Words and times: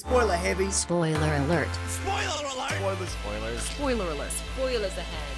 Spoiler 0.00 0.34
heavy. 0.34 0.70
Spoiler 0.70 1.34
alert. 1.44 1.68
Spoiler 1.86 2.46
alert. 2.54 2.70
Spoilers. 2.72 3.10
Spoilers. 3.10 3.62
Spoiler 3.62 4.04
alert. 4.04 4.32
Spoilers 4.32 4.96
ahead. 4.96 5.36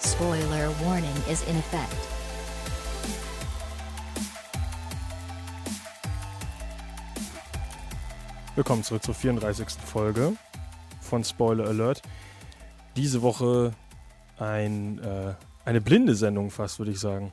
Spoiler 0.00 0.70
warning 0.84 1.16
is 1.26 1.42
in 1.48 1.56
effect. 1.56 1.96
Willkommen 8.54 8.82
zurück 8.84 9.02
zur 9.02 9.14
34. 9.14 9.70
Folge 9.86 10.34
von 11.00 11.24
Spoiler 11.24 11.66
Alert. 11.66 12.02
Diese 12.94 13.22
Woche 13.22 13.72
ein, 14.38 14.98
äh, 14.98 15.32
eine 15.64 15.80
blinde 15.80 16.14
Sendung 16.14 16.50
fast, 16.50 16.78
würde 16.78 16.90
ich 16.90 17.00
sagen. 17.00 17.32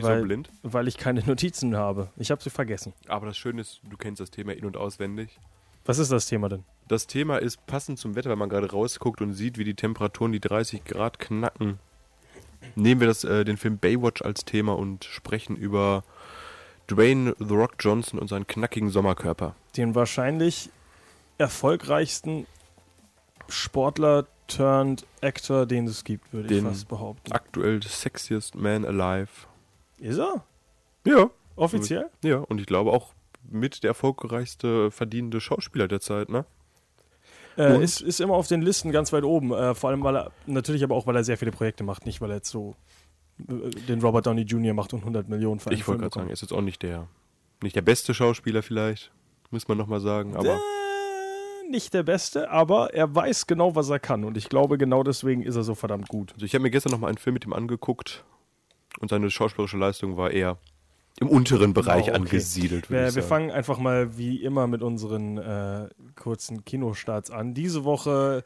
Wieso 0.00 0.08
weil, 0.08 0.22
blind? 0.22 0.50
Weil 0.62 0.88
ich 0.88 0.96
keine 0.96 1.20
Notizen 1.26 1.76
habe. 1.76 2.10
Ich 2.16 2.30
habe 2.30 2.42
sie 2.42 2.50
vergessen. 2.50 2.92
Aber 3.08 3.26
das 3.26 3.36
Schöne 3.36 3.60
ist, 3.60 3.80
du 3.88 3.96
kennst 3.96 4.20
das 4.20 4.30
Thema 4.30 4.52
in- 4.52 4.64
und 4.64 4.76
auswendig. 4.76 5.38
Was 5.84 5.98
ist 5.98 6.12
das 6.12 6.26
Thema 6.26 6.48
denn? 6.48 6.64
Das 6.88 7.06
Thema 7.06 7.38
ist 7.38 7.66
passend 7.66 7.98
zum 7.98 8.16
Wetter, 8.16 8.30
wenn 8.30 8.38
man 8.38 8.48
gerade 8.48 8.70
rausguckt 8.70 9.20
und 9.20 9.32
sieht, 9.32 9.58
wie 9.58 9.64
die 9.64 9.74
Temperaturen 9.74 10.32
die 10.32 10.40
30 10.40 10.84
Grad 10.84 11.18
knacken. 11.18 11.78
Nehmen 12.74 13.00
wir 13.00 13.08
das, 13.08 13.24
äh, 13.24 13.44
den 13.44 13.56
Film 13.56 13.78
Baywatch 13.78 14.22
als 14.22 14.44
Thema 14.44 14.76
und 14.76 15.04
sprechen 15.04 15.56
über 15.56 16.04
Dwayne 16.90 17.34
The 17.38 17.54
Rock 17.54 17.74
Johnson 17.78 18.18
und 18.18 18.28
seinen 18.28 18.46
knackigen 18.46 18.90
Sommerkörper. 18.90 19.54
Den 19.76 19.94
wahrscheinlich 19.94 20.70
erfolgreichsten 21.38 22.46
Sportler 23.48 24.26
turned 24.48 25.06
Actor, 25.22 25.66
den 25.66 25.86
es 25.86 26.04
gibt, 26.04 26.32
würde 26.32 26.54
ich 26.54 26.62
fast 26.62 26.88
behaupten. 26.88 27.32
Aktuell 27.32 27.82
sexiest 27.82 28.54
man 28.54 28.84
alive. 28.84 29.28
Ist 30.00 30.18
er? 30.18 30.44
Ja. 31.06 31.30
Offiziell? 31.56 32.08
Ja, 32.24 32.38
und 32.38 32.60
ich 32.60 32.66
glaube 32.66 32.90
auch 32.92 33.12
mit 33.48 33.82
der 33.82 33.88
erfolgreichste 33.90 34.90
verdienende 34.90 35.40
Schauspieler 35.40 35.88
der 35.88 36.00
Zeit, 36.00 36.28
ne? 36.28 36.44
Äh, 37.58 37.82
ist, 37.82 38.00
ist 38.00 38.20
immer 38.20 38.34
auf 38.34 38.46
den 38.46 38.62
Listen 38.62 38.92
ganz 38.92 39.12
weit 39.12 39.24
oben. 39.24 39.52
Äh, 39.52 39.74
vor 39.74 39.90
allem, 39.90 40.02
weil 40.02 40.16
er, 40.16 40.32
natürlich 40.46 40.82
aber 40.84 40.94
auch, 40.94 41.06
weil 41.06 41.16
er 41.16 41.24
sehr 41.24 41.36
viele 41.36 41.50
Projekte 41.50 41.84
macht. 41.84 42.06
Nicht, 42.06 42.20
weil 42.20 42.30
er 42.30 42.36
jetzt 42.36 42.50
so 42.50 42.74
äh, 43.48 43.70
den 43.70 44.00
Robert 44.00 44.26
Downey 44.26 44.42
Jr. 44.42 44.72
macht 44.72 44.94
und 44.94 45.00
100 45.00 45.28
Millionen 45.28 45.60
für 45.60 45.70
einen 45.70 45.78
Ich 45.78 45.86
wollte 45.86 46.02
gerade 46.02 46.14
sagen, 46.14 46.28
er 46.28 46.32
ist 46.32 46.42
jetzt 46.42 46.52
auch 46.52 46.62
nicht 46.62 46.82
der, 46.82 47.08
nicht 47.62 47.76
der 47.76 47.82
beste 47.82 48.14
Schauspieler 48.14 48.62
vielleicht, 48.62 49.10
muss 49.50 49.68
man 49.68 49.76
nochmal 49.76 50.00
sagen, 50.00 50.36
aber 50.36 50.54
Äh, 50.54 51.70
nicht 51.70 51.92
der 51.92 52.02
Beste, 52.02 52.50
aber 52.50 52.94
er 52.94 53.14
weiß 53.14 53.46
genau, 53.46 53.74
was 53.74 53.90
er 53.90 53.98
kann. 53.98 54.24
Und 54.24 54.36
ich 54.36 54.48
glaube, 54.48 54.78
genau 54.78 55.02
deswegen 55.02 55.42
ist 55.42 55.56
er 55.56 55.62
so 55.62 55.74
verdammt 55.74 56.08
gut. 56.08 56.32
also 56.32 56.46
ich 56.46 56.54
habe 56.54 56.62
mir 56.62 56.70
gestern 56.70 56.92
nochmal 56.92 57.08
einen 57.10 57.18
Film 57.18 57.34
mit 57.34 57.44
ihm 57.44 57.52
angeguckt 57.52 58.24
und 59.00 59.08
seine 59.10 59.30
schauspielerische 59.30 59.76
Leistung 59.78 60.16
war 60.16 60.30
eher 60.30 60.58
im 61.18 61.28
unteren 61.28 61.74
Bereich 61.74 62.04
Oh, 62.06 62.10
okay. 62.10 62.16
angesiedelt, 62.16 62.88
Wir, 62.90 63.14
wir 63.14 63.22
fangen 63.22 63.50
einfach 63.50 63.78
mal 63.78 64.16
wie 64.16 64.42
immer 64.42 64.66
mit 64.68 64.80
unseren 64.82 65.36
äh, 65.38 65.88
kurzen 66.16 66.64
Kinostarts 66.64 67.30
an. 67.30 67.52
Diese 67.52 67.84
Woche 67.84 68.44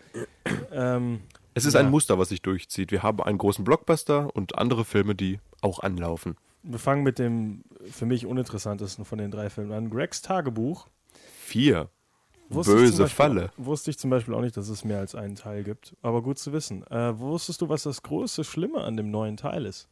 ähm, 0.72 1.20
es 1.56 1.66
ist 1.66 1.74
ja. 1.74 1.80
ein 1.80 1.90
Muster, 1.90 2.18
was 2.18 2.30
sich 2.30 2.42
durchzieht. 2.42 2.90
Wir 2.90 3.02
haben 3.04 3.20
einen 3.22 3.38
großen 3.38 3.64
Blockbuster 3.64 4.34
und 4.34 4.58
andere 4.58 4.84
Filme, 4.84 5.14
die 5.14 5.38
auch 5.60 5.80
anlaufen. 5.80 6.36
wir 6.64 6.78
fangen 6.80 7.02
mit 7.04 7.18
dem 7.20 7.62
für 7.90 8.06
mich 8.06 8.26
uninteressantesten 8.26 9.04
von 9.04 9.18
den 9.18 9.30
drei 9.30 9.50
Filmen 9.50 9.70
an. 9.72 9.90
Gregs 9.90 10.20
Tagebuch. 10.22 10.88
Vier. 11.38 11.90
Wusste 12.48 12.72
ich 12.72 12.78
Böse 12.78 13.02
Beispiel- 13.04 13.08
Falle. 13.16 13.50
Wusste 13.56 13.90
ich 13.90 13.98
zum 13.98 14.10
Beispiel 14.10 14.34
auch 14.34 14.40
nicht, 14.40 14.56
dass 14.56 14.68
es 14.68 14.84
mehr 14.84 14.98
als 14.98 15.14
einen 15.14 15.36
Teil 15.36 15.62
gibt. 15.62 15.94
Aber 16.02 16.22
gut 16.22 16.38
zu 16.38 16.52
wissen. 16.52 16.84
Äh, 16.88 17.18
wusstest 17.18 17.60
du, 17.62 17.68
was 17.68 17.84
das 17.84 18.02
große 18.02 18.42
Schlimme 18.44 18.80
an 18.82 18.96
dem 18.96 19.10
neuen 19.10 19.36
Teil 19.36 19.64
ist? 19.66 19.88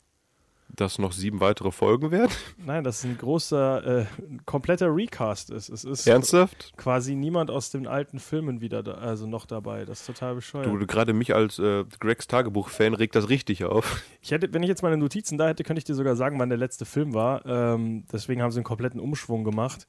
Dass 0.74 0.98
noch 0.98 1.12
sieben 1.12 1.40
weitere 1.40 1.70
Folgen 1.70 2.10
werden? 2.10 2.30
Nein, 2.56 2.82
dass 2.82 3.00
es 3.00 3.04
ein 3.04 3.18
großer, 3.18 4.00
äh, 4.00 4.06
kompletter 4.46 4.94
Recast 4.94 5.50
ist. 5.50 5.68
Es 5.68 5.84
ist 5.84 6.06
Ernsthaft? 6.06 6.72
quasi 6.78 7.14
niemand 7.14 7.50
aus 7.50 7.70
den 7.70 7.86
alten 7.86 8.18
Filmen 8.18 8.62
wieder, 8.62 8.82
da, 8.82 8.92
also 8.92 9.26
noch 9.26 9.44
dabei. 9.44 9.84
Das 9.84 10.00
ist 10.00 10.06
total 10.06 10.36
bescheuert. 10.36 10.66
Du, 10.66 10.86
gerade 10.86 11.12
mich 11.12 11.34
als 11.34 11.58
äh, 11.58 11.84
Gregs 12.00 12.26
Tagebuch-Fan 12.26 12.94
regt 12.94 13.14
das 13.14 13.28
richtig 13.28 13.64
auf. 13.64 14.02
Ich 14.22 14.30
hätte, 14.30 14.52
wenn 14.54 14.62
ich 14.62 14.68
jetzt 14.68 14.82
meine 14.82 14.96
Notizen 14.96 15.36
da 15.36 15.48
hätte, 15.48 15.62
könnte 15.64 15.78
ich 15.78 15.84
dir 15.84 15.94
sogar 15.94 16.16
sagen, 16.16 16.38
wann 16.38 16.48
der 16.48 16.58
letzte 16.58 16.84
Film 16.84 17.12
war. 17.12 17.44
Ähm, 17.44 18.04
deswegen 18.12 18.40
haben 18.40 18.50
sie 18.50 18.58
einen 18.58 18.64
kompletten 18.64 19.00
Umschwung 19.00 19.44
gemacht. 19.44 19.86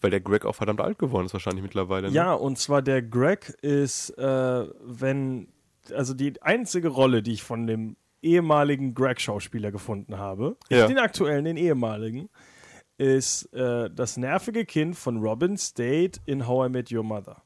Weil 0.00 0.10
der 0.10 0.20
Greg 0.20 0.44
auch 0.44 0.54
verdammt 0.54 0.80
alt 0.80 0.98
geworden 0.98 1.26
ist 1.26 1.32
wahrscheinlich 1.32 1.62
mittlerweile. 1.62 2.08
Ne? 2.08 2.14
Ja, 2.14 2.32
und 2.32 2.58
zwar 2.58 2.82
der 2.82 3.02
Greg 3.02 3.50
ist, 3.62 4.10
äh, 4.18 4.66
wenn, 4.82 5.48
also 5.94 6.14
die 6.14 6.40
einzige 6.42 6.88
Rolle, 6.88 7.22
die 7.22 7.32
ich 7.32 7.42
von 7.42 7.66
dem 7.66 7.96
ehemaligen 8.22 8.94
Greg-Schauspieler 8.94 9.70
gefunden 9.72 10.18
habe, 10.18 10.56
Ja. 10.68 10.78
nicht 10.86 10.90
den 10.90 10.98
aktuellen, 10.98 11.44
den 11.44 11.56
ehemaligen, 11.56 12.28
ist 12.98 13.52
äh, 13.54 13.88
das 13.90 14.16
nervige 14.16 14.64
Kind 14.66 14.96
von 14.96 15.18
Robin 15.18 15.56
State 15.56 16.20
in 16.26 16.46
How 16.46 16.66
I 16.68 16.70
Met 16.70 16.92
Your 16.92 17.02
Mother. 17.04 17.42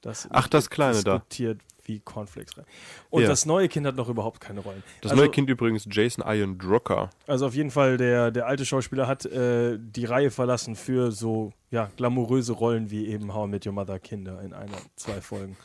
Das 0.00 0.28
Ach, 0.30 0.48
das 0.48 0.70
Kleine 0.70 1.02
da. 1.02 1.18
diskutiert 1.18 1.60
wie 1.84 2.00
Cornflakes 2.00 2.56
rein. 2.56 2.66
Und 3.10 3.22
Ja. 3.22 3.28
das 3.28 3.46
neue 3.46 3.66
Kind 3.68 3.86
hat 3.86 3.96
noch 3.96 4.08
überhaupt 4.08 4.40
keine 4.40 4.60
Rollen. 4.60 4.82
Das 5.00 5.10
also, 5.12 5.22
neue 5.22 5.30
Kind 5.30 5.48
übrigens 5.50 5.86
Jason 5.90 6.22
Iron 6.26 6.58
Drucker. 6.58 7.10
Also 7.26 7.46
auf 7.46 7.54
jeden 7.54 7.70
Fall, 7.70 7.96
der, 7.96 8.30
der 8.30 8.46
alte 8.46 8.64
Schauspieler 8.66 9.06
hat 9.06 9.24
äh, 9.26 9.78
die 9.80 10.04
Reihe 10.04 10.30
verlassen 10.30 10.76
für 10.76 11.10
so 11.12 11.52
ja, 11.70 11.90
glamouröse 11.96 12.52
Rollen 12.52 12.90
wie 12.90 13.08
eben 13.08 13.34
How 13.34 13.46
I 13.46 13.50
Met 13.50 13.66
Your 13.66 13.72
Mother 13.72 13.98
Kinder 13.98 14.40
in 14.42 14.52
einer, 14.52 14.76
zwei 14.96 15.20
Folgen. 15.20 15.56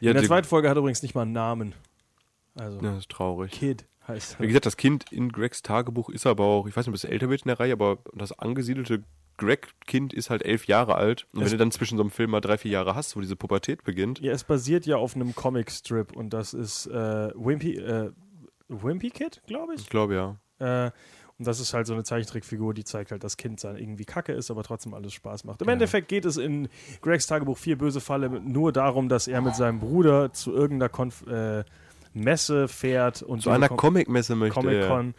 Ja, 0.00 0.10
in 0.10 0.16
der 0.16 0.26
zweiten 0.26 0.46
Folge 0.46 0.68
hat 0.68 0.76
er 0.76 0.80
übrigens 0.80 1.02
nicht 1.02 1.14
mal 1.14 1.22
einen 1.22 1.32
Namen. 1.32 1.74
Also 2.60 2.78
Ja, 2.80 2.90
das 2.90 2.98
ist 3.00 3.10
traurig. 3.10 3.50
Kid 3.52 3.86
heißt 4.06 4.38
Wie 4.38 4.44
er. 4.44 4.46
gesagt, 4.48 4.66
das 4.66 4.76
Kind 4.76 5.12
in 5.12 5.30
Gregs 5.32 5.62
Tagebuch 5.62 6.08
ist 6.10 6.26
aber 6.26 6.44
auch, 6.44 6.66
ich 6.66 6.76
weiß 6.76 6.86
nicht, 6.86 6.90
ob 6.90 6.94
es 6.94 7.04
älter 7.04 7.28
wird 7.30 7.42
in 7.42 7.48
der 7.48 7.58
Reihe, 7.60 7.72
aber 7.72 7.98
das 8.14 8.32
angesiedelte 8.38 9.02
Greg-Kind 9.38 10.12
ist 10.12 10.28
halt 10.30 10.44
elf 10.44 10.66
Jahre 10.66 10.96
alt. 10.96 11.26
Und 11.32 11.40
Es- 11.40 11.46
wenn 11.46 11.52
du 11.52 11.64
dann 11.64 11.70
zwischen 11.70 11.96
so 11.96 12.02
einem 12.02 12.10
Film 12.10 12.30
mal 12.30 12.40
drei, 12.40 12.58
vier 12.58 12.72
Jahre 12.72 12.94
hast, 12.94 13.16
wo 13.16 13.20
diese 13.20 13.36
Pubertät 13.36 13.84
beginnt, 13.84 14.20
Ja, 14.20 14.32
es 14.32 14.44
basiert 14.44 14.84
ja 14.86 14.96
auf 14.96 15.14
einem 15.16 15.34
Comic-Strip 15.34 16.14
und 16.14 16.30
das 16.34 16.52
ist 16.54 16.86
äh, 16.86 17.30
Wimpy, 17.34 17.76
äh, 17.78 18.10
Wimpy 18.68 19.10
Kid, 19.10 19.40
glaube 19.46 19.74
ich. 19.74 19.80
ich 19.82 19.88
glaube 19.88 20.14
ja. 20.14 20.36
Äh, 20.86 20.90
und 21.38 21.46
das 21.46 21.58
ist 21.58 21.72
halt 21.72 21.86
so 21.86 21.94
eine 21.94 22.04
Zeichentrickfigur, 22.04 22.74
die 22.74 22.84
zeigt 22.84 23.12
halt, 23.12 23.24
dass 23.24 23.38
Kind 23.38 23.60
sein 23.60 23.76
irgendwie 23.76 24.04
kacke 24.04 24.32
ist, 24.32 24.50
aber 24.50 24.62
trotzdem 24.62 24.92
alles 24.92 25.14
Spaß 25.14 25.44
macht. 25.44 25.62
Im 25.62 25.68
Endeffekt 25.70 26.08
geht 26.08 26.26
es 26.26 26.36
in 26.36 26.68
Gregs 27.00 27.26
Tagebuch 27.26 27.56
Vier 27.56 27.78
böse 27.78 28.02
Falle 28.02 28.28
nur 28.28 28.72
darum, 28.72 29.08
dass 29.08 29.26
er 29.26 29.40
mit 29.40 29.54
seinem 29.56 29.80
Bruder 29.80 30.34
zu 30.34 30.52
irgendeiner 30.52 30.90
Konf 30.90 31.26
äh, 31.26 31.64
Messe 32.12 32.68
fährt 32.68 33.22
und 33.22 33.42
Zu 33.42 33.50
einer 33.50 33.68
Comic-Messe 33.68 34.34
möchte. 34.34 34.60
Comic-Con. 34.60 35.14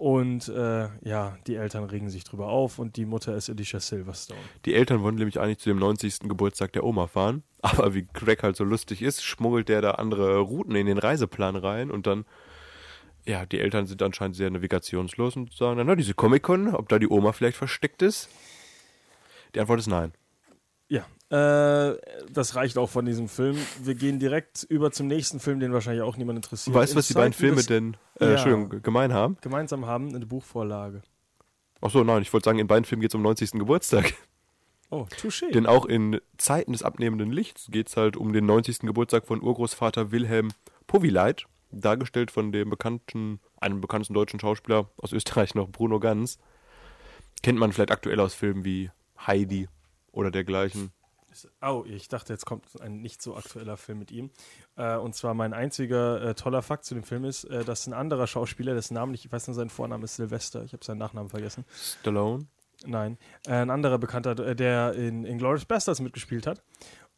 Und 0.00 0.48
äh, 0.48 0.88
ja, 1.02 1.36
die 1.46 1.56
Eltern 1.56 1.84
regen 1.84 2.08
sich 2.08 2.24
drüber 2.24 2.46
auf 2.46 2.78
und 2.78 2.96
die 2.96 3.04
Mutter 3.04 3.36
ist 3.36 3.50
Alicia 3.50 3.80
Silverstone. 3.80 4.40
Die 4.64 4.74
Eltern 4.74 5.02
wollen 5.02 5.16
nämlich 5.16 5.38
eigentlich 5.38 5.58
zu 5.58 5.68
dem 5.68 5.78
90. 5.78 6.20
Geburtstag 6.20 6.72
der 6.72 6.84
Oma 6.84 7.06
fahren. 7.06 7.42
Aber 7.60 7.92
wie 7.92 8.06
Greg 8.10 8.42
halt 8.42 8.56
so 8.56 8.64
lustig 8.64 9.02
ist, 9.02 9.22
schmuggelt 9.22 9.68
der 9.68 9.82
da 9.82 9.90
andere 9.92 10.38
Routen 10.38 10.74
in 10.74 10.86
den 10.86 10.96
Reiseplan 10.96 11.54
rein 11.54 11.90
und 11.90 12.06
dann, 12.06 12.24
ja, 13.26 13.44
die 13.44 13.60
Eltern 13.60 13.86
sind 13.86 14.00
anscheinend 14.02 14.36
sehr 14.36 14.48
navigationslos 14.48 15.36
und 15.36 15.52
sagen 15.52 15.76
dann, 15.76 15.86
na, 15.86 15.96
diese 15.96 16.14
Comic-Con, 16.14 16.74
ob 16.74 16.88
da 16.88 16.98
die 16.98 17.08
Oma 17.08 17.32
vielleicht 17.32 17.58
versteckt 17.58 18.00
ist? 18.00 18.30
Die 19.54 19.60
Antwort 19.60 19.80
ist 19.80 19.88
nein. 19.88 20.12
Äh, 21.30 21.96
das 22.32 22.56
reicht 22.56 22.76
auch 22.76 22.90
von 22.90 23.04
diesem 23.04 23.28
Film. 23.28 23.56
Wir 23.82 23.94
gehen 23.94 24.18
direkt 24.18 24.64
über 24.68 24.90
zum 24.90 25.06
nächsten 25.06 25.38
Film, 25.38 25.60
den 25.60 25.72
wahrscheinlich 25.72 26.02
auch 26.02 26.16
niemand 26.16 26.38
interessiert. 26.38 26.74
Weißt 26.74 26.92
du, 26.94 26.96
was 26.98 27.06
die 27.06 27.14
beiden 27.14 27.32
Filme 27.32 27.62
denn, 27.62 27.96
äh, 28.20 28.34
Ja. 28.34 28.64
Gemein 28.82 29.12
haben? 29.12 29.36
gemeinsam 29.40 29.86
haben? 29.86 30.14
Eine 30.14 30.26
Buchvorlage. 30.26 31.02
Ach 31.80 31.90
so, 31.90 32.02
nein, 32.02 32.22
ich 32.22 32.32
wollte 32.32 32.44
sagen, 32.46 32.58
in 32.58 32.66
beiden 32.66 32.84
Filmen 32.84 33.00
geht 33.00 33.12
es 33.12 33.14
um 33.14 33.22
90. 33.22 33.52
Geburtstag. 33.52 34.12
Oh, 34.90 35.06
touché. 35.22 35.52
Denn 35.52 35.66
auch 35.66 35.86
in 35.86 36.20
Zeiten 36.36 36.72
des 36.72 36.82
abnehmenden 36.82 37.30
Lichts 37.30 37.68
geht 37.70 37.86
es 37.88 37.96
halt 37.96 38.16
um 38.16 38.32
den 38.32 38.44
90. 38.44 38.80
Geburtstag 38.80 39.24
von 39.24 39.40
Urgroßvater 39.40 40.10
Wilhelm 40.10 40.48
Powileit, 40.88 41.46
dargestellt 41.70 42.32
von 42.32 42.50
dem 42.50 42.70
bekannten, 42.70 43.38
einem 43.60 43.80
bekannten 43.80 44.14
deutschen 44.14 44.40
Schauspieler 44.40 44.90
aus 44.96 45.12
Österreich 45.12 45.54
noch, 45.54 45.68
Bruno 45.68 46.00
Ganz. 46.00 46.38
Kennt 47.44 47.56
man 47.60 47.72
vielleicht 47.72 47.92
aktuell 47.92 48.18
aus 48.18 48.34
Filmen 48.34 48.64
wie 48.64 48.90
Heidi 49.24 49.68
oder 50.10 50.32
dergleichen. 50.32 50.90
Oh, 51.62 51.84
ich 51.86 52.08
dachte, 52.08 52.32
jetzt 52.32 52.44
kommt 52.46 52.64
ein 52.80 53.00
nicht 53.00 53.22
so 53.22 53.36
aktueller 53.36 53.76
Film 53.76 53.98
mit 53.98 54.10
ihm. 54.10 54.30
Äh, 54.76 54.96
und 54.96 55.14
zwar 55.14 55.34
mein 55.34 55.52
einziger 55.52 56.22
äh, 56.22 56.34
toller 56.34 56.62
Fakt 56.62 56.84
zu 56.84 56.94
dem 56.94 57.04
Film 57.04 57.24
ist, 57.24 57.44
äh, 57.44 57.64
dass 57.64 57.86
ein 57.86 57.92
anderer 57.92 58.26
Schauspieler, 58.26 58.74
dessen 58.74 58.94
Namen 58.94 59.14
ich 59.14 59.30
weiß 59.30 59.46
nur, 59.46 59.54
sein 59.54 59.70
Vorname 59.70 60.04
ist 60.04 60.16
Sylvester, 60.16 60.64
ich 60.64 60.72
habe 60.72 60.84
seinen 60.84 60.98
Nachnamen 60.98 61.30
vergessen. 61.30 61.64
Stallone. 62.00 62.46
Nein, 62.86 63.18
äh, 63.46 63.52
ein 63.52 63.70
anderer 63.70 63.98
Bekannter, 63.98 64.38
äh, 64.38 64.56
der 64.56 64.94
in 64.94 65.24
Inglourious 65.24 65.66
Basterds 65.66 66.00
mitgespielt 66.00 66.46
hat. 66.46 66.62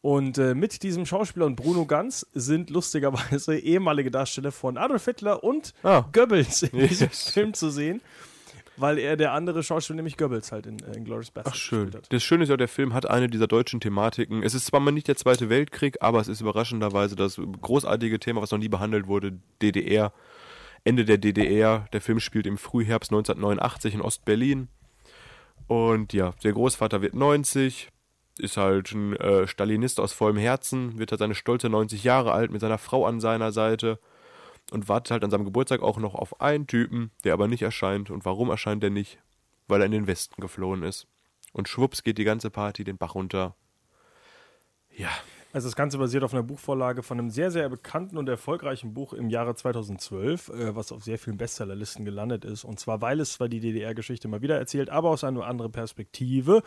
Und 0.01 0.37
äh, 0.37 0.53
mit 0.53 0.83
diesem 0.83 1.05
Schauspieler 1.05 1.45
und 1.45 1.55
Bruno 1.55 1.85
Ganz 1.85 2.27
sind 2.33 2.69
lustigerweise 2.69 3.57
ehemalige 3.57 4.11
Darsteller 4.11 4.51
von 4.51 4.77
Adolf 4.77 5.05
Hitler 5.05 5.43
und 5.45 5.73
Ah. 5.81 6.03
Goebbels 6.11 6.63
in 6.63 6.77
diesem. 6.87 7.09
Film 7.09 7.53
zu 7.53 7.69
sehen, 7.69 8.01
weil 8.77 8.97
er 8.97 9.17
der 9.17 9.33
andere 9.33 9.63
Schauspieler, 9.63 9.97
nämlich 9.97 10.17
Goebbels, 10.17 10.51
halt 10.51 10.65
in 10.65 10.79
äh, 10.79 10.95
Inglourious 10.95 11.29
Ach 11.29 11.33
Basterds 11.43 11.57
schön. 11.57 11.85
gespielt 11.85 12.03
hat. 12.03 12.13
Das 12.13 12.23
Schöne 12.23 12.43
ist 12.43 12.49
ja, 12.49 12.57
der 12.57 12.67
Film 12.67 12.93
hat 12.93 13.09
eine 13.09 13.27
dieser 13.27 13.47
deutschen 13.47 13.79
Thematiken. 13.79 14.43
Es 14.43 14.53
ist 14.53 14.65
zwar 14.65 14.79
mal 14.79 14.91
nicht 14.91 15.07
der 15.07 15.15
Zweite 15.15 15.49
Weltkrieg, 15.49 15.97
aber 16.01 16.19
es 16.19 16.27
ist 16.27 16.41
überraschenderweise 16.41 17.15
das 17.15 17.39
großartige 17.61 18.19
Thema, 18.19 18.41
was 18.41 18.51
noch 18.51 18.59
nie 18.59 18.69
behandelt 18.69 19.07
wurde, 19.07 19.39
DDR. 19.61 20.13
Ende 20.83 21.05
der 21.05 21.17
DDR. 21.17 21.85
Der 21.93 22.01
Film 22.01 22.19
spielt 22.19 22.47
im 22.47 22.57
Frühherbst 22.57 23.11
1989 23.11 23.93
in 23.95 24.01
Ostberlin. 24.01 24.67
Und 25.67 26.13
ja, 26.13 26.33
der 26.43 26.53
Großvater 26.53 27.01
wird 27.01 27.13
90, 27.13 27.89
ist 28.37 28.57
halt 28.57 28.91
ein 28.91 29.15
äh, 29.15 29.47
Stalinist 29.47 29.99
aus 29.99 30.11
vollem 30.11 30.37
Herzen, 30.37 30.97
wird 30.97 31.11
halt 31.11 31.19
seine 31.19 31.35
stolze 31.35 31.69
90 31.69 32.03
Jahre 32.03 32.33
alt 32.33 32.51
mit 32.51 32.61
seiner 32.61 32.77
Frau 32.77 33.05
an 33.05 33.19
seiner 33.19 33.51
Seite 33.51 33.99
und 34.71 34.89
wartet 34.89 35.11
halt 35.11 35.23
an 35.23 35.31
seinem 35.31 35.45
Geburtstag 35.45 35.81
auch 35.81 35.97
noch 35.97 36.15
auf 36.15 36.41
einen 36.41 36.67
Typen, 36.67 37.11
der 37.23 37.33
aber 37.33 37.47
nicht 37.47 37.61
erscheint. 37.61 38.09
Und 38.09 38.25
warum 38.25 38.49
erscheint 38.49 38.83
er 38.83 38.89
nicht? 38.89 39.19
Weil 39.67 39.81
er 39.81 39.85
in 39.85 39.91
den 39.91 40.07
Westen 40.07 40.41
geflohen 40.41 40.83
ist. 40.83 41.07
Und 41.51 41.69
schwupps 41.69 42.03
geht 42.03 42.17
die 42.17 42.23
ganze 42.23 42.49
Party 42.49 42.83
den 42.83 42.97
Bach 42.97 43.15
runter. 43.15 43.55
Ja, 44.95 45.09
Also 45.53 45.67
das 45.67 45.75
Ganze 45.75 45.99
basiert 45.99 46.23
auf 46.23 46.33
einer 46.33 46.41
Buchvorlage 46.41 47.03
von 47.03 47.19
einem 47.19 47.29
sehr, 47.29 47.51
sehr 47.51 47.69
bekannten 47.69 48.17
und 48.17 48.27
erfolgreichen 48.27 48.95
Buch 48.95 49.13
im 49.13 49.29
Jahre 49.29 49.53
2012, 49.53 50.49
äh, 50.49 50.75
was 50.75 50.91
auf 50.91 51.03
sehr 51.03 51.19
vielen 51.19 51.37
Bestsellerlisten 51.37 52.05
gelandet 52.05 52.43
ist. 52.43 52.63
Und 52.63 52.79
zwar, 52.79 53.01
weil 53.01 53.19
es 53.19 53.33
zwar 53.33 53.49
die 53.49 53.59
DDR-Geschichte 53.59 54.27
mal 54.27 54.41
wieder 54.41 54.57
erzählt, 54.57 54.89
aber 54.89 55.09
aus 55.09 55.23
einer 55.23 55.45
anderen 55.45 55.71
Perspektive. 55.71 56.63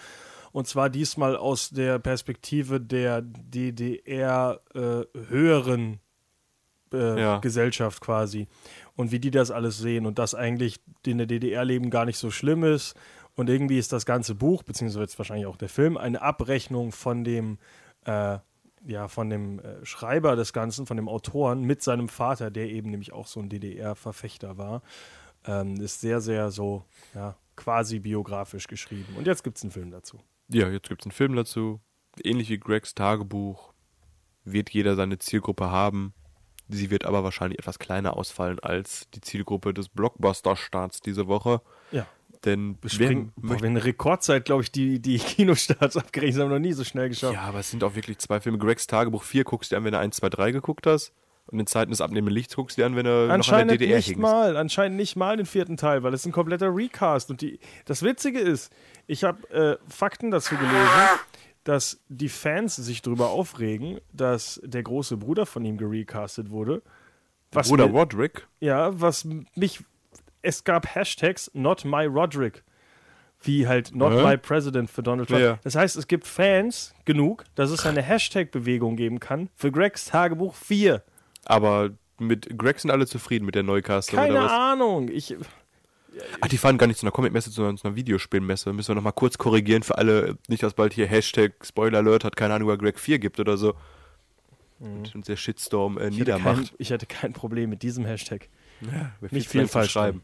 Und 0.52 0.68
zwar 0.68 0.88
diesmal 0.88 1.36
aus 1.36 1.70
der 1.70 1.98
Perspektive 1.98 2.80
der 2.80 3.22
DDR 3.22 4.60
äh, 4.72 5.04
äh, 6.96 7.20
Ja. 7.20 7.38
Gesellschaft 7.38 8.00
quasi. 8.00 8.48
Und 8.96 9.12
wie 9.12 9.20
die 9.20 9.30
das 9.30 9.50
alles 9.50 9.78
sehen. 9.78 10.06
Und 10.06 10.18
dass 10.18 10.34
eigentlich 10.34 10.80
in 11.04 11.18
der 11.18 11.26
DDR-Leben 11.26 11.90
gar 11.90 12.04
nicht 12.04 12.18
so 12.18 12.30
schlimm 12.30 12.64
ist. 12.64 12.94
Und 13.34 13.50
irgendwie 13.50 13.78
ist 13.78 13.92
das 13.92 14.06
ganze 14.06 14.34
Buch, 14.34 14.62
beziehungsweise 14.62 15.02
jetzt 15.02 15.18
wahrscheinlich 15.18 15.46
auch 15.46 15.58
der 15.58 15.68
Film, 15.68 15.98
eine 15.98 16.22
Abrechnung 16.22 16.92
von 16.92 17.22
dem 17.22 17.58
äh, 18.06 18.38
ja, 18.86 19.08
von 19.08 19.28
dem 19.30 19.58
äh, 19.58 19.84
Schreiber 19.84 20.36
des 20.36 20.52
Ganzen, 20.52 20.86
von 20.86 20.96
dem 20.96 21.08
Autoren 21.08 21.62
mit 21.62 21.82
seinem 21.82 22.08
Vater, 22.08 22.50
der 22.50 22.68
eben 22.68 22.90
nämlich 22.90 23.12
auch 23.12 23.26
so 23.26 23.40
ein 23.40 23.48
DDR-Verfechter 23.48 24.58
war, 24.58 24.82
ähm, 25.44 25.80
ist 25.80 26.00
sehr, 26.00 26.20
sehr 26.20 26.50
so, 26.50 26.84
ja, 27.14 27.36
quasi 27.56 27.98
biografisch 27.98 28.66
geschrieben. 28.68 29.16
Und 29.16 29.26
jetzt 29.26 29.42
gibt 29.42 29.56
es 29.56 29.64
einen 29.64 29.72
Film 29.72 29.90
dazu. 29.90 30.20
Ja, 30.48 30.68
jetzt 30.68 30.88
gibt 30.88 31.02
es 31.02 31.06
einen 31.06 31.12
Film 31.12 31.34
dazu. 31.34 31.80
Ähnlich 32.22 32.48
wie 32.48 32.58
Gregs 32.58 32.94
Tagebuch 32.94 33.72
wird 34.44 34.70
jeder 34.70 34.94
seine 34.94 35.18
Zielgruppe 35.18 35.70
haben. 35.70 36.14
Sie 36.68 36.90
wird 36.90 37.04
aber 37.04 37.22
wahrscheinlich 37.24 37.58
etwas 37.58 37.78
kleiner 37.78 38.16
ausfallen 38.16 38.58
als 38.60 39.08
die 39.14 39.20
Zielgruppe 39.20 39.72
des 39.72 39.88
Blockbuster-Starts 39.88 41.00
diese 41.00 41.28
Woche. 41.28 41.60
Ja. 41.92 42.06
Denn 42.44 42.76
Spring, 42.86 43.32
boah, 43.36 43.48
möchte, 43.48 43.64
wenn 43.64 43.70
eine 43.70 43.84
Rekordzeit, 43.84 44.44
glaube 44.44 44.62
ich, 44.62 44.70
die, 44.70 45.00
die 45.00 45.18
Kinostarts 45.18 45.96
abgerechnet 45.96 46.42
haben, 46.42 46.50
noch 46.50 46.58
nie 46.58 46.72
so 46.72 46.84
schnell 46.84 47.08
geschafft. 47.08 47.34
ja, 47.34 47.42
aber 47.42 47.60
es 47.60 47.70
sind 47.70 47.82
auch 47.82 47.94
wirklich 47.94 48.18
zwei 48.18 48.40
Filme. 48.40 48.58
Gregs 48.58 48.86
Tagebuch 48.86 49.22
4 49.22 49.44
guckst 49.44 49.72
du 49.72 49.76
an, 49.76 49.84
wenn 49.84 49.92
du 49.92 49.98
1, 49.98 50.16
2, 50.16 50.28
3 50.28 50.52
geguckt 50.52 50.86
hast. 50.86 51.12
Und 51.48 51.60
in 51.60 51.66
Zeiten 51.68 51.92
des 51.92 52.00
abnehmenden 52.00 52.34
Lichts 52.34 52.56
guckst 52.56 52.76
du 52.76 52.82
dir 52.82 52.86
an, 52.86 52.96
wenn 52.96 53.04
du 53.04 53.10
noch 53.10 53.20
an 53.20 53.26
der 53.28 53.34
Anscheinend 53.34 53.70
DDR 53.72 53.96
nicht 53.96 54.06
hingst. 54.06 54.20
mal, 54.20 54.56
anscheinend 54.56 54.96
nicht 54.96 55.14
mal 55.14 55.36
den 55.36 55.46
vierten 55.46 55.76
Teil, 55.76 56.02
weil 56.02 56.12
es 56.12 56.26
ein 56.26 56.32
kompletter 56.32 56.74
Recast. 56.74 57.30
Und 57.30 57.40
die, 57.40 57.60
das 57.84 58.02
Witzige 58.02 58.40
ist, 58.40 58.72
ich 59.06 59.22
habe 59.22 59.48
äh, 59.50 59.76
Fakten 59.88 60.32
dazu 60.32 60.56
gelesen, 60.56 60.90
dass 61.66 62.00
die 62.08 62.28
Fans 62.28 62.76
sich 62.76 63.02
darüber 63.02 63.30
aufregen, 63.30 64.00
dass 64.12 64.60
der 64.64 64.84
große 64.84 65.16
Bruder 65.16 65.46
von 65.46 65.64
ihm 65.64 65.76
gerecastet 65.78 66.50
wurde. 66.50 66.80
Was 67.50 67.68
Bruder 67.68 67.86
Roderick. 67.86 68.46
Ja, 68.60 68.98
was 69.00 69.26
mich. 69.56 69.82
Es 70.42 70.62
gab 70.62 70.94
Hashtags 70.94 71.50
Not 71.54 71.84
My 71.84 72.04
Roderick. 72.04 72.62
Wie 73.40 73.66
halt 73.66 73.94
Not 73.94 74.12
Hä? 74.12 74.22
My 74.22 74.36
President 74.36 74.88
für 74.88 75.02
Donald 75.02 75.28
Trump. 75.28 75.42
Ja. 75.42 75.58
Das 75.64 75.74
heißt, 75.74 75.96
es 75.96 76.06
gibt 76.06 76.24
Fans 76.24 76.94
genug, 77.04 77.44
dass 77.56 77.70
es 77.70 77.84
eine 77.84 78.00
Hashtag-Bewegung 78.00 78.94
geben 78.94 79.18
kann 79.18 79.50
für 79.56 79.72
Gregs 79.72 80.04
Tagebuch 80.04 80.54
4. 80.54 81.02
Aber 81.46 81.90
mit 82.18 82.56
Greg 82.56 82.78
sind 82.78 82.92
alle 82.92 83.06
zufrieden 83.08 83.44
mit 83.44 83.56
der 83.56 83.64
Neukastung 83.64 84.18
Keine 84.18 84.34
oder 84.34 84.44
was? 84.44 84.52
Ahnung. 84.52 85.08
Ich, 85.08 85.34
Ach, 86.40 86.48
die 86.48 86.58
fahren 86.58 86.78
gar 86.78 86.86
nicht 86.86 86.98
zu 86.98 87.04
einer 87.06 87.12
Comic-Messe, 87.12 87.50
sondern 87.50 87.76
zu 87.76 87.86
einer 87.86 87.96
Videospielmesse. 87.96 88.72
Müssen 88.72 88.88
wir 88.88 88.94
nochmal 88.96 89.12
kurz 89.12 89.38
korrigieren 89.38 89.82
für 89.82 89.98
alle, 89.98 90.38
nicht, 90.48 90.62
dass 90.62 90.74
bald 90.74 90.92
hier 90.94 91.06
Hashtag 91.06 91.52
Spoiler 91.64 91.98
Alert 91.98 92.24
hat 92.24 92.36
keine 92.36 92.54
Ahnung, 92.54 92.68
wer 92.68 92.76
Greg 92.78 92.98
4 92.98 93.18
gibt 93.18 93.38
oder 93.40 93.56
so. 93.56 93.74
Und, 94.78 95.14
und 95.14 95.26
der 95.28 95.36
Shitstorm 95.36 95.96
äh, 95.98 96.10
Mhm. 96.10 96.12
ich, 96.12 96.18
hätte 96.20 96.30
kein, 96.32 96.38
niedermacht. 96.40 96.74
ich 96.78 96.90
hätte 96.90 97.06
kein 97.06 97.32
Problem 97.32 97.70
mit 97.70 97.82
diesem 97.82 98.04
Hashtag. 98.04 98.48
Wer 98.80 99.12
nicht 99.30 99.48
viel 99.48 99.66
falsch 99.68 99.92
schreiben. 99.92 100.22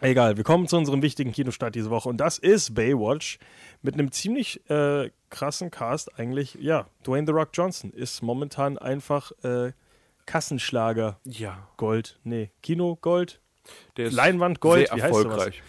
Egal, 0.00 0.36
wir 0.36 0.44
kommen 0.44 0.68
zu 0.68 0.76
unserem 0.76 1.02
wichtigen 1.02 1.32
Kinostart 1.32 1.74
diese 1.74 1.90
Woche 1.90 2.08
und 2.08 2.18
das 2.18 2.38
ist 2.38 2.74
Baywatch 2.74 3.38
mit 3.82 3.94
einem 3.94 4.12
ziemlich 4.12 4.60
äh, 4.70 5.10
krassen 5.28 5.70
Cast 5.70 6.18
eigentlich. 6.18 6.54
Ja, 6.60 6.86
Dwayne 7.04 7.26
The 7.26 7.32
Rock 7.32 7.50
Johnson 7.52 7.90
ist 7.92 8.22
momentan 8.22 8.78
einfach 8.78 9.32
äh, 9.42 9.72
Kassenschlager 10.24 11.18
Ja, 11.24 11.66
Gold. 11.76 12.20
Nee, 12.22 12.50
Kino 12.62 12.96
Gold. 13.00 13.40
Der 13.96 14.06
ist 14.06 14.14
Leinwand 14.14 14.60
Gold, 14.60 14.88
sehr 14.88 14.96
wie 14.96 15.02
heißt 15.02 15.14
sowas? 15.14 15.24
erfolgreich. 15.26 15.62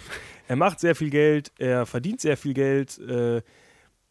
Er 0.47 0.55
macht 0.55 0.79
sehr 0.79 0.95
viel 0.95 1.09
Geld, 1.09 1.51
er 1.59 1.85
verdient 1.85 2.21
sehr 2.21 2.35
viel 2.37 2.53
Geld. 2.53 2.97
Äh, 2.99 3.41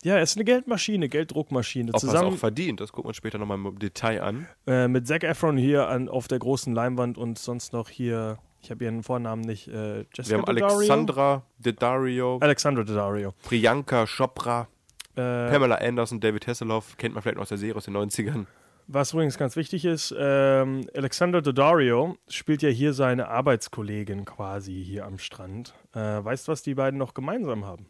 ja, 0.05 0.15
er 0.15 0.23
ist 0.23 0.37
eine 0.37 0.45
Geldmaschine, 0.45 1.09
Gelddruckmaschine. 1.09 1.93
Was 1.93 2.03
Zusammen 2.03 2.35
auch 2.35 2.39
verdient, 2.39 2.79
das 2.81 2.93
gucken 2.93 3.07
wir 3.07 3.09
uns 3.09 3.17
später 3.17 3.39
nochmal 3.39 3.59
im 3.59 3.79
Detail 3.81 4.23
an. 4.23 4.47
äh, 4.67 4.87
mit 4.87 5.09
Zac 5.09 5.25
Efron 5.25 5.57
hier 5.57 5.89
an, 5.89 6.09
auf 6.09 6.29
der 6.29 6.39
großen 6.39 6.73
Leinwand 6.73 7.19
und 7.19 7.37
sonst 7.39 7.73
noch 7.73 7.89
hier, 7.89 8.39
ich 8.61 8.71
habe 8.71 8.85
ihren 8.85 9.03
Vornamen 9.03 9.43
nicht, 9.43 9.67
äh, 9.67 10.05
Jessica 10.15 10.29
Wir 10.29 10.39
haben 10.39 10.45
Daddario? 10.47 10.77
Alexandra 10.77 11.43
Daddario, 11.59 12.39
Alexandra 12.41 12.85
Daddario. 12.85 13.35
Priyanka 13.43 14.07
Chopra, 14.07 14.69
Äh, 15.17 15.51
Pamela 15.51 15.75
Anderson, 15.77 16.21
David 16.21 16.47
Hasselhoff, 16.47 16.97
kennt 16.97 17.15
man 17.15 17.23
vielleicht 17.23 17.35
noch 17.37 17.43
aus 17.43 17.49
der 17.49 17.59
Serie 17.59 17.75
aus 17.75 17.87
den 17.87 17.97
90ern. 17.97 18.47
Was 18.91 19.13
übrigens 19.13 19.37
ganz 19.37 19.55
wichtig 19.57 19.85
ist, 19.85 20.15
ähm, 20.19 20.89
Alexander 20.97 21.43
Daddario 21.43 22.17
spielt 22.27 22.63
ja 22.63 22.71
hier 22.71 22.95
seine 22.95 23.29
Arbeitskollegin 23.29 24.25
quasi 24.25 24.83
hier 24.83 25.05
am 25.05 25.19
Strand. 25.19 25.75
Äh, 25.95 25.99
weißt 26.25 26.49
du, 26.49 26.53
was 26.53 26.63
die 26.63 26.75
beiden 26.75 26.99
noch 26.99 27.13
gemeinsam 27.13 27.67
haben? 27.67 27.85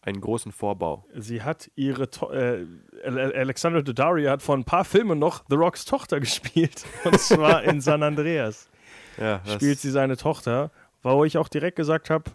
Einen 0.00 0.22
großen 0.22 0.52
Vorbau. 0.52 1.04
Sie 1.14 1.42
hat 1.42 1.70
ihre 1.76 2.08
to 2.08 2.30
äh, 2.32 2.64
Ale- 3.04 3.34
Alexander 3.34 3.82
Daddario 3.82 4.30
hat 4.30 4.40
vor 4.40 4.56
ein 4.56 4.64
paar 4.64 4.86
Filmen 4.86 5.18
noch 5.18 5.44
The 5.50 5.56
Rocks 5.56 5.84
Tochter 5.84 6.18
gespielt. 6.20 6.82
Und 7.04 7.20
zwar 7.20 7.64
in 7.64 7.82
San 7.82 8.02
Andreas. 8.02 8.70
Ja, 9.18 9.42
Spielt 9.44 9.80
sie 9.80 9.90
seine 9.90 10.16
Tochter, 10.16 10.70
wo 11.02 11.26
ich 11.26 11.36
auch 11.36 11.48
direkt 11.48 11.76
gesagt 11.76 12.08
habe, 12.08 12.30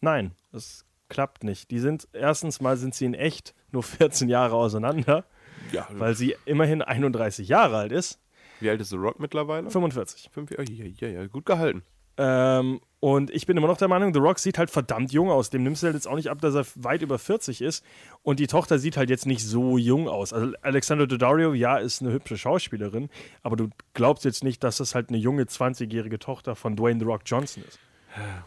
nein, 0.00 0.32
das 0.50 0.84
klappt 1.08 1.44
nicht. 1.44 1.70
Die 1.70 1.78
sind, 1.78 2.08
erstens 2.12 2.60
mal 2.60 2.76
sind 2.76 2.92
sie 2.96 3.04
in 3.04 3.14
echt 3.14 3.54
nur 3.70 3.84
14 3.84 4.28
Jahre 4.28 4.56
auseinander, 4.56 5.24
ja, 5.72 5.86
weil 5.92 6.14
sie 6.14 6.36
immerhin 6.44 6.82
31 6.82 7.48
Jahre 7.48 7.76
alt 7.76 7.92
ist. 7.92 8.20
Wie 8.60 8.70
alt 8.70 8.80
ist 8.80 8.90
The 8.90 8.96
Rock 8.96 9.20
mittlerweile? 9.20 9.70
45. 9.70 10.30
Fünf. 10.32 10.50
Ja, 10.50 10.62
ja, 10.62 11.08
ja, 11.08 11.26
gut 11.26 11.46
gehalten. 11.46 11.82
Ähm, 12.16 12.80
und 13.00 13.30
ich 13.30 13.46
bin 13.46 13.56
immer 13.56 13.66
noch 13.66 13.76
der 13.76 13.88
Meinung, 13.88 14.14
The 14.14 14.20
Rock 14.20 14.38
sieht 14.38 14.56
halt 14.56 14.70
verdammt 14.70 15.12
jung 15.12 15.30
aus. 15.30 15.50
Dem 15.50 15.62
nimmst 15.62 15.82
du 15.82 15.86
halt 15.86 15.94
jetzt 15.94 16.06
auch 16.06 16.14
nicht 16.14 16.30
ab, 16.30 16.40
dass 16.40 16.54
er 16.54 16.64
weit 16.76 17.02
über 17.02 17.18
40 17.18 17.60
ist. 17.60 17.84
Und 18.22 18.40
die 18.40 18.46
Tochter 18.46 18.78
sieht 18.78 18.96
halt 18.96 19.10
jetzt 19.10 19.26
nicht 19.26 19.44
so 19.44 19.76
jung 19.76 20.08
aus. 20.08 20.32
Also 20.32 20.52
Alexander 20.62 21.06
Daddario, 21.06 21.52
ja, 21.52 21.76
ist 21.76 22.00
eine 22.00 22.12
hübsche 22.12 22.38
Schauspielerin, 22.38 23.10
aber 23.42 23.56
du 23.56 23.68
glaubst 23.92 24.24
jetzt 24.24 24.44
nicht, 24.44 24.64
dass 24.64 24.78
das 24.78 24.94
halt 24.94 25.10
eine 25.10 25.18
junge 25.18 25.42
20-jährige 25.42 26.18
Tochter 26.18 26.56
von 26.56 26.76
Dwayne 26.76 27.00
The 27.00 27.04
Rock 27.04 27.22
Johnson 27.26 27.64
ist. 27.68 27.78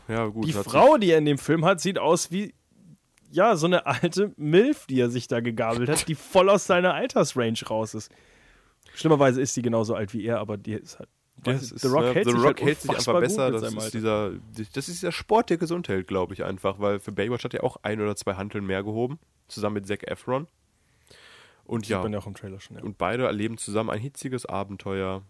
Ja, 0.07 0.25
gut. 0.27 0.47
Die 0.47 0.53
Frau, 0.53 0.97
die 0.97 1.11
er 1.11 1.17
in 1.17 1.25
dem 1.25 1.37
Film 1.37 1.65
hat, 1.65 1.81
sieht 1.81 1.99
aus 1.99 2.31
wie, 2.31 2.53
ja, 3.31 3.55
so 3.55 3.67
eine 3.67 3.85
alte 3.85 4.33
Milf, 4.37 4.85
die 4.87 4.99
er 4.99 5.09
sich 5.09 5.27
da 5.27 5.39
gegabelt 5.39 5.89
hat, 5.89 6.07
die 6.07 6.15
voll 6.15 6.49
aus 6.49 6.65
seiner 6.65 6.93
Altersrange 6.93 7.59
raus 7.69 7.93
ist. 7.93 8.11
Schlimmerweise 8.93 9.41
ist 9.41 9.53
sie 9.53 9.61
genauso 9.61 9.95
alt 9.95 10.13
wie 10.13 10.25
er, 10.25 10.39
aber 10.39 10.57
die 10.57 10.73
ist 10.73 10.99
halt. 10.99 11.09
Das 11.43 11.71
ist, 11.71 11.81
The 11.81 11.87
Rock 11.87 12.15
hält 12.15 12.25
The 12.25 12.31
sich, 12.31 12.39
Rock 12.39 12.45
halt 12.45 12.61
hält 12.63 12.81
sich 12.81 12.89
einfach 12.91 13.19
besser. 13.19 13.51
Das 13.51 13.71
ist, 13.71 13.93
dieser, 13.93 14.31
das 14.73 14.89
ist 14.89 15.01
dieser 15.01 15.11
Sport, 15.11 15.51
der 15.51 15.57
gesund 15.57 15.87
hält, 15.87 16.07
glaube 16.07 16.33
ich 16.33 16.43
einfach, 16.43 16.79
weil 16.79 16.99
für 16.99 17.11
Baywatch 17.11 17.43
hat 17.43 17.53
er 17.53 17.63
auch 17.63 17.77
ein 17.83 18.01
oder 18.01 18.15
zwei 18.15 18.33
Hanteln 18.33 18.65
mehr 18.65 18.81
gehoben, 18.81 19.19
zusammen 19.47 19.75
mit 19.75 19.87
Zac 19.87 20.03
Efron. 20.09 20.47
Und 21.63 21.85
Sieht 21.85 21.91
ja, 21.91 22.01
auch 22.01 22.27
im 22.27 22.33
Trailer 22.33 22.59
schon, 22.59 22.77
ja. 22.77 22.83
und 22.83 22.97
beide 22.97 23.25
erleben 23.25 23.57
zusammen 23.57 23.89
ein 23.89 23.99
hitziges 23.99 24.45
Abenteuer. 24.45 25.21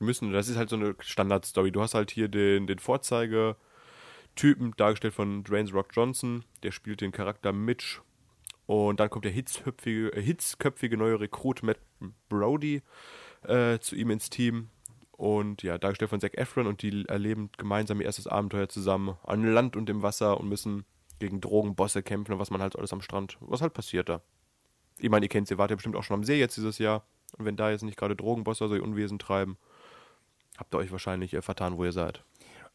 Müssen, 0.00 0.32
das 0.32 0.48
ist 0.48 0.56
halt 0.56 0.68
so 0.68 0.76
eine 0.76 0.96
Standardstory. 0.98 1.70
Du 1.70 1.80
hast 1.80 1.94
halt 1.94 2.10
hier 2.10 2.28
den, 2.28 2.66
den 2.66 2.78
Vorzeigetypen, 4.32 4.74
dargestellt 4.76 5.14
von 5.14 5.44
The 5.46 5.72
Rock 5.72 5.88
Johnson, 5.92 6.44
der 6.62 6.72
spielt 6.72 7.00
den 7.00 7.12
Charakter 7.12 7.52
Mitch. 7.52 8.00
Und 8.66 9.00
dann 9.00 9.10
kommt 9.10 9.24
der 9.24 9.32
hitzköpfige, 9.32 10.12
äh, 10.14 10.22
hitzköpfige 10.22 10.96
neue 10.96 11.20
Rekrut 11.20 11.62
Matt 11.62 11.78
Brody 12.28 12.82
äh, 13.42 13.78
zu 13.78 13.96
ihm 13.96 14.10
ins 14.10 14.30
Team. 14.30 14.70
Und 15.12 15.62
ja, 15.62 15.78
dargestellt 15.78 16.10
von 16.10 16.20
Zac 16.20 16.36
Efron 16.38 16.66
und 16.66 16.82
die 16.82 17.04
erleben 17.06 17.50
gemeinsam 17.56 18.00
ihr 18.00 18.06
erstes 18.06 18.26
Abenteuer 18.26 18.68
zusammen 18.68 19.16
an 19.24 19.44
Land 19.44 19.76
und 19.76 19.90
im 19.90 20.02
Wasser 20.02 20.40
und 20.40 20.48
müssen 20.48 20.84
gegen 21.18 21.40
Drogenbosse 21.40 22.02
kämpfen 22.02 22.32
und 22.32 22.38
was 22.38 22.50
man 22.50 22.62
halt 22.62 22.76
alles 22.76 22.92
am 22.92 23.02
Strand, 23.02 23.36
was 23.40 23.60
halt 23.60 23.74
passiert 23.74 24.08
da. 24.08 24.22
Ich 24.98 25.10
meine, 25.10 25.26
ihr 25.26 25.28
kennt 25.28 25.48
sie, 25.48 25.58
wart 25.58 25.70
ja 25.70 25.76
bestimmt 25.76 25.96
auch 25.96 26.02
schon 26.02 26.14
am 26.14 26.24
See 26.24 26.38
jetzt 26.38 26.56
dieses 26.56 26.78
Jahr. 26.78 27.04
Und 27.36 27.44
wenn 27.44 27.56
da 27.56 27.70
jetzt 27.70 27.82
nicht 27.82 27.98
gerade 27.98 28.16
Drogenbosse 28.16 28.68
so 28.68 28.74
ihr 28.74 28.82
Unwesen 28.82 29.18
treiben, 29.18 29.58
habt 30.58 30.74
ihr 30.74 30.78
euch 30.78 30.92
wahrscheinlich 30.92 31.34
äh, 31.34 31.42
vertan, 31.42 31.76
wo 31.76 31.84
ihr 31.84 31.92
seid. 31.92 32.24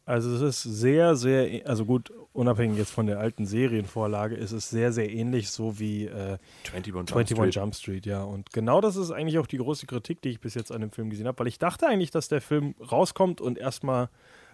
Also 0.08 0.34
es 0.34 0.40
ist 0.40 0.62
sehr, 0.62 1.16
sehr, 1.16 1.66
also 1.66 1.84
gut, 1.84 2.10
unabhängig 2.32 2.78
jetzt 2.78 2.92
von 2.92 3.04
der 3.06 3.18
alten 3.18 3.44
Serienvorlage, 3.44 4.36
ist 4.36 4.52
es 4.52 4.70
sehr, 4.70 4.90
sehr 4.90 5.10
ähnlich 5.10 5.50
so 5.50 5.78
wie 5.78 6.06
äh, 6.06 6.38
21 6.72 6.86
Jump 6.94 7.12
21 7.12 7.36
Street. 7.36 7.54
Jump 7.54 7.74
Street, 7.74 8.06
ja. 8.06 8.22
Und 8.22 8.50
genau 8.54 8.80
das 8.80 8.96
ist 8.96 9.10
eigentlich 9.10 9.38
auch 9.38 9.46
die 9.46 9.58
große 9.58 9.84
Kritik, 9.86 10.22
die 10.22 10.30
ich 10.30 10.40
bis 10.40 10.54
jetzt 10.54 10.72
an 10.72 10.80
dem 10.80 10.92
Film 10.92 11.10
gesehen 11.10 11.26
habe, 11.26 11.38
weil 11.40 11.46
ich 11.46 11.58
dachte 11.58 11.86
eigentlich, 11.86 12.10
dass 12.10 12.28
der 12.28 12.40
Film 12.40 12.74
rauskommt 12.90 13.42
und 13.42 13.58
erstmal 13.58 14.08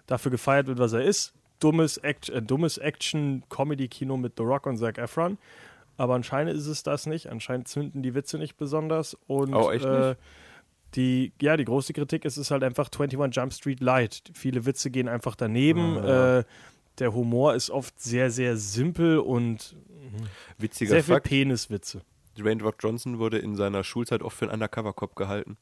dafür 0.06 0.32
gefeiert 0.32 0.66
wird, 0.66 0.80
was 0.80 0.92
er 0.92 1.04
ist. 1.04 1.32
dummes, 1.60 1.98
Act 1.98 2.30
äh, 2.30 2.42
dummes 2.42 2.76
Action-Comedy-Kino 2.78 4.16
mit 4.16 4.32
The 4.36 4.42
Rock 4.42 4.66
und 4.66 4.76
Zac 4.78 4.98
Efron. 4.98 5.38
Aber 5.96 6.16
anscheinend 6.16 6.54
ist 6.56 6.66
es 6.66 6.82
das 6.82 7.06
nicht. 7.06 7.28
Anscheinend 7.30 7.68
zünden 7.68 8.02
die 8.02 8.14
Witze 8.16 8.38
nicht 8.38 8.56
besonders. 8.56 9.16
Und 9.28 9.54
Oh, 9.54 9.70
echt 9.70 9.84
äh, 9.84 10.08
nicht? 10.08 10.18
Die, 10.94 11.32
ja, 11.40 11.56
die 11.56 11.64
große 11.64 11.92
Kritik 11.92 12.24
ist, 12.24 12.36
es 12.36 12.46
ist 12.46 12.50
halt 12.50 12.62
einfach 12.62 12.88
21 12.92 13.36
Jump 13.36 13.52
Street 13.52 13.80
Light. 13.80 14.22
Viele 14.34 14.66
Witze 14.66 14.90
gehen 14.90 15.08
einfach 15.08 15.36
daneben. 15.36 15.98
Ah. 15.98 16.38
Äh, 16.38 16.44
der 16.98 17.12
Humor 17.12 17.54
ist 17.54 17.70
oft 17.70 18.00
sehr, 18.00 18.30
sehr 18.30 18.56
simpel 18.56 19.18
und 19.18 19.76
Witziger 20.58 20.90
sehr 20.90 21.04
viel 21.04 21.14
Fakt, 21.14 21.28
Peniswitze. 21.28 22.02
Dwayne 22.38 22.62
Rock 22.62 22.76
Johnson 22.80 23.18
wurde 23.18 23.38
in 23.38 23.56
seiner 23.56 23.84
Schulzeit 23.84 24.22
oft 24.22 24.36
für 24.36 24.46
einen 24.46 24.54
Undercover-Cop 24.54 25.16
gehalten. 25.16 25.56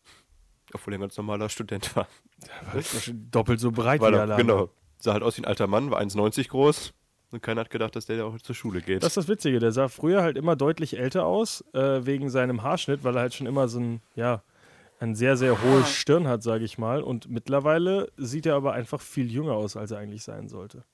Obwohl 0.75 0.95
er 0.95 0.99
ein 0.99 1.03
ganz 1.03 1.17
normaler 1.17 1.49
Student 1.49 1.95
war. 1.97 2.09
Doppelt 3.31 3.61
so 3.61 3.71
breit 3.71 4.01
Weil 4.01 4.13
wie 4.13 4.17
er, 4.17 4.37
genau. 4.37 4.71
Sah 4.99 5.15
halt 5.15 5.23
aus 5.23 5.37
wie 5.37 5.43
ein 5.43 5.47
alter 5.47 5.67
Mann, 5.67 5.91
war 5.91 6.01
1,90 6.01 6.49
groß. 6.49 6.93
Und 7.31 7.43
keiner 7.43 7.63
hat 7.63 7.71
gedacht, 7.71 7.97
dass 7.97 8.07
der 8.07 8.17
ja 8.17 8.25
auch 8.25 8.39
zur 8.39 8.55
Schule 8.55 8.83
geht. 8.83 9.03
Das 9.03 9.09
ist 9.09 9.17
das 9.17 9.29
Witzige. 9.29 9.59
Der 9.59 9.73
sah 9.73 9.89
früher 9.89 10.23
halt 10.23 10.37
immer 10.37 10.55
deutlich 10.55 10.99
älter 10.99 11.25
aus, 11.25 11.65
äh, 11.73 12.05
wegen 12.05 12.29
seinem 12.29 12.63
Haarschnitt, 12.63 13.05
weil 13.05 13.17
er 13.17 13.23
halt 13.23 13.35
schon 13.35 13.47
immer 13.47 13.69
so 13.69 13.81
ein, 13.81 14.03
ja, 14.15 14.43
ein 15.03 15.17
sehr, 15.17 15.37
sehr 15.37 15.61
hohe 15.61 15.85
Stirn 15.85 16.29
hat, 16.29 16.45
sage 16.45 16.65
ich 16.65 16.79
mal. 16.79 17.03
Und 17.03 17.29
mittlerweile 17.29 18.13
sieht 18.17 18.47
er 18.47 18.55
aber 18.55 18.73
einfach 18.73 19.01
viel 19.01 19.31
jünger 19.31 19.55
aus, 19.55 19.77
als 19.77 19.91
er 19.91 19.99
eigentlich 19.99 20.23
sein 20.23 20.49
sollte. 20.49 20.85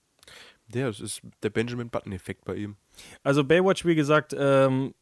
ja, 0.73 0.87
das 0.87 1.01
ist 1.01 1.21
der 1.43 1.51
Benjamin 1.51 1.91
Button-Effekt 1.91 2.45
bei 2.47 2.55
ihm. 2.57 2.77
Also 3.23 3.45
Baywatch, 3.45 3.85
wie 3.85 3.95
gesagt, 3.95 4.35
ähm, 4.37 4.95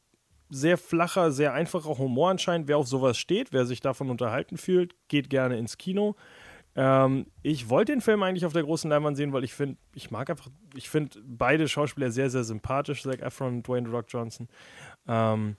sehr 0.49 0.77
flacher, 0.77 1.31
sehr 1.31 1.55
einfacher 1.55 1.99
Humor 1.99 2.31
anscheinend. 2.31 2.67
Wer 2.67 2.79
auf 2.79 2.89
sowas 2.89 3.17
steht, 3.17 3.53
wer 3.53 3.65
sich 3.65 3.81
davon 3.81 4.11
unterhalten 4.11 4.57
fühlt, 4.57 4.95
geht 5.09 5.31
gerne 5.31 5.57
ins 5.57 5.79
Kino. 5.79 6.17
Ähm, 6.75 7.27
ich 7.43 7.69
wollte 7.69 7.93
den 7.93 8.01
Film 8.01 8.25
eigentlich 8.25 8.45
auf 8.45 8.53
der 8.53 8.65
großen 8.65 8.91
Leinwand 8.91 9.17
sehen, 9.17 9.33
weil 9.33 9.45
ich 9.45 9.55
finde, 9.55 9.79
ich 9.95 10.11
mag 10.11 10.29
einfach, 10.31 10.49
ich 10.75 10.91
finde 10.91 11.21
beide 11.25 11.69
Schauspieler 11.69 12.11
sehr, 12.11 12.29
sehr 12.29 12.45
sympathisch, 12.45 13.03
Zac 13.05 13.23
Efron 13.23 13.57
und 13.57 13.69
Dwayne 13.69 13.89
The 13.89 13.95
Rock 13.95 14.07
Johnson. 14.09 14.49
Ähm, 15.07 15.57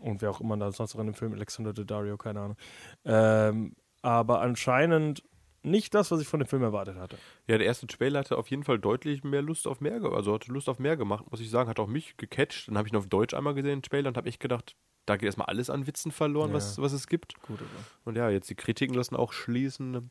und 0.00 0.22
wer 0.22 0.30
auch 0.30 0.40
immer 0.40 0.56
da 0.56 0.70
sonst 0.72 0.94
noch 0.94 1.00
in 1.00 1.08
dem 1.08 1.14
Film, 1.14 1.32
Alexander 1.32 1.72
Daddario, 1.72 2.16
keine 2.16 2.40
Ahnung. 2.40 2.56
Ähm, 3.04 3.74
aber 4.02 4.40
anscheinend 4.40 5.22
nicht 5.62 5.94
das, 5.94 6.10
was 6.10 6.20
ich 6.20 6.26
von 6.28 6.40
dem 6.40 6.46
Film 6.46 6.62
erwartet 6.62 6.96
hatte. 6.96 7.18
Ja, 7.46 7.58
der 7.58 7.66
erste 7.66 7.86
Trailer 7.86 8.20
hatte 8.20 8.38
auf 8.38 8.48
jeden 8.48 8.64
Fall 8.64 8.78
deutlich 8.78 9.24
mehr 9.24 9.42
Lust 9.42 9.66
auf 9.66 9.80
mehr, 9.80 10.02
also 10.02 10.32
hatte 10.34 10.50
Lust 10.52 10.68
auf 10.70 10.78
mehr 10.78 10.96
gemacht, 10.96 11.30
muss 11.30 11.40
ich 11.40 11.50
sagen. 11.50 11.68
Hat 11.68 11.78
auch 11.78 11.86
mich 11.86 12.16
gecatcht. 12.16 12.68
Dann 12.68 12.78
habe 12.78 12.88
ich 12.88 12.94
ihn 12.94 12.96
auf 12.96 13.08
Deutsch 13.08 13.34
einmal 13.34 13.54
gesehen, 13.54 13.80
den 13.80 13.82
Trailer, 13.82 14.08
und 14.08 14.16
habe 14.16 14.28
echt 14.28 14.40
gedacht, 14.40 14.74
da 15.06 15.16
geht 15.16 15.26
erstmal 15.26 15.48
alles 15.48 15.68
an 15.68 15.86
Witzen 15.86 16.12
verloren, 16.12 16.48
Ja. 16.50 16.54
was, 16.56 16.78
was 16.80 16.92
es 16.92 17.06
gibt. 17.06 17.38
Gut. 17.42 17.58
Und 18.04 18.16
ja, 18.16 18.30
jetzt 18.30 18.48
die 18.48 18.54
Kritiken 18.54 18.94
lassen 18.94 19.16
auch 19.16 19.32
schließen. 19.32 20.10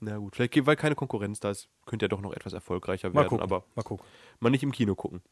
Na 0.00 0.18
gut, 0.18 0.36
vielleicht 0.36 0.66
weil 0.66 0.76
keine 0.76 0.96
Konkurrenz 0.96 1.40
da 1.40 1.50
ist, 1.50 1.68
könnte 1.86 2.06
er 2.06 2.08
doch 2.08 2.20
noch 2.20 2.34
etwas 2.34 2.52
erfolgreicher 2.52 3.08
Mal 3.08 3.14
werden, 3.14 3.28
gucken. 3.28 3.42
aber 3.42 3.64
mal 3.74 3.82
gucken. 3.84 4.04
mal 4.40 4.50
nicht 4.50 4.62
im 4.64 4.72
Kino 4.72 4.94
gucken. 4.94 5.22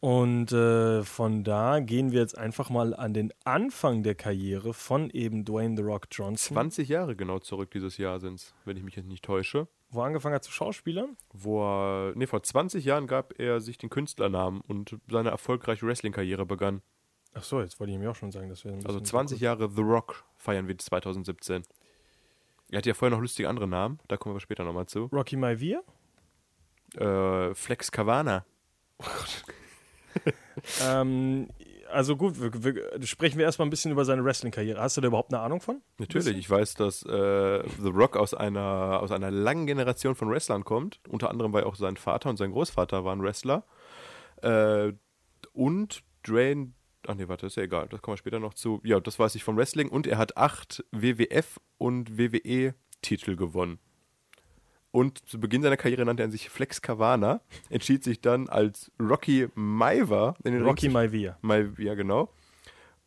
Und 0.00 0.52
äh, 0.52 1.02
von 1.02 1.42
da 1.42 1.80
gehen 1.80 2.12
wir 2.12 2.20
jetzt 2.20 2.38
einfach 2.38 2.70
mal 2.70 2.94
an 2.94 3.14
den 3.14 3.32
Anfang 3.44 4.04
der 4.04 4.14
Karriere 4.14 4.72
von 4.72 5.10
eben 5.10 5.44
Dwayne 5.44 5.76
The 5.76 5.82
Rock 5.82 6.06
Johnson, 6.12 6.54
20 6.54 6.88
Jahre 6.88 7.16
genau 7.16 7.40
zurück 7.40 7.72
dieses 7.72 7.98
Jahr 7.98 8.20
sind 8.20 8.34
es, 8.34 8.54
wenn 8.64 8.76
ich 8.76 8.84
mich 8.84 8.94
jetzt 8.94 9.08
nicht 9.08 9.24
täusche. 9.24 9.66
wo 9.90 10.00
er 10.02 10.06
angefangen 10.06 10.36
hat 10.36 10.44
zu 10.44 10.52
Schauspielern. 10.52 11.16
Wo 11.32 11.64
er, 11.64 12.12
nee, 12.14 12.26
vor 12.28 12.42
20 12.42 12.84
Jahren 12.84 13.08
gab 13.08 13.38
er 13.40 13.60
sich 13.60 13.76
den 13.76 13.90
Künstlernamen 13.90 14.60
und 14.68 14.96
seine 15.10 15.30
erfolgreiche 15.30 15.84
Wrestling-Karriere 15.84 16.46
begann. 16.46 16.80
Ach 17.34 17.42
so, 17.42 17.60
jetzt 17.60 17.80
wollte 17.80 17.92
ich 17.92 17.98
mir 17.98 18.10
auch 18.10 18.14
schon 18.16 18.30
sagen, 18.30 18.48
dass 18.48 18.64
wir 18.64 18.72
Also 18.72 18.84
bisschen- 19.00 19.04
20 19.04 19.40
Jahre 19.40 19.68
The 19.68 19.82
Rock 19.82 20.24
feiern 20.36 20.68
wir 20.68 20.78
2017. 20.78 21.62
Er 22.70 22.78
hatte 22.78 22.88
ja 22.90 22.94
vorher 22.94 23.16
noch 23.16 23.20
lustige 23.22 23.48
andere 23.48 23.66
Namen, 23.66 23.98
da 24.06 24.16
kommen 24.16 24.36
wir 24.36 24.40
später 24.40 24.62
nochmal 24.62 24.86
zu. 24.86 25.06
Rocky 25.06 25.36
Maivia. 25.36 25.80
Äh, 26.96 27.52
Flex 27.54 27.90
Cavana. 27.90 28.44
Ähm, 30.84 31.48
also 31.90 32.16
gut, 32.16 32.40
wir, 32.40 32.52
wir, 32.64 33.06
sprechen 33.06 33.38
wir 33.38 33.44
erstmal 33.44 33.66
ein 33.66 33.70
bisschen 33.70 33.92
über 33.92 34.04
seine 34.04 34.24
Wrestling-Karriere. 34.24 34.80
Hast 34.80 34.96
du 34.96 35.00
da 35.00 35.08
überhaupt 35.08 35.32
eine 35.32 35.40
Ahnung 35.42 35.60
von? 35.60 35.80
Natürlich, 35.98 36.36
ich 36.36 36.50
weiß, 36.50 36.74
dass 36.74 37.02
äh, 37.04 37.62
The 37.80 37.88
Rock 37.88 38.16
aus 38.16 38.34
einer, 38.34 39.00
aus 39.00 39.10
einer 39.10 39.30
langen 39.30 39.66
Generation 39.66 40.14
von 40.14 40.30
Wrestlern 40.30 40.64
kommt. 40.64 41.00
Unter 41.08 41.30
anderem, 41.30 41.52
weil 41.52 41.64
auch 41.64 41.76
sein 41.76 41.96
Vater 41.96 42.30
und 42.30 42.36
sein 42.36 42.52
Großvater 42.52 43.04
waren 43.04 43.22
Wrestler. 43.22 43.64
Äh, 44.42 44.92
und 45.52 46.02
Dwayne, 46.26 46.72
ach 47.06 47.14
nee, 47.14 47.28
warte, 47.28 47.46
ist 47.46 47.56
ja 47.56 47.62
egal, 47.62 47.88
das 47.88 48.02
kommen 48.02 48.14
wir 48.14 48.18
später 48.18 48.40
noch 48.40 48.54
zu. 48.54 48.80
Ja, 48.84 49.00
das 49.00 49.18
weiß 49.18 49.34
ich 49.34 49.44
vom 49.44 49.56
Wrestling. 49.56 49.88
Und 49.88 50.06
er 50.06 50.18
hat 50.18 50.36
acht 50.36 50.84
WWF 50.92 51.58
und 51.78 52.18
WWE-Titel 52.18 53.36
gewonnen. 53.36 53.78
Und 54.90 55.28
zu 55.28 55.38
Beginn 55.38 55.62
seiner 55.62 55.76
Karriere 55.76 56.04
nannte 56.04 56.22
er 56.22 56.30
sich 56.30 56.48
Flex 56.48 56.80
Cavana, 56.80 57.40
entschied 57.68 58.02
sich 58.04 58.20
dann 58.20 58.48
als 58.48 58.90
Rocky 58.98 59.48
Maiva 59.54 60.34
in 60.44 60.52
den 60.52 60.62
Ring 60.62 60.68
Rocky 60.70 60.88
Maivia. 60.88 61.36
Mal, 61.42 61.72
ja, 61.78 61.94
genau. 61.94 62.30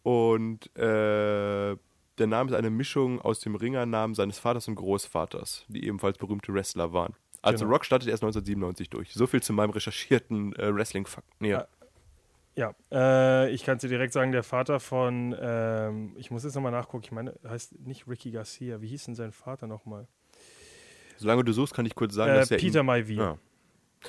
Und 0.04 0.76
äh, 0.78 1.76
der 2.18 2.28
Name 2.28 2.50
ist 2.52 2.56
eine 2.56 2.70
Mischung 2.70 3.20
aus 3.22 3.40
dem 3.40 3.56
Ringernamen 3.56 4.14
seines 4.16 4.38
Vaters 4.38 4.68
und 4.68 4.76
Großvaters, 4.76 5.66
die 5.70 5.86
ebenfalls 5.86 6.18
berühmte 6.18 6.54
Wrestler 6.54 6.94
waren. 6.94 7.14
Also 7.42 7.66
Genau. 7.66 7.74
Rock 7.76 7.86
startet 7.86 8.10
erst 8.10 8.24
1997 8.24 8.90
durch. 8.90 9.14
So 9.14 9.26
viel 9.26 9.42
zu 9.42 9.54
meinem 9.54 9.72
recherchierten 9.72 10.54
äh, 10.56 10.74
Wrestling-Fakt. 10.74 11.28
Nee, 11.40 11.56
Ah. 11.56 11.68
Ja, 12.54 12.76
äh, 12.92 13.50
ich 13.52 13.64
kann 13.64 13.78
dir 13.78 13.88
direkt 13.88 14.12
sagen, 14.12 14.34
der 14.34 14.44
Vater 14.44 14.82
von, 14.82 15.34
ähm, 15.40 16.14
ich 16.18 16.32
muss 16.32 16.44
jetzt 16.44 16.54
nochmal 16.54 16.74
nachgucken, 16.74 17.04
ich 17.06 17.12
meine, 17.14 17.34
heißt 17.48 17.80
nicht 17.80 18.10
Ricky 18.10 18.30
Garcia, 18.32 18.82
wie 18.82 18.88
hieß 18.88 19.06
denn 19.06 19.16
sein 19.16 19.32
Vater 19.32 19.68
nochmal? 19.68 20.06
Solange 21.22 21.44
du 21.44 21.54
suchst, 21.54 21.76
kann 21.76 21.86
ich 21.86 21.94
kurz 21.94 22.16
sagen, 22.16 22.32
Äh, 22.34 22.36
dass 22.40 22.50
er 22.52 22.58
Peter 22.58 22.80
ihm, 22.80 22.88
Maivia. 22.88 23.24
Ja. 23.24 23.38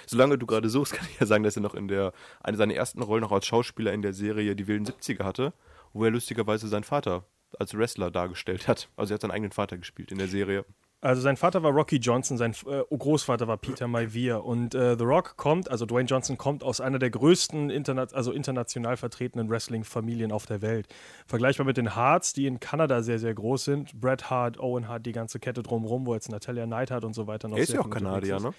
Solange 0.07 0.39
du 0.39 0.47
gerade 0.47 0.71
suchst, 0.71 0.93
kann 0.95 1.07
ich 1.13 1.21
ja 1.21 1.27
sagen, 1.27 1.45
dass 1.45 1.57
er 1.57 1.63
noch 1.63 1.75
in 1.75 1.87
der 1.89 2.13
eine 2.43 2.57
seiner 2.57 2.75
ersten 2.75 3.03
Rollen 3.03 3.21
noch 3.21 3.33
als 3.33 3.47
Schauspieler 3.47 3.93
in 3.93 4.01
der 4.01 4.15
Serie 4.15 4.57
Die 4.57 4.67
wilden 4.67 4.87
70er 4.87 5.23
hatte, 5.25 5.53
wo 5.93 6.05
er 6.05 6.11
lustigerweise 6.11 6.69
seinen 6.69 6.85
Vater 6.85 7.25
als 7.59 7.77
Wrestler 7.77 8.11
dargestellt 8.11 8.67
hat. 8.67 8.89
Also 8.97 9.13
er 9.13 9.15
hat 9.17 9.21
seinen 9.21 9.31
eigenen 9.33 9.53
Vater 9.53 9.77
gespielt 9.77 10.11
in 10.11 10.17
der 10.17 10.29
Serie. 10.29 10.65
Also 11.03 11.21
sein 11.21 11.37
Vater 11.37 11.65
war 11.65 11.73
Rocky 11.73 11.97
Johnson, 11.97 12.37
sein 12.37 12.55
äh, 12.65 12.97
Großvater 12.97 13.49
war 13.49 13.57
Peter 13.57 13.89
Maivia 13.89 14.37
und 14.37 14.73
äh, 14.77 14.97
The 14.97 15.03
Rock 15.03 15.37
kommt, 15.37 15.69
also 15.69 15.85
Dwayne 15.85 16.07
Johnson 16.07 16.39
kommt 16.39 16.63
aus 16.63 16.81
einer 16.81 17.01
der 17.01 17.11
größten 17.11 17.71
interna 17.71 18.07
also 18.13 18.31
international 18.31 18.97
vertretenen 18.97 19.51
Wrestling-Familien 19.51 20.31
auf 20.31 20.47
der 20.47 20.63
Welt. 20.63 20.87
Vergleichbar 21.27 21.67
mit 21.67 21.77
den 21.77 21.97
Harts, 21.97 22.35
die 22.35 22.47
in 22.47 22.61
Kanada 22.61 23.03
sehr, 23.03 23.19
sehr 23.19 23.35
groß 23.35 23.65
sind. 23.65 24.01
Bret 24.01 24.31
Hart, 24.31 24.61
Owen 24.61 24.87
Hart, 24.87 25.05
die 25.05 25.11
ganze 25.11 25.41
Kette 25.41 25.65
drumherum, 25.65 26.07
wo 26.07 26.15
jetzt 26.15 26.31
Natalia 26.31 26.67
Neidhart 26.67 27.05
und 27.05 27.15
so 27.15 27.27
weiter 27.27 27.49
noch 27.49 27.57
Er 27.57 27.65
ist 27.65 27.73
ja 27.73 27.81
auch 27.81 27.91
Kanadier, 27.91 28.39
ne? 28.39 28.55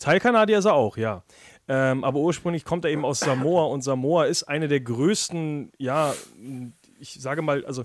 Teil 0.00 0.18
Kanadier 0.18 0.58
ist 0.58 0.64
er 0.64 0.74
auch, 0.74 0.96
ja. 0.96 1.22
Ähm, 1.68 2.02
aber 2.02 2.18
ursprünglich 2.18 2.64
kommt 2.64 2.84
er 2.84 2.90
eben 2.90 3.04
aus 3.04 3.20
Samoa 3.20 3.66
und 3.66 3.82
Samoa 3.82 4.24
ist 4.24 4.42
eine 4.42 4.66
der 4.66 4.80
größten, 4.80 5.70
ja, 5.78 6.14
ich 6.98 7.20
sage 7.20 7.42
mal, 7.42 7.64
also 7.64 7.84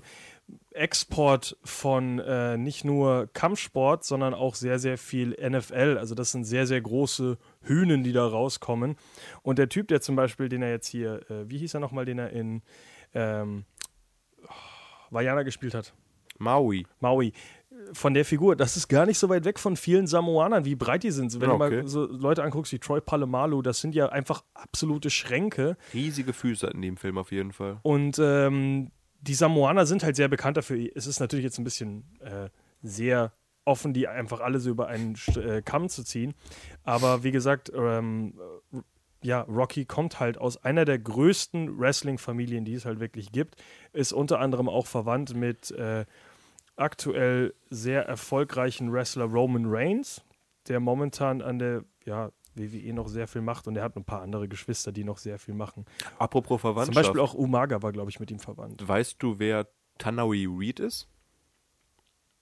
Export 0.72 1.56
von 1.64 2.18
äh, 2.18 2.56
nicht 2.56 2.84
nur 2.84 3.28
Kampfsport, 3.32 4.04
sondern 4.04 4.34
auch 4.34 4.54
sehr, 4.54 4.78
sehr 4.78 4.98
viel 4.98 5.30
NFL. 5.30 5.96
Also 5.98 6.14
das 6.14 6.32
sind 6.32 6.44
sehr, 6.44 6.66
sehr 6.66 6.80
große 6.80 7.38
Hühnen, 7.62 8.04
die 8.04 8.12
da 8.12 8.26
rauskommen. 8.26 8.96
Und 9.42 9.58
der 9.58 9.68
Typ, 9.68 9.88
der 9.88 10.00
zum 10.00 10.16
Beispiel, 10.16 10.48
den 10.48 10.62
er 10.62 10.70
jetzt 10.70 10.88
hier, 10.88 11.28
äh, 11.30 11.48
wie 11.48 11.58
hieß 11.58 11.74
er 11.74 11.80
nochmal, 11.80 12.04
den 12.04 12.18
er 12.18 12.30
in 12.30 12.62
ähm, 13.14 13.64
Vajana 15.10 15.42
gespielt 15.42 15.74
hat? 15.74 15.94
Maui. 16.38 16.86
Maui. 17.00 17.32
Von 17.92 18.14
der 18.14 18.24
Figur, 18.24 18.56
das 18.56 18.76
ist 18.76 18.88
gar 18.88 19.06
nicht 19.06 19.18
so 19.18 19.28
weit 19.28 19.44
weg 19.44 19.58
von 19.58 19.76
vielen 19.76 20.06
Samoanern, 20.06 20.64
wie 20.64 20.74
breit 20.74 21.02
die 21.02 21.10
sind. 21.10 21.32
Wenn 21.34 21.48
Ja, 21.48 21.52
du 21.54 21.58
mal 21.58 21.68
okay. 21.68 21.82
so 21.86 22.06
Leute 22.06 22.42
anguckst 22.42 22.72
wie 22.72 22.78
Troy 22.78 23.00
Palomalo, 23.00 23.62
das 23.62 23.80
sind 23.80 23.94
ja 23.94 24.08
einfach 24.08 24.44
absolute 24.54 25.10
Schränke. 25.10 25.76
Riesige 25.92 26.32
Füße 26.32 26.66
in 26.68 26.82
dem 26.82 26.96
Film 26.96 27.18
auf 27.18 27.32
jeden 27.32 27.52
Fall. 27.52 27.78
Und 27.82 28.18
ähm, 28.18 28.90
die 29.20 29.34
Samoaner 29.34 29.86
sind 29.86 30.04
halt 30.04 30.16
sehr 30.16 30.28
bekannt 30.28 30.56
dafür. 30.56 30.90
Es 30.94 31.06
ist 31.06 31.20
natürlich 31.20 31.44
jetzt 31.44 31.58
ein 31.58 31.64
bisschen 31.64 32.04
äh, 32.20 32.48
sehr 32.82 33.32
offen, 33.64 33.92
die 33.92 34.08
einfach 34.08 34.40
alle 34.40 34.60
so 34.60 34.70
über 34.70 34.88
einen 34.88 35.16
äh, 35.34 35.60
Kamm 35.62 35.88
zu 35.88 36.04
ziehen. 36.04 36.34
Aber 36.84 37.24
wie 37.24 37.32
gesagt, 37.32 37.72
ähm, 37.74 38.34
äh, 38.72 38.78
ja, 39.22 39.40
Rocky 39.42 39.84
kommt 39.86 40.20
halt 40.20 40.38
aus 40.38 40.62
einer 40.62 40.84
der 40.84 40.98
größten 40.98 41.78
Wrestling-Familien, 41.78 42.64
die 42.64 42.74
es 42.74 42.84
halt 42.84 43.00
wirklich 43.00 43.32
gibt. 43.32 43.56
Ist 43.92 44.12
unter 44.12 44.38
anderem 44.38 44.68
auch 44.68 44.86
verwandt 44.86 45.34
mit 45.34 45.72
äh, 45.72 46.04
aktuell 46.76 47.54
sehr 47.68 48.06
erfolgreichen 48.06 48.92
Wrestler 48.92 49.24
Roman 49.24 49.64
Reigns, 49.66 50.22
der 50.68 50.78
momentan 50.78 51.42
an 51.42 51.58
der 51.58 51.84
ja, 52.04 52.30
WWE 52.58 52.92
noch 52.92 53.08
sehr 53.08 53.26
viel 53.28 53.42
macht 53.42 53.66
und 53.66 53.76
er 53.76 53.84
hat 53.84 53.96
ein 53.96 54.04
paar 54.04 54.22
andere 54.22 54.48
Geschwister, 54.48 54.92
die 54.92 55.04
noch 55.04 55.18
sehr 55.18 55.38
viel 55.38 55.54
machen. 55.54 55.84
Apropos 56.18 56.60
Zum 56.60 56.72
Verwandtschaft. 56.72 57.06
Beispiel 57.06 57.20
auch 57.20 57.34
Umaga 57.34 57.82
war, 57.82 57.92
glaube 57.92 58.10
ich, 58.10 58.20
mit 58.20 58.30
ihm 58.30 58.38
verwandt. 58.38 58.86
Weißt 58.86 59.16
du, 59.22 59.38
wer 59.38 59.66
Tanawi 59.98 60.46
Reed 60.46 60.80
ist? 60.80 61.08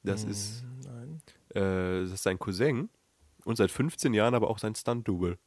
Das 0.03 0.23
ist, 0.25 0.65
Nein. 0.85 1.21
äh, 1.55 2.03
das 2.03 2.13
ist 2.13 2.23
sein 2.23 2.39
Cousin 2.39 2.91
und 3.45 3.57
seit 3.57 3.71
15 3.71 4.13
Jahren 4.13 4.35
aber 4.35 4.51
auch 4.51 4.59
sein 4.59 4.75
Stunt-Double. 4.75 5.39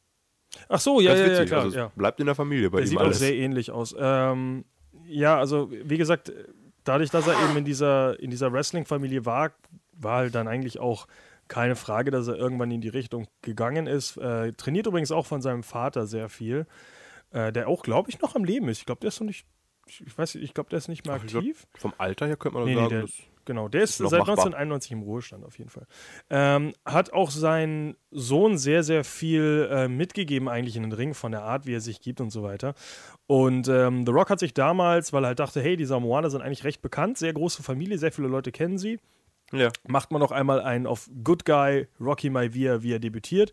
Ach 0.68 0.80
so, 0.80 1.00
ja, 1.00 1.14
ja, 1.14 1.26
ja, 1.26 1.44
klar. 1.44 1.62
also 1.62 1.76
ja. 1.76 1.92
bleibt 1.94 2.18
in 2.20 2.26
der 2.26 2.34
Familie 2.34 2.70
bei 2.70 2.78
Der 2.78 2.86
ihm 2.86 2.88
sieht 2.88 2.98
auch 2.98 3.04
alles. 3.04 3.18
sehr 3.18 3.34
ähnlich 3.34 3.70
aus. 3.70 3.94
Ähm, 3.98 4.64
ja, 5.04 5.38
also 5.38 5.70
wie 5.70 5.98
gesagt, 5.98 6.32
dadurch, 6.84 7.10
dass 7.10 7.26
er 7.26 7.34
eben 7.44 7.56
in 7.56 7.64
dieser, 7.64 8.18
in 8.18 8.30
dieser 8.30 8.52
Wrestling-Familie 8.52 9.24
war, 9.24 9.52
war 9.92 10.18
halt 10.18 10.34
dann 10.34 10.48
eigentlich 10.48 10.78
auch 10.80 11.06
keine 11.48 11.76
Frage, 11.76 12.10
dass 12.10 12.28
er 12.28 12.36
irgendwann 12.36 12.70
in 12.70 12.80
die 12.80 12.88
Richtung 12.88 13.26
gegangen 13.42 13.86
ist. 13.86 14.16
Äh, 14.16 14.52
trainiert 14.52 14.86
übrigens 14.86 15.10
auch 15.10 15.26
von 15.26 15.42
seinem 15.42 15.62
Vater 15.62 16.06
sehr 16.06 16.28
viel, 16.28 16.66
äh, 17.30 17.52
der 17.52 17.68
auch, 17.68 17.82
glaube 17.82 18.10
ich, 18.10 18.20
noch 18.20 18.34
am 18.36 18.44
Leben 18.44 18.68
ist. 18.68 18.78
Ich 18.78 18.86
glaube, 18.86 19.00
der 19.00 19.08
ist 19.08 19.20
noch 19.20 19.26
nicht, 19.26 19.46
ich 19.86 20.16
weiß, 20.16 20.34
ich 20.36 20.54
glaube, 20.54 20.70
der 20.70 20.76
ist 20.78 20.88
nicht 20.88 21.06
mehr 21.06 21.16
Ach, 21.18 21.24
ich 21.24 21.30
glaub, 21.30 21.42
aktiv. 21.42 21.66
Vom 21.76 21.92
Alter 21.98 22.26
her 22.26 22.36
könnte 22.36 22.58
man 22.58 22.66
Nee, 22.66 22.74
nee, 22.74 22.80
sagen, 22.80 22.90
der- 22.90 23.02
das 23.02 23.12
Genau, 23.44 23.66
der 23.66 23.80
ist 23.80 23.92
Ist 23.92 24.10
seit 24.10 24.18
machbar. 24.18 24.34
1991 24.44 24.92
im 24.92 25.00
Ruhestand 25.00 25.42
auf 25.42 25.56
jeden 25.56 25.70
Fall. 25.70 25.86
Ähm, 26.28 26.74
hat 26.84 27.14
auch 27.14 27.30
seinen 27.30 27.96
Sohn 28.10 28.58
sehr, 28.58 28.82
sehr 28.82 29.04
viel 29.04 29.66
äh, 29.72 29.88
mitgegeben 29.88 30.50
eigentlich 30.50 30.76
in 30.76 30.82
den 30.82 30.92
Ring 30.92 31.14
von 31.14 31.32
der 31.32 31.44
Art, 31.44 31.64
wie 31.64 31.72
er 31.74 31.80
sich 31.80 32.02
gibt 32.02 32.20
und 32.20 32.28
so 32.28 32.42
weiter. 32.42 32.74
Und 33.26 33.66
ähm, 33.68 34.04
The 34.04 34.12
Rock 34.12 34.28
hat 34.28 34.38
sich 34.38 34.52
damals, 34.52 35.14
weil 35.14 35.24
er 35.24 35.28
halt 35.28 35.38
dachte, 35.38 35.62
hey, 35.62 35.78
die 35.78 35.86
Samoaner 35.86 36.28
sind 36.28 36.42
eigentlich 36.42 36.64
recht 36.64 36.82
bekannt, 36.82 37.16
sehr 37.16 37.32
große 37.32 37.62
Familie, 37.62 37.96
sehr 37.96 38.12
viele 38.12 38.28
Leute 38.28 38.52
kennen 38.52 38.76
sie, 38.76 39.00
ja. 39.52 39.70
macht 39.86 40.10
man 40.10 40.20
noch 40.20 40.32
einmal 40.32 40.60
einen 40.60 40.86
auf 40.86 41.08
Good 41.24 41.44
Guy, 41.44 41.88
Rocky 42.00 42.30
Maivia, 42.30 42.82
wie 42.82 42.92
er 42.92 42.98
debütiert. 42.98 43.52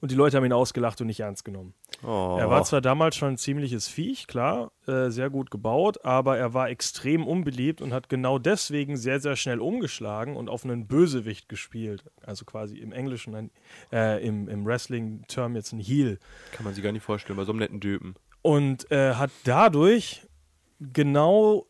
Und 0.00 0.12
die 0.12 0.14
Leute 0.14 0.36
haben 0.36 0.44
ihn 0.44 0.52
ausgelacht 0.52 1.00
und 1.00 1.08
nicht 1.08 1.20
ernst 1.20 1.44
genommen. 1.44 1.74
Oh. 2.04 2.36
Er 2.38 2.48
war 2.48 2.62
zwar 2.62 2.80
damals 2.80 3.16
schon 3.16 3.30
ein 3.30 3.36
ziemliches 3.36 3.88
Viech, 3.88 4.28
klar, 4.28 4.70
äh, 4.86 5.10
sehr 5.10 5.28
gut 5.28 5.50
gebaut, 5.50 6.04
aber 6.04 6.38
er 6.38 6.54
war 6.54 6.70
extrem 6.70 7.26
unbeliebt 7.26 7.80
und 7.80 7.92
hat 7.92 8.08
genau 8.08 8.38
deswegen 8.38 8.96
sehr, 8.96 9.18
sehr 9.18 9.34
schnell 9.34 9.60
umgeschlagen 9.60 10.36
und 10.36 10.48
auf 10.48 10.64
einen 10.64 10.86
Bösewicht 10.86 11.48
gespielt. 11.48 12.04
Also 12.22 12.44
quasi 12.44 12.78
im 12.78 12.92
Englischen, 12.92 13.34
ein, 13.34 13.50
äh, 13.92 14.24
im, 14.24 14.48
im 14.48 14.64
Wrestling-Term 14.64 15.56
jetzt 15.56 15.72
ein 15.72 15.80
Heel. 15.80 16.20
Kann 16.52 16.64
man 16.64 16.74
sich 16.74 16.84
gar 16.84 16.92
nicht 16.92 17.02
vorstellen, 17.02 17.36
bei 17.36 17.44
so 17.44 17.50
einem 17.50 17.58
netten 17.58 17.80
Typen. 17.80 18.14
Und 18.42 18.88
äh, 18.92 19.14
hat 19.14 19.30
dadurch 19.42 20.28
genau 20.78 21.66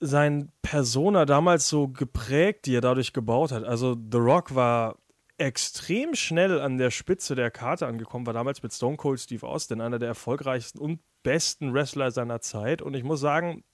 sein 0.00 0.52
Persona 0.62 1.24
damals 1.24 1.68
so 1.68 1.88
geprägt, 1.88 2.66
die 2.66 2.74
er 2.74 2.80
dadurch 2.80 3.12
gebaut 3.12 3.52
hat. 3.52 3.64
Also 3.64 3.94
The 3.94 4.18
Rock 4.18 4.54
war 4.54 4.96
extrem 5.38 6.14
schnell 6.14 6.60
an 6.60 6.78
der 6.78 6.90
Spitze 6.90 7.34
der 7.34 7.50
Karte 7.50 7.86
angekommen, 7.86 8.26
war 8.26 8.34
damals 8.34 8.62
mit 8.62 8.72
Stone 8.72 8.96
Cold 8.96 9.20
Steve 9.20 9.46
Austin 9.46 9.80
einer 9.80 9.98
der 9.98 10.08
erfolgreichsten 10.08 10.78
und 10.78 11.00
besten 11.22 11.72
Wrestler 11.72 12.10
seiner 12.10 12.40
Zeit. 12.40 12.82
Und 12.82 12.94
ich 12.94 13.04
muss 13.04 13.20
sagen, 13.20 13.64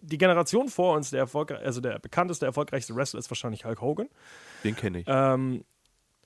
die 0.00 0.18
Generation 0.18 0.68
vor 0.68 0.96
uns, 0.96 1.10
der 1.10 1.20
erfolgreich, 1.20 1.64
also 1.64 1.80
der 1.80 1.98
bekannteste, 1.98 2.46
erfolgreichste 2.46 2.94
Wrestler 2.94 3.20
ist 3.20 3.30
wahrscheinlich 3.30 3.64
Hulk 3.64 3.80
Hogan. 3.80 4.08
Den 4.62 4.76
kenne 4.76 5.00
ich. 5.00 5.06
Ähm, 5.08 5.64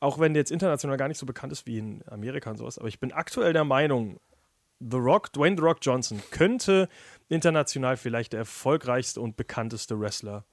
auch 0.00 0.18
wenn 0.18 0.34
der 0.34 0.42
jetzt 0.42 0.52
international 0.52 0.96
gar 0.96 1.08
nicht 1.08 1.18
so 1.18 1.26
bekannt 1.26 1.52
ist 1.52 1.66
wie 1.66 1.78
in 1.78 2.04
Amerika 2.06 2.50
und 2.50 2.56
sowas. 2.56 2.78
Aber 2.78 2.88
ich 2.88 3.00
bin 3.00 3.12
aktuell 3.12 3.52
der 3.52 3.64
Meinung, 3.64 4.20
The 4.80 4.96
Rock, 4.96 5.32
Dwayne 5.32 5.56
The 5.56 5.62
Rock 5.62 5.78
Johnson, 5.82 6.22
könnte 6.30 6.88
international 7.28 7.96
vielleicht 7.96 8.32
der 8.32 8.40
erfolgreichste 8.40 9.20
und 9.20 9.36
bekannteste 9.36 9.98
Wrestler 10.00 10.44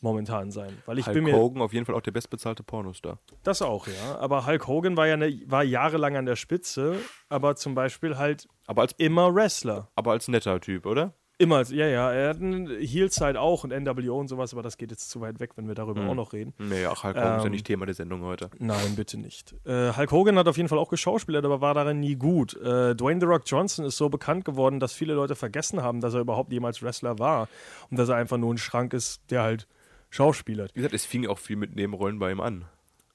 momentan 0.00 0.50
sein. 0.50 0.76
Weil 0.86 0.98
ich 0.98 1.06
Hulk 1.06 1.14
bin 1.14 1.24
mir. 1.24 1.34
Hogan 1.34 1.62
auf 1.62 1.72
jeden 1.72 1.86
Fall 1.86 1.94
auch 1.94 2.00
der 2.00 2.10
bestbezahlte 2.10 2.62
Pornostar. 2.62 3.18
Das 3.42 3.62
auch, 3.62 3.86
ja. 3.86 4.18
Aber 4.18 4.46
Hulk 4.46 4.66
Hogan 4.66 4.96
war 4.96 5.06
ja 5.06 5.14
eine, 5.14 5.32
war 5.46 5.64
jahrelang 5.64 6.16
an 6.16 6.26
der 6.26 6.36
Spitze, 6.36 6.98
aber 7.28 7.56
zum 7.56 7.74
Beispiel 7.74 8.18
halt 8.18 8.46
Aber 8.66 8.82
als, 8.82 8.92
immer 8.98 9.34
Wrestler. 9.34 9.90
aber 9.94 10.12
als 10.12 10.28
netter 10.28 10.60
Typ, 10.60 10.86
oder? 10.86 11.14
Immer, 11.36 11.62
ja, 11.64 11.86
ja. 11.88 12.12
Er 12.12 12.28
hat 12.30 12.40
eine 12.40 12.76
Heel-Side 12.78 13.40
auch 13.40 13.64
und 13.64 13.70
NWO 13.70 14.18
und 14.20 14.28
sowas, 14.28 14.52
aber 14.52 14.62
das 14.62 14.76
geht 14.78 14.92
jetzt 14.92 15.10
zu 15.10 15.20
weit 15.20 15.40
weg, 15.40 15.56
wenn 15.56 15.66
wir 15.66 15.74
darüber 15.74 16.02
Hm. 16.02 16.10
auch 16.10 16.14
noch 16.14 16.32
reden. 16.32 16.54
Nee, 16.58 16.84
ach, 16.86 17.02
Hulk 17.02 17.16
Hogan 17.16 17.36
ist 17.36 17.40
ja 17.40 17.46
Ähm, 17.46 17.50
nicht 17.52 17.66
Thema 17.66 17.86
der 17.86 17.94
Sendung 17.96 18.22
heute. 18.22 18.50
Nein, 18.60 18.94
bitte 18.94 19.18
nicht. 19.18 19.54
Äh, 19.64 19.92
Hulk 19.96 20.12
Hogan 20.12 20.38
hat 20.38 20.46
auf 20.46 20.56
jeden 20.56 20.68
Fall 20.68 20.78
auch 20.78 20.90
geschauspielert, 20.90 21.44
aber 21.44 21.60
war 21.60 21.74
darin 21.74 21.98
nie 21.98 22.14
gut. 22.14 22.54
Äh, 22.54 22.94
Dwayne 22.94 23.20
The 23.20 23.26
Rock 23.26 23.42
Johnson 23.46 23.84
ist 23.84 23.96
so 23.96 24.08
bekannt 24.08 24.44
geworden, 24.44 24.78
dass 24.78 24.92
viele 24.92 25.14
Leute 25.14 25.34
vergessen 25.34 25.82
haben, 25.82 26.00
dass 26.00 26.14
er 26.14 26.20
überhaupt 26.20 26.52
jemals 26.52 26.82
Wrestler 26.82 27.18
war 27.18 27.48
und 27.90 27.98
dass 27.98 28.08
er 28.08 28.14
einfach 28.16 28.36
nur 28.38 28.54
ein 28.54 28.58
Schrank 28.58 28.92
ist, 28.94 29.20
der 29.30 29.42
halt 29.42 29.66
schauspielert. 30.10 30.70
Wie 30.74 30.78
gesagt, 30.78 30.94
es 30.94 31.04
fing 31.04 31.26
auch 31.26 31.38
viel 31.38 31.56
mit 31.56 31.74
Nebenrollen 31.74 32.20
bei 32.20 32.30
ihm 32.30 32.40
an. 32.40 32.66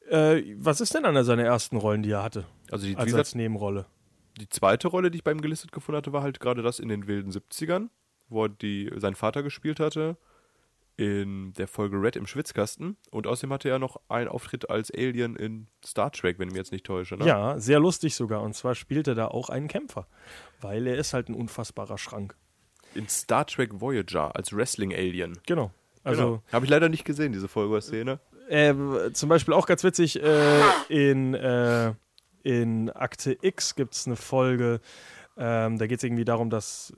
Äh, 0.10 0.44
was 0.58 0.82
ist 0.82 0.94
denn 0.94 1.06
einer 1.06 1.24
seiner 1.24 1.44
ersten 1.44 1.78
Rollen, 1.78 2.04
die 2.04 2.12
er 2.12 2.24
hatte? 2.24 2.44
Also 2.72 2.86
die, 2.86 2.96
Also 2.98 3.06
gesagt, 3.06 3.20
als 3.20 3.36
Nebenrolle. 3.36 3.86
die 4.42 4.50
zweite 4.50 4.90
Rolle, 4.90 5.10
die 5.10 5.20
ich 5.20 5.24
bei 5.24 5.32
ihm 5.32 5.40
gelistet 5.42 5.72
gefunden 5.72 5.98
hatte, 5.98 6.12
war 6.12 6.24
halt 6.24 6.40
gerade 6.42 6.62
das 6.64 6.80
in 6.80 6.90
den 6.90 7.08
wilden 7.08 7.32
70ern, 7.32 7.88
wo 8.30 8.46
er 8.46 8.50
die, 8.50 8.92
seinen 8.98 9.16
Vater 9.16 9.44
gespielt 9.44 9.80
hatte. 9.80 10.18
In 10.96 11.54
der 11.54 11.70
Folge 11.70 11.96
Red 11.96 12.18
im 12.18 12.28
Schwitzkasten. 12.28 12.98
Und 13.10 13.26
außerdem 13.26 13.54
hatte 13.54 13.70
er 13.70 13.80
noch 13.80 14.02
einen 14.10 14.28
Auftritt 14.28 14.70
als 14.70 14.92
Alien 14.92 15.38
in 15.38 15.68
Star 15.86 16.12
Trek, 16.12 16.40
wenn 16.40 16.50
ich 16.50 16.54
mich 16.54 16.60
jetzt 16.60 16.74
nicht 16.74 16.86
täusche. 16.86 17.16
Ne? 17.16 17.26
Ja, 17.26 17.58
sehr 17.58 17.80
lustig 17.80 18.16
sogar. 18.16 18.42
Und 18.42 18.54
zwar 18.54 18.76
spielt 18.76 19.08
er 19.08 19.16
da 19.16 19.30
auch 19.30 19.50
einen 19.50 19.70
Kämpfer, 19.70 20.08
weil 20.60 20.88
er 20.88 20.98
ist 20.98 21.14
halt 21.14 21.30
ein 21.30 21.36
unfassbarer 21.36 21.98
Schrank. 21.98 22.36
In 22.96 23.08
Star 23.08 23.48
Trek 23.48 23.80
Voyager 23.80 24.36
als 24.36 24.52
Wrestling-Alien. 24.52 25.38
Genau. 25.46 25.72
Also 26.04 26.24
genau. 26.24 26.44
Habe 26.52 26.66
ich 26.66 26.70
leider 26.70 26.90
nicht 26.90 27.06
gesehen, 27.06 27.32
diese 27.32 27.48
Folge-Szene. 27.48 28.20
Äh, 28.50 28.74
zum 29.14 29.30
Beispiel 29.30 29.54
auch 29.54 29.68
ganz 29.68 29.84
witzig, 29.84 30.22
äh, 30.22 30.62
in, 30.90 31.34
äh, 31.34 31.94
in 32.44 32.90
Akte 32.90 33.38
X 33.42 33.76
gibt 33.76 33.94
es 33.94 34.08
eine 34.08 34.16
Folge, 34.16 34.82
ähm, 35.42 35.78
da 35.78 35.88
geht 35.88 36.00
es 36.00 36.04
irgendwie 36.04 36.26
darum, 36.26 36.50
dass 36.50 36.94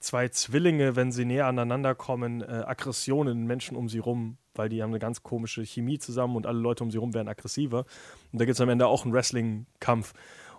zwei 0.00 0.28
Zwillinge, 0.28 0.96
wenn 0.96 1.12
sie 1.12 1.24
näher 1.24 1.46
aneinander 1.46 1.94
kommen, 1.94 2.42
äh, 2.42 2.44
Aggressionen 2.66 3.38
in 3.38 3.46
Menschen 3.46 3.74
um 3.74 3.88
sie 3.88 3.98
rum, 3.98 4.36
weil 4.54 4.68
die 4.68 4.82
haben 4.82 4.90
eine 4.90 4.98
ganz 4.98 5.22
komische 5.22 5.64
Chemie 5.64 5.98
zusammen 5.98 6.36
und 6.36 6.46
alle 6.46 6.58
Leute 6.58 6.84
um 6.84 6.90
sie 6.90 6.98
rum 6.98 7.14
werden 7.14 7.28
aggressiver. 7.28 7.86
Und 8.32 8.40
da 8.40 8.44
gibt 8.44 8.56
es 8.56 8.60
am 8.60 8.68
Ende 8.68 8.86
auch 8.86 9.04
einen 9.04 9.14
Wrestling-Kampf. 9.14 10.12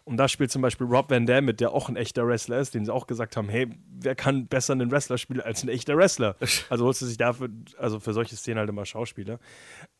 Und 0.08 0.16
da 0.16 0.30
spielt 0.30 0.52
zum 0.52 0.62
Beispiel 0.62 0.88
Rob 0.88 1.12
Van 1.12 1.26
Dam 1.26 1.44
mit, 1.44 1.60
der 1.60 1.74
auch 1.74 1.90
ein 1.90 1.98
echter 1.98 2.26
Wrestler 2.26 2.60
ist, 2.60 2.74
den 2.74 2.86
sie 2.86 2.94
auch 2.94 3.08
gesagt 3.08 3.36
haben, 3.36 3.50
hey, 3.50 3.68
wer 3.90 4.16
kann 4.16 4.48
besser 4.48 4.72
einen 4.72 4.90
Wrestler 4.90 5.18
spielen 5.18 5.42
als 5.42 5.64
ein 5.64 5.70
echter 5.70 5.98
Wrestler? 5.98 6.38
Also 6.70 6.86
holst 6.86 7.02
du 7.02 7.06
sich 7.06 7.18
dafür, 7.18 7.50
also 7.78 8.00
für 8.00 8.14
solche 8.14 8.38
Szenen 8.38 8.60
halt 8.60 8.70
immer 8.70 8.86
Schauspieler. 8.86 9.40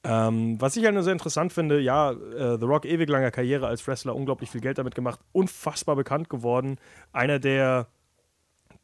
Ähm, 0.06 0.62
was 0.62 0.78
ich 0.78 0.86
halt 0.86 0.94
nur 0.94 1.04
sehr 1.04 1.12
interessant 1.12 1.52
finde, 1.52 1.82
ja, 1.82 2.12
äh, 2.12 2.58
The 2.58 2.66
Rock 2.66 2.86
ewig 2.86 3.10
langer 3.10 3.32
Karriere 3.32 3.68
als 3.68 3.86
Wrestler, 3.86 4.16
unglaublich 4.16 4.50
viel 4.50 4.62
Geld 4.62 4.78
damit 4.78 4.96
gemacht, 4.96 5.20
unfassbar 5.34 5.98
bekannt 5.98 6.30
geworden, 6.30 6.78
einer 7.12 7.40
der 7.40 7.88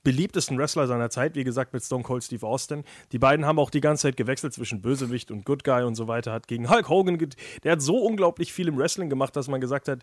beliebtesten 0.04 0.58
Wrestler 0.58 0.88
seiner 0.88 1.10
Zeit, 1.10 1.36
wie 1.36 1.44
gesagt, 1.44 1.74
mit 1.74 1.84
Stone 1.84 2.04
Cold 2.04 2.24
Steve 2.24 2.46
Austin. 2.46 2.84
Die 3.12 3.20
beiden 3.20 3.46
haben 3.46 3.58
auch 3.60 3.70
die 3.70 3.80
ganze 3.82 4.04
Zeit 4.04 4.18
gewechselt 4.18 4.54
zwischen 4.54 4.82
Bösewicht 4.82 5.32
und 5.32 5.46
Good 5.46 5.64
Guy 5.64 5.84
und 5.84 5.96
so 5.96 6.08
weiter, 6.08 6.32
hat 6.34 6.48
gegen 6.48 6.70
Hulk 6.70 6.90
Hogan, 6.90 7.18
der 7.64 7.72
hat 7.72 7.82
so 7.82 7.98
unglaublich 7.98 8.52
viel 8.54 8.68
im 8.68 8.78
Wrestling 8.78 9.10
gemacht, 9.10 9.36
dass 9.36 9.48
man 9.48 9.62
gesagt 9.62 9.88
hat, 9.88 10.00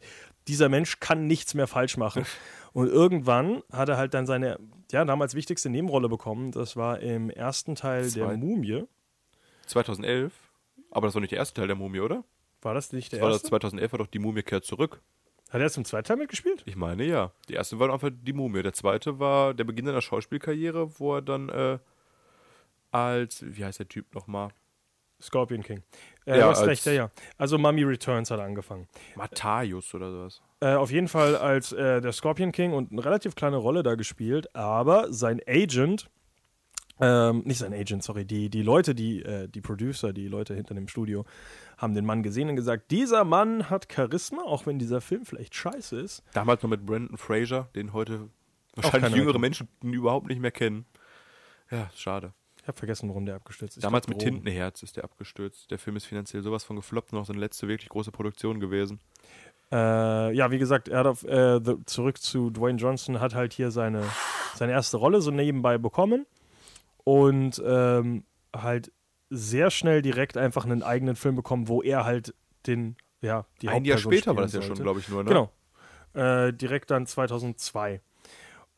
dieser 0.49 0.69
Mensch 0.69 1.01
kann 1.01 1.27
nichts 1.27 1.55
mehr 1.55 1.67
falsch 1.67 1.97
machen. 1.97 2.25
Und 2.73 2.87
irgendwann 2.87 3.65
hat 3.73 3.89
er 3.89 3.97
halt 3.97 4.15
dann 4.15 4.27
seine, 4.27 4.57
ja, 4.93 5.05
damals 5.05 5.35
wichtigste 5.35 5.69
Nebenrolle 5.69 6.09
bekommen. 6.09 6.53
Das 6.53 6.77
war 6.77 7.01
im 7.01 7.29
ersten 7.29 7.75
Teil 7.75 8.03
der 8.03 8.11
Zwei- 8.11 8.37
Mumie. 8.37 8.85
2011. 9.67 10.33
Aber 10.93 11.07
das 11.09 11.15
war 11.15 11.21
nicht 11.21 11.33
der 11.33 11.39
erste 11.39 11.55
Teil 11.55 11.67
der 11.67 11.75
Mumie, 11.77 11.99
oder? 12.01 12.25
War 12.63 12.75
das 12.75 12.93
nicht 12.93 13.13
der 13.13 13.19
Das 13.19 13.25
war 13.25 13.31
das 13.31 13.39
erste? 13.39 13.49
2011 13.49 13.93
war 13.93 13.99
doch 13.99 14.07
die 14.07 14.19
Mumie 14.21 14.43
kehrt 14.43 14.65
zurück. 14.65 15.01
Hat 15.51 15.61
er 15.61 15.71
zum 15.71 15.85
zweiten 15.85 16.07
Teil 16.07 16.17
mitgespielt? 16.17 16.63
Ich 16.67 16.77
meine 16.77 17.05
ja. 17.05 17.33
Die 17.49 17.55
erste 17.55 17.79
war 17.79 17.93
einfach 17.93 18.11
die 18.13 18.33
Mumie. 18.33 18.63
Der 18.63 18.73
zweite 18.73 19.19
war 19.19 19.53
der 19.53 19.65
Beginn 19.65 19.85
seiner 19.87 20.01
Schauspielkarriere, 20.01 20.99
wo 21.01 21.17
er 21.17 21.23
dann 21.23 21.49
äh, 21.49 21.79
als, 22.91 23.45
wie 23.47 23.65
heißt 23.65 23.79
der 23.79 23.89
Typ 23.89 24.15
nochmal? 24.15 24.51
Scorpion 25.23 25.63
King. 25.63 25.83
Äh, 26.25 26.39
Ja, 26.39 26.49
als- 26.49 26.65
recht, 26.67 26.87
ja, 26.87 26.93
ja. 26.93 27.11
Also 27.37 27.59
Mummy 27.59 27.83
Returns 27.83 28.31
hat 28.31 28.39
er 28.39 28.45
angefangen. 28.47 28.89
Matthäus 29.17 29.93
oder 29.95 30.11
sowas. 30.11 30.41
Äh, 30.61 30.75
auf 30.75 30.91
jeden 30.91 31.09
Fall 31.09 31.37
als 31.37 31.73
äh, 31.73 32.01
der 32.01 32.13
Scorpion 32.13 32.53
King 32.53 32.73
und 32.73 32.91
eine 32.93 33.05
relativ 33.05 33.35
kleine 33.35 33.57
Rolle 33.59 33.83
da 33.83 33.97
gespielt, 33.97 34.55
aber 34.55 35.13
sein 35.13 35.41
Agent, 35.47 36.09
ähm, 37.01 37.43
nicht 37.45 37.59
sein 37.59 37.73
Agent, 37.73 38.03
sorry, 38.03 38.25
die, 38.25 38.51
die 38.51 38.63
Leute, 38.63 38.95
die, 38.95 39.23
äh, 39.23 39.49
die 39.49 39.61
Producer, 39.61 40.13
die 40.13 40.29
Leute 40.29 40.55
hinter 40.55 40.75
dem 40.75 40.89
Studio, 40.89 41.25
haben 41.79 41.95
den 41.95 42.05
Mann 42.05 42.23
gesehen 42.23 42.49
und 42.49 42.57
gesagt, 42.57 42.91
dieser 42.91 43.25
Mann 43.25 43.71
hat 43.71 43.89
Charisma, 43.93 44.43
auch 44.43 44.67
wenn 44.67 44.79
dieser 44.79 45.01
Film 45.01 45.25
vielleicht 45.25 45.55
scheiße 45.55 45.99
ist. 46.01 46.23
Damals 46.35 46.63
noch 46.63 46.71
mit 46.71 46.85
Brandon 46.85 47.17
Fraser, 47.17 47.69
den 47.75 47.93
heute 47.93 48.29
wahrscheinlich 48.75 49.15
jüngere 49.15 49.33
mehr 49.33 49.41
Menschen 49.41 49.69
überhaupt 49.83 50.29
nicht 50.29 50.41
mehr 50.41 50.51
kennen. 50.51 50.85
Ja, 51.71 51.91
schade. 51.95 52.33
Ich 52.61 52.69
habe 52.69 52.77
vergessen, 52.77 53.09
warum 53.09 53.25
der 53.25 53.37
abgestürzt 53.37 53.79
ist. 53.79 53.85
Damals 53.85 54.07
glaub, 54.07 54.19
mit 54.19 54.27
Drogen. 54.27 54.43
Tintenherz 54.43 54.83
ist 54.83 54.97
der 54.97 55.05
abgestürzt. 55.05 55.71
Der 55.71 55.79
Film 55.79 55.97
ist 55.97 56.05
finanziell 56.05 56.43
sowas 56.43 56.63
von 56.65 56.77
gefloppt, 56.77 57.13
noch 57.13 57.25
seine 57.25 57.39
letzte 57.39 57.69
wirklich 57.69 57.89
große 57.89 58.13
Produktion 58.13 58.61
gewesen. 58.61 59.01
Äh, 59.73 60.35
ja, 60.35 60.51
wie 60.51 60.59
gesagt, 60.59 60.89
er 60.89 60.99
hat 60.99 61.07
auf, 61.07 61.25
äh, 61.25 61.61
zurück 61.87 62.19
zu 62.19 62.51
Dwayne 62.51 62.79
Johnson, 62.79 63.21
hat 63.21 63.35
halt 63.35 63.55
hier 63.55 63.71
seine, 63.71 64.03
seine 64.55 64.73
erste 64.73 64.99
Rolle 64.99 65.23
so 65.23 65.31
nebenbei 65.31 65.79
bekommen 65.79 66.27
und 67.11 67.61
ähm, 67.67 68.23
halt 68.55 68.93
sehr 69.31 69.73
schnell 69.73 70.01
direkt 70.01 70.37
einfach 70.37 70.65
einen 70.65 70.85
eigenen 70.85 71.17
Film 71.17 71.35
bekommen, 71.35 71.67
wo 71.67 71.83
er 71.83 72.05
halt 72.05 72.35
den, 72.69 72.97
ja, 73.21 73.47
die 73.63 73.69
Ein 73.69 73.85
Jahr 73.85 73.99
später 73.99 74.37
war 74.37 74.45
das 74.45 74.53
ja 74.53 74.61
schon, 74.61 74.77
sollte. 74.77 74.83
glaube 74.85 75.01
ich, 75.01 75.09
nur, 75.09 75.25
ne? 75.25 75.29
Genau. 75.29 75.51
Äh, 76.15 76.53
direkt 76.53 76.93
dann 76.93 77.07
2002. 77.07 78.01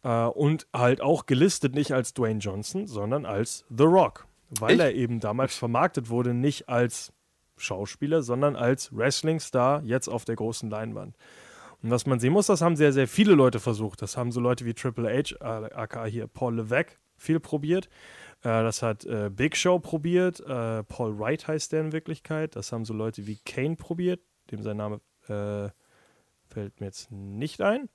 Äh, 0.02 0.08
und 0.08 0.66
halt 0.72 1.02
auch 1.02 1.26
gelistet 1.26 1.74
nicht 1.74 1.92
als 1.92 2.14
Dwayne 2.14 2.40
Johnson, 2.40 2.86
sondern 2.86 3.26
als 3.26 3.66
The 3.68 3.84
Rock. 3.84 4.26
Weil 4.48 4.72
Echt? 4.72 4.80
er 4.80 4.94
eben 4.94 5.20
damals 5.20 5.54
vermarktet 5.54 6.08
wurde, 6.08 6.32
nicht 6.32 6.70
als 6.70 7.12
Schauspieler, 7.58 8.22
sondern 8.22 8.56
als 8.56 8.96
Wrestling-Star 8.96 9.82
jetzt 9.84 10.08
auf 10.08 10.24
der 10.24 10.36
großen 10.36 10.70
Leinwand. 10.70 11.16
Und 11.82 11.90
was 11.90 12.06
man 12.06 12.18
sehen 12.18 12.32
muss, 12.32 12.46
das 12.46 12.62
haben 12.62 12.76
sehr, 12.76 12.94
sehr 12.94 13.08
viele 13.08 13.34
Leute 13.34 13.60
versucht. 13.60 14.00
Das 14.00 14.16
haben 14.16 14.32
so 14.32 14.40
Leute 14.40 14.64
wie 14.64 14.72
Triple 14.72 15.10
H, 15.10 15.34
äh, 15.40 15.74
aka 15.74 16.06
hier 16.06 16.26
Paul 16.28 16.56
Levesque, 16.56 16.96
viel 17.22 17.40
probiert. 17.40 17.86
Äh, 18.40 18.62
das 18.62 18.82
hat 18.82 19.04
äh, 19.04 19.30
Big 19.30 19.56
Show 19.56 19.78
probiert. 19.78 20.40
Äh, 20.40 20.82
Paul 20.84 21.18
Wright 21.18 21.46
heißt 21.46 21.72
der 21.72 21.80
in 21.80 21.92
Wirklichkeit. 21.92 22.56
Das 22.56 22.72
haben 22.72 22.84
so 22.84 22.92
Leute 22.92 23.26
wie 23.26 23.36
Kane 23.36 23.76
probiert. 23.76 24.20
dem 24.50 24.62
sein 24.62 24.76
Name 24.76 25.00
äh, 25.28 25.70
fällt 26.52 26.80
mir 26.80 26.86
jetzt 26.86 27.10
nicht 27.10 27.60
ein. 27.62 27.88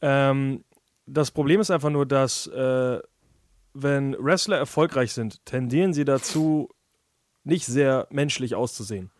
Ähm, 0.00 0.64
das 1.06 1.30
Problem 1.30 1.60
ist 1.60 1.70
einfach 1.70 1.90
nur, 1.90 2.06
dass 2.06 2.46
äh, 2.48 3.00
wenn 3.74 4.16
Wrestler 4.18 4.58
erfolgreich 4.58 5.12
sind, 5.12 5.44
tendieren 5.46 5.94
sie 5.94 6.04
dazu, 6.04 6.68
nicht 7.44 7.66
sehr 7.66 8.06
menschlich 8.10 8.54
auszusehen, 8.54 9.10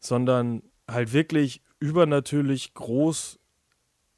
sondern 0.00 0.62
halt 0.88 1.12
wirklich 1.12 1.62
übernatürlich 1.78 2.74
groß, 2.74 3.38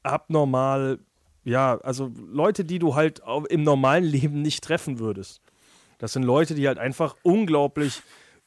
abnormal, 0.03 0.99
ja, 1.47 1.77
also 1.77 2.11
Leute, 2.29 2.65
die 2.65 2.77
du 2.77 2.95
halt 2.95 3.21
im 3.49 3.63
normalen 3.63 4.03
Leben 4.03 4.41
nicht 4.41 4.63
treffen 4.63 4.99
würdest. 4.99 5.41
Das 5.97 6.13
sind 6.13 6.23
Leute, 6.23 6.55
die 6.55 6.67
halt 6.67 6.77
einfach 6.77 7.15
unglaublich 7.23 8.01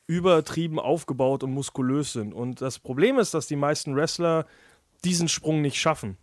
übertrieben 0.07 0.79
aufgebaut 0.79 1.43
und 1.43 1.53
muskulös 1.53 2.13
sind. 2.13 2.35
Und 2.35 2.61
das 2.61 2.79
Problem 2.79 3.19
ist, 3.19 3.33
dass 3.33 3.47
die 3.47 3.57
meisten 3.57 3.97
Wrestler 3.97 4.47
diesen 5.03 5.29
Sprung 5.29 5.63
nicht 5.63 5.81
schaffen. 5.81 6.19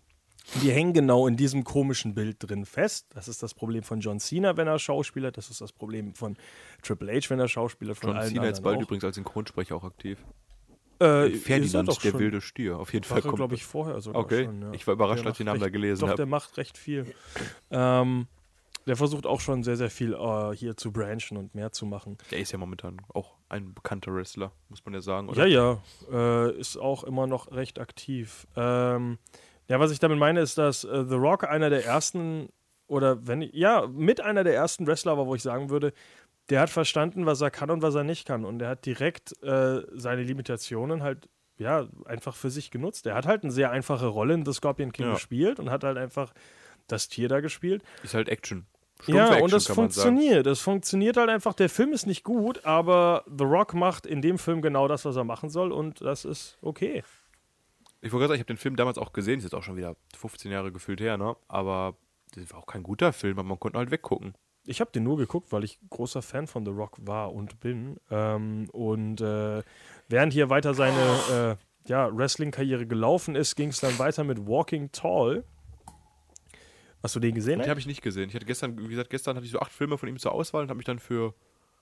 Die 0.61 0.71
hängen 0.71 0.93
genau 0.93 1.27
in 1.27 1.35
diesem 1.35 1.63
komischen 1.63 2.13
Bild 2.13 2.37
drin 2.39 2.65
fest. 2.65 3.07
Das 3.13 3.27
ist 3.27 3.41
das 3.43 3.53
Problem 3.53 3.83
von 3.83 3.99
John 3.99 4.19
Cena, 4.19 4.55
wenn 4.55 4.67
er 4.67 4.79
Schauspieler. 4.79 5.31
Das 5.31 5.49
ist 5.49 5.59
das 5.59 5.73
Problem 5.73 6.13
von 6.13 6.37
Triple 6.83 7.11
H, 7.11 7.29
wenn 7.29 7.39
er 7.39 7.47
Schauspieler. 7.47 7.95
Von 7.95 8.09
John 8.09 8.17
allen 8.17 8.29
Cena 8.29 8.45
jetzt 8.45 8.59
anderen 8.59 8.63
bald 8.63 8.77
auch. 8.77 8.81
übrigens 8.83 9.03
als 9.03 9.15
Synchronsprecher 9.15 9.75
auch 9.75 9.83
aktiv. 9.83 10.23
Äh, 11.01 11.29
ist 11.29 11.35
er 11.35 11.59
Ferdinand, 11.59 12.03
der 12.03 12.13
wilde 12.19 12.41
Stier. 12.41 12.79
Auf 12.79 12.93
jeden 12.93 13.05
Fall 13.05 13.21
kommt. 13.21 13.35
glaube 13.35 13.55
ich, 13.55 13.65
vorher 13.65 13.99
sogar 14.01 14.21
Okay. 14.23 14.45
schon. 14.45 14.61
Ja. 14.61 14.71
Ich 14.73 14.85
war 14.87 14.93
überrascht, 14.93 15.25
als 15.25 15.33
ich 15.35 15.37
den 15.37 15.45
Namen 15.47 15.59
da 15.59 15.69
gelesen 15.69 16.01
Doch, 16.01 16.07
habe. 16.09 16.17
der 16.17 16.25
macht 16.25 16.57
recht 16.57 16.77
viel. 16.77 17.05
Ähm, 17.69 18.27
der 18.85 18.95
versucht 18.95 19.25
auch 19.25 19.41
schon 19.41 19.63
sehr, 19.63 19.75
sehr 19.75 19.89
viel 19.89 20.13
äh, 20.13 20.55
hier 20.55 20.77
zu 20.77 20.91
branchen 20.91 21.37
und 21.37 21.53
mehr 21.53 21.71
zu 21.71 21.85
machen. 21.85 22.17
Der 22.31 22.39
ist 22.39 22.51
ja 22.53 22.57
momentan 22.57 23.01
auch 23.13 23.35
ein 23.49 23.73
bekannter 23.73 24.13
Wrestler, 24.13 24.51
muss 24.69 24.83
man 24.85 24.93
ja 24.93 25.01
sagen. 25.01 25.27
Ja, 25.27 25.33
Oder? 25.33 25.47
ja, 25.47 25.81
äh, 26.47 26.57
ist 26.57 26.77
auch 26.77 27.03
immer 27.03 27.27
noch 27.27 27.51
recht 27.51 27.79
aktiv. 27.79 28.47
Ähm, 28.55 29.17
ja, 29.67 29.79
was 29.81 29.91
ich 29.91 29.99
damit 29.99 30.17
meine, 30.17 30.39
ist, 30.39 30.57
dass 30.57 30.85
äh, 30.85 31.05
The 31.07 31.15
Rock 31.15 31.43
einer 31.43 31.69
der 31.69 31.85
ersten, 31.85 32.47
oder 32.87 33.27
wenn, 33.27 33.41
ja, 33.41 33.85
mit 33.87 34.21
einer 34.21 34.45
der 34.45 34.55
ersten 34.55 34.87
Wrestler 34.87 35.17
war, 35.17 35.27
wo 35.27 35.35
ich 35.35 35.41
sagen 35.43 35.69
würde, 35.69 35.91
der 36.49 36.61
hat 36.61 36.69
verstanden, 36.69 37.25
was 37.25 37.41
er 37.41 37.51
kann 37.51 37.69
und 37.69 37.81
was 37.81 37.95
er 37.95 38.03
nicht 38.03 38.27
kann. 38.27 38.45
Und 38.45 38.59
der 38.59 38.69
hat 38.69 38.85
direkt 38.85 39.41
äh, 39.43 39.81
seine 39.93 40.23
Limitationen 40.23 41.03
halt, 41.03 41.27
ja, 41.57 41.87
einfach 42.05 42.35
für 42.35 42.49
sich 42.49 42.71
genutzt. 42.71 43.05
Der 43.05 43.15
hat 43.15 43.25
halt 43.25 43.43
eine 43.43 43.51
sehr 43.51 43.71
einfache 43.71 44.07
Rolle 44.07 44.33
in 44.33 44.45
The 44.45 44.53
Scorpion 44.53 44.91
King 44.91 45.07
Ja. 45.07 45.13
gespielt 45.13 45.59
und 45.59 45.69
hat 45.69 45.83
halt 45.83 45.97
einfach 45.97 46.33
das 46.87 47.09
Tier 47.09 47.27
da 47.27 47.41
gespielt. 47.41 47.83
Ist 48.03 48.13
halt 48.13 48.29
Action. 48.29 48.65
Stumpfe 49.01 49.17
Ja, 49.17 49.25
Action, 49.29 49.43
und 49.43 49.53
das 49.53 49.67
funktioniert. 49.67 50.45
Das 50.45 50.59
funktioniert 50.59 51.17
halt 51.17 51.29
einfach. 51.29 51.53
Der 51.53 51.69
Film 51.69 51.91
ist 51.91 52.07
nicht 52.07 52.23
gut, 52.23 52.65
aber 52.65 53.23
The 53.27 53.43
Rock 53.43 53.73
macht 53.73 54.05
in 54.05 54.21
dem 54.21 54.37
Film 54.39 54.61
genau 54.61 54.87
das, 54.87 55.05
was 55.05 55.15
er 55.15 55.23
machen 55.23 55.49
soll 55.49 55.71
und 55.71 56.01
das 56.01 56.25
ist 56.25 56.57
okay. 56.61 57.03
Ich 58.01 58.11
wollte 58.11 58.21
gerade 58.21 58.27
sagen, 58.29 58.35
ich 58.35 58.41
habe 58.41 58.53
den 58.53 58.57
Film 58.57 58.75
damals 58.75 58.97
auch 58.97 59.11
gesehen, 59.11 59.39
ist 59.39 59.43
jetzt 59.43 59.53
auch 59.55 59.63
schon 59.63 59.75
wieder 59.75 59.95
15 60.15 60.51
Jahre 60.51 60.71
gefühlt 60.71 61.01
her, 61.01 61.17
ne? 61.17 61.35
Aber 61.47 61.95
das 62.33 62.51
war 62.51 62.59
auch 62.59 62.65
kein 62.65 62.83
guter 62.83 63.11
Film, 63.13 63.37
aber 63.37 63.47
man 63.47 63.59
konnte 63.59 63.77
halt 63.77 63.91
weggucken. 63.91 64.33
Ich 64.69 64.81
habe 64.81 64.91
den 64.91 65.03
nur 65.03 65.17
geguckt, 65.17 65.51
weil 65.53 65.63
ich 65.63 65.79
großer 65.89 66.21
Fan 66.21 66.45
von 66.45 66.65
The 66.65 66.71
Rock 66.71 66.97
war 66.99 67.33
und 67.33 67.59
bin. 67.61 67.99
Ähm, 68.11 68.69
und 68.71 69.21
äh, 69.21 69.63
während 70.09 70.33
hier 70.33 70.49
weiter 70.49 70.73
seine 70.73 71.57
äh, 71.57 71.89
ja, 71.89 72.15
Wrestling-Karriere 72.15 72.85
gelaufen 72.85 73.35
ist, 73.35 73.55
ging 73.55 73.69
es 73.69 73.79
dann 73.79 73.97
weiter 73.97 74.25
mit 74.25 74.45
Walking 74.45 74.91
Tall. 74.91 75.45
Hast 77.01 77.15
du 77.15 77.21
den 77.21 77.33
gesehen? 77.33 77.59
Den 77.59 77.69
habe 77.69 77.79
ich 77.79 77.87
nicht 77.87 78.01
gesehen. 78.01 78.27
Ich 78.27 78.35
hatte 78.35 78.45
gestern, 78.45 78.77
wie 78.77 78.89
gesagt, 78.89 79.09
gestern 79.09 79.37
hatte 79.37 79.45
ich 79.45 79.51
so 79.51 79.59
acht 79.59 79.71
Filme 79.71 79.97
von 79.97 80.09
ihm 80.09 80.19
zur 80.19 80.33
Auswahl 80.33 80.63
und 80.63 80.69
habe 80.69 80.77
mich 80.77 80.85
dann 80.85 80.99
für 80.99 81.33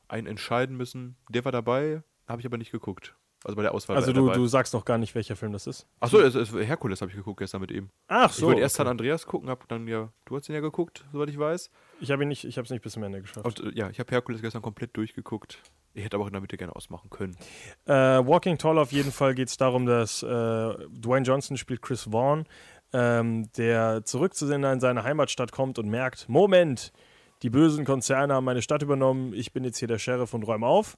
einen 0.08 0.28
entscheiden 0.28 0.78
müssen. 0.78 1.16
Der 1.30 1.44
war 1.44 1.52
dabei, 1.52 2.04
habe 2.28 2.42
ich 2.42 2.46
aber 2.46 2.58
nicht 2.58 2.72
geguckt. 2.72 3.16
Also 3.46 3.56
bei 3.56 3.62
der 3.62 3.76
Auswahl 3.76 3.96
also 3.96 4.12
du, 4.12 4.26
dabei. 4.26 4.38
du 4.38 4.48
sagst 4.48 4.74
noch 4.74 4.86
gar 4.86 4.98
nicht, 4.98 5.14
welcher 5.14 5.36
Film 5.36 5.52
das 5.52 5.68
ist. 5.68 5.88
Achso, 6.00 6.20
es, 6.20 6.34
es, 6.34 6.52
Herkules 6.52 7.02
habe 7.02 7.12
ich 7.12 7.18
geguckt 7.18 7.38
gestern 7.38 7.62
mit 7.62 7.70
ihm. 7.70 7.92
Ach 8.08 8.32
ich 8.32 8.38
so. 8.38 8.48
wollte 8.48 8.62
erst 8.62 8.76
okay. 8.76 8.86
San 8.86 8.92
Andreas 8.92 9.28
gucken, 9.28 9.50
hab 9.50 9.68
dann 9.68 9.88
ja, 9.88 10.10
du 10.26 10.36
hast 10.36 10.50
ihn 10.50 10.56
ja 10.56 10.62
geguckt, 10.62 11.06
soweit 11.14 11.30
ich 11.30 11.38
weiß. 11.38 11.70
Ich 12.02 12.10
habe 12.10 12.26
nicht, 12.26 12.44
ich 12.44 12.58
habe 12.58 12.66
es 12.66 12.72
nicht 12.72 12.82
bis 12.82 12.94
zum 12.94 13.04
Ende 13.04 13.22
geschafft. 13.22 13.62
Und, 13.62 13.76
ja, 13.76 13.92
ich 13.92 14.00
habe 14.00 14.10
Herkules 14.10 14.42
gestern 14.42 14.64
komplett 14.64 14.98
durchgeguckt. 14.98 15.62
Ich 15.94 16.04
hätte 16.04 16.18
aber 16.18 16.24
auch 16.24 16.28
in 16.28 16.34
der 16.34 16.42
Mitte 16.42 16.58
gerne 16.58 16.76
ausmachen 16.76 17.12
können. 17.12 17.38
Äh, 17.86 17.94
Walking 17.94 18.58
Tall 18.58 18.80
auf 18.80 18.92
jeden 18.92 19.12
Fall 19.12 19.36
geht 19.36 19.50
es 19.50 19.58
darum, 19.58 19.86
dass 19.86 20.24
äh, 20.24 20.26
Dwayne 20.28 21.26
Johnson 21.26 21.56
spielt 21.56 21.84
Chris 21.84 22.10
Vaughn, 22.12 22.46
ähm, 22.94 23.52
der 23.58 24.04
zurückzusehen 24.06 24.64
in 24.64 24.80
seine 24.80 25.04
Heimatstadt 25.04 25.52
kommt 25.52 25.78
und 25.78 25.88
merkt, 25.88 26.28
Moment, 26.28 26.92
die 27.44 27.52
bösen 27.52 27.86
Konzerne 27.86 28.34
haben 28.34 28.46
meine 28.46 28.64
Stadt 28.64 28.82
übernommen, 28.82 29.34
ich 29.34 29.54
bin 29.54 29.64
jetzt 29.64 29.78
hier 29.78 29.88
der 29.88 30.00
Sheriff 30.00 30.34
und 30.34 30.44
räume 30.44 30.66
auf 30.66 30.98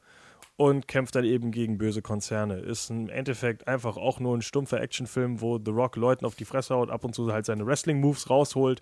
und 0.57 0.87
kämpft 0.87 1.15
dann 1.15 1.23
eben 1.23 1.51
gegen 1.51 1.77
böse 1.77 2.01
Konzerne. 2.01 2.55
Ist 2.55 2.89
im 2.89 3.09
Endeffekt 3.09 3.67
einfach 3.67 3.95
auch 3.95 4.19
nur 4.19 4.35
ein 4.35 4.41
stumpfer 4.41 4.81
Actionfilm, 4.81 5.39
wo 5.39 5.59
The 5.63 5.71
Rock 5.71 5.95
Leuten 5.95 6.25
auf 6.25 6.35
die 6.35 6.45
Fresse 6.45 6.75
haut, 6.75 6.89
ab 6.89 7.03
und 7.03 7.13
zu 7.13 7.31
halt 7.31 7.45
seine 7.45 7.65
Wrestling-Moves 7.65 8.29
rausholt. 8.29 8.81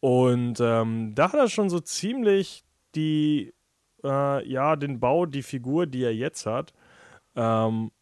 Und 0.00 0.58
ähm, 0.60 1.14
da 1.14 1.32
hat 1.32 1.38
er 1.38 1.48
schon 1.48 1.70
so 1.70 1.80
ziemlich 1.80 2.64
die, 2.94 3.54
äh, 4.04 4.48
ja, 4.48 4.76
den 4.76 5.00
Bau, 5.00 5.26
die 5.26 5.42
Figur, 5.42 5.86
die 5.86 6.02
er 6.02 6.14
jetzt 6.14 6.44
hat. 6.44 6.72
Ähm, 7.36 7.92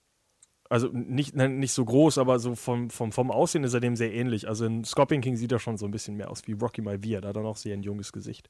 also 0.71 0.89
nicht, 0.93 1.37
nicht 1.37 1.73
so 1.73 1.85
groß, 1.85 2.19
aber 2.19 2.39
so 2.39 2.55
vom, 2.55 2.91
vom, 2.91 3.13
vom 3.13 3.31
Aussehen 3.31 3.65
ist 3.65 3.75
er 3.75 3.81
dem 3.81 3.97
sehr 3.97 4.13
ähnlich. 4.13 4.49
Also 4.49 4.65
in 4.65 4.83
Scorpion 4.85 5.21
King 5.21 5.37
sieht 5.37 5.53
er 5.53 5.59
schon 5.59 5.77
so 5.77 5.85
ein 5.85 5.91
bisschen 5.91 6.17
mehr 6.17 6.31
aus 6.31 6.47
wie 6.47 6.53
Rocky 6.53 6.81
Maivia. 6.81 7.21
Da 7.21 7.29
hat 7.29 7.37
er 7.37 7.43
noch 7.43 7.57
sehr 7.57 7.75
ein 7.75 7.83
junges 7.83 8.13
Gesicht. 8.13 8.49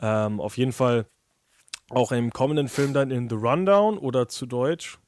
Ähm, 0.00 0.40
auf 0.40 0.56
jeden 0.56 0.72
Fall 0.72 1.06
auch 1.90 2.12
im 2.12 2.30
kommenden 2.32 2.68
Film 2.68 2.92
dann 2.94 3.10
in 3.10 3.28
The 3.28 3.34
Rundown 3.36 3.98
oder 3.98 4.28
zu 4.28 4.46
Deutsch, 4.46 4.98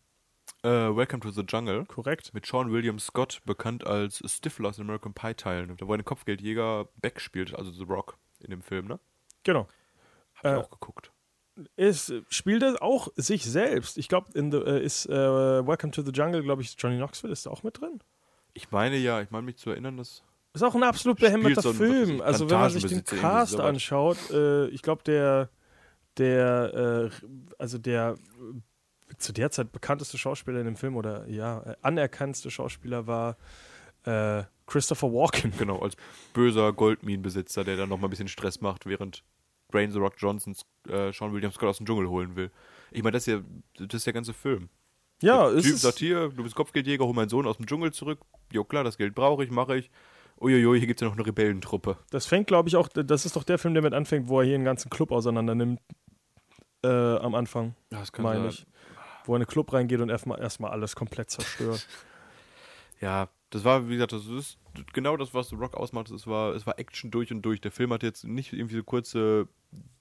Äh, 0.63 0.69
Welcome 0.69 1.21
to 1.21 1.31
the 1.31 1.43
Jungle. 1.47 1.85
korrekt? 1.87 2.33
Mit 2.35 2.47
Sean 2.47 2.71
William 2.73 2.99
Scott, 2.99 3.41
bekannt 3.45 3.87
als 3.87 4.23
Stifler 4.27 4.71
aus 4.71 4.77
den 4.77 4.85
American 4.87 5.13
Pie 5.15 5.35
Teilen. 5.35 5.77
Da 5.77 5.87
wo 5.87 5.93
ein 5.95 6.05
Kopfgeldjäger 6.05 6.89
Beck 7.01 7.21
spielt, 7.21 7.55
also 7.55 7.71
The 7.71 7.85
Rock 7.85 8.17
in 8.41 8.51
dem 8.51 8.63
Film, 8.63 8.87
ne? 8.87 8.99
Genau. 9.43 9.69
Hab 10.37 10.45
ich 10.45 10.51
Äh, 10.51 10.55
auch 10.57 10.71
geguckt. 10.71 11.11
Ist, 11.77 12.13
spielt 12.31 12.63
er 12.63 12.83
auch 12.83 13.09
sich 13.17 13.45
selbst. 13.45 13.97
Ich 13.97 14.09
glaube, 14.09 14.31
äh, 14.35 14.83
ist 14.85 15.07
äh, 15.07 15.13
Welcome 15.67 15.93
to 15.93 16.03
the 16.03 16.11
Jungle, 16.13 16.43
glaube 16.43 16.63
ich, 16.63 16.75
Johnny 16.79 16.97
Knoxville 16.97 17.33
ist 17.33 17.47
da 17.47 17.51
auch 17.51 17.63
mit 17.63 17.81
drin. 17.81 18.01
Ich 18.55 18.71
meine 18.71 18.97
ja, 18.97 19.21
ich 19.21 19.31
meine 19.31 19.45
mich 19.47 19.57
zu 19.57 19.71
erinnern, 19.71 19.97
dass. 19.97 20.23
Ist 20.53 20.63
auch 20.63 20.75
ein 20.75 20.83
absolut 20.83 21.19
behämmerter 21.21 21.63
so 21.63 21.73
Film. 21.73 22.21
Also 22.21 22.49
wenn 22.49 22.59
man 22.59 22.71
sich 22.71 22.87
den 22.87 23.05
Cast 23.05 23.59
anschaut, 23.61 24.19
äh, 24.31 24.67
ich 24.69 24.83
glaube 24.83 25.03
der, 25.05 25.49
der, 26.19 27.11
äh, 27.13 27.27
also 27.59 27.79
der 27.79 28.17
äh, 28.39 29.17
zu 29.19 29.33
der 29.33 29.51
Zeit 29.51 29.73
bekannteste 29.73 30.19
Schauspieler 30.19 30.61
in 30.61 30.67
dem 30.67 30.77
Film 30.77 30.97
oder 30.97 31.29
ja 31.29 31.63
äh, 31.63 31.77
anerkannteste 31.83 32.51
Schauspieler 32.51 33.07
war 33.07 33.37
äh, 34.05 34.45
Christopher 34.67 35.13
Walken. 35.13 35.53
Genau, 35.59 35.79
als 35.81 35.97
böser 36.33 36.73
Goldminenbesitzer, 36.73 37.65
der 37.65 37.77
dann 37.77 37.89
nochmal 37.89 38.09
ein 38.09 38.11
bisschen 38.11 38.29
Stress 38.29 38.61
macht, 38.61 38.87
während 38.87 39.25
Brain 39.71 39.91
the 39.91 39.99
Rock 39.99 40.15
Johnsons 40.19 40.63
äh, 40.89 41.13
Sean 41.13 41.33
William 41.33 41.53
Scott 41.53 41.71
aus 41.71 41.79
dem 41.79 41.87
Dschungel 41.87 42.09
holen 42.09 42.37
will. 42.37 42.51
Ich 42.91 43.03
meine, 43.03 43.13
das 43.13 43.27
ist 43.27 43.35
ja, 43.35 43.43
das 43.87 43.95
ist 43.95 44.07
der 44.07 44.13
ganze 44.13 44.33
Film. 44.33 44.69
Ja, 45.23 45.49
der 45.49 45.59
es 45.59 45.65
Typ 45.65 45.75
ist, 45.75 45.83
sagt 45.83 45.99
hier, 45.99 46.29
du 46.29 46.43
bist 46.43 46.55
Kopfgeldjäger, 46.55 47.05
hol 47.05 47.15
meinen 47.15 47.29
Sohn 47.29 47.47
aus 47.47 47.57
dem 47.57 47.67
Dschungel 47.67 47.93
zurück. 47.93 48.21
Jo 48.53 48.65
klar, 48.65 48.85
das 48.85 48.99
Geld 48.99 49.15
brauche 49.15 49.45
ich, 49.45 49.51
mache 49.51 49.77
ich. 49.77 49.91
Uiuiui, 50.41 50.79
hier 50.79 50.87
gibt 50.89 51.01
es 51.01 51.05
ja 51.05 51.09
noch 51.09 51.17
eine 51.17 51.27
Rebellentruppe. 51.27 51.97
das 52.11 52.27
fängt, 52.27 52.49
glaube 52.49 52.69
ich, 52.69 52.77
auch, 52.77 52.89
das 52.89 53.25
ist 53.25 53.37
doch 53.37 53.45
der 53.45 53.57
Film, 53.57 53.75
der 53.75 53.83
mit 53.83 53.95
anfängt, 53.95 54.29
wo 54.29 54.41
er 54.41 54.47
hier 54.47 54.57
einen 54.57 54.65
ganzen 54.65 54.91
Club 54.91 55.13
auseinander 55.13 55.55
nimmt. 55.55 55.81
Äh, 56.85 57.17
am 57.19 57.35
Anfang, 57.35 57.75
Ja, 57.91 58.01
das 58.01 58.13
meine 58.19 58.49
ich. 58.49 58.67
Wo 59.25 59.33
er 59.33 59.37
in 59.37 59.43
einen 59.43 59.47
Club 59.47 59.73
reingeht 59.73 60.01
und 60.01 60.11
erstmal 60.11 60.39
erstmal 60.41 60.71
alles 60.71 60.95
komplett 60.95 61.31
zerstört. 61.31 61.87
Ja, 63.01 63.29
das 63.51 63.65
war, 63.65 63.89
wie 63.89 63.95
gesagt, 63.95 64.13
das 64.13 64.27
ist 64.27 64.57
genau 64.93 65.17
das, 65.17 65.35
was 65.35 65.51
The 65.51 65.57
Rock 65.57 65.77
ausmacht. 65.77 66.11
Es 66.11 66.27
war, 66.27 66.55
es 66.55 66.67
war 66.67 66.79
Action 66.79 67.11
durch 67.11 67.31
und 67.33 67.43
durch. 67.43 67.61
Der 67.61 67.71
Film 67.71 67.93
hat 67.93 68.03
jetzt 68.03 68.25
nicht 68.25 68.53
irgendwie 68.53 68.77
so 68.77 68.83
kurze 68.83 69.49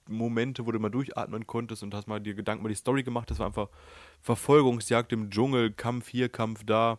Momente, 0.08 0.64
wo 0.66 0.72
du 0.72 0.78
mal 0.78 0.90
durchatmen 0.90 1.46
konntest 1.46 1.82
und 1.82 1.92
hast 1.94 2.06
mal 2.08 2.20
dir 2.20 2.34
Gedanken 2.34 2.62
über 2.62 2.68
die 2.68 2.74
Story 2.74 3.02
gemacht. 3.02 3.30
Das 3.30 3.40
war 3.40 3.46
einfach 3.46 3.68
Verfolgungsjagd 4.22 5.12
im 5.12 5.30
Dschungel, 5.30 5.72
Kampf 5.72 6.08
hier, 6.08 6.28
Kampf 6.28 6.64
da. 6.64 6.98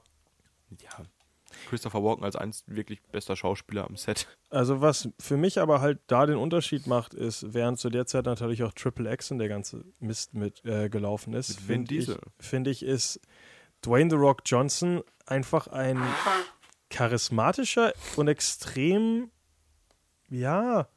Ja, 0.79 1.05
Christopher 1.69 2.03
Walken 2.03 2.23
als 2.23 2.35
eins 2.35 2.63
wirklich 2.67 3.01
bester 3.03 3.35
Schauspieler 3.35 3.85
am 3.85 3.95
Set. 3.95 4.27
Also 4.49 4.81
was 4.81 5.09
für 5.19 5.37
mich 5.37 5.59
aber 5.59 5.81
halt 5.81 5.99
da 6.07 6.25
den 6.25 6.37
Unterschied 6.37 6.87
macht, 6.87 7.13
ist, 7.13 7.53
während 7.53 7.79
zu 7.79 7.89
der 7.89 8.05
Zeit 8.05 8.25
natürlich 8.25 8.63
auch 8.63 8.73
Triple 8.73 9.11
X 9.13 9.31
und 9.31 9.39
der 9.39 9.49
ganze 9.49 9.83
Mist 9.99 10.33
mit 10.33 10.63
äh, 10.65 10.89
gelaufen 10.89 11.33
ist, 11.33 11.59
finde 11.59 11.95
ich, 11.95 12.11
find 12.39 12.67
ich, 12.67 12.83
ist 12.83 13.19
Dwayne 13.85 14.09
The 14.09 14.15
Rock 14.15 14.41
Johnson 14.45 15.01
einfach 15.25 15.67
ein 15.67 16.01
charismatischer 16.89 17.93
und 18.15 18.27
extrem, 18.27 19.31
ja, 20.29 20.87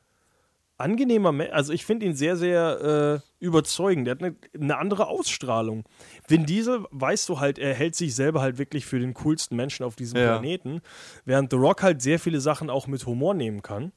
angenehmer 0.78 1.32
Mensch. 1.32 1.52
Also 1.52 1.72
ich 1.72 1.84
finde 1.84 2.06
ihn 2.06 2.14
sehr, 2.14 2.36
sehr 2.36 3.22
äh, 3.40 3.44
überzeugend. 3.44 4.06
Der 4.06 4.12
hat 4.14 4.22
eine, 4.22 4.36
eine 4.58 4.78
andere 4.78 5.08
Ausstrahlung. 5.08 5.84
Vin 6.26 6.46
Diesel, 6.46 6.86
weißt 6.90 7.28
du 7.28 7.40
halt, 7.40 7.58
er 7.58 7.74
hält 7.74 7.94
sich 7.96 8.14
selber 8.14 8.40
halt 8.40 8.58
wirklich 8.58 8.86
für 8.86 8.98
den 8.98 9.14
coolsten 9.14 9.56
Menschen 9.56 9.84
auf 9.84 9.96
diesem 9.96 10.18
Ja. 10.18 10.32
Planeten, 10.38 10.80
während 11.24 11.50
The 11.50 11.56
Rock 11.56 11.82
halt 11.82 12.00
sehr 12.00 12.18
viele 12.18 12.40
Sachen 12.40 12.70
auch 12.70 12.86
mit 12.86 13.04
Humor 13.06 13.34
nehmen 13.34 13.62
kann. 13.62 13.92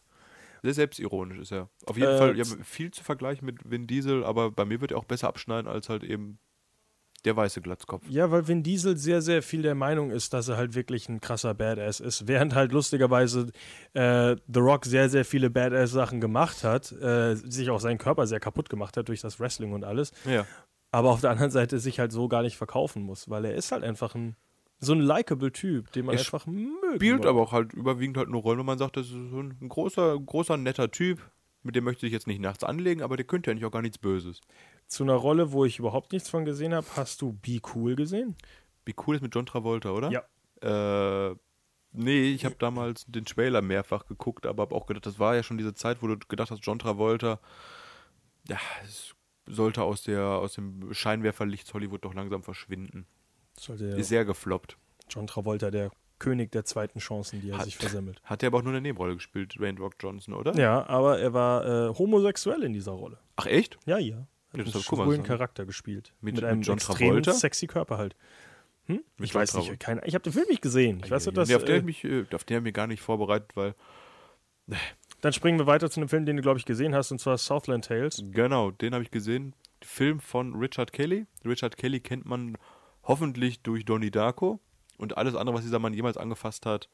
Sehr 0.64 0.74
selbstironisch 0.76 1.40
ist 1.40 1.52
er. 1.52 1.70
Auf 1.88 1.98
jeden 1.98 2.12
Äh, 2.12 2.18
Fall, 2.18 2.38
ja, 2.38 2.44
viel 2.64 2.92
zu 2.92 3.04
vergleichen 3.04 3.46
mit 3.46 3.70
Vin 3.70 3.88
Diesel, 3.88 4.24
aber 4.24 4.52
bei 4.52 4.66
mir 4.66 4.80
wird 4.82 4.92
er 4.92 4.98
auch 4.98 5.06
besser 5.06 5.28
abschneiden 5.28 5.70
als 5.72 5.90
halt 5.90 6.04
eben 6.04 6.38
Der 7.26 7.36
weiße 7.36 7.62
Glatzkopf. 7.62 8.04
Ja, 8.10 8.32
weil 8.32 8.48
Vin 8.48 8.64
Diesel 8.64 8.98
sehr, 8.98 9.22
sehr 9.22 9.44
viel 9.44 9.62
der 9.62 9.76
Meinung 9.76 10.10
ist, 10.10 10.34
dass 10.34 10.48
er 10.48 10.58
halt 10.58 10.74
wirklich 10.74 11.08
ein 11.08 11.22
krasser 11.22 11.54
Badass 11.54 12.00
ist. 12.00 12.28
Während 12.28 12.56
halt 12.56 12.72
lustigerweise 12.72 13.52
äh, 13.94 14.36
The 14.52 14.60
Rock 14.60 14.86
sehr, 14.86 15.08
sehr 15.08 15.24
viele 15.24 15.52
Badass-Sachen 15.52 16.20
gemacht 16.20 16.64
hat, 16.64 16.92
äh, 16.94 17.36
sich 17.36 17.70
auch 17.70 17.80
seinen 17.80 18.00
Körper 18.00 18.26
sehr 18.26 18.40
kaputt 18.40 18.70
gemacht 18.70 18.98
hat 18.98 19.08
durch 19.08 19.22
das 19.22 19.40
Wrestling 19.40 19.72
und 19.74 19.84
alles. 19.84 20.12
Ja. 20.26 20.48
Aber 20.92 21.12
auf 21.12 21.22
der 21.22 21.30
anderen 21.30 21.52
Seite 21.52 21.80
sich 21.80 22.00
halt 22.00 22.12
so 22.12 22.28
gar 22.28 22.42
nicht 22.42 22.58
verkaufen 22.58 23.04
muss, 23.04 23.30
weil 23.30 23.46
er 23.46 23.54
ist 23.54 23.72
halt 23.72 23.84
einfach 23.84 24.16
ein 24.16 24.36
so 24.82 24.94
ein 24.94 25.00
likable 25.00 25.52
Typ, 25.52 25.92
den 25.92 26.06
man 26.06 26.16
Er 26.16 26.20
einfach 26.20 26.48
mögen 26.48 26.96
Spielt 26.96 27.26
aber 27.28 27.42
auch 27.42 27.52
halt 27.52 27.72
überwiegend 27.74 28.18
halt 28.18 28.28
eine 28.28 28.38
Rolle, 28.38 28.60
wo 28.60 28.64
man 28.64 28.80
sagt, 28.80 28.98
das 28.98 29.06
ist 29.06 29.12
so 29.12 29.40
ein 29.40 29.56
großer, 29.70 30.20
großer, 30.20 30.58
netter 30.58 30.90
Typ. 30.90 31.20
Mit 31.64 31.76
dem 31.76 31.84
möchte 31.84 32.08
ich 32.08 32.12
jetzt 32.12 32.26
nicht 32.26 32.42
nachts 32.42 32.64
anlegen, 32.64 33.04
aber 33.04 33.16
der 33.16 33.26
könnte 33.28 33.52
ja 33.52 33.54
nicht 33.54 33.66
auch 33.66 33.72
gar 33.72 33.84
nichts 33.84 34.00
Böses. 34.00 34.42
Zu 34.92 35.04
einer 35.04 35.14
Rolle, 35.14 35.54
wo 35.54 35.64
ich 35.64 35.80
überhaupt 35.80 36.12
nichts 36.12 36.30
von 36.30 36.44
gesehen 36.44 36.74
habe, 36.74 36.86
hast 36.98 37.22
du 37.22 37.32
Be 37.32 37.62
Cool 37.74 37.96
gesehen? 37.96 38.36
Wie 38.84 38.94
cool 39.08 39.16
ist 39.16 39.22
mit 39.22 39.34
John 39.34 39.46
Travolta, 39.46 39.92
oder? 39.92 40.12
Ja. 40.12 41.30
Äh, 41.32 41.36
nee, 41.94 42.32
ich 42.34 42.44
habe 42.44 42.56
damals 42.60 43.06
den 43.08 43.24
Trailer 43.24 43.62
mehrfach 43.62 44.06
geguckt, 44.06 44.46
aber 44.46 44.64
habe 44.64 44.76
auch 44.76 44.88
gedacht, 44.88 45.06
das 45.06 45.18
war 45.18 45.34
ja 45.34 45.44
schon 45.44 45.58
diese 45.58 45.74
Zeit, 45.74 46.02
wo 46.04 46.08
du 46.08 46.18
gedacht 46.18 46.52
hast, 46.52 46.66
John 46.66 46.78
Travolta, 46.78 47.40
ja, 48.50 48.58
es 48.84 49.16
sollte 49.46 49.84
aus, 49.84 50.04
der, 50.04 50.24
aus 50.26 50.56
dem 50.56 50.94
Scheinwerferlicht 50.94 51.74
Hollywood 51.74 52.04
doch 52.04 52.14
langsam 52.14 52.44
verschwinden. 52.44 53.06
Sollte 53.58 53.86
Ist 53.86 54.10
sehr 54.10 54.26
gefloppt. 54.26 54.76
John 55.10 55.26
Travolta, 55.26 55.72
der 55.72 55.92
König 56.20 56.52
der 56.52 56.66
zweiten 56.66 57.00
Chancen, 57.00 57.40
die 57.40 57.52
er 57.52 57.60
Hat- 57.60 57.64
sich 57.66 57.78
versemmelt. 57.78 58.22
Hat 58.26 58.44
er 58.44 58.48
aber 58.48 58.58
auch 58.58 58.64
nur 58.64 58.74
eine 58.74 58.82
Nebenrolle 58.82 59.14
gespielt, 59.14 59.56
Dwayne 59.58 59.80
Rock 59.80 59.94
Johnson, 60.02 60.34
oder? 60.34 60.54
Ja, 60.56 60.86
aber 60.90 61.18
er 61.20 61.32
war 61.32 61.66
äh, 61.66 61.94
homosexuell 61.98 62.64
in 62.64 62.74
dieser 62.74 62.92
Rolle. 62.92 63.20
Ach 63.38 63.46
echt? 63.46 63.78
Ja, 63.86 63.98
ja. 63.98 64.28
Hat 64.54 64.60
Ja, 64.60 64.64
einen 64.74 64.84
schwulen 64.84 65.22
so- 65.22 65.28
Charakter 65.28 65.66
gespielt. 65.66 66.14
Mit- 66.22 66.36
Mit, 66.36 66.44
mit 66.44 66.52
einem 66.52 66.62
John 66.62 66.78
extrem 66.78 66.98
Travolta? 66.98 67.34
sexy 67.34 67.68
Körper 67.68 67.98
halt. 67.98 68.16
Hm? 68.86 68.96
Mit 69.18 69.30
Ich 69.30 69.36
weiß 69.36 69.52
Travolta. 69.52 69.72
nicht, 69.72 69.80
keine, 69.80 70.06
ich 70.06 70.14
habe 70.14 70.24
den 70.24 70.34
Film 70.34 70.46
nicht 70.50 70.62
gesehen. 70.62 71.02
Ich 71.06 71.12
weiß 71.12 71.26
nur, 71.26 71.34
dass. 71.34 71.48
nee, 71.50 71.56
auf, 71.56 71.64
den 71.64 71.76
Äh, 71.76 71.78
ich 71.80 71.84
mich, 71.86 72.04
äh, 72.04 72.26
auf 72.34 72.44
den 72.44 72.56
habe 72.56 72.64
ich 72.64 72.72
mich 72.72 72.74
gar 72.74 72.88
nicht 72.88 73.02
vorbereitet, 73.02 73.52
weil 73.56 73.76
dann 75.22 75.34
springen 75.34 75.60
wir 75.60 75.68
weiter 75.68 75.90
zu 75.90 76.00
einem 76.00 76.10
Film, 76.10 76.26
den 76.26 76.38
du, 76.38 76.42
glaube 76.42 76.58
ich, 76.60 76.66
gesehen 76.66 76.96
hast, 76.96 77.12
und 77.12 77.20
zwar 77.20 77.38
Southland 77.38 77.86
Tales. 77.86 78.24
Genau, 78.32 78.72
den 78.72 78.94
habe 78.94 79.04
ich 79.04 79.12
gesehen. 79.12 79.56
Film 79.84 80.20
von 80.20 80.56
Richard 80.56 80.94
Kelly. 80.94 81.26
Richard 81.46 81.78
Kelly 81.78 82.00
kennt 82.00 82.26
man 82.26 82.58
hoffentlich 83.04 83.62
durch 83.62 83.86
Donnie 83.86 84.12
Darko. 84.12 84.60
Und 84.98 85.18
alles 85.18 85.36
andere, 85.36 85.56
was 85.56 85.64
dieser 85.64 85.80
Mann 85.80 85.94
jemals 85.94 86.18
angefasst 86.18 86.66
hat, 86.66 86.88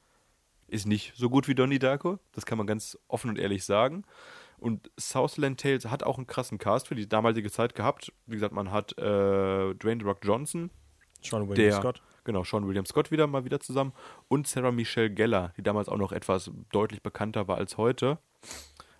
ist 0.67 0.85
nicht 0.87 1.13
so 1.15 1.29
gut 1.29 1.47
wie 1.47 1.55
Donnie 1.55 1.79
Darko. 1.79 2.19
Das 2.31 2.45
kann 2.45 2.57
man 2.57 2.67
ganz 2.67 2.97
offen 3.07 3.29
und 3.29 3.37
ehrlich 3.37 3.63
sagen. 3.65 4.03
Und 4.59 4.89
Southland 4.99 5.59
Tales 5.59 5.85
hat 5.85 6.03
auch 6.03 6.17
einen 6.17 6.27
krassen 6.27 6.57
Cast 6.57 6.87
für 6.87 6.95
die 6.95 7.07
damalige 7.07 7.51
Zeit 7.51 7.75
gehabt. 7.75 8.11
Wie 8.25 8.35
gesagt, 8.35 8.53
man 8.53 8.71
hat 8.71 8.97
äh, 8.97 9.75
Dwayne 9.75 9.99
The 9.99 10.05
Rock 10.05 10.19
Johnson, 10.23 10.71
Sean 11.21 11.47
William 11.47 11.55
der, 11.69 11.79
Scott. 11.79 12.01
genau, 12.23 12.43
Sean 12.43 12.67
William 12.67 12.85
Scott 12.85 13.11
wieder 13.11 13.27
mal 13.27 13.45
wieder 13.45 13.59
zusammen 13.59 13.93
und 14.27 14.47
Sarah 14.47 14.71
Michelle 14.71 15.11
Gellar, 15.11 15.53
die 15.57 15.63
damals 15.63 15.89
auch 15.89 15.97
noch 15.97 16.11
etwas 16.11 16.51
deutlich 16.71 17.03
bekannter 17.03 17.47
war 17.47 17.57
als 17.57 17.77
heute. 17.77 18.17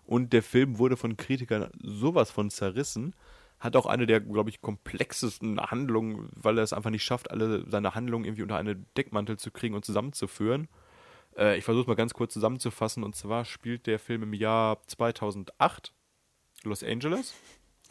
Und 0.06 0.32
der 0.32 0.44
Film 0.44 0.78
wurde 0.78 0.96
von 0.96 1.18
Kritikern 1.18 1.70
sowas 1.80 2.32
von 2.32 2.50
zerrissen. 2.50 3.14
Hat 3.60 3.76
auch 3.76 3.88
eine 3.88 4.06
der, 4.06 4.22
glaube 4.22 4.52
ich, 4.52 4.62
komplexesten 4.62 5.60
Handlungen, 5.60 6.30
weil 6.36 6.58
er 6.58 6.64
es 6.64 6.74
einfach 6.74 6.92
nicht 6.92 7.04
schafft, 7.04 7.32
alle 7.32 7.70
seine 7.70 7.96
Handlungen 7.96 8.24
irgendwie 8.24 8.44
unter 8.44 8.58
einen 8.58 8.86
Deckmantel 8.96 9.38
zu 9.38 9.52
kriegen 9.52 9.74
und 9.76 9.84
zusammenzuführen. 9.84 10.70
Äh, 11.38 11.58
ich 11.58 11.64
versuche 11.64 11.84
es 11.84 11.88
mal 11.88 11.96
ganz 11.96 12.14
kurz 12.14 12.34
zusammenzufassen. 12.34 13.04
Und 13.04 13.16
zwar 13.16 13.46
spielt 13.46 13.88
der 13.88 14.00
Film 14.00 14.24
im 14.24 14.34
Jahr 14.34 14.82
2008 14.88 15.94
Los 16.64 16.84
Angeles, 16.84 17.34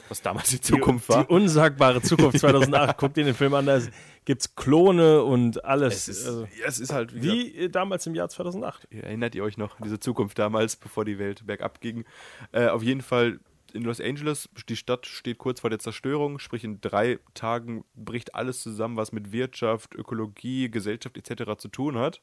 was 0.09 0.23
damals 0.23 0.51
die 0.51 0.61
Zukunft 0.61 1.09
die, 1.09 1.13
war. 1.13 1.25
Die 1.25 1.33
unsagbare 1.33 2.03
Zukunft 2.03 2.41
2008. 2.41 2.97
Guck 2.99 3.15
dir 3.15 3.25
den 3.25 3.35
Film 3.35 3.55
an, 3.55 3.67
da 3.67 3.81
gibt's 4.25 4.55
Klone 4.57 5.23
und 5.23 5.65
alles. 5.65 6.09
es, 6.09 6.09
ist, 6.09 6.27
also, 6.27 6.43
ja, 6.59 6.67
es 6.67 6.79
ist 6.79 6.93
halt 6.93 7.15
wie, 7.15 7.23
wie 7.23 7.57
äh, 7.57 7.69
damals 7.69 8.07
im 8.07 8.15
Jahr 8.15 8.29
2008. 8.29 8.89
Erinnert 8.91 9.35
ihr 9.35 9.45
euch 9.45 9.57
noch 9.57 9.79
an 9.79 9.85
diese 9.85 10.01
Zukunft 10.01 10.39
damals, 10.39 10.77
bevor 10.77 11.05
die 11.05 11.19
Welt 11.19 11.47
bergab 11.47 11.81
ging? 11.81 12.05
Äh, 12.53 12.67
auf 12.67 12.83
jeden 12.83 13.03
Fall 13.03 13.39
in 13.73 13.83
Los 13.83 14.01
Angeles, 14.01 14.49
die 14.69 14.77
Stadt 14.77 15.07
steht 15.07 15.39
kurz 15.39 15.61
vor 15.61 15.71
der 15.71 15.79
Zerstörung, 15.79 16.39
sprich 16.39 16.65
in 16.65 16.81
drei 16.81 17.19
Tagen 17.35 17.85
bricht 17.95 18.35
alles 18.35 18.63
zusammen, 18.63 18.97
was 18.97 19.13
mit 19.13 19.33
Wirtschaft, 19.33 19.95
Ökologie, 19.95 20.71
Gesellschaft 20.71 21.17
etc. 21.17 21.57
zu 21.59 21.69
tun 21.69 21.99
hat. 21.99 22.23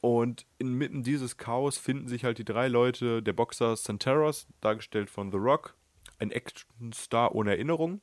Und 0.00 0.46
inmitten 0.58 1.02
dieses 1.02 1.36
Chaos 1.36 1.76
finden 1.76 2.08
sich 2.08 2.24
halt 2.24 2.38
die 2.38 2.44
drei 2.44 2.68
Leute, 2.68 3.22
der 3.22 3.34
Boxer 3.34 3.76
Santeros, 3.76 4.46
dargestellt 4.60 5.10
von 5.10 5.30
The 5.30 5.36
Rock, 5.36 5.76
ein 6.18 6.32
Actionstar 6.32 7.34
ohne 7.34 7.50
Erinnerung. 7.50 8.00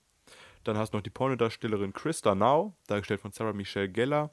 Dann 0.63 0.77
hast 0.77 0.93
du 0.93 0.97
noch 0.97 1.03
die 1.03 1.09
Pornodarstellerin 1.09 1.93
Krista 1.93 2.35
Now, 2.35 2.75
dargestellt 2.87 3.21
von 3.21 3.31
Sarah 3.31 3.53
Michelle 3.53 3.89
Gellar, 3.89 4.31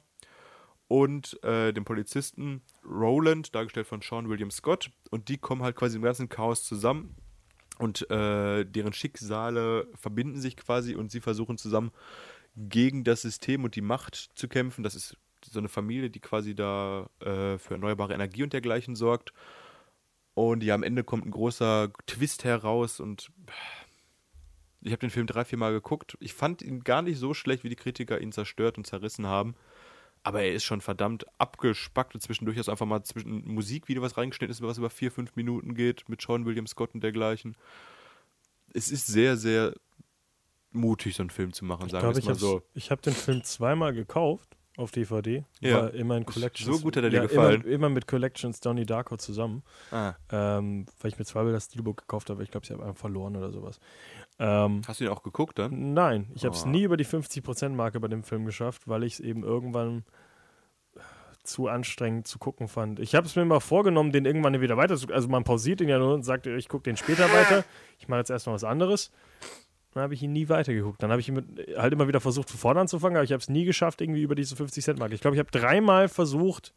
und 0.87 1.41
äh, 1.43 1.73
dem 1.73 1.85
Polizisten 1.85 2.61
Roland, 2.85 3.55
dargestellt 3.55 3.87
von 3.87 4.01
Sean 4.01 4.29
William 4.29 4.51
Scott. 4.51 4.91
Und 5.09 5.29
die 5.29 5.37
kommen 5.37 5.63
halt 5.63 5.75
quasi 5.75 5.97
im 5.97 6.03
ganzen 6.03 6.29
Chaos 6.29 6.63
zusammen 6.63 7.15
und 7.79 8.09
äh, 8.09 8.65
deren 8.65 8.93
Schicksale 8.93 9.87
verbinden 9.95 10.39
sich 10.39 10.55
quasi 10.57 10.95
und 10.95 11.11
sie 11.11 11.21
versuchen 11.21 11.57
zusammen 11.57 11.91
gegen 12.55 13.03
das 13.03 13.23
System 13.23 13.63
und 13.63 13.75
die 13.75 13.81
Macht 13.81 14.15
zu 14.35 14.47
kämpfen. 14.47 14.83
Das 14.83 14.95
ist 14.95 15.17
so 15.55 15.59
eine 15.59 15.69
Familie, 15.69 16.11
die 16.11 16.19
quasi 16.19 16.53
da 16.53 17.09
äh, 17.19 17.57
für 17.57 17.73
erneuerbare 17.73 18.13
Energie 18.13 18.43
und 18.43 18.53
dergleichen 18.53 18.95
sorgt. 18.95 19.33
Und 20.35 20.63
ja, 20.63 20.75
am 20.75 20.83
Ende 20.83 21.03
kommt 21.03 21.25
ein 21.25 21.31
großer 21.31 21.91
Twist 22.05 22.43
heraus 22.43 22.99
und 22.99 23.31
ich 24.81 24.91
habe 24.91 24.99
den 24.99 25.09
Film 25.09 25.25
drei, 25.25 25.43
vier 25.45 25.57
Mal 25.57 25.71
geguckt. 25.71 26.15
Ich 26.19 26.33
fand 26.33 26.61
ihn 26.61 26.83
gar 26.83 27.01
nicht 27.01 27.17
so 27.17 27.33
schlecht, 27.33 27.63
wie 27.63 27.69
die 27.69 27.75
Kritiker 27.75 28.21
ihn 28.21 28.31
zerstört 28.31 28.77
und 28.77 28.85
zerrissen 28.85 29.25
haben. 29.25 29.55
Aber 30.21 30.41
er 30.41 30.53
ist 30.53 30.63
schon 30.63 30.81
verdammt 30.81 31.25
abgespackt 31.37 32.13
und 32.13 32.21
zwischendurch 32.21 32.57
ist 32.57 32.69
einfach 32.69 32.85
mal 32.85 33.03
zwischen 33.03 33.47
Musikvideo, 33.47 34.01
was 34.01 34.17
reingeschnitten 34.17 34.51
ist, 34.51 34.61
was 34.61 34.77
über 34.77 34.89
vier, 34.89 35.11
fünf 35.11 35.35
Minuten 35.35 35.73
geht, 35.73 36.07
mit 36.09 36.21
Sean 36.21 36.45
William 36.45 36.67
Scott 36.67 36.93
und 36.93 37.01
dergleichen. 37.01 37.55
Es 38.73 38.91
ist 38.91 39.07
sehr, 39.07 39.37
sehr 39.37 39.73
mutig, 40.71 41.15
so 41.15 41.23
einen 41.23 41.29
Film 41.29 41.53
zu 41.53 41.63
machen, 41.63 41.85
Ich 41.85 41.91
sagen 41.91 42.13
wir 42.13 42.21
mal 42.21 42.29
habe 42.29 42.39
so. 42.39 42.61
ich 42.73 42.91
hab 42.91 43.01
den 43.01 43.13
Film 43.13 43.43
zweimal 43.43 43.93
gekauft 43.93 44.55
auf 44.77 44.91
DVD. 44.91 45.43
Ja. 45.61 45.83
War 45.83 45.93
immer 45.93 46.17
in 46.17 46.25
Collections. 46.25 46.77
So 46.77 46.83
gut 46.83 46.97
hat 46.97 47.03
er 47.03 47.09
dir 47.09 47.17
ja, 47.17 47.21
gefallen. 47.23 47.61
Immer, 47.61 47.71
immer 47.73 47.89
mit 47.89 48.07
Collections 48.07 48.59
Donnie 48.59 48.85
Darko 48.85 49.17
zusammen. 49.17 49.63
Ah. 49.91 50.13
Ähm, 50.31 50.85
weil 50.99 51.11
ich 51.11 51.17
mir 51.17 51.25
zweimal 51.25 51.53
das 51.53 51.65
Steelbook 51.65 51.97
gekauft 51.97 52.29
habe. 52.29 52.43
Ich 52.43 52.51
glaube, 52.51 52.65
sie 52.65 52.73
haben 52.73 52.81
einfach 52.81 52.99
verloren 52.99 53.35
oder 53.35 53.51
sowas. 53.51 53.79
Ähm, 54.39 54.81
Hast 54.87 54.99
du 54.99 55.05
ihn 55.05 55.09
auch 55.09 55.23
geguckt 55.23 55.59
dann? 55.59 55.93
Nein, 55.93 56.29
ich 56.35 56.43
habe 56.45 56.55
es 56.55 56.65
Oh. 56.65 56.69
nie 56.69 56.83
über 56.83 56.97
die 56.97 57.05
50%-Marke 57.05 57.99
bei 57.99 58.07
dem 58.09 58.23
Film 58.23 58.45
geschafft, 58.45 58.87
weil 58.87 59.03
ich 59.03 59.13
es 59.13 59.19
eben 59.21 59.43
irgendwann 59.43 60.03
zu 61.43 61.67
anstrengend 61.67 62.27
zu 62.27 62.39
gucken 62.39 62.67
fand. 62.67 62.99
Ich 62.99 63.15
habe 63.15 63.27
es 63.27 63.35
mir 63.35 63.45
mal 63.45 63.59
vorgenommen, 63.59 64.11
den 64.11 64.25
irgendwann 64.25 64.59
wieder 64.61 64.77
weiter 64.77 64.97
zu 64.97 65.07
Also 65.13 65.27
man 65.27 65.43
pausiert 65.43 65.79
ihn 65.79 65.89
ja 65.89 65.99
nur 65.99 66.13
und 66.15 66.23
sagt, 66.23 66.47
ich 66.47 66.67
gucke 66.67 66.83
den 66.83 66.97
später 66.97 67.31
weiter. 67.31 67.63
Ich 67.99 68.07
mache 68.07 68.19
jetzt 68.19 68.31
erstmal 68.31 68.55
was 68.55 68.63
anderes. 68.63 69.11
Dann 69.95 70.03
habe 70.03 70.13
ich 70.13 70.21
ihn 70.21 70.33
nie 70.33 70.49
weitergeguckt. 70.49 71.01
Dann 71.01 71.09
habe 71.09 71.21
ich 71.21 71.31
mit, 71.31 71.45
halt 71.77 71.93
immer 71.93 72.09
wieder 72.09 72.19
versucht, 72.19 72.49
von 72.49 72.59
vorne 72.59 72.81
anzufangen, 72.81 73.15
aber 73.15 73.23
ich 73.23 73.31
habe 73.31 73.39
es 73.39 73.47
nie 73.47 73.63
geschafft, 73.63 74.01
irgendwie 74.01 74.23
über 74.23 74.35
diese 74.35 74.53
50-Cent-Marke. 74.53 75.15
Ich 75.15 75.21
glaube, 75.21 75.37
ich 75.37 75.39
habe 75.39 75.49
dreimal 75.49 76.09
versucht, 76.09 76.73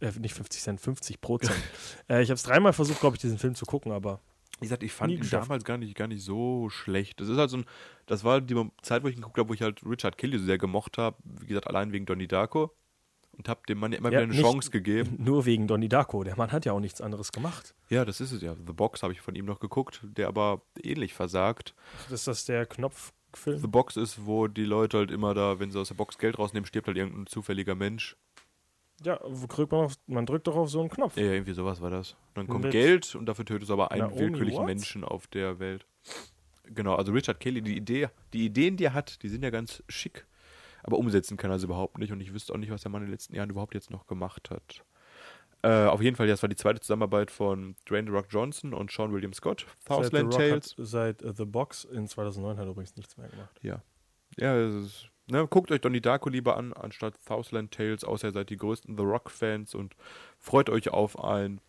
äh, 0.00 0.10
nicht 0.18 0.34
50 0.34 0.60
Cent, 0.60 0.80
50 0.80 1.20
Prozent. 1.20 1.56
äh, 2.10 2.22
ich 2.22 2.28
habe 2.28 2.34
es 2.34 2.42
dreimal 2.42 2.72
versucht, 2.72 2.98
glaube 2.98 3.14
ich, 3.14 3.20
diesen 3.20 3.38
Film 3.38 3.54
zu 3.54 3.66
gucken, 3.66 3.92
aber 3.92 4.18
Wie 4.58 4.64
gesagt, 4.64 4.82
ich 4.82 4.92
fand 4.92 5.12
ihn 5.12 5.20
geschafft. 5.20 5.44
damals 5.44 5.62
gar 5.62 5.78
nicht, 5.78 5.94
gar 5.94 6.08
nicht 6.08 6.24
so 6.24 6.68
schlecht. 6.70 7.20
Das 7.20 7.28
ist 7.28 7.38
halt 7.38 7.50
so 7.50 7.58
ein, 7.58 7.66
das 8.06 8.24
war 8.24 8.40
die 8.40 8.60
Zeit, 8.82 9.04
wo 9.04 9.06
ich 9.06 9.14
ihn 9.14 9.20
geguckt 9.20 9.38
habe, 9.38 9.48
wo 9.48 9.54
ich 9.54 9.62
halt 9.62 9.86
Richard 9.86 10.18
Kelly 10.18 10.36
so 10.36 10.44
sehr 10.44 10.58
gemocht 10.58 10.98
habe. 10.98 11.16
Wie 11.22 11.46
gesagt, 11.46 11.68
allein 11.68 11.92
wegen 11.92 12.04
Donnie 12.04 12.26
Darko. 12.26 12.72
Und 13.40 13.48
habe 13.48 13.62
dem 13.66 13.78
Mann 13.78 13.90
ja 13.90 13.98
immer 13.98 14.12
Ja, 14.12 14.20
wieder 14.20 14.34
eine 14.34 14.42
Chance 14.42 14.70
gegeben. 14.70 15.16
nur 15.18 15.46
wegen 15.46 15.66
Donnie 15.66 15.88
Darko. 15.88 16.24
Der 16.24 16.36
Mann 16.36 16.52
hat 16.52 16.66
ja 16.66 16.74
auch 16.74 16.80
nichts 16.80 17.00
anderes 17.00 17.32
gemacht. 17.32 17.74
Ja, 17.88 18.04
das 18.04 18.20
ist 18.20 18.32
es 18.32 18.42
ja. 18.42 18.54
The 18.54 18.74
Box 18.74 19.02
habe 19.02 19.14
ich 19.14 19.22
von 19.22 19.34
ihm 19.34 19.46
noch 19.46 19.60
geguckt, 19.60 20.02
der 20.04 20.28
aber 20.28 20.60
ähnlich 20.82 21.14
versagt. 21.14 21.74
Ist 22.10 22.26
das 22.26 22.44
der 22.44 22.66
Knopffilm? 22.66 23.58
The 23.58 23.66
Box 23.66 23.96
ist, 23.96 24.26
wo 24.26 24.46
die 24.46 24.66
Leute 24.66 24.98
halt 24.98 25.10
immer 25.10 25.32
da, 25.32 25.58
wenn 25.58 25.70
sie 25.70 25.80
aus 25.80 25.88
der 25.88 25.94
Box 25.94 26.18
Geld 26.18 26.38
rausnehmen, 26.38 26.66
stirbt 26.66 26.86
halt 26.86 26.98
irgendein 26.98 27.28
zufälliger 27.28 27.74
Mensch. 27.74 28.14
Ja, 29.02 29.18
drückt 29.48 29.72
man, 29.72 29.86
auf, 29.86 29.94
man 30.06 30.26
drückt 30.26 30.46
doch 30.46 30.56
auf 30.56 30.68
so 30.68 30.80
einen 30.80 30.90
Knopf. 30.90 31.16
Ja, 31.16 31.32
irgendwie 31.32 31.54
sowas 31.54 31.80
war 31.80 31.88
das. 31.88 32.16
Dann 32.34 32.46
kommt 32.46 32.64
Mit 32.64 32.72
Geld 32.72 33.14
und 33.14 33.24
dafür 33.24 33.46
tötest 33.46 33.70
du 33.70 33.72
aber 33.72 33.90
einen 33.90 34.08
Naomi 34.08 34.20
willkürlichen 34.20 34.60
Watts? 34.60 34.66
Menschen 34.66 35.02
auf 35.02 35.28
der 35.28 35.58
Welt. 35.60 35.86
Genau, 36.64 36.94
also 36.94 37.10
Richard 37.12 37.40
Kelly, 37.40 37.62
die 37.62 37.78
Idee, 37.78 38.10
die 38.34 38.44
Ideen, 38.44 38.76
die 38.76 38.84
er 38.84 38.92
hat, 38.92 39.22
die 39.22 39.30
sind 39.30 39.42
ja 39.42 39.48
ganz 39.48 39.82
schick. 39.88 40.26
Aber 40.90 40.98
umsetzen 40.98 41.36
kann 41.36 41.52
er 41.52 41.60
sie 41.60 41.66
überhaupt 41.66 41.98
nicht 41.98 42.10
und 42.10 42.20
ich 42.20 42.34
wüsste 42.34 42.52
auch 42.52 42.56
nicht, 42.56 42.72
was 42.72 42.82
der 42.82 42.90
Mann 42.90 43.02
in 43.02 43.06
den 43.06 43.12
letzten 43.12 43.36
Jahren 43.36 43.48
überhaupt 43.48 43.74
jetzt 43.74 43.92
noch 43.92 44.08
gemacht 44.08 44.50
hat. 44.50 44.82
Äh, 45.62 45.86
auf 45.86 46.02
jeden 46.02 46.16
Fall, 46.16 46.26
das 46.26 46.42
war 46.42 46.48
die 46.48 46.56
zweite 46.56 46.80
Zusammenarbeit 46.80 47.30
von 47.30 47.76
Dwayne 47.88 48.10
The 48.10 48.16
Rock 48.16 48.26
Johnson 48.28 48.74
und 48.74 48.90
Sean 48.90 49.12
William 49.12 49.32
Scott. 49.32 49.66
Seit 49.78 49.98
The, 49.98 50.02
Southland 50.02 50.34
Rock 50.34 50.40
Tales. 50.40 50.74
seit 50.78 51.22
äh, 51.22 51.32
The 51.32 51.44
Box 51.44 51.84
in 51.84 52.08
2009 52.08 52.56
hat 52.56 52.64
er 52.64 52.70
übrigens 52.72 52.96
nichts 52.96 53.16
mehr 53.16 53.28
gemacht. 53.28 53.56
Ja. 53.62 53.80
Ja, 54.36 54.56
es 54.56 54.74
ist, 54.74 55.10
ne, 55.28 55.46
guckt 55.46 55.70
euch 55.70 55.80
Donnie 55.80 56.00
Darko 56.00 56.28
lieber 56.28 56.56
an, 56.56 56.72
anstatt 56.72 57.22
Southland 57.22 57.70
Tales, 57.70 58.02
außer 58.02 58.28
ihr 58.28 58.32
seid 58.32 58.50
die 58.50 58.56
größten 58.56 58.96
The 58.96 59.04
Rock-Fans 59.04 59.76
und 59.76 59.94
freut 60.40 60.70
euch 60.70 60.88
auf 60.88 61.22
ein 61.22 61.60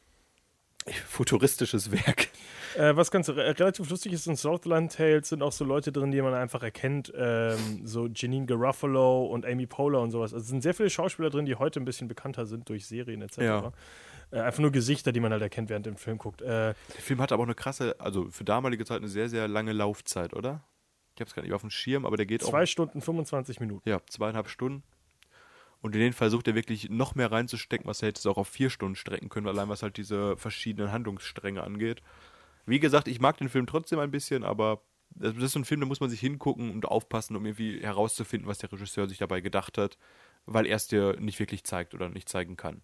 Futuristisches 1.07 1.91
Werk. 1.91 2.29
Äh, 2.75 2.95
was 2.95 3.11
ganz 3.11 3.29
re 3.29 3.59
relativ 3.59 3.89
lustig 3.89 4.13
ist, 4.13 4.27
in 4.27 4.35
Southland 4.35 4.93
Tales 4.95 5.29
sind 5.29 5.43
auch 5.43 5.51
so 5.51 5.65
Leute 5.65 5.91
drin, 5.91 6.11
die 6.11 6.21
man 6.21 6.33
einfach 6.33 6.63
erkennt, 6.63 7.11
ähm, 7.15 7.81
so 7.85 8.07
Janine 8.07 8.45
Garofalo 8.45 9.25
und 9.25 9.45
Amy 9.45 9.67
Poehler 9.67 10.01
und 10.01 10.11
sowas. 10.11 10.33
Also 10.33 10.43
es 10.43 10.49
sind 10.49 10.61
sehr 10.63 10.73
viele 10.73 10.89
Schauspieler 10.89 11.29
drin, 11.29 11.45
die 11.45 11.55
heute 11.55 11.79
ein 11.79 11.85
bisschen 11.85 12.07
bekannter 12.07 12.45
sind 12.45 12.67
durch 12.69 12.87
Serien 12.87 13.21
etc. 13.21 13.37
Ja. 13.39 13.71
Äh, 14.31 14.39
einfach 14.39 14.59
nur 14.59 14.71
Gesichter, 14.71 15.11
die 15.11 15.19
man 15.19 15.31
halt 15.31 15.41
erkennt, 15.41 15.69
während 15.69 15.85
dem 15.85 15.97
Film 15.97 16.17
guckt. 16.17 16.41
Äh, 16.41 16.45
Der 16.47 16.75
Film 16.99 17.21
hat 17.21 17.31
aber 17.31 17.43
auch 17.43 17.47
eine 17.47 17.55
krasse, 17.55 17.95
also 17.99 18.29
für 18.31 18.43
damalige 18.45 18.85
Zeit 18.85 18.97
eine 18.99 19.09
sehr, 19.09 19.29
sehr 19.29 19.47
lange 19.47 19.73
Laufzeit, 19.73 20.33
oder? 20.33 20.63
Ich 21.15 21.19
habe 21.21 21.27
es 21.27 21.35
gar 21.35 21.41
nicht 21.43 21.51
auf 21.53 21.61
dem 21.61 21.69
Schirm, 21.69 22.05
aber 22.05 22.15
der 22.15 22.25
geht 22.25 22.41
zwei 22.41 22.63
auch. 22.63 22.67
Stunden 22.67 23.01
25 23.01 23.59
Minuten. 23.59 23.87
Ja, 23.87 23.99
zweieinhalb 24.09 24.47
Stunden. 24.47 24.81
Und 25.81 25.95
in 25.95 26.01
den 26.01 26.13
versucht 26.13 26.47
er 26.47 26.55
wirklich 26.55 26.89
noch 26.89 27.15
mehr 27.15 27.31
reinzustecken, 27.31 27.87
was 27.87 28.01
er 28.03 28.13
es 28.13 28.25
auch 28.25 28.37
auf 28.37 28.47
vier 28.47 28.69
Stunden 28.69 28.95
strecken 28.95 29.29
können, 29.29 29.47
allein 29.47 29.69
was 29.69 29.81
halt 29.81 29.97
diese 29.97 30.37
verschiedenen 30.37 30.91
Handlungsstränge 30.91 31.63
angeht. 31.63 32.01
Wie 32.65 32.79
gesagt, 32.79 33.07
ich 33.07 33.19
mag 33.19 33.37
den 33.37 33.49
Film 33.49 33.65
trotzdem 33.65 33.99
ein 33.99 34.11
bisschen, 34.11 34.43
aber 34.43 34.83
das 35.09 35.35
ist 35.35 35.53
so 35.53 35.59
ein 35.59 35.65
Film, 35.65 35.81
da 35.81 35.87
muss 35.87 35.99
man 35.99 36.09
sich 36.09 36.19
hingucken 36.19 36.71
und 36.71 36.85
aufpassen, 36.85 37.35
um 37.35 37.45
irgendwie 37.45 37.81
herauszufinden, 37.81 38.47
was 38.47 38.59
der 38.59 38.71
Regisseur 38.71 39.09
sich 39.09 39.17
dabei 39.17 39.41
gedacht 39.41 39.77
hat, 39.77 39.97
weil 40.45 40.67
er 40.67 40.75
es 40.75 40.87
dir 40.87 41.19
nicht 41.19 41.39
wirklich 41.39 41.63
zeigt 41.63 41.93
oder 41.93 42.09
nicht 42.09 42.29
zeigen 42.29 42.57
kann. 42.57 42.81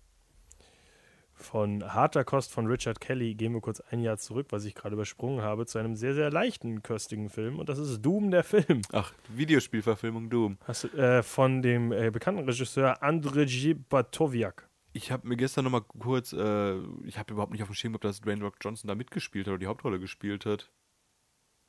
Von 1.40 1.94
harter 1.94 2.24
Kost 2.24 2.52
von 2.52 2.66
Richard 2.66 3.00
Kelly 3.00 3.36
gehen 3.36 3.54
wir 3.54 3.62
kurz 3.62 3.80
ein 3.92 4.02
Jahr 4.02 4.18
zurück, 4.18 4.48
was 4.50 4.66
ich 4.66 4.74
gerade 4.74 4.96
übersprungen 4.96 5.42
habe, 5.44 5.68
zu 5.68 5.78
einem 5.78 5.96
sehr, 5.96 6.16
sehr 6.16 6.32
leichten, 6.32 6.82
köstigen 6.82 7.30
Film. 7.30 7.60
Und 7.60 7.70
das 7.70 7.78
ist 7.78 8.02
Doom, 8.02 8.32
der 8.32 8.44
Film. 8.44 8.82
Ach, 8.92 9.14
Videospielverfilmung 9.30 10.32
Doom. 10.32 10.58
Hast 10.66 10.86
äh, 10.96 11.22
von 11.22 11.62
dem 11.62 11.92
äh, 11.92 12.10
bekannten 12.10 12.44
Regisseur 12.44 13.04
Andrzej 13.04 13.76
Batowiak. 13.76 14.68
Ich 14.94 15.12
habe 15.12 15.28
mir 15.28 15.38
gestern 15.38 15.66
nochmal 15.66 15.84
kurz, 16.00 16.34
äh, 16.34 16.78
ich 17.06 17.20
habe 17.20 17.34
überhaupt 17.34 17.52
nicht 17.52 17.62
auf 17.62 17.70
dem 17.70 17.76
Schirm 17.76 17.94
gehabt, 17.94 18.06
dass 18.06 18.20
Dwayne 18.20 18.44
Rock 18.44 18.56
Johnson 18.60 18.88
da 18.88 18.96
mitgespielt 18.96 19.46
hat 19.46 19.52
oder 19.52 19.60
die 19.60 19.68
Hauptrolle 19.68 20.00
gespielt 20.00 20.46
hat. 20.48 20.72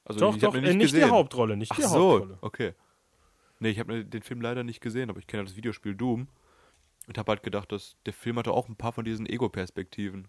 Also 0.05 0.21
Doch, 0.21 0.35
ich 0.35 0.41
doch, 0.41 0.55
äh, 0.55 0.61
nicht 0.63 0.75
die 0.75 0.79
gesehen. 0.79 1.11
Hauptrolle, 1.11 1.59
nicht 1.59 1.73
Ach 1.73 1.77
die 1.77 1.83
so, 1.83 2.13
Hauptrolle. 2.13 2.39
okay. 2.41 2.73
Nee, 3.61 3.69
ich 3.69 3.79
habe 3.79 4.03
den 4.03 4.23
Film 4.23 4.41
leider 4.41 4.65
nicht 4.65 4.81
gesehen, 4.81 5.11
aber 5.11 5.19
ich 5.19 5.27
kenne 5.27 5.45
das 5.45 5.57
Videospiel 5.57 5.95
Doom 5.95 6.29
und 7.09 7.17
habe 7.19 7.33
halt 7.33 7.43
gedacht, 7.43 7.73
dass 7.73 7.97
der 8.07 8.13
Film 8.13 8.39
hatte 8.39 8.53
auch 8.53 8.69
ein 8.69 8.77
paar 8.77 8.93
von 8.93 9.05
diesen 9.05 9.27
Ego-Perspektiven. 9.27 10.29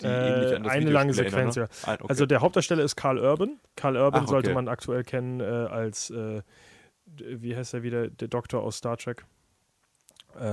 die 0.00 0.06
ähnlich 0.06 0.52
Äh, 0.52 0.68
eine 0.68 0.90
lange 0.90 1.12
Sequenz, 1.12 1.56
ja. 1.56 1.64
ne? 1.64 1.68
Ein, 1.82 1.94
okay. 1.96 2.06
Also 2.08 2.26
der 2.26 2.40
Hauptdarsteller 2.40 2.84
ist 2.84 2.94
Carl 2.96 3.18
Urban. 3.18 3.58
Carl 3.74 3.96
Urban 3.96 4.22
Ach, 4.24 4.28
sollte 4.28 4.50
okay. 4.50 4.54
man 4.54 4.68
aktuell 4.68 5.02
kennen 5.02 5.40
äh, 5.40 5.44
als, 5.44 6.10
äh, 6.10 6.42
wie 7.06 7.56
heißt 7.56 7.74
er 7.74 7.82
wieder, 7.82 8.08
der 8.08 8.28
Doktor 8.28 8.62
aus 8.62 8.78
Star 8.78 8.96
Trek. 8.96 9.26
Äh, 10.38 10.44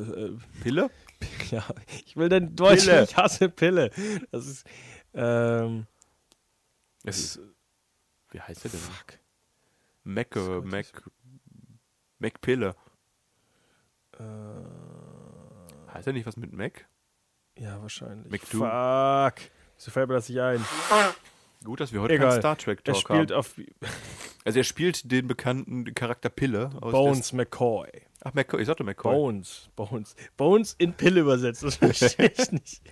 äh, 0.00 0.38
Pille? 0.62 0.90
ja, 1.50 1.64
ich 2.06 2.16
will 2.16 2.28
den 2.28 2.54
Deutsch, 2.54 2.84
Pille. 2.84 3.02
ich 3.04 3.16
hasse 3.16 3.48
Pille. 3.48 3.90
Das 4.30 4.46
ist, 4.46 4.64
ähm, 5.12 5.86
Es 7.02 7.40
wie 8.30 8.40
heißt 8.40 8.64
der 8.64 8.70
denn? 8.70 8.80
fuck. 8.80 9.18
Mac, 10.04 10.36
äh, 10.36 10.60
Mac, 10.60 10.86
Mac 12.18 12.40
Pille. 12.40 12.76
Äh, 14.18 14.22
Heißt 15.94 16.06
er 16.06 16.12
nicht 16.12 16.26
was 16.26 16.36
mit 16.36 16.52
Mac? 16.52 16.86
ja, 17.56 17.80
wahrscheinlich. 17.80 18.30
McDoom. 18.30 18.60
Fuck. 18.62 19.50
Wieso 19.76 19.90
fällt 19.90 20.08
mir 20.08 20.14
das 20.14 20.28
nicht 20.28 20.40
ein? 20.40 20.64
Gut, 21.64 21.80
dass 21.80 21.92
wir 21.92 22.00
heute 22.02 22.14
Egal. 22.14 22.28
keinen 22.30 22.40
Star 22.40 22.58
Trek 22.58 22.80
Er 22.84 22.92
Talk 22.92 22.96
spielt 23.02 23.30
haben. 23.30 23.38
auf 23.38 23.54
Also 24.44 24.58
er 24.58 24.64
spielt 24.64 25.10
den 25.10 25.26
bekannten 25.28 25.94
Charakter 25.94 26.28
Pille 26.28 26.70
aus 26.80 26.92
Bones 26.92 27.32
McCoy. 27.32 27.88
Ach, 28.22 28.34
McCoy, 28.34 28.60
ich 28.60 28.66
sagte 28.66 28.84
McCoy. 28.84 29.14
Bones, 29.14 29.70
Bones. 29.76 30.14
Bones 30.36 30.74
in 30.78 30.92
Pille 30.94 31.20
übersetzt, 31.20 31.62
das 31.62 31.76
verstehe 31.76 32.32
ich 32.36 32.50
nicht. 32.52 32.82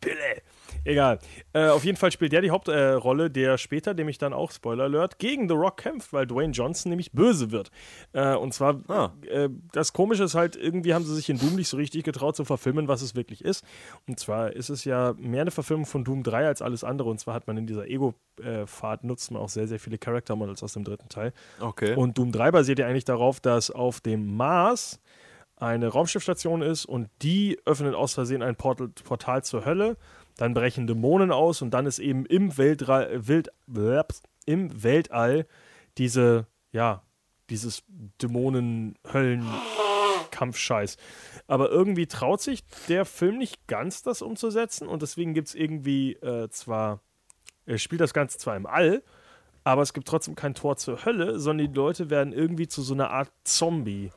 Pille. 0.00 0.42
Egal. 0.84 1.18
Äh, 1.52 1.68
auf 1.68 1.84
jeden 1.84 1.96
Fall 1.96 2.10
spielt 2.10 2.32
der 2.32 2.40
die 2.40 2.50
Hauptrolle, 2.50 3.26
äh, 3.26 3.30
der 3.30 3.56
später, 3.58 3.94
dem 3.94 4.08
ich 4.08 4.18
dann 4.18 4.32
auch 4.32 4.50
Spoiler 4.50 4.84
Alert, 4.84 5.18
gegen 5.18 5.48
The 5.48 5.54
Rock 5.54 5.76
kämpft, 5.78 6.12
weil 6.12 6.26
Dwayne 6.26 6.52
Johnson 6.52 6.90
nämlich 6.90 7.12
böse 7.12 7.50
wird. 7.52 7.70
Äh, 8.12 8.34
und 8.34 8.52
zwar, 8.52 8.80
Ah. 8.88 9.12
äh, 9.28 9.48
das 9.72 9.92
Komische 9.92 10.24
ist 10.24 10.34
halt, 10.34 10.56
irgendwie 10.56 10.94
haben 10.94 11.04
sie 11.04 11.14
sich 11.14 11.28
in 11.30 11.38
Doom 11.38 11.54
nicht 11.56 11.68
so 11.68 11.76
richtig 11.76 12.02
getraut 12.04 12.34
zu 12.36 12.44
verfilmen, 12.44 12.88
was 12.88 13.02
es 13.02 13.14
wirklich 13.14 13.44
ist. 13.44 13.64
Und 14.08 14.18
zwar 14.18 14.52
ist 14.52 14.70
es 14.70 14.84
ja 14.84 15.14
mehr 15.18 15.42
eine 15.42 15.50
Verfilmung 15.50 15.86
von 15.86 16.04
Doom 16.04 16.22
3 16.22 16.46
als 16.46 16.62
alles 16.62 16.82
andere. 16.84 17.10
Und 17.10 17.18
zwar 17.20 17.34
hat 17.34 17.46
man 17.46 17.56
in 17.56 17.66
dieser 17.66 17.86
Ego-Fahrt 17.86 19.04
nutzt 19.04 19.30
man 19.30 19.40
auch 19.40 19.48
sehr, 19.48 19.68
sehr 19.68 19.78
viele 19.78 19.98
Character 19.98 20.34
Models 20.36 20.62
aus 20.62 20.72
dem 20.72 20.84
dritten 20.84 21.08
Teil. 21.08 21.32
Okay. 21.60 21.94
Und 21.94 22.18
Doom 22.18 22.32
3 22.32 22.50
basiert 22.50 22.78
ja 22.78 22.86
eigentlich 22.86 23.04
darauf, 23.04 23.40
dass 23.40 23.70
auf 23.70 24.00
dem 24.00 24.36
Mars 24.36 25.00
eine 25.56 25.86
Raumschiffstation 25.88 26.60
ist 26.60 26.86
und 26.86 27.08
die 27.22 27.56
öffnet 27.66 27.94
aus 27.94 28.14
Versehen 28.14 28.42
ein 28.42 28.56
Portal, 28.56 28.88
Portal 29.04 29.44
zur 29.44 29.64
Hölle. 29.64 29.96
Dann 30.36 30.54
brechen 30.54 30.86
Dämonen 30.86 31.30
aus 31.30 31.60
und 31.62 31.72
dann 31.72 31.86
ist 31.86 31.98
eben 31.98 32.26
im, 32.26 32.56
Weltra 32.56 33.08
Wild 33.12 33.50
im 34.46 34.82
Weltall 34.82 35.46
diese, 35.98 36.46
ja, 36.72 37.02
dieses 37.50 37.82
Dämonen-Höllen-Kampfscheiß. 38.20 40.96
Aber 41.46 41.70
irgendwie 41.70 42.06
traut 42.06 42.40
sich 42.40 42.64
der 42.88 43.04
Film 43.04 43.36
nicht 43.38 43.66
ganz, 43.66 44.02
das 44.02 44.22
umzusetzen 44.22 44.88
und 44.88 45.02
deswegen 45.02 45.34
gibt 45.34 45.48
es 45.48 45.54
irgendwie 45.54 46.14
äh, 46.14 46.48
zwar, 46.48 47.00
er 47.66 47.76
spielt 47.78 48.00
das 48.00 48.14
Ganze 48.14 48.38
zwar 48.38 48.56
im 48.56 48.64
All, 48.66 49.02
aber 49.64 49.82
es 49.82 49.92
gibt 49.92 50.08
trotzdem 50.08 50.34
kein 50.34 50.54
Tor 50.54 50.76
zur 50.76 51.04
Hölle, 51.04 51.38
sondern 51.38 51.68
die 51.68 51.74
Leute 51.74 52.10
werden 52.10 52.32
irgendwie 52.32 52.66
zu 52.66 52.82
so 52.82 52.94
einer 52.94 53.10
Art 53.10 53.30
Zombie. 53.44 54.10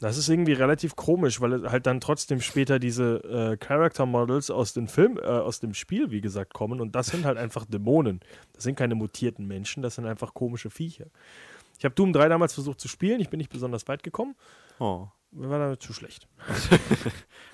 Das 0.00 0.18
ist 0.18 0.28
irgendwie 0.28 0.52
relativ 0.52 0.96
komisch, 0.96 1.40
weil 1.40 1.70
halt 1.70 1.86
dann 1.86 2.00
trotzdem 2.00 2.40
später 2.40 2.78
diese 2.78 3.22
äh, 3.24 3.56
Character 3.56 4.06
Models 4.06 4.50
aus 4.50 4.72
dem 4.72 4.88
Film, 4.88 5.18
äh, 5.18 5.22
aus 5.22 5.60
dem 5.60 5.72
Spiel, 5.72 6.10
wie 6.10 6.20
gesagt, 6.20 6.52
kommen 6.52 6.80
und 6.80 6.94
das 6.94 7.06
sind 7.08 7.24
halt 7.24 7.38
einfach 7.38 7.64
Dämonen. 7.64 8.20
Das 8.52 8.64
sind 8.64 8.76
keine 8.76 8.96
mutierten 8.96 9.46
Menschen, 9.46 9.82
das 9.82 9.94
sind 9.94 10.06
einfach 10.06 10.34
komische 10.34 10.70
Viecher. 10.70 11.06
Ich 11.78 11.84
habe 11.84 11.94
Doom 11.94 12.12
3 12.12 12.28
damals 12.28 12.54
versucht 12.54 12.80
zu 12.80 12.88
spielen, 12.88 13.20
ich 13.20 13.30
bin 13.30 13.38
nicht 13.38 13.50
besonders 13.50 13.86
weit 13.88 14.02
gekommen, 14.02 14.34
oh. 14.78 15.06
mir 15.30 15.48
war 15.48 15.58
damit 15.58 15.82
zu 15.82 15.92
schlecht. 15.92 16.28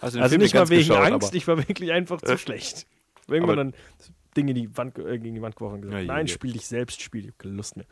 Also 0.02 0.18
Film 0.18 0.40
nicht 0.40 0.54
mal 0.54 0.68
wegen 0.70 0.88
geschaut, 0.88 1.12
Angst, 1.12 1.34
ich 1.34 1.46
war 1.46 1.58
wirklich 1.58 1.92
einfach 1.92 2.22
zu 2.22 2.38
schlecht. 2.38 2.86
Irgendwann 3.28 3.56
dann 3.58 3.74
Dinge 4.36 4.50
in 4.50 4.54
die 4.56 4.76
Wand, 4.76 4.98
äh, 4.98 5.18
gegen 5.18 5.34
die 5.34 5.42
Wand 5.42 5.56
geworfen 5.56 5.76
und 5.76 5.82
gesagt, 5.82 6.00
Ja, 6.02 6.06
nein, 6.12 6.26
je. 6.26 6.32
spiel 6.32 6.52
dich 6.52 6.66
selbst, 6.66 7.00
spiel, 7.02 7.24
ich 7.24 7.28
hab 7.32 7.38
keine 7.38 7.54
Lust 7.54 7.76
mehr. 7.76 7.86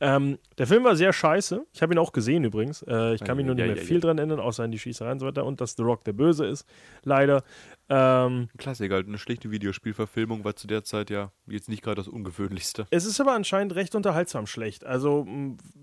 Ähm, 0.00 0.38
der 0.58 0.66
Film 0.66 0.84
war 0.84 0.96
sehr 0.96 1.12
scheiße. 1.12 1.64
Ich 1.72 1.82
habe 1.82 1.94
ihn 1.94 1.98
auch 1.98 2.12
gesehen 2.12 2.44
übrigens. 2.44 2.82
Äh, 2.82 3.14
ich 3.14 3.24
kann 3.24 3.36
mich 3.36 3.46
nur 3.46 3.54
nicht 3.54 3.66
mehr 3.66 3.76
viel 3.76 4.00
dran 4.00 4.18
erinnern, 4.18 4.40
außer 4.40 4.64
an 4.64 4.70
die 4.70 4.78
Schießereien 4.78 5.14
und 5.14 5.20
so 5.20 5.26
weiter 5.26 5.44
und 5.44 5.60
dass 5.60 5.74
The 5.76 5.82
Rock 5.82 6.04
der 6.04 6.12
Böse 6.12 6.46
ist, 6.46 6.66
leider. 7.04 7.44
Ähm, 7.88 8.48
Klassiker, 8.56 8.94
halt 8.94 9.08
eine 9.08 9.18
schlechte 9.18 9.50
Videospielverfilmung 9.50 10.44
war 10.44 10.56
zu 10.56 10.66
der 10.66 10.84
Zeit 10.84 11.10
ja 11.10 11.32
jetzt 11.46 11.68
nicht 11.68 11.82
gerade 11.82 11.96
das 11.96 12.08
Ungewöhnlichste. 12.08 12.86
es 12.90 13.04
ist 13.04 13.20
aber 13.20 13.32
anscheinend 13.32 13.74
recht 13.74 13.94
unterhaltsam 13.94 14.46
schlecht. 14.46 14.84
Also 14.84 15.26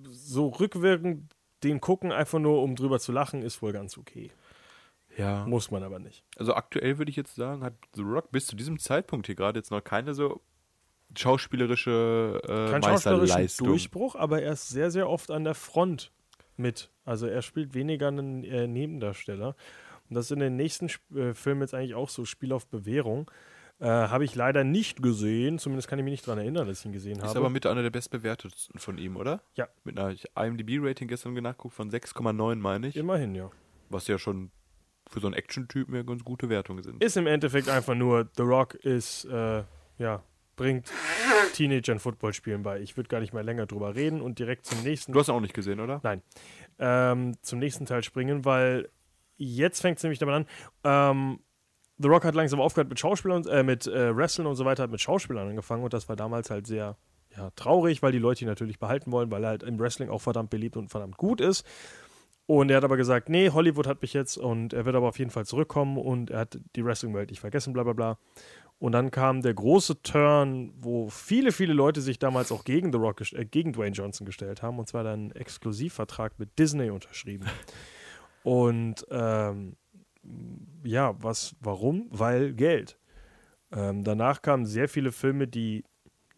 so 0.09 0.47
rückwirkend 0.47 1.31
den 1.63 1.81
gucken, 1.81 2.11
einfach 2.11 2.39
nur 2.39 2.63
um 2.63 2.75
drüber 2.75 2.99
zu 2.99 3.11
lachen, 3.11 3.41
ist 3.41 3.61
wohl 3.61 3.73
ganz 3.73 3.97
okay. 3.97 4.31
Ja. 5.19 5.45
Muss 5.45 5.69
man 5.69 5.83
aber 5.83 5.99
nicht. 5.99 6.23
Also 6.37 6.53
aktuell 6.53 6.97
würde 6.97 7.09
ich 7.09 7.17
jetzt 7.17 7.35
sagen, 7.35 7.63
hat 7.63 7.73
The 7.93 8.01
Rock 8.01 8.31
bis 8.31 8.47
zu 8.47 8.55
diesem 8.55 8.79
Zeitpunkt 8.79 9.25
hier 9.25 9.35
gerade 9.35 9.59
jetzt 9.59 9.69
noch 9.69 9.83
keine 9.83 10.13
so 10.13 10.41
schauspielerische 11.15 12.41
äh, 12.43 12.71
Kein 12.71 12.83
schauspielerischen 12.83 13.19
Meisterleistung. 13.19 13.67
Durchbruch, 13.67 14.15
aber 14.15 14.41
er 14.41 14.53
ist 14.53 14.69
sehr, 14.69 14.91
sehr 14.91 15.09
oft 15.09 15.31
an 15.31 15.43
der 15.43 15.55
Front 15.55 16.11
mit. 16.55 16.89
Also 17.03 17.27
er 17.27 17.41
spielt 17.41 17.73
weniger 17.73 18.07
einen 18.07 18.43
äh, 18.43 18.67
Nebendarsteller. 18.67 19.55
Und 20.09 20.15
das 20.15 20.25
ist 20.25 20.31
in 20.31 20.39
den 20.39 20.55
nächsten 20.55 20.85
Sp 20.87 21.03
äh, 21.15 21.33
Filmen 21.33 21.61
jetzt 21.61 21.73
eigentlich 21.73 21.95
auch 21.95 22.09
so 22.09 22.25
Spiel 22.25 22.53
auf 22.53 22.67
Bewährung. 22.67 23.29
Äh, 23.79 23.87
habe 23.87 24.25
ich 24.25 24.35
leider 24.35 24.63
nicht 24.63 25.01
gesehen, 25.01 25.57
zumindest 25.57 25.87
kann 25.87 25.99
ich 25.99 26.03
mich 26.03 26.11
nicht 26.11 26.27
daran 26.27 26.39
erinnern, 26.39 26.67
dass 26.67 26.79
ich 26.79 26.85
ihn 26.85 26.91
gesehen 26.91 27.17
Ist 27.17 27.23
habe. 27.23 27.39
aber 27.39 27.49
mit 27.49 27.65
einer 27.65 27.81
der 27.81 27.91
bestbewertetsten 27.91 28.77
von 28.77 28.97
ihm, 28.97 29.15
oder? 29.15 29.41
Ja. 29.55 29.69
Mit 29.85 29.97
einer 29.97 30.15
IMDb-Rating 30.35 31.07
gestern 31.07 31.33
nachguckt 31.35 31.73
von 31.73 31.89
6,9, 31.89 32.55
meine 32.55 32.87
ich. 32.87 32.97
Immerhin, 32.97 33.35
ja. 33.35 33.49
Was 33.89 34.07
ja 34.07 34.17
schon 34.17 34.51
für 35.09 35.19
so 35.19 35.27
einen 35.27 35.33
Action-Typen 35.33 35.95
ja 35.95 36.03
ganz 36.03 36.23
gute 36.23 36.49
Wertungen 36.49 36.83
sind. 36.83 37.03
Ist 37.03 37.17
im 37.17 37.27
Endeffekt 37.27 37.67
einfach 37.67 37.95
nur, 37.95 38.29
The 38.37 38.43
Rock 38.43 38.75
ist, 38.75 39.25
äh, 39.25 39.63
ja, 39.97 40.23
bringt 40.55 40.91
Teenagern 41.53 41.99
Football 41.99 42.33
spielen 42.33 42.63
bei. 42.63 42.79
Ich 42.79 42.95
würde 42.95 43.07
gar 43.07 43.19
nicht 43.19 43.33
mehr 43.33 43.43
länger 43.43 43.65
drüber 43.65 43.95
reden 43.95 44.21
und 44.21 44.39
direkt 44.39 44.65
zum 44.65 44.83
nächsten 44.83 45.13
Du 45.13 45.19
hast 45.19 45.29
ihn 45.29 45.35
auch 45.35 45.39
nicht 45.39 45.53
gesehen, 45.53 45.79
oder? 45.79 45.99
Nein. 46.03 46.21
Ähm, 46.77 47.35
zum 47.41 47.59
nächsten 47.59 47.85
Teil 47.85 48.03
springen, 48.03 48.45
weil 48.45 48.89
jetzt 49.37 49.81
fängt 49.81 49.97
es 49.97 50.03
nämlich 50.03 50.19
damit 50.19 50.35
an. 50.35 50.45
Ähm, 50.83 51.39
The 51.97 52.07
Rock 52.07 52.23
hat 52.23 52.35
langsam 52.35 52.61
aufgehört 52.61 52.89
mit 52.89 52.99
Schauspielern, 52.99 53.45
äh, 53.47 53.63
mit 53.63 53.87
äh, 53.87 54.15
Wrestling 54.15 54.47
und 54.47 54.55
so 54.55 54.65
weiter, 54.65 54.83
hat 54.83 54.91
mit 54.91 55.01
Schauspielern 55.01 55.49
angefangen 55.49 55.83
und 55.83 55.93
das 55.93 56.07
war 56.07 56.15
damals 56.15 56.49
halt 56.49 56.67
sehr 56.67 56.97
ja, 57.35 57.51
traurig, 57.51 58.01
weil 58.01 58.11
die 58.11 58.19
Leute 58.19 58.43
ihn 58.43 58.47
natürlich 58.47 58.79
behalten 58.79 59.11
wollen, 59.11 59.31
weil 59.31 59.43
er 59.43 59.49
halt 59.49 59.63
im 59.63 59.79
Wrestling 59.79 60.09
auch 60.09 60.21
verdammt 60.21 60.49
beliebt 60.49 60.77
und 60.77 60.89
verdammt 60.89 61.17
gut 61.17 61.41
ist. 61.41 61.65
Und 62.49 62.71
er 62.71 62.77
hat 62.77 62.83
aber 62.83 62.97
gesagt, 62.97 63.29
nee, 63.29 63.51
Hollywood 63.51 63.85
hat 63.85 64.01
mich 64.01 64.13
jetzt 64.13 64.35
und 64.35 64.73
er 64.73 64.83
wird 64.83 64.95
aber 64.95 65.09
auf 65.09 65.19
jeden 65.19 65.29
Fall 65.29 65.45
zurückkommen 65.45 65.99
und 65.99 66.31
er 66.31 66.39
hat 66.39 66.59
die 66.75 66.83
Wrestling-Welt 66.83 67.29
nicht 67.29 67.41
vergessen, 67.41 67.73
bla 67.73 67.83
bla 67.83 67.93
bla. 67.93 68.17
Und 68.79 68.93
dann 68.93 69.11
kam 69.11 69.43
der 69.43 69.53
große 69.53 70.01
Turn, 70.01 70.73
wo 70.75 71.11
viele, 71.11 71.51
viele 71.51 71.73
Leute 71.73 72.01
sich 72.01 72.17
damals 72.17 72.51
auch 72.51 72.63
gegen 72.63 72.91
The 72.91 72.97
Rock, 72.97 73.21
äh, 73.33 73.45
gegen 73.45 73.71
Dwayne 73.71 73.91
Johnson 73.91 74.25
gestellt 74.25 74.63
haben. 74.63 74.79
Und 74.79 74.87
zwar 74.87 75.03
dann 75.03 75.19
einen 75.19 75.31
Exklusivvertrag 75.33 76.39
mit 76.39 76.57
Disney 76.57 76.89
unterschrieben. 76.89 77.47
Und 78.43 79.05
ähm, 79.11 79.75
ja, 80.83 81.21
was, 81.21 81.55
warum? 81.59 82.07
Weil 82.09 82.53
Geld. 82.53 82.97
Ähm, 83.71 84.03
danach 84.03 84.41
kamen 84.41 84.65
sehr 84.65 84.89
viele 84.89 85.11
Filme, 85.11 85.47
die 85.47 85.83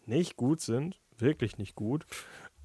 nicht 0.04 0.36
gut 0.36 0.60
sind, 0.60 1.00
wirklich 1.16 1.56
nicht 1.56 1.74
gut. 1.74 2.04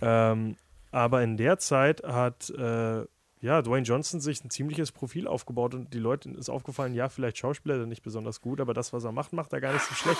Ähm, 0.01 0.57
aber 0.91 1.23
in 1.23 1.37
der 1.37 1.59
Zeit 1.59 2.03
hat 2.03 2.49
äh, 2.49 3.05
ja, 3.41 3.61
Dwayne 3.61 3.85
Johnson 3.85 4.19
sich 4.19 4.43
ein 4.43 4.49
ziemliches 4.49 4.91
Profil 4.91 5.27
aufgebaut 5.27 5.73
und 5.75 5.93
die 5.93 5.99
Leuten 5.99 6.35
ist 6.35 6.49
aufgefallen, 6.49 6.95
ja, 6.95 7.09
vielleicht 7.09 7.37
Schauspieler 7.37 7.77
er 7.77 7.85
nicht 7.85 8.03
besonders 8.03 8.41
gut, 8.41 8.59
aber 8.59 8.73
das, 8.73 8.93
was 8.93 9.03
er 9.03 9.11
macht, 9.11 9.33
macht 9.33 9.53
er 9.53 9.61
gar 9.61 9.73
nicht 9.73 9.85
so 9.85 9.93
schlecht. 9.93 10.19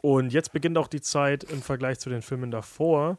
Und 0.00 0.32
jetzt 0.32 0.52
beginnt 0.52 0.78
auch 0.78 0.86
die 0.86 1.00
Zeit 1.00 1.44
im 1.44 1.60
Vergleich 1.60 1.98
zu 1.98 2.08
den 2.08 2.22
Filmen 2.22 2.52
davor, 2.52 3.18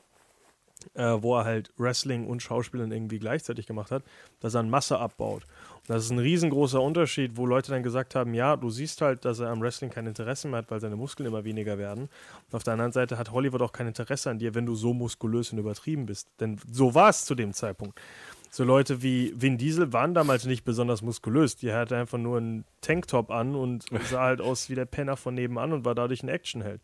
äh, 0.94 1.18
wo 1.20 1.38
er 1.38 1.46
halt 1.46 1.74
Wrestling 1.78 2.26
und 2.26 2.42
Schauspielern 2.42 2.92
irgendwie 2.92 3.20
gleichzeitig 3.20 3.68
gemacht 3.68 3.92
hat, 3.92 4.04
dass 4.40 4.54
er 4.54 4.62
an 4.62 4.70
Masse 4.70 4.98
abbaut. 4.98 5.44
Und 5.80 5.90
das 5.90 6.06
ist 6.06 6.12
ein 6.12 6.20
riesengroßer 6.20 6.82
Unterschied, 6.82 7.36
wo 7.36 7.46
Leute 7.46 7.72
dann 7.72 7.84
gesagt 7.84 8.16
haben, 8.16 8.34
ja, 8.34 8.56
du 8.56 8.70
siehst 8.70 9.02
halt, 9.02 9.26
dass 9.26 9.40
er 9.40 9.50
am 9.50 9.62
Wrestling 9.62 9.90
kein 9.90 10.08
Interesse 10.08 10.48
mehr 10.48 10.60
hat, 10.60 10.72
weil 10.72 10.80
seine 10.80 10.96
Muskeln 10.96 11.28
immer 11.28 11.44
weniger 11.44 11.78
werden. 11.78 12.04
Und 12.04 12.56
auf 12.56 12.64
der 12.64 12.74
anderen 12.74 12.92
Seite 12.92 13.18
hat 13.18 13.32
Hollywood 13.32 13.62
auch 13.62 13.74
kein 13.74 13.88
Interesse 13.88 14.30
an 14.30 14.40
dir, 14.40 14.56
wenn 14.56 14.66
du 14.66 14.76
so 14.76 14.94
muskulös 14.94 15.52
und 15.52 15.58
übertrieben 15.58 16.06
bist. 16.06 16.30
Denn 16.40 16.60
so 16.72 16.96
war 16.96 17.10
es 17.10 17.26
zu 17.26 17.36
dem 17.36 17.54
Zeitpunkt. 17.54 18.00
So 18.50 18.64
Leute 18.64 19.02
wie 19.04 19.34
Vin 19.36 19.58
Diesel 19.58 19.94
waren 19.94 20.14
damals 20.14 20.46
nicht 20.46 20.64
besonders 20.64 21.02
muskulös. 21.02 21.56
Die 21.56 21.72
hatte 21.72 21.98
einfach 21.98 22.18
nur 22.18 22.38
einen 22.38 22.66
Tanktop 22.82 23.32
an 23.32 23.56
und 23.56 23.86
sah 24.10 24.22
halt 24.22 24.42
aus 24.42 24.70
wie 24.70 24.76
der 24.76 24.86
Penner 24.86 25.18
von 25.18 25.36
nebenan 25.36 25.74
und 25.74 25.86
war 25.86 25.96
dadurch 25.96 26.24
ein 26.24 26.30
Actionheld. 26.30 26.82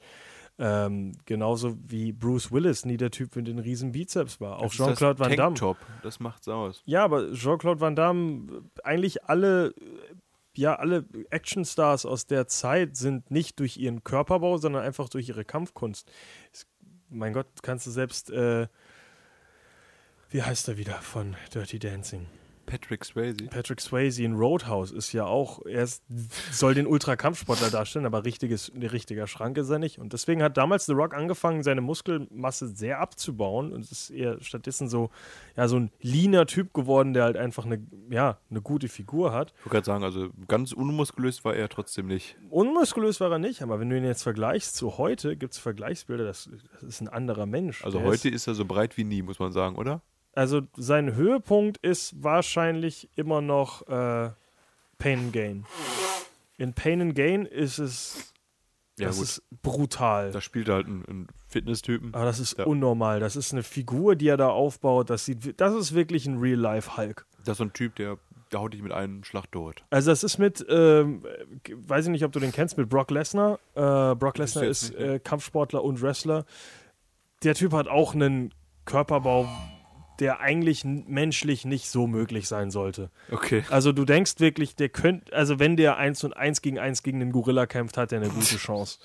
Ähm, 0.57 1.11
genauso 1.25 1.75
wie 1.85 2.13
Bruce 2.13 2.51
Willis 2.51 2.85
nie 2.85 2.95
der 2.95 3.11
Typ 3.11 3.35
mit 3.35 3.47
den 3.47 3.59
riesen 3.59 3.91
Bizeps 3.91 4.39
war. 4.39 4.59
Auch 4.59 4.71
Jean-Claude 4.71 5.19
Van 5.19 5.31
Damme. 5.31 5.55
Tanktop, 5.55 5.77
das 6.01 6.21
macht's 6.21 6.47
aus. 6.47 6.81
Ja, 6.85 7.03
aber 7.03 7.33
Jean-Claude 7.33 7.81
Van 7.81 7.95
Damme, 7.95 8.63
eigentlich 8.83 9.25
alle, 9.25 9.73
ja, 10.55 10.75
alle 10.75 11.03
Actionstars 11.29 12.05
aus 12.05 12.25
der 12.25 12.47
Zeit 12.47 12.95
sind 12.95 13.31
nicht 13.31 13.59
durch 13.59 13.75
ihren 13.75 14.05
Körperbau, 14.05 14.57
sondern 14.57 14.83
einfach 14.83 15.09
durch 15.09 15.27
ihre 15.27 15.43
Kampfkunst. 15.43 16.09
Mein 17.09 17.33
Gott, 17.33 17.47
kannst 17.61 17.85
du 17.87 17.91
selbst, 17.91 18.29
äh, 18.29 18.67
wie 20.29 20.43
heißt 20.43 20.67
er 20.67 20.77
wieder 20.77 20.95
von 20.95 21.35
Dirty 21.53 21.79
Dancing? 21.79 22.27
Patrick 22.65 23.05
Swayze. 23.05 23.45
Patrick 23.49 23.79
Swayze 23.79 24.23
in 24.23 24.33
Roadhouse 24.33 24.91
ist 24.91 25.13
ja 25.13 25.25
auch, 25.25 25.63
er 25.65 25.83
ist, 25.83 26.03
soll 26.51 26.73
den 26.73 26.87
Ultrakampfsportler 26.87 27.69
darstellen, 27.69 28.05
aber 28.05 28.25
richtiges, 28.25 28.71
ein 28.73 28.83
richtiger 28.83 29.27
Schrank 29.27 29.57
ist 29.57 29.69
er 29.69 29.79
nicht. 29.79 29.99
Und 29.99 30.13
deswegen 30.13 30.41
hat 30.41 30.57
damals 30.57 30.85
The 30.85 30.93
Rock 30.93 31.13
angefangen, 31.13 31.63
seine 31.63 31.81
Muskelmasse 31.81 32.67
sehr 32.67 32.99
abzubauen 32.99 33.71
und 33.71 33.89
ist 33.91 34.09
eher 34.09 34.41
stattdessen 34.41 34.89
so, 34.89 35.09
ja, 35.55 35.67
so 35.67 35.77
ein 35.77 35.91
leaner 36.01 36.45
Typ 36.45 36.73
geworden, 36.73 37.13
der 37.13 37.23
halt 37.23 37.37
einfach 37.37 37.65
eine, 37.65 37.85
ja, 38.09 38.39
eine 38.49 38.61
gute 38.61 38.87
Figur 38.87 39.31
hat. 39.31 39.53
Ich 39.59 39.65
wollte 39.65 39.73
gerade 39.75 39.85
sagen, 39.85 40.03
also 40.03 40.29
ganz 40.47 40.71
unmuskulös 40.71 41.45
war 41.45 41.55
er 41.55 41.69
trotzdem 41.69 42.07
nicht. 42.07 42.35
Unmuskulös 42.49 43.19
war 43.19 43.31
er 43.31 43.39
nicht, 43.39 43.61
aber 43.61 43.79
wenn 43.79 43.89
du 43.89 43.97
ihn 43.97 44.05
jetzt 44.05 44.23
vergleichst 44.23 44.75
zu 44.75 44.97
heute, 44.97 45.37
gibt 45.37 45.53
es 45.53 45.59
Vergleichsbilder, 45.59 46.25
das, 46.25 46.49
das 46.73 46.83
ist 46.83 47.01
ein 47.01 47.09
anderer 47.09 47.45
Mensch. 47.45 47.83
Also 47.83 47.99
Der 47.99 48.07
heute 48.07 48.29
ist, 48.29 48.35
ist 48.35 48.47
er 48.47 48.55
so 48.55 48.65
breit 48.65 48.97
wie 48.97 49.03
nie, 49.03 49.21
muss 49.21 49.39
man 49.39 49.51
sagen, 49.51 49.75
oder? 49.75 50.01
Also 50.35 50.61
sein 50.75 51.15
Höhepunkt 51.15 51.77
ist 51.77 52.21
wahrscheinlich 52.23 53.09
immer 53.15 53.41
noch 53.41 53.81
äh, 53.87 54.31
Pain 54.97 55.19
and 55.19 55.33
Gain. 55.33 55.65
In 56.57 56.73
Pain 56.73 57.01
and 57.01 57.15
Gain 57.15 57.45
ist 57.45 57.79
es 57.79 58.33
Ja, 58.99 59.07
das 59.07 59.17
gut. 59.17 59.25
ist 59.25 59.43
brutal. 59.61 60.31
Da 60.31 60.39
spielt 60.41 60.67
er 60.69 60.75
halt 60.75 60.87
einen, 60.87 61.05
einen 61.05 61.27
Fitness-Typen. 61.47 62.13
aber 62.13 62.25
das 62.25 62.39
ist 62.39 62.57
Ja. 62.57 62.65
unnormal. 62.65 63.19
Das 63.19 63.35
ist 63.35 63.51
eine 63.53 63.63
Figur, 63.63 64.15
die 64.15 64.27
er 64.27 64.37
da 64.37 64.49
aufbaut. 64.49 65.09
Das, 65.09 65.25
sieht, 65.25 65.59
das 65.59 65.73
ist 65.73 65.93
wirklich 65.95 66.25
ein 66.27 66.37
Real-Life-Hulk. 66.39 67.25
Das 67.39 67.53
ist 67.53 67.57
so 67.57 67.63
ein 67.65 67.73
Typ, 67.73 67.95
der, 67.95 68.17
der 68.51 68.59
haut 68.61 68.73
dich 68.73 68.81
mit 68.81 68.91
einem 68.91 69.23
Schlag 69.23 69.51
tot. 69.51 69.83
Also 69.89 70.11
das 70.11 70.23
ist 70.23 70.37
mit, 70.37 70.65
ähm, 70.69 71.25
äh, 71.65 71.73
weiß 71.75 72.05
ich 72.05 72.11
nicht, 72.11 72.23
ob 72.25 72.31
du 72.31 72.39
den 72.39 72.51
kennst, 72.51 72.77
mit 72.77 72.87
Brock 72.89 73.11
Lesnar. 73.11 73.59
Äh, 73.75 74.15
Brock 74.15 74.35
ist 74.39 74.55
Lesnar 74.55 74.63
ist 74.65 74.89
nicht, 74.91 74.99
ne? 74.99 75.13
äh, 75.15 75.19
Kampfsportler 75.19 75.83
und 75.83 76.01
Wrestler. 76.01 76.45
Der 77.43 77.53
Typ 77.55 77.73
hat 77.73 77.87
auch 77.87 78.13
einen 78.15 78.53
Körperbau, 78.85 79.47
der 80.19 80.39
eigentlich 80.39 80.83
menschlich 80.85 81.65
nicht 81.65 81.89
so 81.89 82.07
möglich 82.07 82.47
sein 82.47 82.71
sollte. 82.71 83.09
Okay. 83.31 83.63
Also 83.69 83.91
du 83.91 84.05
denkst 84.05 84.39
wirklich, 84.39 84.75
der 84.75 84.89
könnte, 84.89 85.33
also 85.33 85.59
wenn 85.59 85.77
der 85.77 85.97
1 85.97 86.23
und 86.23 86.35
1 86.35 86.61
gegen 86.61 86.79
1 86.79 87.03
gegen 87.03 87.19
den 87.19 87.31
Gorilla 87.31 87.65
kämpft, 87.65 87.97
hat 87.97 88.11
er 88.11 88.21
eine 88.21 88.29
gute 88.29 88.57
Chance. 88.57 88.99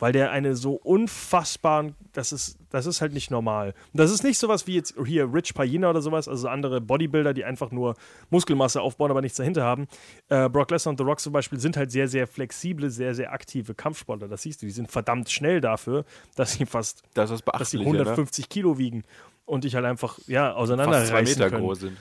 Weil 0.00 0.12
der 0.12 0.30
eine 0.30 0.54
so 0.54 0.74
unfassbaren, 0.74 1.96
das 2.12 2.30
ist, 2.30 2.56
das 2.70 2.86
ist 2.86 3.00
halt 3.00 3.12
nicht 3.12 3.32
normal. 3.32 3.74
Und 3.92 3.98
Das 3.98 4.12
ist 4.12 4.22
nicht 4.22 4.38
sowas 4.38 4.68
wie 4.68 4.74
jetzt 4.76 4.94
hier 5.04 5.34
Rich 5.34 5.54
Payina 5.54 5.90
oder 5.90 6.02
sowas, 6.02 6.28
also 6.28 6.46
andere 6.46 6.80
Bodybuilder, 6.80 7.34
die 7.34 7.44
einfach 7.44 7.72
nur 7.72 7.96
Muskelmasse 8.30 8.80
aufbauen, 8.80 9.10
aber 9.10 9.22
nichts 9.22 9.38
dahinter 9.38 9.64
haben. 9.64 9.88
Äh, 10.28 10.48
Brock 10.48 10.70
Lesnar 10.70 10.92
und 10.92 10.98
The 10.98 11.04
Rock 11.04 11.18
zum 11.18 11.32
Beispiel 11.32 11.58
sind 11.58 11.76
halt 11.76 11.90
sehr, 11.90 12.06
sehr 12.06 12.28
flexible, 12.28 12.90
sehr, 12.90 13.12
sehr 13.16 13.32
aktive 13.32 13.74
Kampfsportler. 13.74 14.28
Das 14.28 14.42
siehst 14.42 14.62
du, 14.62 14.66
die 14.66 14.72
sind 14.72 14.88
verdammt 14.88 15.30
schnell 15.30 15.60
dafür, 15.60 16.04
dass 16.36 16.52
sie 16.52 16.64
fast, 16.64 17.02
Das 17.14 17.30
dass 17.30 17.38
sie 17.38 17.44
beachtlich. 17.44 17.80
150 17.80 18.48
Kilo 18.48 18.78
wiegen 18.78 19.02
und 19.48 19.64
dich 19.64 19.74
halt 19.74 19.84
einfach, 19.84 20.18
ja, 20.26 20.48
ne? 20.48 20.54
Fast 20.54 20.56
zwei 20.56 20.62
auseinanderreißen 20.62 21.24
Meter 21.24 21.50
können. 21.50 21.64
groß 21.64 21.80
sind. 21.80 21.96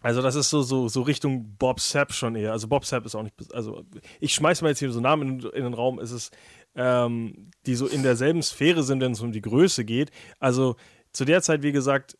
Also 0.00 0.20
das 0.20 0.34
ist 0.34 0.50
so, 0.50 0.62
so, 0.62 0.86
so 0.88 1.00
Richtung 1.02 1.56
Bob 1.56 1.80
Sapp 1.80 2.12
schon 2.12 2.36
eher. 2.36 2.52
Also 2.52 2.68
Bob 2.68 2.84
Sapp 2.84 3.06
ist 3.06 3.14
auch 3.14 3.22
nicht, 3.22 3.34
also 3.54 3.84
ich 4.20 4.34
schmeiß 4.34 4.60
mal 4.60 4.68
jetzt 4.68 4.78
hier 4.78 4.92
so 4.92 5.00
Namen 5.00 5.40
in, 5.40 5.50
in 5.50 5.64
den 5.64 5.74
Raum, 5.74 5.98
ist 5.98 6.10
es, 6.10 6.30
ähm, 6.74 7.50
die 7.64 7.74
so 7.74 7.86
in 7.86 8.02
derselben 8.02 8.42
Sphäre 8.42 8.82
sind, 8.82 9.00
wenn 9.00 9.12
es 9.12 9.22
um 9.22 9.32
die 9.32 9.40
Größe 9.40 9.84
geht. 9.84 10.10
Also 10.38 10.76
zu 11.12 11.24
der 11.24 11.40
Zeit, 11.40 11.62
wie 11.62 11.72
gesagt, 11.72 12.18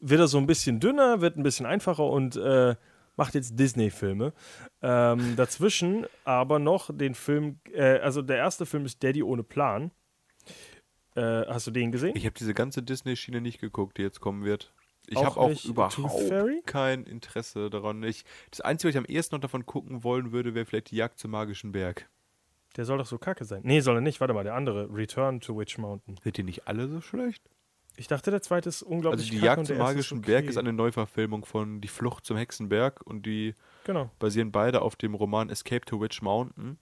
wird 0.00 0.20
er 0.20 0.26
so 0.26 0.38
ein 0.38 0.46
bisschen 0.46 0.80
dünner, 0.80 1.20
wird 1.20 1.36
ein 1.36 1.44
bisschen 1.44 1.64
einfacher 1.64 2.04
und 2.04 2.34
äh, 2.36 2.74
macht 3.16 3.34
jetzt 3.34 3.56
Disney-Filme. 3.56 4.32
Ähm, 4.82 5.36
dazwischen 5.36 6.06
aber 6.24 6.58
noch 6.58 6.90
den 6.92 7.14
Film, 7.14 7.60
äh, 7.72 8.00
also 8.00 8.20
der 8.20 8.38
erste 8.38 8.66
Film 8.66 8.84
ist 8.84 9.02
Daddy 9.02 9.22
ohne 9.22 9.44
Plan. 9.44 9.92
Äh, 11.14 11.46
hast 11.46 11.66
du 11.66 11.70
den 11.70 11.92
gesehen? 11.92 12.16
Ich 12.16 12.24
habe 12.24 12.34
diese 12.38 12.54
ganze 12.54 12.82
Disney-Schiene 12.82 13.40
nicht 13.40 13.60
geguckt, 13.60 13.98
die 13.98 14.02
jetzt 14.02 14.20
kommen 14.20 14.44
wird. 14.44 14.72
Ich 15.06 15.22
habe 15.22 15.38
auch 15.38 15.64
überhaupt 15.64 16.66
kein 16.66 17.04
Interesse 17.04 17.68
daran. 17.70 18.02
Ich, 18.02 18.24
das 18.50 18.60
Einzige, 18.60 18.88
was 18.88 18.94
ich 18.94 18.98
am 18.98 19.04
ehesten 19.04 19.34
noch 19.34 19.40
davon 19.40 19.66
gucken 19.66 20.04
wollen 20.04 20.32
würde, 20.32 20.54
wäre 20.54 20.64
vielleicht 20.64 20.90
die 20.90 20.96
Jagd 20.96 21.18
zum 21.18 21.32
magischen 21.32 21.72
Berg. 21.72 22.08
Der 22.76 22.84
soll 22.84 22.98
doch 22.98 23.06
so 23.06 23.18
kacke 23.18 23.44
sein. 23.44 23.60
Nee, 23.64 23.80
soll 23.80 23.96
er 23.96 24.00
nicht. 24.00 24.20
Warte 24.20 24.32
mal, 24.32 24.44
der 24.44 24.54
andere. 24.54 24.88
Return 24.94 25.40
to 25.40 25.58
Witch 25.58 25.76
Mountain. 25.76 26.16
Sind 26.22 26.36
die 26.36 26.42
nicht 26.42 26.66
alle 26.68 26.88
so 26.88 27.00
schlecht? 27.00 27.42
Ich 27.96 28.06
dachte, 28.06 28.30
der 28.30 28.40
zweite 28.40 28.70
ist 28.70 28.82
unglaublich 28.82 29.26
Also 29.26 29.38
die 29.38 29.44
Jagd 29.44 29.66
zum 29.66 29.76
magischen 29.76 30.18
okay. 30.18 30.30
Berg 30.30 30.46
ist 30.46 30.56
eine 30.56 30.72
Neuverfilmung 30.72 31.44
von 31.44 31.82
Die 31.82 31.88
Flucht 31.88 32.24
zum 32.24 32.38
Hexenberg 32.38 33.02
und 33.02 33.26
die 33.26 33.54
Genau. 33.84 34.10
basieren 34.18 34.50
beide 34.52 34.80
auf 34.80 34.96
dem 34.96 35.14
Roman 35.14 35.50
Escape 35.50 35.84
to 35.84 36.00
Witch 36.00 36.22
Mountain. 36.22 36.78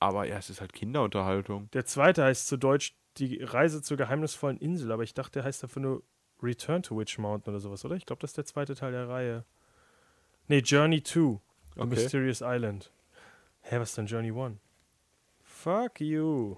Aber 0.00 0.26
ja, 0.26 0.38
es 0.38 0.48
ist 0.48 0.62
halt 0.62 0.72
Kinderunterhaltung. 0.72 1.70
Der 1.72 1.84
zweite 1.84 2.24
heißt 2.24 2.46
zu 2.46 2.56
Deutsch 2.56 2.94
Die 3.18 3.42
Reise 3.42 3.80
zur 3.82 3.96
geheimnisvollen 3.96 4.58
Insel, 4.58 4.90
aber 4.92 5.02
ich 5.04 5.14
dachte, 5.14 5.32
der 5.40 5.44
heißt 5.44 5.62
dafür 5.62 5.82
nur 5.82 6.02
Return 6.42 6.82
to 6.82 6.96
Witch 6.98 7.18
Mountain 7.18 7.52
oder 7.54 7.60
sowas, 7.60 7.84
oder? 7.84 7.94
Ich 7.96 8.06
glaube, 8.06 8.20
das 8.20 8.30
ist 8.30 8.36
der 8.36 8.44
zweite 8.44 8.74
Teil 8.74 8.92
der 8.92 9.08
Reihe. 9.08 9.44
Nee, 10.48 10.58
Journey 10.58 11.02
2. 11.02 11.14
The 11.76 11.80
Okay. 11.80 11.86
Mysterious 11.86 12.40
Island. 12.44 12.90
Hä, 13.62 13.78
was 13.78 13.90
ist 13.90 13.98
denn 13.98 14.06
Journey 14.06 14.30
1? 14.32 14.58
Fuck 15.42 16.00
you. 16.00 16.56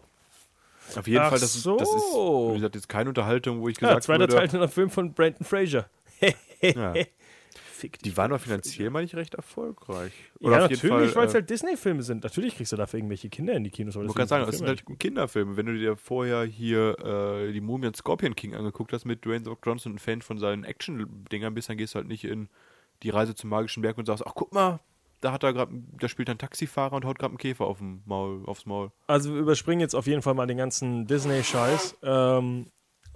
Auf 0.96 1.06
jeden 1.06 1.20
Ach 1.20 1.30
Fall, 1.30 1.38
das, 1.40 1.54
ist- 1.56 1.66
das 1.66 1.92
ist, 1.94 2.12
so. 2.12 2.50
wie 2.52 2.54
gesagt, 2.56 2.74
jetzt 2.74 2.88
keine 2.88 3.08
Unterhaltung, 3.10 3.60
wo 3.60 3.68
ich 3.68 3.76
Ja, 3.76 3.88
gesagt 3.88 4.04
zweiter 4.04 4.20
würde, 4.20 4.34
Teil 4.34 4.48
in 4.48 4.56
einem 4.56 4.68
Film 4.68 4.90
von 4.90 5.12
Brandon 5.12 5.44
Fraser. 5.44 5.88
Ja. 6.62 6.94
Fick 7.76 7.98
die 7.98 8.16
waren 8.16 8.30
aber 8.30 8.38
finanziell, 8.38 8.90
meine 8.90 9.04
ich, 9.04 9.14
recht 9.14 9.34
erfolgreich. 9.34 10.12
Ja, 10.40 10.64
auf 10.64 10.70
natürlich, 10.70 11.14
weil 11.14 11.26
es 11.26 11.32
äh, 11.32 11.36
halt 11.36 11.50
Disney-Filme 11.50 12.02
sind. 12.02 12.24
Natürlich 12.24 12.56
kriegst 12.56 12.72
du 12.72 12.76
dafür 12.76 12.98
irgendwelche 12.98 13.28
Kinder 13.28 13.52
in 13.54 13.64
die 13.64 13.70
Kinos. 13.70 13.94
Ich 13.94 14.14
gerade 14.14 14.26
sagen, 14.26 14.46
das 14.46 14.58
sind 14.58 14.66
halt 14.66 14.84
Kinderfilme. 14.98 15.56
Wenn 15.56 15.66
du 15.66 15.76
dir 15.76 15.96
vorher 15.96 16.44
hier 16.44 16.98
äh, 16.98 17.52
die 17.52 17.60
Mumie 17.60 17.86
und 17.86 17.96
Scorpion 17.96 18.34
King 18.34 18.54
angeguckt 18.54 18.92
hast 18.92 19.04
mit 19.04 19.24
Dwayne 19.24 19.46
Rock 19.46 19.60
Johnson, 19.64 19.94
ein 19.94 19.98
Fan 19.98 20.22
von 20.22 20.38
seinen 20.38 20.64
Action-Dingern 20.64 21.54
bist, 21.54 21.68
dann 21.68 21.76
gehst 21.76 21.94
du 21.94 21.98
halt 21.98 22.08
nicht 22.08 22.24
in 22.24 22.48
die 23.02 23.10
Reise 23.10 23.34
zum 23.34 23.50
magischen 23.50 23.82
Berg 23.82 23.98
und 23.98 24.06
sagst, 24.06 24.26
ach 24.26 24.32
guck 24.34 24.54
mal, 24.54 24.80
da 25.20 25.32
hat 25.32 25.42
er 25.42 25.52
gerade, 25.52 25.72
da 26.00 26.08
spielt 26.08 26.30
ein 26.30 26.38
Taxifahrer 26.38 26.94
und 26.94 27.04
haut 27.04 27.18
gerade 27.18 27.32
einen 27.32 27.38
Käfer 27.38 27.66
auf 27.66 27.78
Maul, 27.80 28.44
aufs 28.46 28.66
Maul. 28.66 28.90
Also 29.06 29.34
wir 29.34 29.40
überspringen 29.40 29.80
jetzt 29.80 29.94
auf 29.94 30.06
jeden 30.06 30.22
Fall 30.22 30.34
mal 30.34 30.46
den 30.46 30.58
ganzen 30.58 31.06
Disney-Scheiß. 31.06 31.98
Ähm, 32.02 32.66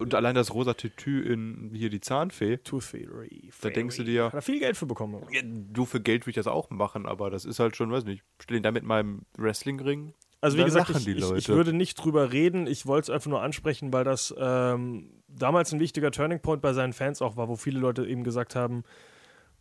Und 0.01 0.14
allein 0.14 0.34
das 0.34 0.53
rosa 0.55 0.74
Tütü 0.74 1.20
in 1.22 1.70
hier 1.74 1.90
die 1.90 2.01
Zahnfee, 2.01 2.57
Tooth 2.59 2.84
Fairy. 2.84 3.51
Da 3.61 3.68
denkst 3.70 3.96
du 3.98 4.05
dir- 4.05 4.24
Hat 4.26 4.34
er 4.34 4.42
viel 4.42 4.59
Geld 4.59 4.76
für 4.76 4.86
bekommen. 4.86 5.22
ja, 5.30 5.42
du 5.44 5.84
für 5.84 6.01
Geld 6.01 6.22
würde 6.22 6.30
ich 6.30 6.36
das 6.36 6.46
auch 6.46 6.70
machen, 6.70 7.07
aber 7.07 7.30
das 7.30 7.44
ist 7.44 7.59
halt 7.61 7.76
schon, 7.76 7.90
weiß 7.92 8.05
nicht, 8.05 8.24
stell 8.42 8.57
ihn 8.57 8.62
da 8.62 8.72
mit 8.72 8.82
meinem 8.84 9.22
Wrestling-Ring. 9.36 10.14
Also 10.42 10.57
wie 10.57 10.64
gesagt, 10.64 10.88
ich, 10.88 11.05
die 11.05 11.12
ich, 11.12 11.30
ich 11.32 11.48
würde 11.51 11.74
nicht 11.74 11.96
drüber 11.96 12.32
reden. 12.32 12.66
Ich 12.66 12.86
wollte 12.86 13.05
es 13.05 13.14
einfach 13.14 13.28
nur 13.28 13.42
ansprechen, 13.42 13.92
weil 13.92 14.05
das 14.05 14.34
ähm, 14.38 15.22
damals 15.28 15.70
ein 15.74 15.80
wichtiger 15.80 16.11
Turning 16.11 16.40
Point 16.40 16.62
bei 16.62 16.72
seinen 16.72 16.94
Fans 16.94 17.20
auch 17.20 17.36
war, 17.36 17.48
wo 17.48 17.57
viele 17.57 17.78
Leute 17.78 18.07
eben 18.07 18.24
gesagt 18.24 18.57
haben, 18.57 18.82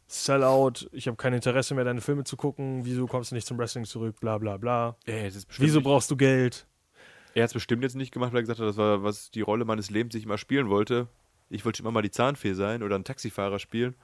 Sellout, 0.07 0.89
ich 0.91 1.07
habe 1.07 1.17
kein 1.17 1.33
Interesse 1.33 1.75
mehr, 1.75 1.83
deine 1.83 2.01
Filme 2.01 2.23
zu 2.23 2.35
gucken, 2.35 2.83
wieso 2.85 3.05
kommst 3.05 3.29
du 3.31 3.35
nicht 3.35 3.45
zum 3.45 3.59
Wrestling 3.59 3.85
zurück, 3.85 4.19
bla 4.19 4.37
bla 4.39 4.57
bla. 4.57 4.95
Ja, 5.05 5.13
es 5.15 5.35
ist 5.35 5.45
bestimmt 5.47 5.67
Wieso 5.67 5.81
brauchst 5.81 6.09
du 6.09 6.17
Geld? 6.17 6.65
Er 7.35 7.43
hat 7.43 7.49
es 7.49 7.53
bestimmt 7.53 7.83
jetzt 7.83 7.95
nicht 7.95 8.11
gemacht, 8.11 8.31
weil 8.31 8.39
er 8.39 8.43
gesagt 8.43 8.59
hat, 8.59 8.67
das 8.67 8.77
war 8.77 9.03
was 9.03 9.31
die 9.31 9.41
Rolle 9.41 9.65
meines 9.65 9.89
Lebens, 9.89 10.13
die 10.13 10.17
ich 10.19 10.25
immer 10.25 10.37
spielen 10.37 10.69
wollte. 10.69 11.07
Ich 11.49 11.65
wollte 11.65 11.77
schon 11.77 11.85
immer 11.85 11.91
mal 11.91 12.01
die 12.01 12.11
Zahnfee 12.11 12.53
sein 12.53 12.83
oder 12.83 12.95
einen 12.95 13.03
Taxifahrer 13.03 13.59
spielen. 13.59 13.95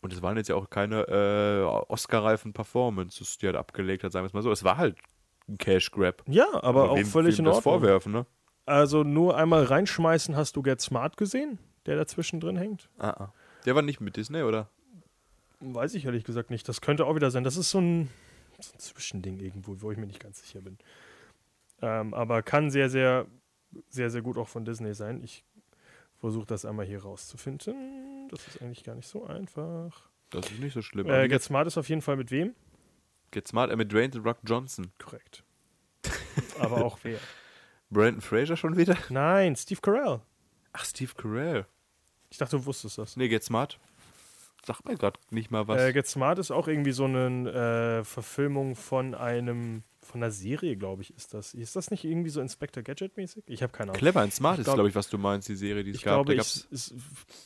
Und 0.00 0.12
es 0.12 0.20
waren 0.22 0.36
jetzt 0.36 0.48
ja 0.48 0.56
auch 0.56 0.68
keine 0.70 1.02
äh, 1.08 1.62
Oscar-reifen 1.92 2.52
Performances, 2.52 3.38
die 3.38 3.46
er 3.46 3.48
halt 3.50 3.56
abgelegt 3.58 4.02
hat, 4.02 4.10
sagen 4.12 4.24
wir 4.24 4.28
es 4.28 4.32
mal 4.32 4.42
so. 4.42 4.50
Es 4.50 4.64
war 4.64 4.76
halt 4.76 4.96
ein 5.48 5.58
Cash 5.58 5.90
Grab. 5.92 6.22
Ja, 6.26 6.46
aber 6.62 6.90
auch 6.90 6.96
wem- 6.96 7.06
völlig 7.06 7.38
wem 7.38 7.40
in 7.40 7.44
das 7.46 7.56
Ordnung. 7.58 7.80
vorwerfen, 7.80 8.12
ne? 8.12 8.26
Also 8.66 9.02
nur 9.04 9.36
einmal 9.36 9.64
reinschmeißen, 9.64 10.36
hast 10.36 10.56
du 10.56 10.62
Get 10.62 10.80
Smart 10.80 11.16
gesehen, 11.16 11.58
der 11.86 11.96
dazwischen 11.96 12.40
drin 12.40 12.56
hängt? 12.56 12.88
Ah, 12.98 13.10
ah. 13.10 13.32
Der 13.64 13.74
war 13.76 13.82
nicht 13.82 14.00
mit 14.00 14.16
Disney, 14.16 14.42
oder? 14.42 14.68
Weiß 15.60 15.94
ich 15.94 16.04
ehrlich 16.04 16.24
gesagt 16.24 16.50
nicht. 16.50 16.68
Das 16.68 16.80
könnte 16.80 17.06
auch 17.06 17.14
wieder 17.14 17.30
sein. 17.30 17.44
Das 17.44 17.56
ist 17.56 17.70
so 17.70 17.80
ein, 17.80 18.08
so 18.58 18.72
ein 18.74 18.78
Zwischending 18.80 19.38
irgendwo, 19.38 19.76
wo 19.80 19.92
ich 19.92 19.98
mir 19.98 20.06
nicht 20.06 20.18
ganz 20.20 20.42
sicher 20.42 20.60
bin. 20.60 20.78
Ähm, 21.82 22.14
aber 22.14 22.42
kann 22.42 22.70
sehr, 22.70 22.88
sehr, 22.88 23.26
sehr, 23.88 24.10
sehr 24.10 24.22
gut 24.22 24.38
auch 24.38 24.48
von 24.48 24.64
Disney 24.64 24.94
sein. 24.94 25.22
Ich 25.22 25.44
versuche 26.18 26.46
das 26.46 26.64
einmal 26.64 26.86
hier 26.86 27.02
rauszufinden. 27.02 28.28
Das 28.30 28.46
ist 28.46 28.62
eigentlich 28.62 28.84
gar 28.84 28.94
nicht 28.94 29.08
so 29.08 29.26
einfach. 29.26 30.08
Das 30.30 30.50
ist 30.50 30.60
nicht 30.60 30.72
so 30.72 30.80
schlimm. 30.80 31.10
Äh, 31.10 31.28
Get 31.28 31.42
Smart 31.42 31.66
ist 31.66 31.76
auf 31.76 31.88
jeden 31.88 32.00
Fall 32.00 32.16
mit 32.16 32.30
wem? 32.30 32.54
Get 33.32 33.48
Smart, 33.48 33.70
äh, 33.70 33.76
mit 33.76 33.92
Dwayne 33.92 34.10
The 34.12 34.20
Rock 34.20 34.38
Johnson. 34.44 34.92
Korrekt. 34.98 35.44
Aber 36.58 36.84
auch 36.84 36.98
wer? 37.02 37.18
Brandon 37.90 38.22
Fraser 38.22 38.56
schon 38.56 38.76
wieder? 38.76 38.96
Nein, 39.10 39.54
Steve 39.56 39.80
Carell. 39.80 40.20
Ach, 40.72 40.84
Steve 40.84 41.12
Carell. 41.14 41.66
Ich 42.30 42.38
dachte, 42.38 42.56
du 42.56 42.64
wusstest 42.64 42.96
das. 42.96 43.16
Nee, 43.16 43.28
Get 43.28 43.44
Smart. 43.44 43.78
Sagt 44.64 44.86
mir 44.86 44.96
gerade 44.96 45.18
nicht 45.30 45.50
mal 45.50 45.68
was. 45.68 45.80
Äh, 45.80 45.92
Get 45.92 46.06
Smart 46.06 46.38
ist 46.38 46.50
auch 46.50 46.68
irgendwie 46.68 46.92
so 46.92 47.04
eine 47.04 48.00
äh, 48.00 48.04
Verfilmung 48.04 48.76
von 48.76 49.14
einem, 49.14 49.82
von 50.12 50.22
einer 50.22 50.30
Serie, 50.30 50.76
glaube 50.76 51.02
ich, 51.02 51.14
ist 51.16 51.34
das. 51.34 51.54
Ist 51.54 51.74
das 51.74 51.90
nicht 51.90 52.04
irgendwie 52.04 52.30
so 52.30 52.40
Inspector 52.40 52.82
Gadget-mäßig? 52.82 53.44
Ich 53.46 53.62
habe 53.62 53.72
keine 53.72 53.90
Ahnung. 53.90 53.98
Clever 53.98 54.20
and 54.20 54.32
Smart 54.32 54.54
Ich 54.56 54.60
ist, 54.60 54.64
glaub- 54.66 54.76
glaube 54.76 54.88
ich, 54.90 54.94
was 54.94 55.08
du 55.08 55.18
meinst, 55.18 55.48
die 55.48 55.56
Serie, 55.56 55.82
die 55.82 55.90
es 55.90 55.96
Ich 55.96 56.04
gab. 56.04 56.26
glaube, 56.26 56.34
ich 56.34 56.64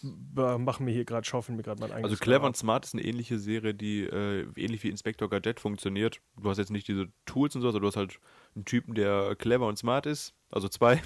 b- 0.02 0.58
machen 0.58 0.84
mir 0.84 0.92
hier 0.92 1.04
gerade, 1.04 1.24
schaufeln 1.26 1.56
mir 1.56 1.62
gerade 1.62 1.80
mein 1.80 1.92
eigenes. 1.92 2.10
also 2.12 2.22
Clever 2.22 2.46
and 2.46 2.56
Smart 2.56 2.84
ist 2.84 2.94
eine 2.94 3.04
ähnliche 3.04 3.38
Serie, 3.38 3.74
die 3.74 4.02
äh, 4.02 4.46
ähnlich 4.56 4.82
wie 4.82 4.88
Inspector 4.90 5.28
Gadget 5.30 5.60
funktioniert. 5.60 6.20
Du 6.40 6.48
hast 6.50 6.58
jetzt 6.58 6.70
nicht 6.70 6.88
diese 6.88 7.06
Tools 7.24 7.54
und 7.56 7.62
so, 7.62 7.68
sondern 7.68 7.82
du 7.82 7.88
hast 7.88 7.96
halt 7.96 8.18
einen 8.54 8.64
Typen, 8.64 8.94
der 8.94 9.34
clever 9.36 9.66
und 9.66 9.78
smart 9.78 10.06
ist. 10.06 10.34
Also 10.50 10.68
zwei. 10.68 11.00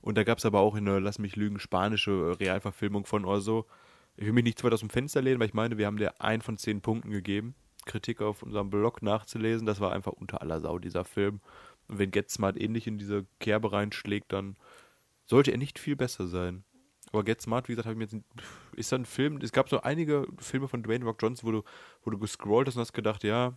Und 0.00 0.16
da 0.16 0.22
gab 0.24 0.38
es 0.38 0.44
aber 0.46 0.60
auch 0.60 0.76
eine, 0.76 1.00
lass 1.00 1.18
mich 1.18 1.34
lügen, 1.36 1.58
spanische 1.58 2.38
Realverfilmung 2.38 3.06
von 3.06 3.24
oder 3.24 3.40
so. 3.40 3.66
Ich 4.16 4.24
will 4.24 4.32
mich 4.32 4.44
nicht 4.44 4.58
zu 4.58 4.64
weit 4.64 4.72
aus 4.72 4.80
dem 4.80 4.90
Fenster 4.90 5.20
lehnen, 5.20 5.40
weil 5.40 5.48
ich 5.48 5.54
meine, 5.54 5.78
wir 5.78 5.86
haben 5.86 5.96
der 5.96 6.22
ein 6.22 6.40
von 6.42 6.56
zehn 6.56 6.80
Punkten 6.80 7.10
gegeben. 7.10 7.54
Kritik 7.86 8.20
auf 8.20 8.42
unserem 8.42 8.68
Blog 8.68 9.02
nachzulesen. 9.02 9.66
Das 9.66 9.80
war 9.80 9.92
einfach 9.92 10.12
unter 10.12 10.42
aller 10.42 10.60
Sau, 10.60 10.78
dieser 10.78 11.04
Film. 11.04 11.40
Und 11.88 11.98
wenn 11.98 12.10
Get 12.10 12.30
Smart 12.30 12.60
ähnlich 12.60 12.86
in 12.86 12.98
diese 12.98 13.26
Kerbe 13.40 13.72
reinschlägt, 13.72 14.32
dann 14.32 14.56
sollte 15.24 15.52
er 15.52 15.58
nicht 15.58 15.78
viel 15.78 15.96
besser 15.96 16.26
sein. 16.26 16.64
Aber 17.12 17.24
Get 17.24 17.40
Smart, 17.40 17.68
wie 17.68 17.72
gesagt, 17.72 17.86
habe 17.86 17.94
ich 17.94 18.12
mir 18.12 18.18
jetzt, 18.18 18.26
ist 18.76 18.92
dann 18.92 19.02
ein 19.02 19.06
Film, 19.06 19.38
es 19.38 19.52
gab 19.52 19.68
so 19.68 19.80
einige 19.80 20.26
Filme 20.38 20.68
von 20.68 20.82
Dwayne 20.82 21.04
Rock 21.04 21.22
Johnson, 21.22 21.46
wo 21.48 21.52
du, 21.52 21.62
wo 22.02 22.10
du 22.10 22.18
gescrollt 22.18 22.66
hast 22.66 22.76
und 22.76 22.80
hast 22.80 22.92
gedacht, 22.92 23.24
ja, 23.24 23.56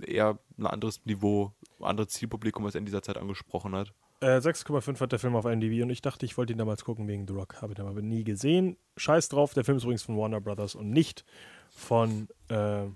eher 0.00 0.38
ein 0.58 0.66
anderes 0.66 1.04
Niveau, 1.04 1.52
ein 1.78 1.84
anderes 1.84 2.12
Zielpublikum, 2.12 2.64
was 2.64 2.74
er 2.74 2.78
in 2.78 2.86
dieser 2.86 3.02
Zeit 3.02 3.18
angesprochen 3.18 3.74
hat. 3.74 3.92
Äh, 4.20 4.38
6,5 4.38 5.00
hat 5.00 5.12
der 5.12 5.18
Film 5.18 5.34
auf 5.34 5.44
IMDb 5.44 5.82
und 5.82 5.90
ich 5.90 6.00
dachte, 6.00 6.24
ich 6.24 6.38
wollte 6.38 6.52
ihn 6.52 6.58
damals 6.58 6.84
gucken 6.84 7.08
wegen 7.08 7.26
The 7.26 7.34
Rock. 7.34 7.60
Habe 7.60 7.74
ihn 7.74 7.80
aber 7.80 8.02
nie 8.02 8.24
gesehen. 8.24 8.76
Scheiß 8.96 9.28
drauf, 9.28 9.52
der 9.52 9.64
Film 9.64 9.78
ist 9.78 9.82
übrigens 9.82 10.04
von 10.04 10.16
Warner 10.16 10.40
Brothers 10.40 10.74
und 10.74 10.90
nicht 10.90 11.24
von. 11.70 12.28
Äh, 12.48 12.86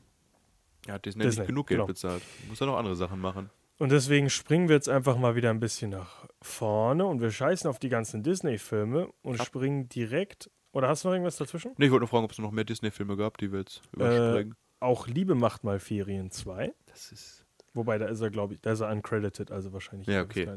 Er 0.86 0.94
hat 0.94 1.04
Disney, 1.04 1.24
Disney, 1.24 1.40
nicht 1.40 1.48
genug 1.48 1.66
Geld 1.68 1.78
genau. 1.78 1.86
bezahlt. 1.86 2.22
Muss 2.48 2.60
er 2.60 2.66
noch 2.66 2.76
andere 2.76 2.96
Sachen 2.96 3.20
machen. 3.20 3.50
und 3.78 3.92
deswegen 3.92 4.30
springen 4.30 4.68
wir 4.68 4.76
jetzt 4.76 4.88
einfach 4.88 5.16
mal 5.16 5.36
wieder 5.36 5.50
ein 5.50 5.60
bisschen 5.60 5.90
nach 5.90 6.26
vorne 6.42 7.06
und 7.06 7.20
wir 7.20 7.30
scheißen 7.30 7.68
auf 7.68 7.78
die 7.78 7.88
ganzen 7.88 8.22
Disney-Filme 8.22 9.08
und 9.22 9.40
Ab. 9.40 9.46
springen 9.46 9.88
direkt. 9.88 10.50
Oder 10.72 10.88
hast 10.88 11.04
du 11.04 11.08
noch 11.08 11.14
irgendwas 11.14 11.36
dazwischen? 11.36 11.72
Nee, 11.78 11.86
ich 11.86 11.90
wollte 11.90 12.02
nur 12.02 12.08
fragen, 12.08 12.24
ob 12.24 12.32
es 12.32 12.38
noch 12.38 12.50
mehr 12.50 12.64
Disney-Filme 12.64 13.16
gab, 13.16 13.38
die 13.38 13.50
wir 13.50 13.60
jetzt 13.60 13.82
überspringen. 13.92 14.54
Auch 14.80 15.06
Liebe 15.06 15.34
macht 15.34 15.64
mal 15.64 15.80
Ferien 15.80 16.30
2. 16.30 16.74
das 16.86 17.12
ist. 17.12 17.46
Wobei, 17.72 17.98
da 17.98 18.06
ist 18.06 18.20
er, 18.20 18.30
glaube 18.30 18.54
ich, 18.54 18.60
da 18.60 18.72
ist 18.72 18.80
er 18.80 18.90
uncredited, 18.90 19.50
also 19.50 19.72
wahrscheinlich. 19.72 20.08
Ja, 20.08 20.22
okay. 20.22 20.48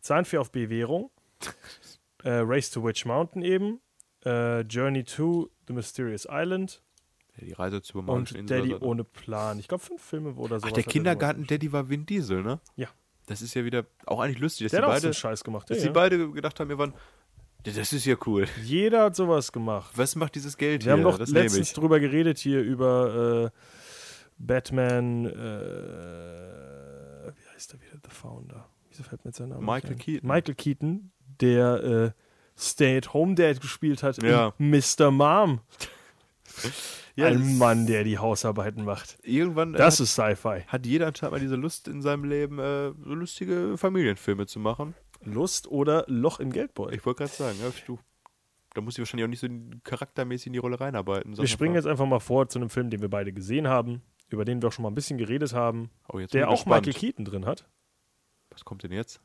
Zahnfee 0.00 0.38
auf 0.38 0.50
Bewährung. 0.50 1.10
äh, 2.24 2.30
Race 2.30 2.70
to 2.70 2.84
Witch 2.84 3.04
Mountain 3.04 3.42
eben. 3.42 3.80
Äh, 4.24 4.60
Journey 4.62 5.04
to 5.04 5.50
the 5.68 5.72
Mysterious 5.72 6.26
Island. 6.28 6.82
Die 7.40 7.52
Reise 7.52 7.82
zur 7.82 8.00
Und 8.00 8.06
magischen 8.06 8.36
Insel. 8.38 8.58
Daddy 8.58 8.70
oder 8.74 8.80
so. 8.84 8.90
ohne 8.90 9.04
Plan. 9.04 9.58
Ich 9.58 9.66
glaube, 9.68 9.82
fünf 9.82 10.02
Filme 10.02 10.32
oder 10.34 10.60
so. 10.60 10.66
Ach, 10.68 10.72
der 10.72 10.84
Kindergarten-Daddy 10.84 11.72
war 11.72 11.88
Vin 11.88 12.06
Diesel, 12.06 12.42
ne? 12.42 12.60
Ja. 12.76 12.88
Das 13.26 13.42
ist 13.42 13.54
ja 13.54 13.64
wieder 13.64 13.86
auch 14.06 14.20
eigentlich 14.20 14.38
lustig, 14.38 14.66
dass 14.66 14.70
Der 14.72 14.80
die 14.82 14.86
so 14.86 14.92
beide, 14.92 15.06
einen 15.06 15.14
Scheiß 15.14 15.42
gemacht. 15.44 15.68
dass 15.70 15.78
Ja, 15.78 15.82
die 15.84 15.86
ja. 15.88 15.92
beide 15.92 16.30
gedacht 16.30 16.60
haben, 16.60 16.68
wir 16.68 16.78
waren, 16.78 16.94
das 17.64 17.92
ist 17.92 18.04
ja 18.04 18.16
cool. 18.26 18.46
Jeder 18.62 19.04
hat 19.04 19.16
sowas 19.16 19.50
gemacht. 19.50 19.90
Was 19.96 20.14
macht 20.14 20.34
dieses 20.34 20.56
Geld 20.58 20.84
Wir 20.84 20.92
hier? 20.94 21.02
haben 21.04 21.10
doch 21.10 21.18
das 21.18 21.30
letztens 21.30 21.72
drüber 21.72 21.98
geredet 22.00 22.38
hier 22.38 22.60
über 22.62 23.46
äh, 23.46 23.58
Batman. 24.38 25.24
Äh, 25.26 25.30
wie 27.34 27.48
heißt 27.54 27.72
der 27.72 27.80
wieder? 27.80 27.98
The 28.04 28.10
Founder. 28.10 28.68
Wieso 28.90 29.02
fällt 29.02 29.24
mir 29.24 29.30
jetzt 29.30 29.38
sein 29.38 29.48
Name? 29.48 29.64
Michael? 29.64 29.96
Keaton. 29.96 30.28
Michael 30.28 30.54
Keaton, 30.54 31.10
der 31.40 31.82
äh, 31.84 32.10
Stay-at-Home-Dad 32.56 33.60
gespielt 33.60 34.02
hat 34.02 34.22
Ja. 34.22 34.52
in 34.58 34.70
Mr. 34.70 35.10
Mom. 35.10 35.60
Ja, 37.16 37.26
Ein 37.28 37.58
Mann, 37.58 37.86
der 37.86 38.02
die 38.02 38.18
Hausarbeiten 38.18 38.84
macht. 38.84 39.18
Irgendwann 39.22 39.74
äh, 39.74 39.78
Das 39.78 39.94
hat, 39.94 40.00
ist 40.00 40.14
Sci-Fi. 40.14 40.62
hat 40.66 40.84
jeder 40.84 41.06
anscheinend 41.06 41.32
mal 41.34 41.38
diese 41.38 41.54
Lust 41.54 41.86
in 41.86 42.02
seinem 42.02 42.24
Leben, 42.24 42.58
äh, 42.58 42.90
so 43.04 43.14
lustige 43.14 43.78
Familienfilme 43.78 44.46
zu 44.46 44.58
machen. 44.58 44.94
Lust 45.22 45.68
oder 45.68 46.04
Loch 46.08 46.40
im 46.40 46.50
Geldbeutel. 46.50 46.96
Ich 46.98 47.06
wollte 47.06 47.18
gerade 47.18 47.32
sagen, 47.32 47.56
ja, 47.62 47.70
du, 47.86 48.00
da 48.74 48.80
muss 48.80 48.94
ich 48.94 48.98
wahrscheinlich 48.98 49.24
auch 49.26 49.28
nicht 49.28 49.38
so 49.38 49.46
charaktermäßig 49.84 50.48
in 50.48 50.52
die 50.54 50.58
Rolle 50.58 50.80
reinarbeiten. 50.80 51.36
Wir 51.38 51.46
springen 51.46 51.76
jetzt 51.76 51.86
einfach 51.86 52.04
mal 52.04 52.18
vor 52.18 52.48
zu 52.48 52.58
einem 52.58 52.68
Film, 52.68 52.90
den 52.90 53.00
wir 53.00 53.08
beide 53.10 53.32
gesehen 53.32 53.68
haben, 53.68 54.02
über 54.28 54.44
den 54.44 54.60
wir 54.60 54.66
auch 54.68 54.72
schon 54.72 54.82
mal 54.82 54.88
ein 54.90 54.96
bisschen 54.96 55.16
geredet 55.16 55.54
haben, 55.54 55.90
Oh, 56.08 56.18
der 56.18 56.48
auch 56.48 56.64
gespannt. 56.64 56.86
Michael 56.86 57.00
Keaton 57.00 57.24
drin 57.24 57.46
hat. 57.46 57.68
Was 58.50 58.64
kommt 58.64 58.82
denn 58.82 58.90
jetzt? 58.92 59.20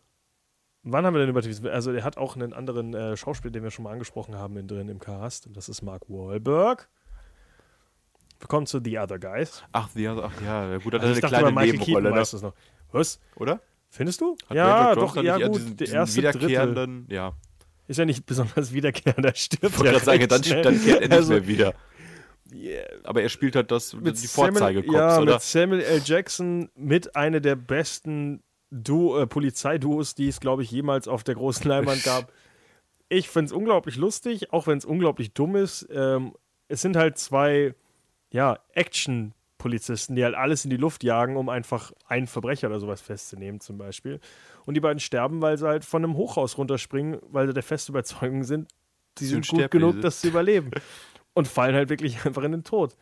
Wann 0.84 1.08
haben 1.08 1.16
wir 1.16 1.22
denn 1.22 1.30
über 1.30 1.42
diesen, 1.42 1.66
also 1.68 1.92
der 1.92 2.04
hat 2.04 2.18
auch 2.18 2.36
einen 2.36 2.54
anderen 2.54 2.94
äh, 2.94 3.18
Schauspieler, 3.18 3.52
den 3.52 3.64
wir 3.64 3.72
schon 3.72 3.84
mal 3.84 3.94
angesprochen 3.94 4.36
haben, 4.36 4.56
in, 4.58 4.68
drin 4.68 4.90
im 4.90 5.00
Cast, 5.00 5.48
und 5.48 5.58
das 5.58 5.70
ist 5.70 5.82
Mark 5.82 6.08
Wahlberg. 6.08 6.88
Wir 8.40 8.48
kommen 8.48 8.66
zu 8.66 8.80
The 8.84 9.00
Other 9.00 9.20
Guys. 9.20 9.64
Ach, 9.72 9.90
die, 9.94 10.08
ach 10.08 10.32
ja, 10.46 10.78
gut, 10.78 10.94
hat 10.94 11.02
Also 11.02 11.14
er 11.14 11.24
eine 11.24 11.30
kleine 11.30 11.52
Michael 11.52 11.72
Keaton 11.78 11.86
Nebenrolle, 12.04 12.10
ne? 12.12 12.16
du 12.16 12.22
es 12.38 12.42
noch. 12.42 12.54
Was? 12.92 13.20
oder? 13.36 13.62
Findest 13.90 14.22
du? 14.22 14.38
Hat 14.48 14.56
ja, 14.56 14.96
doch, 14.96 15.16
ja 15.22 15.48
gut, 15.48 15.58
diesen, 15.58 15.78
der 15.78 15.88
erste 15.90 16.22
Drittel 16.22 16.42
wiederkehrenden, 16.42 17.06
ja. 17.10 17.34
ist 17.88 17.98
ja 17.98 18.06
nicht 18.06 18.26
besonders 18.26 18.72
wiederkehrender 18.72 19.34
stirbt. 19.36 19.66
Ich 19.74 19.78
wollte 19.80 19.92
gerade 19.94 20.06
sagen, 20.06 20.28
dann, 20.28 20.44
schnell. 20.44 20.62
dann 20.62 20.82
kehrt 20.82 21.02
er 21.02 21.08
nicht 21.08 21.18
Also, 21.18 21.34
mehr 21.34 21.48
wieder. 21.48 21.74
yeah, 22.54 22.86
Aber 23.04 23.22
er 23.24 23.30
spielt 23.30 23.56
halt 23.56 23.72
das, 23.72 23.94
mit 23.94 24.22
die 24.22 24.28
Samuel- 24.28 24.52
Vorzeigekops, 24.54 24.94
ja, 24.94 25.20
oder? 25.20 25.34
mit 25.34 25.42
Samuel 25.42 25.82
L. 25.82 26.02
Jackson 26.06 26.70
mit 26.76 27.16
einer 27.16 27.40
der 27.40 27.56
besten 27.56 28.44
Duo, 28.72 29.20
äh, 29.20 29.26
Polizeiduos, 29.28 30.14
die 30.14 30.28
es, 30.28 30.40
glaube 30.40 30.62
ich, 30.64 30.70
jemals 30.72 31.08
auf 31.08 31.24
der 31.24 31.34
großen 31.36 31.68
Leinwand 31.68 32.04
gab. 32.04 32.32
Ich 33.10 33.28
finde 33.28 33.48
es 33.48 33.52
unglaublich 33.52 33.96
lustig, 33.98 34.54
auch 34.54 34.68
wenn 34.68 34.78
es 34.78 34.86
unglaublich 34.86 35.34
dumm 35.34 35.56
ist. 35.56 35.88
Ähm, 35.92 36.34
es 36.68 36.82
sind 36.84 36.96
halt 36.96 37.18
zwei, 37.18 37.74
ja, 38.32 38.60
Action-Polizisten, 38.74 40.16
die 40.16 40.24
halt 40.24 40.36
alles 40.36 40.64
in 40.64 40.70
die 40.70 40.78
Luft 40.78 41.04
jagen, 41.04 41.38
um 41.38 41.50
einfach 41.50 41.92
einen 42.08 42.28
Verbrecher 42.28 42.68
oder 42.68 42.80
sowas 42.80 43.02
festzunehmen, 43.02 43.60
zum 43.60 43.78
Beispiel. 43.78 44.20
Und 44.66 44.76
die 44.76 44.80
beiden 44.80 45.00
sterben, 45.00 45.42
weil 45.42 45.58
sie 45.58 45.68
halt 45.68 45.86
von 45.86 46.04
einem 46.04 46.16
Hochhaus 46.16 46.58
runterspringen, 46.58 47.20
weil 47.30 47.48
sie 47.48 47.54
der 47.54 47.64
festen 47.64 47.92
Überzeugung 47.94 48.44
sind, 48.44 48.70
sie 49.18 49.26
Sie 49.26 49.32
sind 49.34 49.48
gut 49.48 49.72
genug, 49.72 50.02
dass 50.02 50.22
sie 50.22 50.30
überleben. 50.30 50.72
Und 51.34 51.48
fallen 51.48 51.76
halt 51.76 51.90
wirklich 51.90 52.26
einfach 52.26 52.44
in 52.44 52.52
den 52.52 52.64
Tod. 52.64 52.96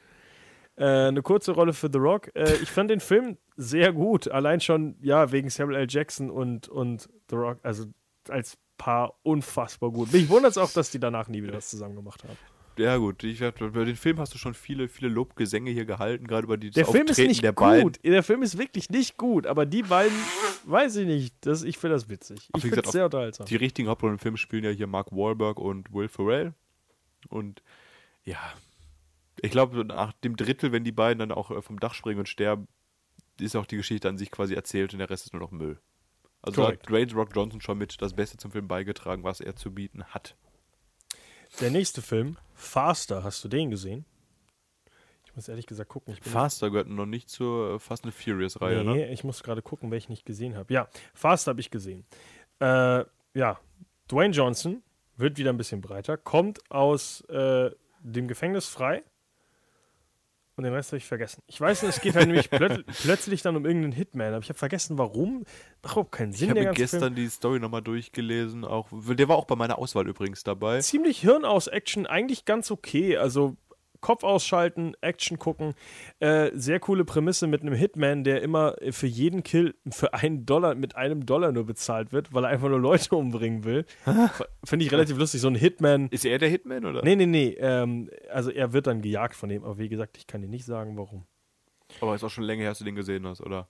Äh, 0.76 1.08
eine 1.08 1.24
kurze 1.24 1.54
Rolle 1.54 1.74
für 1.74 1.90
The 1.92 1.98
Rock. 1.98 2.30
Äh, 2.36 2.56
ich 2.62 2.70
fand 2.70 2.92
den 2.92 3.00
Film 3.00 3.38
sehr 3.56 3.94
gut. 3.94 4.28
Allein 4.28 4.62
schon, 4.62 4.96
ja, 5.02 5.32
wegen 5.32 5.50
Samuel 5.50 5.78
L. 5.78 5.88
Jackson 5.90 6.30
und, 6.30 6.68
und 6.68 7.10
The 7.30 7.36
Rock. 7.36 7.60
Also 7.64 7.86
als 8.30 8.58
Paar 8.78 9.16
unfassbar 9.24 9.90
gut. 9.90 10.14
Mich 10.14 10.30
wundert 10.30 10.52
es 10.52 10.58
auch, 10.60 10.72
dass 10.72 10.92
die 10.92 11.00
danach 11.00 11.30
nie 11.30 11.42
wieder 11.42 11.54
was 11.54 11.70
zusammen 11.70 11.96
gemacht 11.96 12.24
haben. 12.24 12.38
Ja, 12.78 12.98
gut. 12.98 13.24
Ich, 13.24 13.42
über 13.42 13.86
den 13.86 13.96
Film 13.96 14.20
hast 14.20 14.34
du 14.34 14.38
schon 14.38 14.54
viele, 14.54 14.88
viele 14.88 15.10
Lobgesänge 15.10 15.72
hier 15.72 15.86
gehalten, 15.86 16.28
gerade 16.28 16.46
über 16.46 16.58
die 16.58 16.70
Der 16.70 16.86
Film 16.86 17.06
ist 17.06 17.12
Auftreten 17.12 17.30
nicht 17.30 17.44
der 17.44 17.54
gut. 17.54 17.66
beiden. 17.66 17.94
Der 18.04 18.24
Film 18.24 18.44
ist 18.44 18.58
wirklich 18.58 18.90
nicht 18.90 19.18
gut. 19.18 19.48
Aber 19.48 19.66
die 19.66 19.84
beiden, 19.84 20.16
weiß 20.66 20.98
ich 20.98 21.08
nicht. 21.08 21.36
Das, 21.42 21.64
ich 21.64 21.78
finde 21.78 21.96
das 21.96 22.08
witzig. 22.10 22.50
Ich 22.56 22.62
finde 22.62 22.82
es 22.82 22.92
sehr 22.92 23.06
unterhaltsam. 23.06 23.48
Die 23.48 23.56
richtigen 23.56 23.90
Hauptrollen 23.90 24.16
im 24.16 24.20
Film 24.20 24.38
spielen 24.38 24.64
ja 24.64 24.70
hier 24.70 24.88
Mark 24.88 25.12
Wahlberg 25.12 25.60
und 25.60 25.92
Will 25.94 26.08
Ferrell. 26.08 26.54
Und 27.30 27.64
ja, 28.24 28.40
ich 29.42 29.52
glaube, 29.52 29.84
nach 29.86 30.14
dem 30.14 30.36
Drittel, 30.36 30.72
wenn 30.72 30.84
die 30.84 30.92
beiden 30.92 31.20
dann 31.20 31.32
auch 31.32 31.52
äh, 31.52 31.62
vom 31.62 31.80
Dach 31.80 31.94
springen 31.94 32.20
und 32.20 32.30
sterben, 32.30 32.68
ist 33.40 33.56
auch 33.56 33.66
die 33.66 33.78
Geschichte 33.78 34.10
an 34.10 34.18
sich 34.18 34.32
quasi 34.32 34.54
erzählt 34.54 34.94
und 34.94 35.00
der 35.00 35.10
Rest 35.10 35.26
ist 35.26 35.34
nur 35.34 35.42
noch 35.42 35.52
Müll. 35.52 35.80
Also 36.42 36.62
da 36.62 36.66
Korrekt. 36.68 36.84
hat 36.84 36.90
Dwayne 36.90 37.14
Rock 37.14 37.36
Johnson 37.36 37.62
schon 37.62 37.78
mit 37.78 38.02
das 38.02 38.14
Beste 38.14 38.38
zum 38.38 38.52
Film 38.52 38.68
beigetragen, 38.68 39.24
was 39.24 39.42
er 39.42 39.56
zu 39.56 39.72
bieten 39.72 40.04
hat. 40.06 40.36
Der 41.62 41.72
nächste 41.72 42.02
Film, 42.02 42.38
Faster, 42.58 43.24
hast 43.24 43.44
du 43.44 43.48
den 43.48 43.70
gesehen? 43.70 44.04
Ich 45.26 45.36
muss 45.36 45.48
ehrlich 45.48 45.68
gesagt 45.68 45.90
gucken. 45.90 46.14
Ich 46.14 46.22
bin 46.22 46.32
Faster 46.32 46.72
gehört 46.72 46.88
noch 46.88 47.06
nicht 47.06 47.30
zur 47.30 47.76
äh, 47.76 47.80
Fast 47.80 48.04
and 48.06 48.14
Furious 48.14 48.60
Reihe, 48.60 48.84
nee, 48.84 49.06
ne? 49.06 49.12
ich 49.12 49.24
muss 49.24 49.44
gerade 49.44 49.62
gucken, 49.62 49.92
welchen 49.92 50.12
ich 50.12 50.26
gesehen 50.26 50.58
habe. 50.58 50.74
Ja, 50.74 50.88
Fast 51.14 51.48
habe 51.48 51.60
ich 51.60 51.70
gesehen. 51.70 52.06
Äh, 52.60 53.06
ja, 53.36 53.60
Dwayne 54.10 54.34
Johnson 54.34 54.82
wird 55.16 55.38
wieder 55.38 55.52
ein 55.52 55.58
bisschen 55.58 55.82
breiter, 55.82 56.18
kommt 56.18 56.60
aus 56.72 57.22
äh, 57.30 57.70
dem 58.02 58.28
Gefängnis 58.28 58.68
frei 58.68 59.04
Und 60.58 60.64
den 60.64 60.74
Rest 60.74 60.90
habe 60.90 60.98
ich 60.98 61.06
vergessen. 61.06 61.44
Ich 61.46 61.62
weiß 61.62 61.84
nicht, 61.84 61.96
es 61.96 62.02
geht 62.02 62.16
halt 62.16 62.26
nämlich 62.26 62.50
plöt 62.50 62.84
plötzlich 63.04 63.44
dann 63.44 63.56
um 63.56 63.66
irgendeinen 63.68 63.94
Hitman, 63.94 64.34
aber 64.34 64.42
ich 64.42 64.50
habe 64.50 64.58
vergessen, 64.58 64.98
warum. 64.98 65.46
Macht 65.84 65.94
überhaupt 65.94 66.12
keinen 66.12 66.34
Sinn, 66.34 66.58
Ich 66.58 66.66
habe 66.66 66.76
gestern 66.76 67.14
die 67.14 67.30
Story 67.30 67.60
nochmal 67.60 67.84
durchgelesen. 67.84 68.66
Auch, 68.66 68.88
der 68.92 69.30
war 69.30 69.36
auch 69.36 69.46
bei 69.46 69.56
meiner 69.56 69.78
Auswahl 69.78 70.08
übrigens 70.08 70.44
dabei. 70.44 70.72
Film. 70.72 70.82
Ziemlich 70.82 71.20
Hirnaus-Action, 71.22 72.08
eigentlich 72.08 72.46
ganz 72.46 72.72
okay. 72.72 73.18
Also 73.18 73.56
Kopf 74.02 74.24
ausschalten, 74.24 74.94
Action 75.02 75.40
gucken. 75.40 75.74
Äh, 76.20 76.52
sehr 76.54 76.80
coole 76.80 77.06
Prämisse 77.06 77.48
mit 77.48 77.62
einem 77.62 77.74
Hitman, 77.74 78.24
der 78.24 78.42
immer 78.42 78.76
für 78.92 79.08
jeden 79.08 79.44
Kill 79.44 79.76
für 79.90 80.14
einen 80.14 80.46
Dollar 80.46 80.76
mit 80.76 80.96
einem 80.96 81.26
Dollar 81.26 81.52
nur 81.52 81.66
bezahlt 81.66 82.12
wird, 82.12 82.34
weil 82.34 82.44
er 82.44 82.50
einfach 82.50 82.70
nur 82.70 82.80
Leute 82.80 83.16
umbringen 83.16 83.64
will. 83.64 83.86
Finde 84.64 84.86
ich 84.86 84.92
relativ 84.92 85.18
lustig. 85.18 85.42
So 85.42 85.48
ein 85.48 85.56
Hitman. 85.56 86.08
Ist 86.10 86.26
er 86.26 86.38
der 86.38 86.50
Hitman 86.50 86.86
oder? 86.86 87.04
Nee, 87.04 87.16
nee, 87.16 87.26
nee. 87.26 87.56
Ähm, 87.60 88.10
also 88.32 88.52
er 88.52 88.74
wird 88.74 88.88
dann 88.88 89.02
gejagt 89.02 89.36
von 89.36 89.50
dem, 89.50 89.64
aber 89.64 89.78
wie 89.78 89.90
gesagt, 89.90 90.18
ich 90.18 90.28
kann 90.28 90.42
dir 90.42 90.48
nicht 90.48 90.66
sagen, 90.66 90.98
warum. 90.98 91.26
Aber 92.02 92.16
ist 92.16 92.24
auch 92.24 92.30
schon 92.30 92.44
länger 92.44 92.64
her, 92.64 92.72
dass 92.72 92.80
du 92.80 92.86
den 92.86 92.96
gesehen 92.96 93.26
hast, 93.26 93.42
oder? 93.42 93.68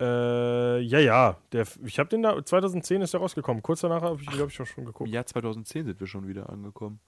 Äh, 0.00 0.80
ja, 0.80 0.98
ja. 0.98 1.36
Der, 1.52 1.66
ich 1.84 1.98
habe 1.98 2.08
den 2.08 2.22
da, 2.22 2.44
2010 2.44 3.02
ist 3.02 3.12
der 3.14 3.20
rausgekommen. 3.20 3.62
Kurz 3.62 3.80
danach 3.82 4.02
habe 4.02 4.20
ich, 4.20 4.26
glaube 4.28 4.50
ich, 4.50 4.60
auch 4.60 4.66
schon 4.66 4.82
Im 4.82 4.86
geguckt. 4.86 5.10
Jahr 5.10 5.26
2010 5.26 5.86
sind 5.86 6.00
wir 6.00 6.06
schon 6.06 6.26
wieder 6.26 6.48
angekommen. 6.50 7.00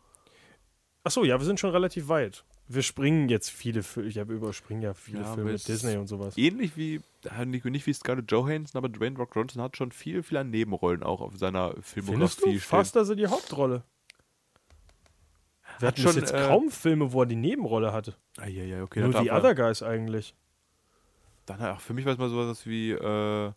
Achso, 1.05 1.23
ja, 1.25 1.39
wir 1.39 1.45
sind 1.45 1.61
schon 1.61 1.71
relativ 1.71 2.09
weit. 2.09 2.45
Wir 2.67 2.83
springen 2.83 3.29
jetzt 3.29 3.51
viele 3.51 3.83
Filme, 3.83 4.09
ich 4.09 4.19
habe 4.19 4.33
überspringen 4.33 4.81
ja 4.81 4.95
viele 4.95 5.21
Ja, 5.21 5.35
Filme 5.35 5.53
mit 5.53 5.69
Disney 5.69 5.97
und 5.99 6.07
sowas. 6.07 6.37
Ähnlich 6.39 6.79
wie, 6.79 7.03
äh, 7.39 7.45
nicht, 7.45 7.65
wie 7.65 7.93
Scarlett 7.93 8.31
Johansson, 8.33 8.79
aber 8.79 8.89
Dwayne 8.89 9.19
Rock 9.19 9.37
Johnson 9.37 9.61
hat 9.61 9.77
schon 9.77 9.93
viel, 9.93 10.23
viel 10.23 10.39
an 10.39 10.49
Nebenrollen 10.51 11.03
auch 11.03 11.21
auf 11.21 11.37
seiner 11.37 11.73
Findest 11.83 11.89
Filmografie 11.91 12.41
du? 12.41 12.49
stehen. 12.59 12.61
Faster 12.61 13.05
sind 13.05 13.19
die 13.19 13.27
Hauptrolle. 13.27 13.83
Wir 15.79 15.89
Hat 15.89 15.95
hatten 15.99 16.03
bis 16.03 16.13
schon, 16.13 16.21
jetzt 16.23 16.33
äh, 16.33 16.47
kaum 16.49 16.71
Filme, 16.71 17.13
wo 17.13 17.21
er 17.23 17.27
die 17.27 17.37
Nebenrolle 17.37 17.93
hatte. 17.93 18.15
Ah, 18.39 18.47
ja, 18.47 18.63
ja, 18.65 18.83
okay. 18.83 19.01
Nur 19.01 19.11
die 19.21 19.31
Other 19.31 19.49
er- 19.49 19.55
Guys 19.55 19.83
eigentlich. 19.83 20.35
Dann, 21.47 21.61
ach, 21.61 21.81
für 21.81 21.93
mich 21.93 22.07
war 22.07 22.15
es 22.15 22.19
mal 22.19 22.31
sowas 22.31 22.65
wie 22.65 22.93
äh, 22.93 23.53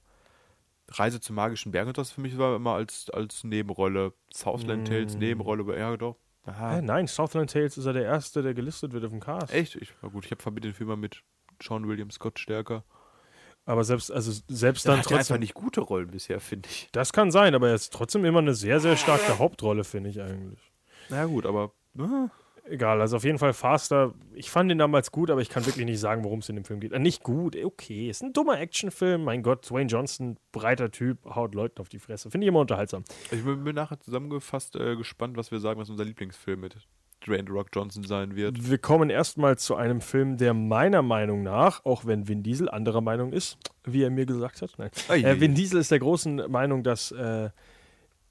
Reise 0.89 1.21
zu 1.21 1.31
magischen 1.31 1.71
Bergen 1.71 1.87
und 1.89 1.97
das 1.97 2.11
für 2.11 2.19
mich 2.19 2.37
war 2.37 2.57
immer 2.57 2.73
als, 2.73 3.09
als 3.11 3.45
Nebenrolle. 3.45 4.11
Southland 4.33 4.87
Tales, 4.89 5.15
Mm. 5.15 5.19
Nebenrolle, 5.19 5.61
aber 5.63 5.77
ja 5.77 5.95
doch. 5.95 6.17
Aha. 6.47 6.75
Hä, 6.75 6.81
nein, 6.81 7.07
Southland 7.07 7.51
Tales 7.51 7.77
ist 7.77 7.85
er 7.85 7.93
der 7.93 8.05
Erste, 8.05 8.41
der 8.41 8.53
gelistet 8.53 8.93
wird 8.93 9.03
auf 9.03 9.11
dem 9.11 9.19
Cast. 9.19 9.53
Echt? 9.53 9.75
Ich, 9.75 9.93
na 10.01 10.09
gut, 10.09 10.25
ich 10.25 10.31
habe 10.31 10.41
verbinde 10.41 10.69
den 10.69 10.73
Film 10.75 10.89
mal 10.89 10.95
mit 10.97 11.21
Sean 11.61 11.87
William 11.87 12.09
Scott 12.09 12.39
stärker. 12.39 12.83
Aber 13.65 13.83
selbst, 13.83 14.11
also 14.11 14.31
selbst 14.47 14.85
Dann 14.85 14.93
dann 14.93 14.99
hat 14.99 15.05
er 15.07 15.17
einfach 15.17 15.27
trotzdem. 15.27 15.39
nicht 15.41 15.53
gute 15.53 15.81
Rollen 15.81 16.09
bisher, 16.09 16.39
finde 16.39 16.69
ich. 16.69 16.87
Das 16.93 17.11
kann 17.11 17.31
sein, 17.31 17.53
aber 17.53 17.67
er 17.67 17.75
ist 17.75 17.91
trotzdem 17.91 18.23
immer 18.23 18.39
eine 18.39 18.53
sehr, 18.53 18.79
sehr 18.79 18.95
starke 18.95 19.37
Hauptrolle, 19.39 19.83
finde 19.83 20.09
ich 20.09 20.21
eigentlich. 20.21 20.71
Na 21.09 21.25
gut, 21.25 21.45
aber 21.45 21.73
ah, 21.99 22.29
Egal, 22.69 23.01
also 23.01 23.17
auf 23.17 23.23
jeden 23.23 23.37
Fall 23.37 23.53
Faster. 23.53 24.13
Ich 24.33 24.51
fand 24.51 24.71
ihn 24.71 24.77
damals 24.77 25.11
gut, 25.11 25.31
aber 25.31 25.41
ich 25.41 25.49
kann 25.49 25.65
wirklich 25.65 25.85
nicht 25.85 25.99
sagen, 25.99 26.23
worum 26.23 26.39
es 26.39 26.49
in 26.49 26.55
dem 26.55 26.65
Film 26.65 26.79
geht. 26.79 26.91
Äh, 26.91 26.99
nicht 26.99 27.23
gut, 27.23 27.55
eh, 27.55 27.65
okay. 27.65 28.09
Ist 28.09 28.21
ein 28.23 28.33
dummer 28.33 28.59
Actionfilm. 28.59 29.23
Mein 29.23 29.43
Gott, 29.43 29.69
Dwayne 29.69 29.89
Johnson, 29.89 30.37
breiter 30.51 30.91
Typ, 30.91 31.23
haut 31.25 31.55
Leuten 31.55 31.79
auf 31.79 31.89
die 31.89 31.99
Fresse. 31.99 32.29
Finde 32.29 32.45
ich 32.45 32.49
immer 32.49 32.59
unterhaltsam. 32.59 33.03
ich 33.31 33.43
bin, 33.43 33.63
bin 33.63 33.75
nachher 33.75 33.99
zusammengefasst 33.99 34.75
äh, 34.75 34.95
gespannt, 34.95 35.37
was 35.37 35.51
wir 35.51 35.59
sagen, 35.59 35.79
was 35.79 35.89
unser 35.89 36.05
Lieblingsfilm 36.05 36.59
mit 36.59 36.75
Dwayne 37.25 37.49
Rock 37.49 37.69
Johnson 37.73 38.03
sein 38.03 38.35
wird. 38.35 38.69
Wir 38.69 38.77
kommen 38.77 39.09
erstmal 39.09 39.57
zu 39.57 39.75
einem 39.75 40.01
Film, 40.01 40.37
der 40.37 40.53
meiner 40.53 41.01
Meinung 41.01 41.43
nach, 41.43 41.83
auch 41.85 42.05
wenn 42.05 42.27
Vin 42.27 42.43
Diesel 42.43 42.69
anderer 42.69 43.01
Meinung 43.01 43.33
ist, 43.33 43.57
wie 43.85 44.03
er 44.03 44.09
mir 44.09 44.25
gesagt 44.25 44.61
hat, 44.61 44.73
nein. 44.77 44.91
Ei, 45.07 45.21
Äh, 45.21 45.39
Vin 45.39 45.55
Diesel 45.55 45.79
ist 45.79 45.91
der 45.91 45.99
großen 45.99 46.43
Meinung, 46.49 46.83
dass 46.83 47.11
äh, 47.11 47.49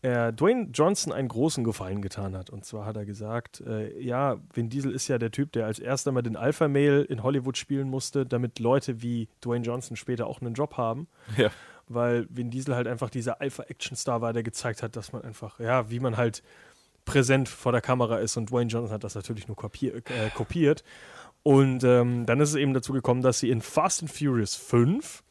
er 0.02 0.32
Dwayne 0.32 0.68
Johnson 0.72 1.12
einen 1.12 1.28
großen 1.28 1.64
Gefallen 1.64 2.02
getan 2.02 2.36
hat. 2.36 2.50
Und 2.50 2.64
zwar 2.64 2.86
hat 2.86 2.96
er 2.96 3.04
gesagt, 3.04 3.60
äh, 3.66 3.98
ja, 4.00 4.38
Vin 4.52 4.68
Diesel 4.68 4.92
ist 4.92 5.08
ja 5.08 5.18
der 5.18 5.30
Typ, 5.30 5.52
der 5.52 5.66
als 5.66 5.78
erster 5.78 6.12
mal 6.12 6.22
den 6.22 6.36
Alpha-Male 6.36 7.02
in 7.02 7.22
Hollywood 7.22 7.56
spielen 7.56 7.88
musste, 7.88 8.26
damit 8.26 8.58
Leute 8.58 9.02
wie 9.02 9.28
Dwayne 9.44 9.64
Johnson 9.64 9.96
später 9.96 10.26
auch 10.26 10.40
einen 10.40 10.54
Job 10.54 10.76
haben. 10.76 11.08
Ja. 11.36 11.50
Weil 11.88 12.26
Vin 12.30 12.50
Diesel 12.50 12.74
halt 12.74 12.88
einfach 12.88 13.10
dieser 13.10 13.40
Alpha-Action-Star 13.40 14.20
war, 14.20 14.32
der 14.32 14.42
gezeigt 14.42 14.82
hat, 14.82 14.96
dass 14.96 15.12
man 15.12 15.22
einfach, 15.22 15.60
ja, 15.60 15.88
wie 15.88 16.00
man 16.00 16.16
halt 16.16 16.42
präsent 17.04 17.48
vor 17.48 17.72
der 17.72 17.80
Kamera 17.80 18.18
ist. 18.18 18.36
Und 18.36 18.50
Dwayne 18.50 18.68
Johnson 18.68 18.92
hat 18.92 19.04
das 19.04 19.14
natürlich 19.14 19.46
nur 19.48 19.56
kopier 19.56 19.94
äh, 19.96 20.30
kopiert. 20.34 20.84
Und 21.42 21.84
ähm, 21.84 22.26
dann 22.26 22.40
ist 22.40 22.50
es 22.50 22.54
eben 22.56 22.74
dazu 22.74 22.92
gekommen, 22.92 23.22
dass 23.22 23.38
sie 23.38 23.50
in 23.50 23.62
Fast 23.62 24.02
and 24.02 24.10
Furious 24.10 24.56
5 24.56 25.22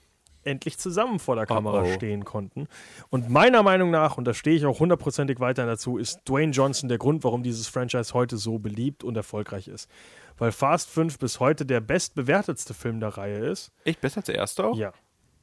endlich 0.46 0.78
zusammen 0.78 1.20
vor 1.20 1.36
der 1.36 1.46
Kamera 1.46 1.82
oh. 1.84 1.94
stehen 1.94 2.24
konnten. 2.24 2.68
Und 3.10 3.30
meiner 3.30 3.64
Meinung 3.64 3.92
nach, 3.92 4.18
und 4.18 4.26
da 4.26 4.34
stehe 4.34 4.56
ich 4.56 4.66
auch 4.66 4.80
hundertprozentig 4.80 5.40
weiter 5.40 5.66
dazu, 5.66 5.98
ist 5.98 6.22
Dwayne 6.28 6.52
Johnson 6.52 6.88
der 6.90 6.98
Grund, 6.98 7.24
warum 7.24 7.44
dieses 7.44 7.68
Franchise 7.68 8.14
heute 8.14 8.38
so 8.38 8.60
beliebt 8.60 9.04
und 9.04 9.16
erfolgreich 9.18 9.68
ist. 9.68 9.90
Weil 10.38 10.52
Fast 10.52 10.90
5 10.90 11.20
bis 11.20 11.40
heute 11.40 11.66
der 11.66 11.82
bestbewertetste 11.82 12.74
Film 12.74 13.00
der 13.00 13.10
Reihe 13.10 13.38
ist. 13.38 13.72
Echt 13.84 14.02
besser 14.02 14.18
als 14.18 14.26
der 14.28 14.36
erste 14.36 14.66
auch? 14.66 14.78
Ja. 14.78 14.94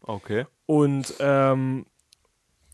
Okay. 0.03 0.46
Und 0.66 1.14
ähm, 1.20 1.86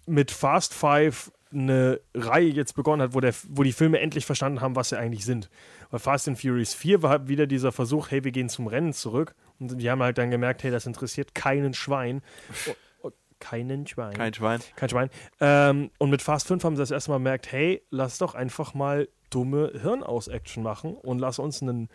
mit 0.06 0.30
Fast 0.30 0.74
Five 0.74 1.30
eine 1.52 2.00
Reihe 2.14 2.48
jetzt 2.48 2.74
begonnen 2.74 3.02
hat, 3.02 3.14
wo, 3.14 3.20
der, 3.20 3.34
wo 3.48 3.62
die 3.62 3.72
Filme 3.72 4.00
endlich 4.00 4.26
verstanden 4.26 4.60
haben, 4.60 4.76
was 4.76 4.90
sie 4.90 4.98
eigentlich 4.98 5.24
sind. 5.24 5.48
Weil 5.90 6.00
Fast 6.00 6.28
and 6.28 6.38
Furious 6.38 6.74
4 6.74 7.02
war 7.02 7.10
halt 7.10 7.28
wieder 7.28 7.46
dieser 7.46 7.72
Versuch, 7.72 8.10
hey, 8.10 8.24
wir 8.24 8.32
gehen 8.32 8.48
zum 8.48 8.66
Rennen 8.66 8.92
zurück. 8.92 9.34
Und 9.60 9.78
die 9.78 9.90
haben 9.90 10.02
halt 10.02 10.18
dann 10.18 10.30
gemerkt, 10.30 10.62
hey, 10.62 10.70
das 10.70 10.86
interessiert 10.86 11.34
keinen 11.34 11.74
Schwein. 11.74 12.22
Oh, 12.68 12.74
oh, 13.02 13.10
keinen 13.40 13.86
Schwein. 13.86 14.14
Kein 14.14 14.34
Schwein. 14.34 14.60
Kein 14.76 14.88
Schwein. 14.88 15.10
Ähm, 15.40 15.90
und 15.98 16.10
mit 16.10 16.22
Fast 16.22 16.46
5 16.46 16.62
haben 16.64 16.76
sie 16.76 16.82
das 16.82 16.90
erste 16.90 17.10
Mal 17.10 17.18
gemerkt, 17.18 17.50
hey, 17.50 17.82
lass 17.90 18.18
doch 18.18 18.34
einfach 18.34 18.74
mal 18.74 19.08
dumme 19.30 19.72
Hirnaus-Action 19.80 20.62
machen 20.62 20.94
und 20.94 21.18
lass 21.18 21.38
uns 21.38 21.62
einen 21.62 21.88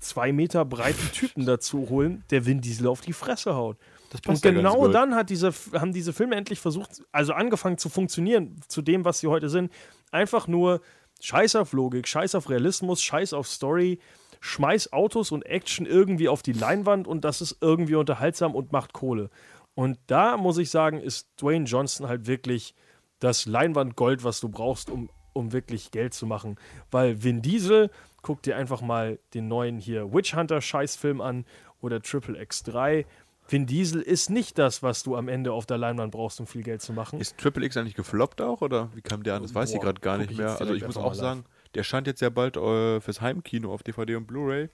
zwei 0.00 0.32
Meter 0.32 0.64
breiten 0.64 1.10
Typen 1.12 1.46
dazu 1.46 1.88
holen, 1.88 2.24
der 2.30 2.46
Vin 2.46 2.60
Diesel 2.60 2.86
auf 2.86 3.00
die 3.00 3.12
Fresse 3.12 3.54
haut. 3.54 3.76
Das 4.10 4.20
Und 4.26 4.44
ja 4.44 4.52
genau 4.52 4.82
gut. 4.82 4.94
dann 4.94 5.14
hat 5.14 5.30
diese, 5.30 5.52
haben 5.72 5.92
diese 5.92 6.12
Filme 6.12 6.36
endlich 6.36 6.60
versucht, 6.60 7.02
also 7.12 7.32
angefangen 7.32 7.78
zu 7.78 7.88
funktionieren, 7.88 8.60
zu 8.68 8.82
dem, 8.82 9.04
was 9.04 9.18
sie 9.18 9.26
heute 9.26 9.48
sind. 9.48 9.72
Einfach 10.12 10.46
nur 10.46 10.80
Scheiß 11.20 11.56
auf 11.56 11.72
Logik, 11.72 12.06
Scheiß 12.06 12.34
auf 12.34 12.48
Realismus, 12.48 13.02
Scheiß 13.02 13.32
auf 13.32 13.48
Story, 13.48 13.98
schmeiß 14.40 14.92
Autos 14.92 15.32
und 15.32 15.42
Action 15.44 15.86
irgendwie 15.86 16.28
auf 16.28 16.42
die 16.42 16.52
Leinwand 16.52 17.06
und 17.06 17.24
das 17.24 17.40
ist 17.40 17.58
irgendwie 17.60 17.94
unterhaltsam 17.94 18.54
und 18.54 18.72
macht 18.72 18.92
Kohle. 18.92 19.30
Und 19.74 19.98
da 20.06 20.36
muss 20.36 20.58
ich 20.58 20.70
sagen, 20.70 21.00
ist 21.00 21.28
Dwayne 21.40 21.66
Johnson 21.66 22.08
halt 22.08 22.26
wirklich 22.26 22.74
das 23.18 23.46
Leinwandgold, 23.46 24.24
was 24.24 24.40
du 24.40 24.48
brauchst, 24.48 24.90
um, 24.90 25.10
um 25.32 25.52
wirklich 25.52 25.90
Geld 25.90 26.14
zu 26.14 26.26
machen. 26.26 26.56
Weil 26.90 27.22
Vin 27.22 27.42
Diesel, 27.42 27.90
guck 28.22 28.42
dir 28.42 28.56
einfach 28.56 28.80
mal 28.80 29.18
den 29.34 29.48
neuen 29.48 29.78
hier 29.78 30.12
Witch 30.12 30.34
Hunter 30.34 30.60
Scheißfilm 30.60 31.20
an 31.20 31.44
oder 31.80 32.00
Triple 32.00 32.40
X3. 32.40 33.04
Vin 33.48 33.66
Diesel 33.66 34.00
ist 34.00 34.30
nicht 34.30 34.58
das, 34.58 34.82
was 34.82 35.02
du 35.02 35.14
am 35.14 35.28
Ende 35.28 35.52
auf 35.52 35.66
der 35.66 35.78
Leinwand 35.78 36.12
brauchst, 36.12 36.40
um 36.40 36.46
viel 36.46 36.62
Geld 36.62 36.82
zu 36.82 36.92
machen. 36.92 37.20
Ist 37.20 37.38
Triple 37.38 37.64
X 37.64 37.76
eigentlich 37.76 37.94
gefloppt 37.94 38.40
auch 38.40 38.60
oder 38.60 38.90
wie 38.94 39.02
kam 39.02 39.22
der 39.22 39.34
an? 39.34 39.42
Das 39.42 39.54
weiß 39.54 39.70
ich 39.70 39.76
Boah, 39.76 39.84
gerade 39.84 40.00
gar 40.00 40.18
nicht 40.18 40.32
ich 40.32 40.38
mehr. 40.38 40.58
Also 40.58 40.74
ich 40.74 40.84
muss 40.84 40.96
auch 40.96 41.14
sagen, 41.14 41.44
der 41.76 41.84
scheint 41.84 42.06
jetzt 42.06 42.20
ja 42.20 42.30
bald 42.30 42.56
äh, 42.56 43.00
fürs 43.00 43.20
Heimkino 43.20 43.72
auf 43.72 43.82
DVD 43.82 44.16
und 44.16 44.26
Blu-ray. 44.26 44.68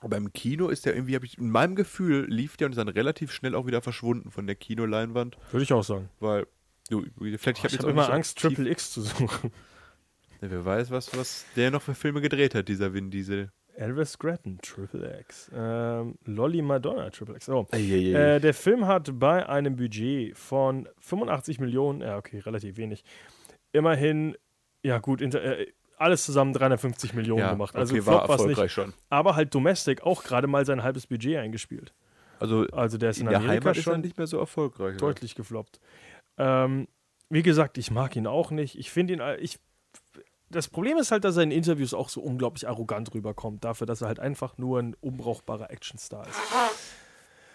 Aber 0.00 0.16
im 0.16 0.32
Kino 0.32 0.68
ist 0.68 0.84
der 0.84 0.94
irgendwie, 0.94 1.14
habe 1.14 1.26
ich 1.26 1.38
in 1.38 1.50
meinem 1.50 1.76
Gefühl, 1.76 2.26
lief 2.28 2.56
der 2.56 2.66
und 2.66 2.72
ist 2.72 2.78
dann 2.78 2.88
relativ 2.88 3.30
schnell 3.30 3.54
auch 3.54 3.66
wieder 3.66 3.82
verschwunden 3.82 4.30
von 4.32 4.46
der 4.46 4.56
Kinoleinwand, 4.56 5.38
Würde 5.52 5.62
ich 5.62 5.72
auch 5.72 5.84
sagen. 5.84 6.08
weil 6.18 6.46
du, 6.90 7.04
vielleicht 7.18 7.58
ich 7.58 7.64
Ich 7.64 7.78
habe 7.78 7.86
auch 7.86 7.90
immer 7.90 8.10
Angst, 8.12 8.38
Triple 8.38 8.68
X 8.68 8.92
zu 8.92 9.02
suchen. 9.02 9.52
Ja, 10.40 10.50
wer 10.50 10.64
weiß, 10.64 10.90
was, 10.90 11.16
was 11.16 11.46
der 11.54 11.70
noch 11.70 11.82
für 11.82 11.94
Filme 11.94 12.20
gedreht 12.20 12.56
hat, 12.56 12.68
dieser 12.68 12.92
Vin 12.92 13.10
Diesel. 13.12 13.52
Elvis 13.76 14.18
Grattan, 14.18 14.58
Triple 14.60 15.20
X. 15.20 15.50
Ähm, 15.54 16.16
Lolly 16.24 16.62
Madonna, 16.62 17.08
Triple 17.10 17.36
X. 17.36 17.48
Oh. 17.48 17.66
Äh, 17.70 18.40
der 18.40 18.54
Film 18.54 18.86
hat 18.86 19.18
bei 19.18 19.48
einem 19.48 19.76
Budget 19.76 20.36
von 20.36 20.88
85 20.98 21.60
Millionen, 21.60 22.00
ja, 22.00 22.18
okay, 22.18 22.40
relativ 22.40 22.76
wenig, 22.76 23.04
immerhin, 23.70 24.36
ja, 24.82 24.98
gut, 24.98 25.20
inter, 25.20 25.42
äh, 25.42 25.68
alles 26.02 26.24
zusammen 26.24 26.52
350 26.52 27.14
Millionen 27.14 27.40
ja, 27.40 27.50
gemacht. 27.52 27.74
Also 27.74 27.94
okay, 27.94 28.02
Flop 28.02 28.14
war 28.14 28.30
erfolgreich 28.30 28.64
nicht. 28.64 28.72
schon. 28.72 28.92
Aber 29.08 29.36
halt 29.36 29.54
Domestic 29.54 30.02
auch 30.02 30.24
gerade 30.24 30.46
mal 30.46 30.66
sein 30.66 30.82
halbes 30.82 31.06
Budget 31.06 31.38
eingespielt. 31.38 31.92
Also 32.38 32.66
Also 32.72 32.98
der 32.98 33.10
ist 33.10 33.18
in, 33.18 33.26
in 33.26 33.30
der 33.30 33.38
Amerika 33.38 33.60
Heimat 33.66 33.76
ist 33.76 33.86
er 33.86 33.92
schon 33.92 34.00
nicht 34.00 34.18
mehr 34.18 34.26
so 34.26 34.38
erfolgreich. 34.38 34.96
oder? 34.96 34.96
deutlich 34.96 35.34
gefloppt. 35.34 35.80
Ähm, 36.38 36.88
wie 37.30 37.42
gesagt, 37.42 37.78
ich 37.78 37.90
mag 37.90 38.16
ihn 38.16 38.26
auch 38.26 38.50
nicht. 38.50 38.78
Ich 38.78 38.90
finde 38.90 39.14
ihn, 39.14 39.22
ich, 39.38 39.58
das 40.50 40.68
Problem 40.68 40.98
ist 40.98 41.10
halt, 41.12 41.24
dass 41.24 41.36
er 41.36 41.44
in 41.44 41.50
Interviews 41.50 41.94
auch 41.94 42.08
so 42.08 42.20
unglaublich 42.20 42.68
arrogant 42.68 43.14
rüberkommt, 43.14 43.64
dafür, 43.64 43.86
dass 43.86 44.02
er 44.02 44.08
halt 44.08 44.20
einfach 44.20 44.58
nur 44.58 44.80
ein 44.80 44.94
unbrauchbarer 45.00 45.70
Actionstar 45.70 46.26
ist. 46.28 46.38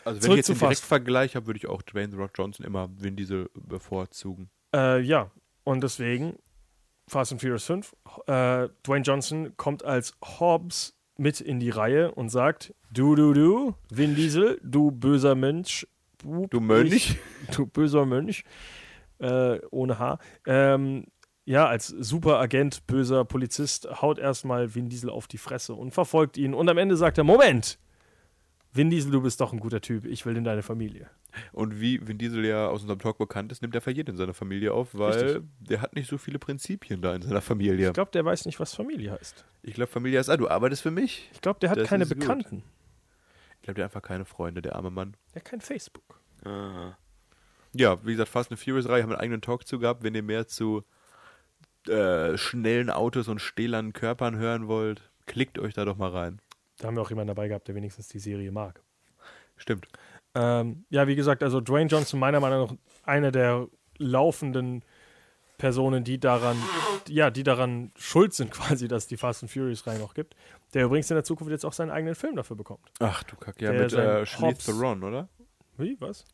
Also 0.04 0.18
wenn 0.18 0.22
Zurück 0.22 0.40
ich 0.40 0.48
jetzt 0.48 0.48
Fast. 0.48 0.62
Direktvergleich 0.62 1.36
habe, 1.36 1.48
würde 1.48 1.58
ich 1.58 1.68
auch 1.68 1.82
Dwayne 1.82 2.12
The 2.12 2.18
Rock 2.18 2.32
Johnson 2.36 2.66
immer 2.66 2.90
Vin 2.98 3.18
Diesel 3.18 3.50
bevorzugen. 3.54 4.50
Äh, 4.74 5.02
ja, 5.02 5.32
und 5.66 5.82
deswegen 5.84 6.38
Fast 7.08 7.32
and 7.32 7.42
Furious 7.42 7.66
5. 7.66 7.96
Äh, 8.28 8.70
Dwayne 8.84 9.04
Johnson 9.04 9.56
kommt 9.56 9.84
als 9.84 10.14
Hobbs 10.22 10.98
mit 11.18 11.40
in 11.42 11.60
die 11.60 11.70
Reihe 11.70 12.12
und 12.12 12.30
sagt: 12.30 12.74
Du, 12.92 13.16
du, 13.16 13.34
du, 13.34 13.76
Vin 13.90 14.16
Diesel, 14.16 14.60
du 14.64 14.92
böser 14.92 15.36
Mensch. 15.36 15.88
Du 16.24 16.60
Mönch? 16.60 16.94
Ich, 16.94 17.18
du 17.56 17.66
böser 17.66 18.06
Mönch. 18.06 18.44
Äh, 19.20 19.60
ohne 19.72 20.00
Haar. 20.00 20.20
Ähm, 20.46 21.06
ja, 21.46 21.66
als 21.66 21.88
Superagent, 21.88 22.86
böser 22.88 23.24
Polizist, 23.24 23.88
haut 24.02 24.20
erstmal 24.20 24.76
Vin 24.76 24.90
Diesel 24.90 25.10
auf 25.10 25.28
die 25.28 25.38
Fresse 25.38 25.74
und 25.74 25.92
verfolgt 25.92 26.38
ihn. 26.38 26.54
Und 26.54 26.68
am 26.70 26.78
Ende 26.78 26.98
sagt 26.98 27.18
er: 27.18 27.24
Moment! 27.24 27.80
Vin 28.74 28.90
Diesel, 28.90 29.12
du 29.12 29.22
bist 29.22 29.40
doch 29.40 29.54
ein 29.54 29.60
guter 29.60 29.82
Typ, 29.82 30.06
ich 30.06 30.26
will 30.26 30.36
in 30.36 30.44
deine 30.44 30.62
Familie. 30.62 31.10
Und 31.52 31.80
wie 31.80 32.06
Vin 32.08 32.18
Diesel 32.18 32.46
ja 32.46 32.68
aus 32.68 32.82
unserem 32.82 33.00
Talk 33.00 33.18
bekannt 33.18 33.52
ist, 33.52 33.62
nimmt 33.62 33.76
er 33.76 33.82
verjährt 33.82 34.10
in 34.10 34.18
seiner 34.18 34.34
Familie 34.34 34.74
auf, 34.74 34.90
weil 34.94 35.14
Richtig. 35.14 35.44
der 35.60 35.82
hat 35.82 35.96
nicht 35.96 36.10
so 36.10 36.18
viele 36.18 36.40
Prinzipien 36.40 37.02
da 37.02 37.16
in 37.16 37.22
seiner 37.22 37.42
Familie. 37.42 37.88
Ich 37.88 37.94
glaube, 37.94 38.12
der 38.12 38.26
weiß 38.26 38.46
nicht, 38.46 38.60
was 38.60 38.74
Familie 38.74 39.12
heißt. 39.12 39.46
Ich 39.64 39.74
glaube, 39.74 39.92
Familie 39.92 40.20
ist, 40.20 40.30
ah, 40.30 40.38
du 40.38 40.48
arbeitest 40.50 40.82
für 40.82 40.92
mich. 40.92 41.30
Ich 41.34 41.42
glaube, 41.42 41.60
der 41.60 41.70
hat 41.70 41.78
Das 41.78 41.88
keine 41.88 42.04
ist 42.04 42.10
gut. 42.12 42.20
Bekannten. 42.20 42.64
Ich 43.58 43.64
glaube, 43.64 43.76
der 43.76 43.86
hat 43.86 43.92
einfach 43.96 44.08
keine 44.08 44.26
Freunde, 44.26 44.62
der 44.62 44.76
arme 44.76 44.92
Mann. 44.92 45.16
Der 45.34 45.42
hat 45.42 45.50
kein 45.50 45.62
Facebook. 45.62 46.20
Ja, 47.74 48.04
wie 48.06 48.12
gesagt, 48.12 48.30
Fast 48.30 48.52
and 48.52 48.60
Furious 48.60 48.86
3 48.86 49.02
haben 49.02 49.12
einen 49.12 49.20
eigenen 49.22 49.42
Talk 49.42 49.68
zu 49.68 49.80
gehabt. 49.80 50.04
Wenn 50.04 50.16
ihr 50.16 50.24
mehr 50.24 50.48
zu 50.48 50.84
äh, 51.88 52.38
schnellen 52.38 52.90
Autos 52.90 53.28
und 53.28 53.40
stählernen 53.40 53.94
Körpern 53.94 54.38
hören 54.38 54.68
wollt, 54.68 55.10
klickt 55.26 55.60
euch 55.60 55.74
da 55.74 55.86
doch 55.86 55.98
mal 55.98 56.10
rein. 56.10 56.42
Da 56.78 56.88
haben 56.88 56.96
wir 56.96 57.02
auch 57.02 57.10
jemanden 57.10 57.30
dabei 57.30 57.48
gehabt, 57.48 57.68
der 57.68 57.76
wenigstens 57.76 58.08
die 58.08 58.20
Serie 58.20 58.52
mag. 58.52 58.82
Stimmt. 59.58 59.88
Ähm, 60.36 60.86
ja, 60.90 61.08
wie 61.08 61.16
gesagt, 61.16 61.42
also 61.44 61.62
Dwayne 61.62 61.90
Johnson 61.90 62.20
meiner 62.20 62.40
Meinung 62.40 62.68
nach 62.68 62.74
einer 63.08 63.32
der 63.32 63.68
laufenden 63.98 64.84
Personen, 65.58 66.04
die 66.04 66.20
daran, 66.20 66.56
ja, 67.08 67.32
die 67.32 67.42
daran 67.44 67.92
schuld 67.98 68.34
sind 68.34 68.52
quasi, 68.52 68.88
dass 68.88 69.08
die 69.08 69.18
Fast 69.18 69.42
and 69.44 69.52
Furious 69.52 69.88
Reihe 69.88 69.98
noch 70.00 70.14
gibt. 70.14 70.36
Der 70.74 70.86
übrigens 70.86 71.10
in 71.10 71.16
der 71.16 71.24
Zukunft 71.24 71.50
jetzt 71.52 71.66
auch 71.66 71.74
seinen 71.74 71.90
eigenen 71.90 72.14
Film 72.14 72.36
dafür 72.36 72.56
bekommt. 72.56 72.92
Ach 73.00 73.24
du 73.24 73.36
Kack, 73.38 73.60
ja, 73.62 73.72
Der 73.72 73.82
mit 73.84 73.94
äh, 73.94 74.26
Charlize 74.26 74.42
Hobbs- 74.42 74.66
Theron, 74.66 75.04
oder? 75.04 75.30
Wie, 75.78 75.96
was? 76.00 76.26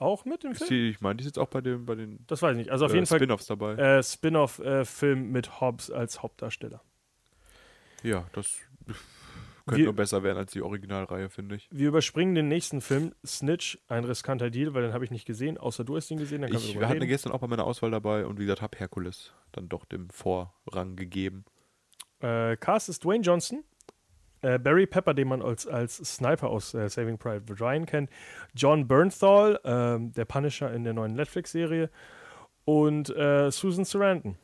Auch 0.00 0.24
mit 0.24 0.42
dem 0.42 0.54
Film? 0.56 0.68
die, 0.68 0.88
ich 0.90 1.00
meine, 1.00 1.16
die 1.16 1.22
ist 1.22 1.26
jetzt 1.26 1.38
auch 1.38 1.46
bei, 1.48 1.60
dem, 1.60 1.86
bei 1.86 1.94
den 1.94 2.24
Das 2.26 2.42
weiß 2.42 2.52
ich 2.52 2.56
nicht. 2.56 2.70
Also 2.70 2.86
auf 2.86 2.90
äh, 2.92 2.94
jeden 2.94 3.06
Fall 3.06 3.18
Spin-Offs 3.18 3.46
dabei. 3.46 3.74
äh, 3.74 4.02
Spin-off-Film 4.02 5.30
mit 5.30 5.60
Hobbs 5.60 5.90
als 5.90 6.22
Hauptdarsteller. 6.22 6.82
ja, 8.02 8.26
das 8.32 8.56
könnte 9.66 9.84
nur 9.84 9.92
besser 9.94 10.22
werden 10.22 10.38
als 10.38 10.52
die 10.52 10.62
Originalreihe, 10.62 11.28
finde 11.30 11.56
ich. 11.56 11.68
Wir 11.70 11.88
überspringen 11.88 12.34
den 12.34 12.48
nächsten 12.48 12.80
Film, 12.80 13.14
Snitch, 13.24 13.78
ein 13.88 14.04
riskanter 14.04 14.50
Deal, 14.50 14.74
weil 14.74 14.82
den 14.82 14.92
habe 14.92 15.04
ich 15.04 15.10
nicht 15.10 15.26
gesehen, 15.26 15.58
außer 15.58 15.84
du 15.84 15.96
hast 15.96 16.10
ihn 16.10 16.18
gesehen, 16.18 16.42
dann 16.42 16.52
Ich 16.52 16.66
wir 16.66 16.72
drüber 16.74 16.86
hatte 16.86 16.96
reden. 16.96 17.08
gestern 17.08 17.32
auch 17.32 17.40
bei 17.40 17.46
meiner 17.46 17.64
Auswahl 17.64 17.90
dabei 17.90 18.26
und 18.26 18.38
wie 18.38 18.44
gesagt, 18.44 18.62
habe 18.62 18.78
Herkules 18.78 19.32
dann 19.52 19.68
doch 19.68 19.84
dem 19.84 20.08
Vorrang 20.10 20.96
gegeben. 20.96 21.44
Äh, 22.20 22.56
Cast 22.56 22.88
ist 22.88 23.04
Dwayne 23.04 23.22
Johnson, 23.22 23.64
äh, 24.42 24.58
Barry 24.58 24.86
Pepper, 24.86 25.14
den 25.14 25.28
man 25.28 25.42
als, 25.42 25.66
als 25.66 25.96
Sniper 25.96 26.48
aus 26.48 26.74
äh, 26.74 26.88
Saving 26.88 27.18
Private 27.18 27.60
Ryan 27.60 27.86
kennt, 27.86 28.10
John 28.54 28.86
Bernthal, 28.88 29.60
ähm, 29.64 30.12
der 30.12 30.24
Punisher 30.24 30.72
in 30.72 30.84
der 30.84 30.92
neuen 30.94 31.14
Netflix-Serie 31.14 31.90
und 32.64 33.10
äh, 33.10 33.50
Susan 33.50 33.84
Sarandon. 33.84 34.36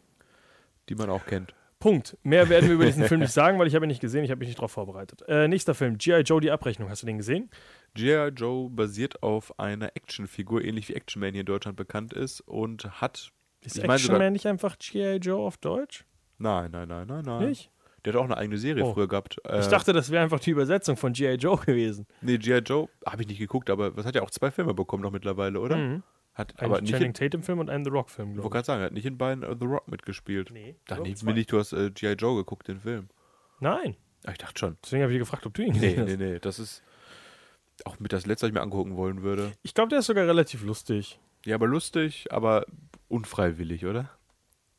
Die 0.89 0.95
man 0.95 1.11
auch 1.11 1.25
kennt. 1.27 1.55
Punkt. 1.81 2.17
Mehr 2.23 2.49
werden 2.49 2.67
wir 2.69 2.75
über 2.75 2.87
diesen 2.87 3.05
Film 3.05 3.21
nicht 3.21 3.33
sagen, 3.33 3.59
weil 3.59 3.67
ich 3.69 3.75
habe 3.75 3.85
ihn 3.87 3.89
nicht 3.89 4.01
gesehen, 4.01 4.25
ich 4.25 4.31
habe 4.31 4.39
mich 4.41 4.49
nicht 4.49 4.59
darauf 4.59 4.73
vorbereitet. 4.73 5.23
Äh, 5.29 5.47
nächster 5.49 5.75
Film, 5.75 5.97
G.I. 5.99 6.21
Joe, 6.23 6.41
die 6.41 6.51
Abrechnung. 6.51 6.89
Hast 6.91 7.03
du 7.03 7.07
den 7.07 7.19
gesehen? 7.19 7.51
G.I. 7.95 8.29
Joe 8.37 8.69
basiert 8.71 9.23
auf 9.23 9.59
einer 9.59 9.95
Actionfigur, 9.97 10.65
ähnlich 10.65 10.89
wie 10.89 10.95
Action 10.95 11.21
Man 11.21 11.33
hier 11.33 11.41
in 11.41 11.47
Deutschland 11.47 11.77
bekannt 11.77 12.13
ist 12.13 12.41
und 12.41 13.01
hat. 13.01 13.31
Ist 13.65 13.79
Action 13.79 14.19
Man 14.19 14.33
nicht 14.33 14.47
einfach 14.47 14.77
G.I. 14.79 15.17
Joe 15.17 15.47
auf 15.47 15.57
Deutsch? 15.59 16.05
Nein, 16.39 16.71
nein, 16.71 16.89
nein, 16.89 17.07
nein, 17.07 17.25
nein. 17.25 17.49
Nicht? 17.49 17.71
Der 18.05 18.13
hat 18.13 18.21
auch 18.21 18.25
eine 18.25 18.37
eigene 18.37 18.59
Serie 18.59 18.85
Oh. 18.85 18.95
früher 18.95 19.09
gehabt. 19.09 19.39
Äh, 19.45 19.59
Ich 19.61 19.67
dachte, 19.67 19.93
das 19.93 20.11
wäre 20.11 20.23
einfach 20.23 20.39
die 20.41 20.51
Übersetzung 20.51 20.97
von 20.97 21.13
G.I. 21.13 21.35
Joe 21.35 21.57
gewesen. 21.59 22.07
Nee, 22.21 22.39
G.I. 22.39 22.59
Joe 22.59 22.89
habe 23.07 23.23
ich 23.23 23.29
nicht 23.29 23.39
geguckt, 23.39 23.71
aber 23.71 23.97
was 23.97 24.07
hat 24.07 24.15
ja 24.15 24.23
auch 24.23 24.31
zwei 24.31 24.51
Filme 24.53 24.73
bekommen 24.75 25.03
noch 25.03 25.11
mittlerweile, 25.11 25.59
oder? 25.61 25.77
Mhm. 25.77 26.03
Hat 26.39 26.59
Einen 26.61 26.71
aber 26.71 26.81
nicht 26.81 26.91
Channing 26.93 27.09
in, 27.09 27.15
Tatum-Film 27.15 27.59
und 27.59 27.69
einen 27.69 27.85
The 27.85 27.91
Rock-Film, 27.91 28.29
ich 28.31 28.37
wollte 28.37 28.41
glaube 28.43 28.55
gerade 28.55 28.67
sagen, 28.67 28.81
er 28.83 28.87
hat 28.87 28.93
nicht 28.93 29.07
in 29.07 29.19
beiden 29.19 29.43
äh, 29.43 29.57
The 29.59 29.67
Rock 29.67 29.89
mitgespielt. 29.89 30.51
Nee, 30.53 30.77
Dann 30.87 31.03
nee, 31.03 31.15
zwei. 31.15 31.27
mir 31.27 31.35
nicht, 31.35 31.51
du 31.51 31.59
hast 31.59 31.73
äh, 31.73 31.91
G.I. 31.91 32.13
Joe 32.13 32.37
geguckt, 32.37 32.69
den 32.69 32.79
Film. 32.79 33.09
Nein. 33.59 33.97
Ah, 34.25 34.31
ich 34.33 34.39
dachte 34.39 34.59
schon. 34.59 34.77
Deswegen 34.85 35.03
habe 35.03 35.13
ich 35.13 35.19
gefragt, 35.19 35.45
ob 35.47 35.55
du 35.55 35.63
ihn 35.63 35.73
Nee, 35.73 35.95
gesehen 35.95 36.05
nee, 36.05 36.13
hast. 36.13 36.19
nee, 36.19 36.39
das 36.39 36.59
ist 36.61 36.83
auch 37.85 37.99
mit 37.99 38.13
das 38.13 38.25
letzte, 38.27 38.45
was 38.47 38.49
ich 38.51 38.55
mir 38.55 38.63
angucken 38.63 38.97
wollen 38.97 39.23
würde. 39.23 39.53
Ich 39.63 39.75
glaube, 39.75 39.89
der 39.91 39.99
ist 39.99 40.07
sogar 40.07 40.27
relativ 40.27 40.63
lustig. 40.65 41.19
Ja, 41.45 41.57
aber 41.57 41.67
lustig, 41.67 42.27
aber 42.33 42.67
unfreiwillig, 43.09 43.85
oder? 43.87 44.11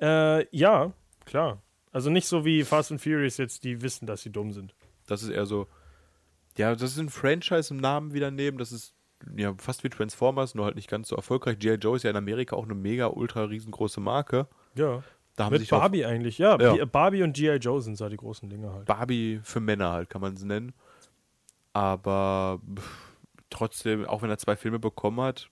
Äh, 0.02 0.46
ja, 0.56 0.94
klar. 1.26 1.62
Also 1.92 2.10
nicht 2.10 2.28
so 2.28 2.46
wie 2.46 2.64
Fast 2.64 2.92
and 2.92 3.02
Furious 3.02 3.38
jetzt, 3.38 3.64
die 3.64 3.82
wissen, 3.82 4.06
dass 4.06 4.22
sie 4.22 4.32
dumm 4.32 4.54
sind. 4.54 4.76
Das 5.08 5.24
ist 5.24 5.30
eher 5.30 5.46
so, 5.46 5.68
ja, 6.58 6.74
das 6.74 6.92
ist 6.92 7.00
ein 7.00 7.10
Franchise 7.10 7.74
im 7.74 7.80
Namen 7.80 8.14
wieder 8.14 8.32
nehmen, 8.32 8.58
das 8.58 8.72
ist 8.72 8.94
ja 9.36 9.54
fast 9.58 9.84
wie 9.84 9.90
Transformers, 9.90 10.56
nur 10.56 10.66
halt 10.66 10.76
nicht 10.76 10.90
ganz 10.90 11.08
so 11.10 11.16
erfolgreich. 11.16 11.60
G.I. 11.60 11.76
Joe 11.76 11.96
ist 11.98 12.04
ja 12.04 12.10
in 12.10 12.16
Amerika 12.16 12.56
auch 12.56 12.66
eine 12.66 12.76
mega, 12.76 13.08
ultra 13.08 13.44
riesengroße 13.44 14.00
Marke. 14.00 14.48
Ja. 14.76 15.04
Da 15.36 15.46
haben 15.46 15.54
Mit 15.54 15.62
sich 15.62 15.72
auch 15.74 15.80
Barbie 15.80 16.06
eigentlich, 16.06 16.38
ja. 16.38 16.58
Ja. 16.60 16.74
Bi- 16.74 16.86
Barbie 16.86 17.24
und 17.24 17.34
G.I. 17.34 17.56
Joe 17.58 17.82
sind 17.82 18.00
da 18.02 18.10
die 18.10 18.18
großen 18.18 18.50
Dinge 18.50 18.74
halt. 18.74 18.86
Barbie 18.86 19.40
für 19.44 19.60
Männer 19.62 19.92
halt, 19.92 20.10
kann 20.10 20.22
man 20.22 20.34
es 20.34 20.44
nennen. 20.44 20.74
Aber 21.74 22.60
pff, 22.76 23.16
trotzdem, 23.50 24.06
auch 24.06 24.22
wenn 24.22 24.30
er 24.30 24.38
zwei 24.38 24.56
Filme 24.56 24.80
bekommen 24.80 25.22
hat, 25.22 25.50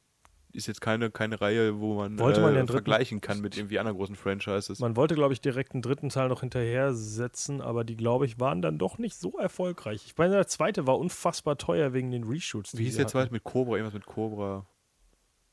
ist 0.54 0.68
jetzt 0.68 0.82
keine, 0.82 1.12
keine 1.12 1.39
Reihe, 1.41 1.80
wo 1.80 1.95
man, 1.95 2.18
Wollte 2.20 2.41
man 2.41 2.52
äh, 2.54 2.60
dritten- 2.60 2.72
vergleichen 2.72 3.22
kann 3.22 3.41
mit 3.41 3.58
irgendwie 3.58 3.80
anderen 3.80 3.98
großen 3.98 4.16
Franchises. 4.16 4.80
Man 4.80 4.95
wollte, 4.95 5.16
glaube 5.16 5.34
ich, 5.34 5.41
direkt 5.41 5.74
einen 5.74 5.82
dritten 5.82 6.10
Teil 6.10 6.30
noch 6.30 6.39
hinterher 6.41 6.93
setzen, 6.93 7.62
aber 7.62 7.84
die, 7.84 7.95
glaube 7.98 8.26
ich, 8.26 8.39
waren 8.39 8.62
dann 8.62 8.78
doch 8.80 8.98
nicht 8.98 9.16
so 9.16 9.38
erfolgreich. 9.38 10.04
Ich 10.06 10.18
meine, 10.18 10.34
der 10.36 10.48
zweite 10.48 10.88
war 10.88 10.98
unfassbar 10.98 11.58
teuer 11.58 11.93
wegen 11.93 12.12
den 12.12 12.24
Reshoots. 12.24 12.78
Wie 12.78 12.84
hieß 12.86 12.95
der 12.98 13.08
zweite 13.08 13.32
mit 13.32 13.43
Cobra? 13.43 13.74
Irgendwas 13.76 13.93
mit 13.93 14.06
Cobra. 14.06 14.66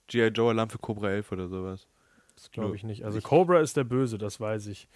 G.I. 0.06 0.28
Joe 0.28 0.50
Alarm 0.50 0.70
für 0.70 0.78
Cobra 0.78 1.10
11 1.10 1.32
oder 1.32 1.48
sowas. 1.48 1.86
Das 2.36 2.50
glaube 2.50 2.74
ich 2.76 2.84
nicht. 2.84 3.04
Also 3.04 3.18
Ich- 3.18 3.24
Cobra 3.24 3.60
ist 3.60 3.76
der 3.76 3.84
Böse, 3.84 4.18
das 4.18 4.40
weiß 4.40 4.66
ich. 4.68 4.88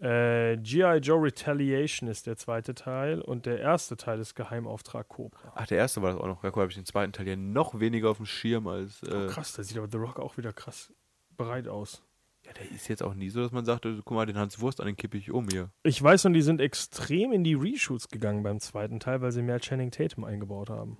Äh, 0.00 0.56
G.I. 0.56 0.96
Joe 0.98 1.22
Retaliation 1.22 2.08
ist 2.08 2.26
der 2.26 2.36
zweite 2.36 2.74
Teil 2.74 3.20
und 3.20 3.44
der 3.46 3.60
erste 3.60 3.96
Teil 3.96 4.18
ist 4.18 4.34
Geheimauftrag 4.34 5.08
Cobra. 5.08 5.52
Ach, 5.54 5.66
der 5.66 5.78
erste 5.78 6.00
war 6.00 6.12
das 6.12 6.20
auch 6.20 6.26
noch. 6.26 6.42
Ja, 6.42 6.50
cool, 6.54 6.62
habe 6.62 6.70
ich 6.70 6.76
den 6.76 6.86
zweiten 6.86 7.12
Teil 7.12 7.28
ja 7.28 7.36
noch 7.36 7.78
weniger 7.80 8.08
auf 8.10 8.16
dem 8.16 8.26
Schirm 8.26 8.66
als. 8.66 9.02
Äh, 9.02 9.10
Oh, 9.14 9.26
krass, 9.26 9.52
da 9.52 9.62
sieht 9.62 9.76
aber 9.76 9.88
The 9.90 9.98
Rock 9.98 10.18
auch 10.18 10.36
wieder 10.38 10.52
krass 10.52 10.92
bereit 11.36 11.68
aus. 11.68 12.02
Ja, 12.46 12.52
der 12.54 12.70
ist 12.70 12.88
jetzt 12.88 13.02
auch 13.02 13.12
nie 13.14 13.28
so, 13.28 13.42
dass 13.42 13.52
man 13.52 13.66
sagt, 13.66 13.84
äh, 13.84 13.96
guck 14.02 14.14
mal, 14.16 14.24
den 14.24 14.38
Hans 14.38 14.60
Wurst 14.60 14.80
an 14.80 14.86
den 14.86 14.96
kippe 14.96 15.18
ich 15.18 15.30
um 15.30 15.46
hier. 15.50 15.70
Ich 15.82 16.02
weiß 16.02 16.24
und 16.24 16.32
die 16.32 16.40
sind 16.42 16.60
extrem 16.62 17.32
in 17.32 17.44
die 17.44 17.54
Reshoots 17.54 18.08
gegangen 18.08 18.42
beim 18.42 18.58
zweiten 18.60 19.00
Teil, 19.00 19.20
weil 19.20 19.32
sie 19.32 19.42
mehr 19.42 19.60
Channing 19.60 19.90
Tatum 19.90 20.24
eingebaut 20.24 20.70
haben. 20.70 20.96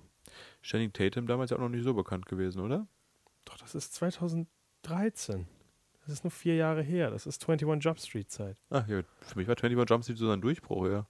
Channing 0.61 0.93
Tatum 0.93 1.25
damals 1.25 1.49
ja 1.49 1.57
auch 1.57 1.61
noch 1.61 1.69
nicht 1.69 1.83
so 1.83 1.95
bekannt 1.95 2.27
gewesen, 2.27 2.61
oder? 2.61 2.87
Doch, 3.45 3.57
das 3.57 3.73
ist 3.73 3.95
2013. 3.95 5.47
Das 6.05 6.13
ist 6.13 6.23
nur 6.23 6.31
vier 6.31 6.55
Jahre 6.55 6.81
her. 6.81 7.11
Das 7.11 7.25
ist 7.25 7.47
21 7.47 7.83
Jump 7.83 7.99
Street 7.99 8.31
Zeit. 8.31 8.57
Ach 8.69 8.87
ja, 8.87 9.01
für 9.21 9.37
mich 9.37 9.47
war 9.47 9.55
21 9.55 9.89
Jump 9.89 10.03
Street 10.03 10.17
so 10.17 10.27
sein 10.27 10.41
Durchbruch, 10.41 10.87
ja. 10.87 11.05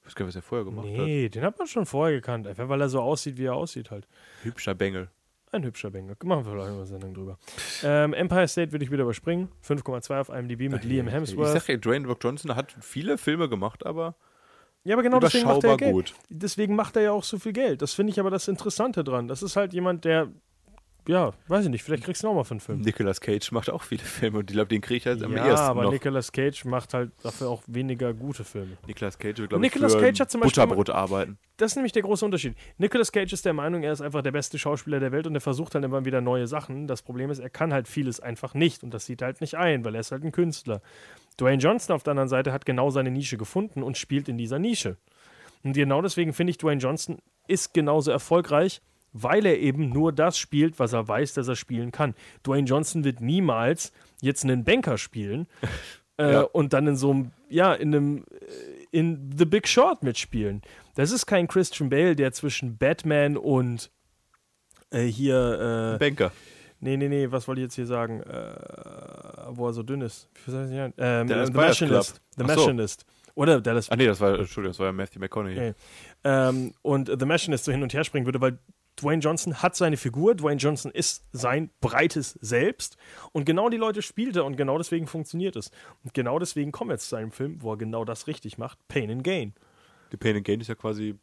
Ich 0.00 0.06
weiß 0.06 0.14
gar 0.14 0.24
nicht, 0.26 0.34
was 0.34 0.36
er 0.36 0.42
vorher 0.42 0.64
gemacht 0.64 0.86
hat. 0.86 0.92
Nee, 1.06 1.28
den 1.28 1.42
hat 1.42 1.58
man 1.58 1.66
schon 1.66 1.84
vorher 1.84 2.16
gekannt. 2.16 2.46
Einfach 2.46 2.68
weil 2.68 2.80
er 2.80 2.88
so 2.88 3.00
aussieht, 3.00 3.36
wie 3.36 3.44
er 3.44 3.54
aussieht 3.54 3.90
halt. 3.90 4.06
Hübscher 4.42 4.74
Bengel. 4.74 5.08
Ein 5.50 5.64
hübscher 5.64 5.90
Bengel. 5.90 6.16
Machen 6.24 6.44
wir 6.44 6.52
vielleicht 6.52 6.70
mal 6.70 6.76
eine 6.76 6.86
Sendung 6.86 7.14
drüber. 7.14 7.38
Ähm, 7.82 8.12
Empire 8.14 8.48
State 8.48 8.72
würde 8.72 8.84
ich 8.84 8.90
wieder 8.90 9.02
überspringen. 9.02 9.48
5,2 9.66 10.20
auf 10.20 10.28
IMDb 10.28 10.70
mit 10.70 10.84
Liam 10.84 11.08
Ich 11.08 11.12
Hemsworth. 11.14 11.48
sag 11.52 11.68
ja, 11.68 11.76
Dwayne 11.76 12.06
Rock 12.06 12.18
Johnson 12.22 12.54
hat 12.54 12.74
viele 12.80 13.18
Filme 13.18 13.48
gemacht, 13.48 13.84
aber 13.84 14.14
ja, 14.84 14.94
aber 14.94 15.02
genau 15.02 15.18
deswegen 15.20 15.46
macht 15.46 15.64
er 15.64 15.70
ja 15.70 15.76
Geld. 15.76 15.92
gut. 15.92 16.14
Deswegen 16.30 16.74
macht 16.76 16.96
er 16.96 17.02
ja 17.02 17.12
auch 17.12 17.24
so 17.24 17.38
viel 17.38 17.52
Geld. 17.52 17.82
Das 17.82 17.92
finde 17.92 18.10
ich 18.12 18.20
aber 18.20 18.30
das 18.30 18.48
Interessante 18.48 19.04
dran. 19.04 19.28
Das 19.28 19.42
ist 19.42 19.56
halt 19.56 19.72
jemand, 19.74 20.04
der, 20.04 20.28
ja, 21.08 21.32
weiß 21.46 21.64
ich 21.64 21.70
nicht, 21.70 21.82
vielleicht 21.82 22.04
kriegst 22.04 22.22
du 22.22 22.26
ihn 22.26 22.30
auch 22.30 22.34
mal 22.34 22.44
für 22.44 22.50
einen 22.50 22.60
Film. 22.60 22.82
Nicolas 22.82 23.22
Cage 23.22 23.50
macht 23.52 23.70
auch 23.70 23.82
viele 23.82 24.02
Filme 24.02 24.40
und 24.40 24.50
ich 24.50 24.54
glaube, 24.54 24.68
den 24.68 24.82
kriege 24.82 24.98
ich 24.98 25.06
halt 25.06 25.22
am 25.22 25.34
ja, 25.34 25.46
ersten 25.46 25.66
aber 25.66 25.84
noch. 25.84 25.90
Nicolas 25.90 26.30
Cage 26.30 26.66
macht 26.66 26.92
halt 26.92 27.12
dafür 27.22 27.48
auch 27.48 27.62
weniger 27.66 28.12
gute 28.12 28.44
Filme. 28.44 28.76
Nicolas 28.86 29.18
Cage 29.18 29.36
glaube 29.48 29.54
ich, 29.56 29.72
Nicolas 29.72 29.94
Cage 29.94 30.20
hat 30.20 30.30
zum 30.30 30.42
Beispiel 30.42 30.62
Butterbrot 30.62 30.90
arbeiten. 30.90 31.38
Das 31.56 31.72
ist 31.72 31.76
nämlich 31.76 31.92
der 31.92 32.02
große 32.02 32.22
Unterschied. 32.26 32.56
Nicolas 32.76 33.10
Cage 33.10 33.32
ist 33.32 33.46
der 33.46 33.54
Meinung, 33.54 33.82
er 33.82 33.92
ist 33.92 34.02
einfach 34.02 34.20
der 34.20 34.32
beste 34.32 34.58
Schauspieler 34.58 35.00
der 35.00 35.10
Welt 35.10 35.26
und 35.26 35.34
er 35.34 35.40
versucht 35.40 35.74
halt 35.74 35.82
immer 35.82 36.04
wieder 36.04 36.20
neue 36.20 36.46
Sachen. 36.46 36.86
Das 36.86 37.00
Problem 37.00 37.30
ist, 37.30 37.38
er 37.38 37.48
kann 37.48 37.72
halt 37.72 37.88
vieles 37.88 38.20
einfach 38.20 38.52
nicht 38.52 38.82
und 38.82 38.92
das 38.92 39.06
sieht 39.06 39.22
er 39.22 39.28
halt 39.28 39.40
nicht 39.40 39.54
ein, 39.54 39.86
weil 39.86 39.94
er 39.94 40.02
ist 40.02 40.12
halt 40.12 40.24
ein 40.24 40.32
Künstler. 40.32 40.82
Dwayne 41.40 41.62
Johnson 41.62 41.96
auf 41.96 42.02
der 42.02 42.10
anderen 42.10 42.28
Seite 42.28 42.52
hat 42.52 42.66
genau 42.66 42.90
seine 42.90 43.10
Nische 43.10 43.38
gefunden 43.38 43.82
und 43.82 43.96
spielt 43.96 44.28
in 44.28 44.36
dieser 44.36 44.58
Nische. 44.58 44.98
Und 45.64 45.72
genau 45.72 46.02
deswegen 46.02 46.34
finde 46.34 46.50
ich, 46.50 46.58
Dwayne 46.58 46.82
Johnson 46.82 47.16
ist 47.46 47.72
genauso 47.72 48.10
erfolgreich, 48.10 48.82
weil 49.22 49.46
er 49.46 49.58
eben 49.58 49.88
nur 49.90 50.12
das 50.12 50.38
spielt, 50.38 50.78
was 50.78 50.92
er 50.92 51.06
weiß, 51.08 51.34
dass 51.34 51.48
er 51.48 51.56
spielen 51.56 51.92
kann. 51.92 52.14
Dwayne 52.46 52.66
Johnson 52.66 53.04
wird 53.04 53.20
niemals 53.20 53.92
jetzt 54.20 54.44
einen 54.44 54.64
Banker 54.64 54.98
spielen 54.98 55.46
äh, 56.18 56.32
Ja. 56.32 56.40
und 56.42 56.72
dann 56.72 56.86
in 56.86 56.96
so 56.96 57.10
einem, 57.10 57.30
ja, 57.48 57.72
in 57.74 57.94
einem, 57.94 58.24
äh, 58.30 58.86
in 58.90 59.30
The 59.36 59.44
Big 59.44 59.68
Short 59.68 60.02
mitspielen. 60.02 60.62
Das 60.94 61.10
ist 61.12 61.26
kein 61.26 61.46
Christian 61.46 61.90
Bale, 61.90 62.16
der 62.16 62.32
zwischen 62.32 62.76
Batman 62.78 63.36
und 63.36 63.90
äh, 64.90 65.02
hier, 65.04 65.94
äh, 65.94 65.98
Banker. 65.98 66.32
nee, 66.80 66.96
nee, 66.96 67.08
nee, 67.08 67.30
was 67.30 67.46
wollte 67.46 67.60
ich 67.60 67.66
jetzt 67.66 67.74
hier 67.74 67.86
sagen, 67.86 68.22
äh, 68.22 68.54
wo 69.50 69.66
er 69.68 69.72
so 69.72 69.82
dünn 69.82 70.00
ist. 70.00 70.28
Ähm, 70.48 71.28
The 71.28 71.52
Machinist. 71.52 72.20
The. 72.36 72.44
Machinist. 72.44 73.04
Oder 73.34 73.60
Dallas 73.60 73.88
Ah 73.90 73.94
nee, 73.94 74.06
das 74.06 74.20
war, 74.20 74.36
Entschuldigung, 74.36 74.72
das 74.72 74.78
war 74.80 74.86
ja 74.86 74.92
Matthew 74.92 75.20
McConaughey. 75.20 75.56
Okay. 75.56 75.74
ähm, 76.24 76.72
und 76.82 77.08
The 77.18 77.24
Machinist 77.26 77.64
so 77.66 77.70
hin 77.72 77.82
und 77.84 77.92
her 77.94 78.02
springen 78.02 78.26
würde, 78.26 78.40
weil 78.40 78.58
Dwayne 79.00 79.20
Johnson 79.20 79.62
hat 79.62 79.76
seine 79.76 79.96
Figur, 79.96 80.34
Dwayne 80.34 80.58
Johnson 80.58 80.90
ist 80.90 81.24
sein 81.32 81.70
breites 81.80 82.32
Selbst 82.40 82.96
und 83.32 83.44
genau 83.44 83.68
die 83.68 83.76
Leute 83.76 84.02
spielt 84.02 84.36
er 84.36 84.44
und 84.44 84.56
genau 84.56 84.78
deswegen 84.78 85.06
funktioniert 85.06 85.56
es. 85.56 85.70
Und 86.04 86.14
genau 86.14 86.38
deswegen 86.38 86.72
kommen 86.72 86.90
wir 86.90 86.94
jetzt 86.94 87.08
zu 87.08 87.16
einem 87.16 87.32
Film, 87.32 87.62
wo 87.62 87.72
er 87.72 87.76
genau 87.76 88.04
das 88.04 88.26
richtig 88.26 88.58
macht, 88.58 88.78
Pain 88.88 89.10
and 89.10 89.24
Gain. 89.24 89.54
Die 90.12 90.16
Pain 90.16 90.36
and 90.36 90.44
Gain 90.44 90.60
ist 90.60 90.68
ja 90.68 90.74
quasi, 90.74 91.16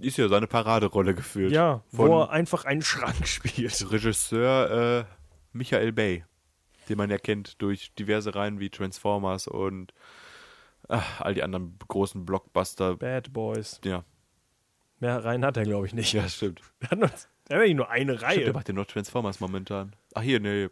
ist 0.00 0.16
ja 0.16 0.28
seine 0.28 0.46
Paraderolle 0.46 1.14
gefühlt. 1.14 1.52
Ja, 1.52 1.82
wo 1.90 2.20
er 2.20 2.30
einfach 2.30 2.64
einen 2.64 2.82
Schrank 2.82 3.26
spielt. 3.28 3.90
Regisseur 3.90 5.00
äh, 5.00 5.04
Michael 5.52 5.92
Bay, 5.92 6.24
den 6.88 6.98
man 6.98 7.10
ja 7.10 7.18
kennt 7.18 7.60
durch 7.60 7.92
diverse 7.94 8.34
Reihen 8.34 8.60
wie 8.60 8.70
Transformers 8.70 9.48
und 9.48 9.92
ach, 10.88 11.20
all 11.20 11.34
die 11.34 11.42
anderen 11.42 11.78
großen 11.88 12.24
Blockbuster. 12.24 12.96
Bad 12.96 13.32
Boys. 13.32 13.80
Ja, 13.84 14.04
Mehr 15.00 15.24
Reihen 15.24 15.44
hat 15.44 15.56
er, 15.56 15.64
glaube 15.64 15.86
ich, 15.86 15.94
nicht. 15.94 16.12
ja, 16.12 16.28
stimmt. 16.28 16.60
Er 16.80 16.90
hat, 16.90 16.98
nur, 16.98 17.08
hat 17.10 17.28
eigentlich 17.48 17.74
nur 17.76 17.90
eine 17.90 18.16
Stimmt, 18.16 18.30
Reihe. 18.30 18.44
der 18.44 18.52
macht 18.54 18.68
ja 18.68 18.74
nur 18.74 18.86
Transformers 18.86 19.40
momentan. 19.40 19.94
Ach 20.14 20.22
hier, 20.22 20.40
nee, 20.40 20.68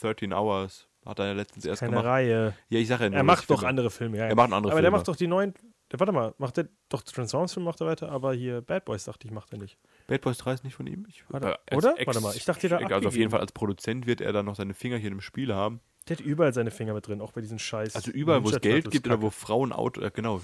13 0.00 0.32
Hours. 0.32 0.88
Hat 1.04 1.20
er 1.20 1.26
ja 1.26 1.32
letztens 1.34 1.64
erst 1.64 1.80
Keine 1.80 1.90
gemacht. 1.90 2.06
Reihe. 2.06 2.54
Ja, 2.68 2.80
ich 2.80 2.88
sage 2.88 3.04
ja 3.04 3.10
nur, 3.10 3.16
Er 3.18 3.22
macht 3.22 3.48
doch 3.48 3.58
Filme- 3.60 3.68
andere 3.68 3.90
Filme. 3.90 4.18
Ja. 4.18 4.24
Er 4.26 4.34
macht 4.34 4.52
andere 4.52 4.72
aber 4.72 4.80
der 4.80 4.88
Filme. 4.88 4.96
macht 4.96 5.06
doch 5.08 5.14
die 5.16 5.28
neuen. 5.28 5.54
Der, 5.92 6.00
warte 6.00 6.10
mal, 6.12 6.34
macht 6.38 6.56
der 6.56 6.66
doch 6.88 7.02
Transformers-Film 7.02 7.62
macht 7.64 7.80
er 7.80 7.86
weiter, 7.86 8.10
aber 8.10 8.32
hier 8.34 8.60
Bad 8.60 8.84
Boys 8.86 9.04
dachte 9.04 9.24
ich, 9.28 9.32
macht 9.32 9.52
er 9.52 9.58
nicht. 9.60 9.78
Bad 10.08 10.20
Boys 10.22 10.38
3 10.38 10.54
ist 10.54 10.64
nicht 10.64 10.74
von 10.74 10.88
ihm? 10.88 11.06
Ich, 11.08 11.22
Warte, 11.28 11.56
äh, 11.66 11.76
oder? 11.76 11.94
Ex- 11.96 12.06
Warte 12.08 12.20
mal, 12.22 12.34
ich 12.34 12.44
dachte, 12.44 12.68
der 12.68 12.80
Also 12.90 13.06
auf 13.06 13.16
jeden 13.16 13.30
Fall 13.30 13.38
als 13.38 13.52
Produzent 13.52 14.04
wird 14.08 14.20
er 14.20 14.32
dann 14.32 14.46
noch 14.46 14.56
seine 14.56 14.74
Fingerchen 14.74 15.12
im 15.12 15.20
Spiel 15.20 15.54
haben. 15.54 15.78
Der 16.08 16.16
hat 16.16 16.24
überall 16.24 16.52
seine 16.52 16.72
Finger 16.72 16.92
mit 16.92 17.06
drin, 17.06 17.20
auch 17.20 17.30
bei 17.30 17.40
diesen 17.40 17.60
Scheiß. 17.60 17.94
Also 17.94 18.10
überall, 18.10 18.42
wo 18.42 18.48
es 18.50 18.60
Geld 18.60 18.90
gibt 18.90 19.06
oder 19.06 19.22
wo 19.22 19.30
Frauen 19.30 19.72
Auto, 19.72 20.00
äh, 20.00 20.10
genau, 20.12 20.40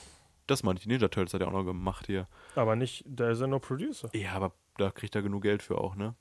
das 0.53 0.63
meine 0.63 0.77
ich, 0.79 0.85
die 0.85 0.89
Ninja 0.89 1.09
Turtles 1.09 1.35
hat 1.35 1.41
er 1.41 1.49
auch 1.49 1.53
noch 1.53 1.65
gemacht 1.65 2.07
hier. 2.07 2.29
Aber 2.55 2.77
nicht, 2.77 3.05
da 3.07 3.31
ist 3.31 3.41
er 3.41 3.47
nur 3.49 3.61
Producer. 3.61 4.09
Ja, 4.15 4.33
aber 4.33 4.53
da 4.77 4.91
kriegt 4.91 5.15
er 5.15 5.23
genug 5.23 5.43
Geld 5.43 5.63
für 5.63 5.79
auch, 5.79 5.97
ne? 5.97 6.15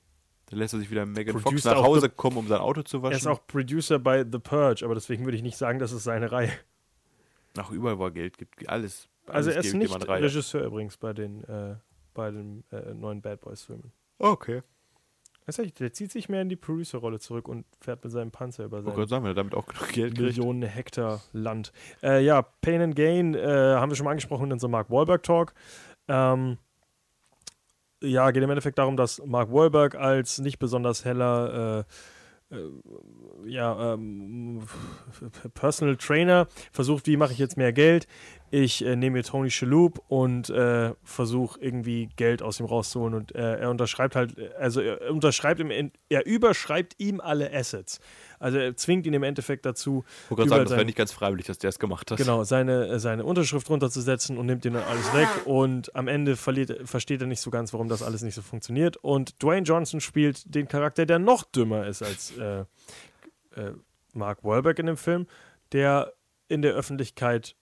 Dann 0.48 0.60
lässt 0.60 0.74
er 0.74 0.80
sich 0.80 0.92
wieder 0.92 1.06
Megan 1.06 1.40
Fox 1.40 1.64
nach 1.64 1.76
Hause 1.82 2.10
kommen, 2.10 2.38
um 2.38 2.48
sein 2.48 2.60
Auto 2.60 2.82
zu 2.82 2.98
Er 2.98 3.04
waschen. 3.04 3.18
ist 3.18 3.28
auch 3.28 3.46
Producer 3.48 4.00
bei 4.00 4.26
The 4.30 4.40
Purge, 4.40 4.84
aber 4.84 4.96
deswegen 4.96 5.24
würde 5.26 5.38
ich 5.38 5.44
nicht 5.44 5.56
sagen, 5.58 5.80
das 5.80 5.92
ist 5.92 6.04
seine 6.04 6.32
Reihe. 6.32 6.52
Ach, 7.58 7.72
überall, 7.72 7.98
wo 8.00 8.06
er 8.06 8.12
Geld 8.12 8.38
gibt, 8.38 8.68
alles. 8.68 9.08
Also 9.28 9.50
alles 9.52 9.56
er 9.66 9.70
ist 9.70 9.74
nicht. 9.76 10.08
Regisseur 10.10 10.66
übrigens 10.66 10.98
bei 10.98 11.14
den, 11.14 11.44
äh, 11.46 11.76
bei 12.14 12.32
den 12.32 12.64
äh, 12.72 12.94
neuen 12.94 13.22
Bad 13.22 13.42
Boys 13.42 13.64
Filmen. 13.64 13.92
Okay. 14.20 14.62
Der 15.80 15.92
zieht 15.92 16.12
sich 16.12 16.30
mehr 16.30 16.44
in 16.44 16.50
die 16.50 16.56
Producer-Rolle 16.56 17.20
zurück 17.20 17.48
und 17.48 17.66
fährt 17.80 18.04
mit 18.04 18.14
seinem 18.14 18.32
Panzer 18.32 18.66
über 18.66 18.78
wollte 18.78 18.90
sein 18.90 18.96
gerade 18.96 19.10
sagen, 19.10 19.24
wenn 19.24 19.32
er 19.32 19.36
damit 19.36 19.56
auch 19.56 19.66
genug 19.66 19.90
Geld 19.90 20.16
kriegt. 20.16 20.38
Millionen 20.38 20.64
Hektar 20.64 21.22
Land. 21.34 21.72
Äh, 22.04 22.24
ja, 22.24 22.42
Pain 22.42 22.82
and 22.82 22.96
Gain 22.96 23.34
äh, 23.34 23.42
haben 23.42 23.92
wir 23.92 23.96
schon 23.96 24.06
mal 24.06 24.12
angesprochen 24.12 24.46
in 24.46 24.54
unserem 24.54 24.72
Mark 24.72 24.90
Wahlberg 24.90 25.24
Talk. 25.24 25.54
Ähm, 26.08 26.58
ja, 28.04 28.32
geht 28.32 28.44
im 28.44 28.50
Endeffekt 28.50 28.78
darum, 28.78 28.98
dass 28.98 29.22
Mark 29.26 29.52
Wahlberg 29.52 29.96
als 29.96 30.40
nicht 30.40 30.60
besonders 30.60 31.06
heller 31.06 31.80
äh, 31.80 31.94
ja, 33.46 33.94
ähm, 33.94 34.62
Personal 35.54 35.96
Trainer 35.96 36.48
versucht, 36.72 37.08
wie 37.08 37.18
mache 37.18 37.32
ich 37.34 37.40
jetzt 37.40 37.58
mehr 37.58 37.72
Geld? 37.72 38.08
Ich 38.50 38.86
äh, 38.86 38.98
nehme 38.98 39.18
mir 39.18 39.24
Tony 39.24 39.50
Shalhoub 39.50 40.04
und 40.10 40.50
äh, 40.50 40.94
versuche 41.04 41.60
irgendwie 41.62 42.10
Geld 42.18 42.42
aus 42.42 42.60
ihm 42.60 42.66
rauszuholen 42.66 43.14
und 43.14 43.34
äh, 43.34 43.60
er 43.60 43.70
unterschreibt 43.70 44.16
halt, 44.16 44.38
also 44.56 44.82
er 44.82 45.12
unterschreibt 45.12 45.62
ihm, 45.62 45.92
er 46.10 46.26
überschreibt 46.26 46.96
ihm 46.98 47.22
alle 47.22 47.54
Assets. 47.54 48.00
Also 48.42 48.58
er 48.58 48.76
zwingt 48.76 49.06
ihn 49.06 49.14
im 49.14 49.22
Endeffekt 49.24 49.66
dazu, 49.66 50.04
Ich 50.26 50.38
wollte 50.38 50.50
sagen, 50.50 50.64
das 50.64 50.72
wäre 50.72 50.86
nicht 50.86 50.98
ganz 50.98 51.12
freiwillig, 51.12 51.46
dass 51.46 51.60
der 51.60 51.70
es 51.70 51.78
gemacht 51.78 52.10
hat. 52.10 52.18
Genau, 52.18 52.44
seine, 52.44 52.88
äh, 52.88 53.00
seine 53.00 53.24
Unterschrift 53.24 53.70
runterzusetzen 53.70 54.38
und 54.38 54.48
nimmt 54.48 54.66
ihm 54.66 54.74
dann 54.74 54.84
alles 54.84 55.14
weg. 55.14 55.28
Und 55.46 55.96
am 55.96 56.08
Ende 56.08 56.36
verliert, 56.36 56.90
versteht 56.90 57.22
er 57.22 57.28
nicht 57.28 57.40
so 57.40 57.52
ganz, 57.52 57.72
warum 57.72 57.88
das 57.88 58.02
alles 58.02 58.24
nicht 58.24 58.34
so 58.34 58.42
funktioniert. 58.42 58.98
Und 58.98 59.42
Dwayne 59.44 59.64
Johnson 59.64 60.02
spielt 60.02 60.54
den 60.54 60.68
Charakter, 60.68 61.06
der 61.06 61.20
noch 61.20 61.44
dümmer 61.44 61.86
ist 61.86 62.02
als 62.02 62.36
äh, 62.38 62.62
äh, 62.62 63.74
Mark 64.14 64.44
Wahlberg 64.44 64.80
in 64.80 64.88
dem 64.88 64.98
Film, 64.98 65.28
der 65.72 66.14
in 66.48 66.64
der 66.64 66.74
Öffentlichkeit 66.74 67.56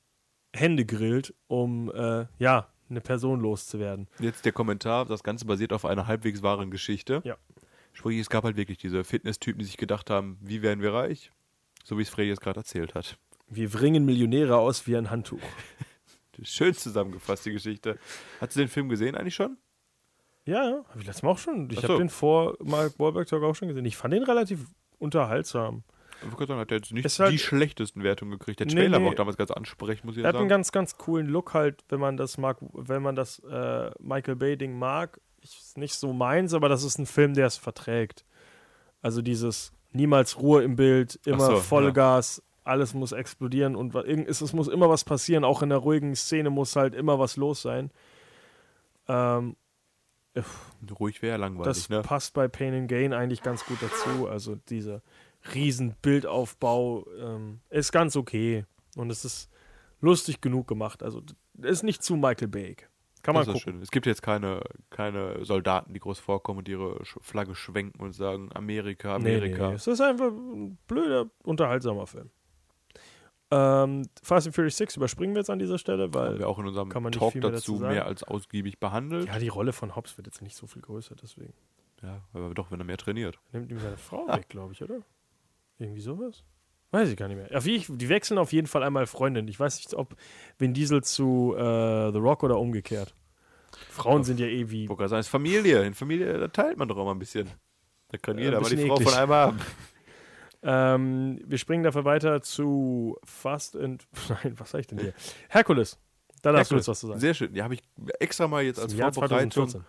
Hände 0.55 0.85
grillt, 0.85 1.33
um 1.47 1.91
äh, 1.93 2.25
ja, 2.39 2.69
eine 2.89 3.01
Person 3.01 3.41
loszuwerden. 3.41 4.07
Jetzt 4.19 4.45
der 4.45 4.51
Kommentar, 4.51 5.05
das 5.05 5.23
Ganze 5.23 5.45
basiert 5.45 5.73
auf 5.73 5.85
einer 5.85 6.07
halbwegs 6.07 6.41
wahren 6.41 6.71
Geschichte. 6.71 7.21
Ja. 7.23 7.37
Sprich, 7.93 8.19
es 8.19 8.29
gab 8.29 8.43
halt 8.43 8.55
wirklich 8.57 8.77
diese 8.77 9.03
Fitness-Typen, 9.03 9.59
die 9.59 9.65
sich 9.65 9.77
gedacht 9.77 10.09
haben, 10.09 10.37
wie 10.41 10.61
werden 10.61 10.81
wir 10.81 10.93
reich? 10.93 11.31
So 11.83 11.97
wie 11.97 12.01
es 12.03 12.09
Freddy 12.09 12.29
jetzt 12.29 12.41
gerade 12.41 12.59
erzählt 12.59 12.95
hat. 12.95 13.17
Wir 13.49 13.69
bringen 13.69 14.05
Millionäre 14.05 14.57
aus 14.57 14.85
wie 14.87 14.95
ein 14.95 15.09
Handtuch. 15.09 15.39
Schön 16.43 16.73
zusammengefasst, 16.73 17.45
die 17.45 17.51
Geschichte. 17.51 17.97
Hast 18.39 18.55
du 18.55 18.59
den 18.59 18.69
Film 18.69 18.87
gesehen 18.87 19.15
eigentlich 19.15 19.35
schon? 19.35 19.57
Ja, 20.45 20.83
habe 20.87 20.99
ich 20.99 21.05
letztes 21.05 21.23
Mal 21.23 21.31
auch 21.31 21.37
schon. 21.37 21.69
Ich 21.69 21.79
Ach 21.79 21.83
habe 21.83 21.93
so. 21.93 21.99
den 21.99 22.09
vor 22.09 22.55
Mark 22.63 22.97
Wahlberg 22.97 23.31
auch 23.33 23.55
schon 23.55 23.67
gesehen. 23.67 23.85
Ich 23.85 23.97
fand 23.97 24.13
den 24.13 24.23
relativ 24.23 24.65
unterhaltsam. 24.97 25.83
Sagen, 26.37 26.59
hat 26.59 26.69
der 26.69 26.77
jetzt 26.77 26.91
nicht 26.91 27.19
halt- 27.19 27.31
die 27.33 27.37
schlechtesten 27.39 28.03
Wertungen 28.03 28.37
gekriegt. 28.37 28.59
Der 28.59 28.67
Nee, 28.67 28.73
Trailer 28.73 28.99
nee. 28.99 29.05
war 29.05 29.11
auch 29.11 29.15
damals 29.15 29.37
ganz 29.37 29.51
ansprechend, 29.51 30.05
muss 30.05 30.17
ich 30.17 30.23
Er 30.23 30.29
hat 30.29 30.33
sagen. 30.33 30.43
einen 30.43 30.49
ganz, 30.49 30.71
ganz 30.71 30.97
coolen 30.97 31.27
Look 31.27 31.53
halt, 31.53 31.83
wenn 31.89 31.99
man 31.99 32.17
das 32.17 32.37
mag, 32.37 32.57
wenn 32.73 33.01
man 33.01 33.15
das 33.15 33.39
äh, 33.39 33.91
Michael 33.99 34.35
Bay-Ding 34.35 34.77
mag. 34.77 35.19
Ich, 35.41 35.57
ist 35.59 35.77
nicht 35.77 35.93
so 35.93 36.13
meins, 36.13 36.53
aber 36.53 36.69
das 36.69 36.83
ist 36.83 36.97
ein 36.97 37.05
Film, 37.05 37.33
der 37.33 37.47
es 37.47 37.57
verträgt. 37.57 38.25
Also 39.01 39.21
dieses 39.21 39.71
niemals 39.91 40.39
Ruhe 40.39 40.63
im 40.63 40.75
Bild, 40.75 41.19
immer 41.25 41.45
so, 41.45 41.57
Vollgas, 41.57 42.43
alles 42.63 42.93
muss 42.93 43.11
explodieren 43.11 43.75
und 43.75 43.95
es, 43.95 44.41
es 44.41 44.53
muss 44.53 44.67
immer 44.67 44.89
was 44.89 45.03
passieren. 45.03 45.43
Auch 45.43 45.61
in 45.61 45.69
der 45.69 45.79
ruhigen 45.79 46.15
Szene 46.15 46.49
muss 46.49 46.75
halt 46.75 46.93
immer 46.93 47.19
was 47.19 47.37
los 47.37 47.61
sein. 47.61 47.91
Ähm, 49.07 49.55
Ruhig 50.99 51.21
wäre 51.21 51.37
langweilig, 51.37 51.65
das 51.65 51.89
ne? 51.89 52.01
passt 52.01 52.33
bei 52.33 52.47
Pain 52.47 52.73
and 52.73 52.87
Gain 52.87 53.13
eigentlich 53.13 53.41
ganz 53.41 53.65
gut 53.65 53.79
dazu. 53.81 54.27
Also 54.27 54.55
dieser 54.55 55.01
riesen 55.53 55.95
Bildaufbau 56.01 57.05
ähm, 57.19 57.61
ist 57.69 57.91
ganz 57.91 58.15
okay. 58.15 58.65
Und 58.95 59.09
es 59.09 59.25
ist 59.25 59.49
lustig 60.01 60.41
genug 60.41 60.67
gemacht. 60.67 61.03
Also 61.03 61.23
ist 61.61 61.83
nicht 61.83 62.03
zu 62.03 62.15
Michael 62.15 62.47
Bay. 62.47 62.75
Kann 63.21 63.35
man 63.35 63.45
das 63.45 63.55
ist 63.55 63.61
gucken. 63.61 63.73
schön. 63.75 63.81
Es 63.83 63.91
gibt 63.91 64.05
jetzt 64.05 64.21
keine, 64.21 64.61
keine 64.89 65.43
Soldaten, 65.43 65.93
die 65.93 65.99
groß 65.99 66.19
vorkommen 66.19 66.59
und 66.59 66.69
ihre 66.69 67.03
Flagge 67.03 67.53
schwenken 67.55 68.01
und 68.01 68.13
sagen 68.13 68.49
Amerika, 68.53 69.19
Nee, 69.19 69.35
Amerika. 69.37 69.69
nee, 69.69 69.75
es 69.75 69.87
ist 69.87 69.99
einfach 70.01 70.27
ein 70.31 70.77
blöder, 70.87 71.25
unterhaltsamer 71.43 72.07
Film. 72.07 72.29
Ähm, 73.51 74.05
Fast 74.21 74.45
and 74.47 74.55
Furious 74.55 74.77
6 74.77 74.97
überspringen 74.97 75.33
wir 75.33 75.39
jetzt 75.39 75.49
an 75.49 75.57
dieser 75.59 75.79
Stelle, 75.79 76.03
Haben 76.03 76.13
weil 76.13 76.39
wir 76.39 76.47
auch 76.47 76.59
in 76.59 76.67
unserem 76.67 76.89
kann 76.89 77.01
man 77.01 77.11
Talk 77.11 77.33
mehr 77.33 77.41
dazu 77.49 77.79
dazu 77.79 77.85
mehr 77.85 78.05
als 78.05 78.23
ausgiebig 78.23 78.79
behandelt. 78.79 79.27
ja, 79.27 79.39
die 79.39 79.47
Rolle 79.47 79.73
von 79.73 79.95
Hobbs 79.95 80.17
wird 80.17 80.27
jetzt 80.27 80.41
nicht 80.43 80.55
so 80.55 80.67
viel 80.67 80.83
größer, 80.83 81.15
deswegen. 81.21 81.53
Ja, 82.03 82.21
aber 82.33 82.53
doch, 82.53 82.69
wenn 82.71 82.79
er 82.79 82.85
mehr 82.85 82.97
trainiert. 82.97 83.39
Nimmt 83.51 83.71
ihm 83.71 83.79
seine 83.79 83.97
Frau 83.97 84.27
weg, 84.35 84.47
glaube 84.49 84.73
ich, 84.73 84.83
oder? 84.83 85.01
Irgendwie 85.79 86.01
sowas? 86.01 86.43
Weiß 86.91 87.09
ich 87.09 87.17
gar 87.17 87.27
nicht 87.27 87.37
mehr. 87.37 87.55
Auf 87.57 87.65
je- 87.67 87.83
die 87.87 88.09
wechseln 88.09 88.37
auf 88.39 88.51
jeden 88.51 88.67
Fall 88.67 88.83
einmal 88.83 89.05
Freundin. 89.05 89.47
Ich 89.47 89.59
weiß 89.59 89.77
nicht, 89.77 89.93
ob 89.93 90.15
Vin 90.57 90.73
Diesel 90.73 91.03
zu 91.03 91.53
äh, 91.55 92.11
The 92.11 92.17
Rock 92.17 92.43
oder 92.43 92.57
umgekehrt. 92.59 93.13
Frauen 93.91 94.23
sind 94.23 94.39
ja 94.39 94.47
eh 94.47 94.69
wie. 94.71 94.87
Sagen, 94.87 95.03
es 95.03 95.27
ist 95.27 95.27
Familie. 95.27 95.83
In 95.83 95.93
Familie, 95.93 96.37
da 96.39 96.47
teilt 96.47 96.77
man 96.77 96.87
doch 96.87 96.97
auch 96.97 97.05
mal 97.05 97.11
ein 97.11 97.19
bisschen. 97.19 97.49
Da 98.09 98.17
kann 98.17 98.39
jeder 98.39 98.57
ein 98.57 98.63
mal 98.63 98.69
die 98.69 98.77
Frau 98.87 98.95
eklig. 98.95 99.09
von 99.09 99.17
einem 99.19 99.31
haben. 99.31 99.59
Ähm, 100.61 101.39
wir 101.45 101.57
springen 101.57 101.83
dafür 101.83 102.03
weiter 102.05 102.41
zu 102.41 103.17
Fast 103.23 103.77
and. 103.77 104.07
Nein, 104.43 104.55
was 104.59 104.71
sag 104.71 104.79
ich 104.79 104.87
denn 104.87 104.99
hier? 104.99 105.13
Herkules. 105.47 105.97
Da 106.41 106.51
darfst 106.51 106.71
du 106.71 106.75
jetzt 106.75 106.87
was 106.87 106.99
zu 106.99 107.07
sagen. 107.07 107.19
Sehr 107.19 107.33
schön. 107.33 107.53
Ja, 107.55 107.63
habe 107.65 107.75
ich 107.75 107.81
extra 108.19 108.47
mal 108.47 108.63
jetzt 108.63 108.79
als 108.79 108.93
Vorbereitung 108.93 109.51
2014. 109.69 109.83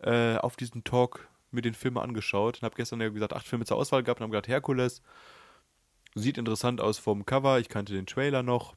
äh, 0.00 0.36
auf 0.38 0.56
diesen 0.56 0.84
Talk 0.84 1.28
mit 1.50 1.64
den 1.64 1.74
Filmen 1.74 1.98
angeschaut 1.98 2.58
und 2.58 2.62
habe 2.62 2.74
gestern 2.74 3.00
ja 3.00 3.08
gesagt, 3.08 3.32
acht 3.32 3.46
Filme 3.46 3.64
zur 3.64 3.76
Auswahl 3.76 4.02
gehabt 4.02 4.20
und 4.20 4.24
habe 4.24 4.32
gedacht, 4.32 4.48
Herkules 4.48 5.02
sieht 6.14 6.38
interessant 6.38 6.80
aus 6.80 6.98
vom 6.98 7.26
Cover. 7.26 7.58
Ich 7.58 7.68
kannte 7.68 7.92
den 7.92 8.06
Trailer 8.06 8.42
noch 8.42 8.76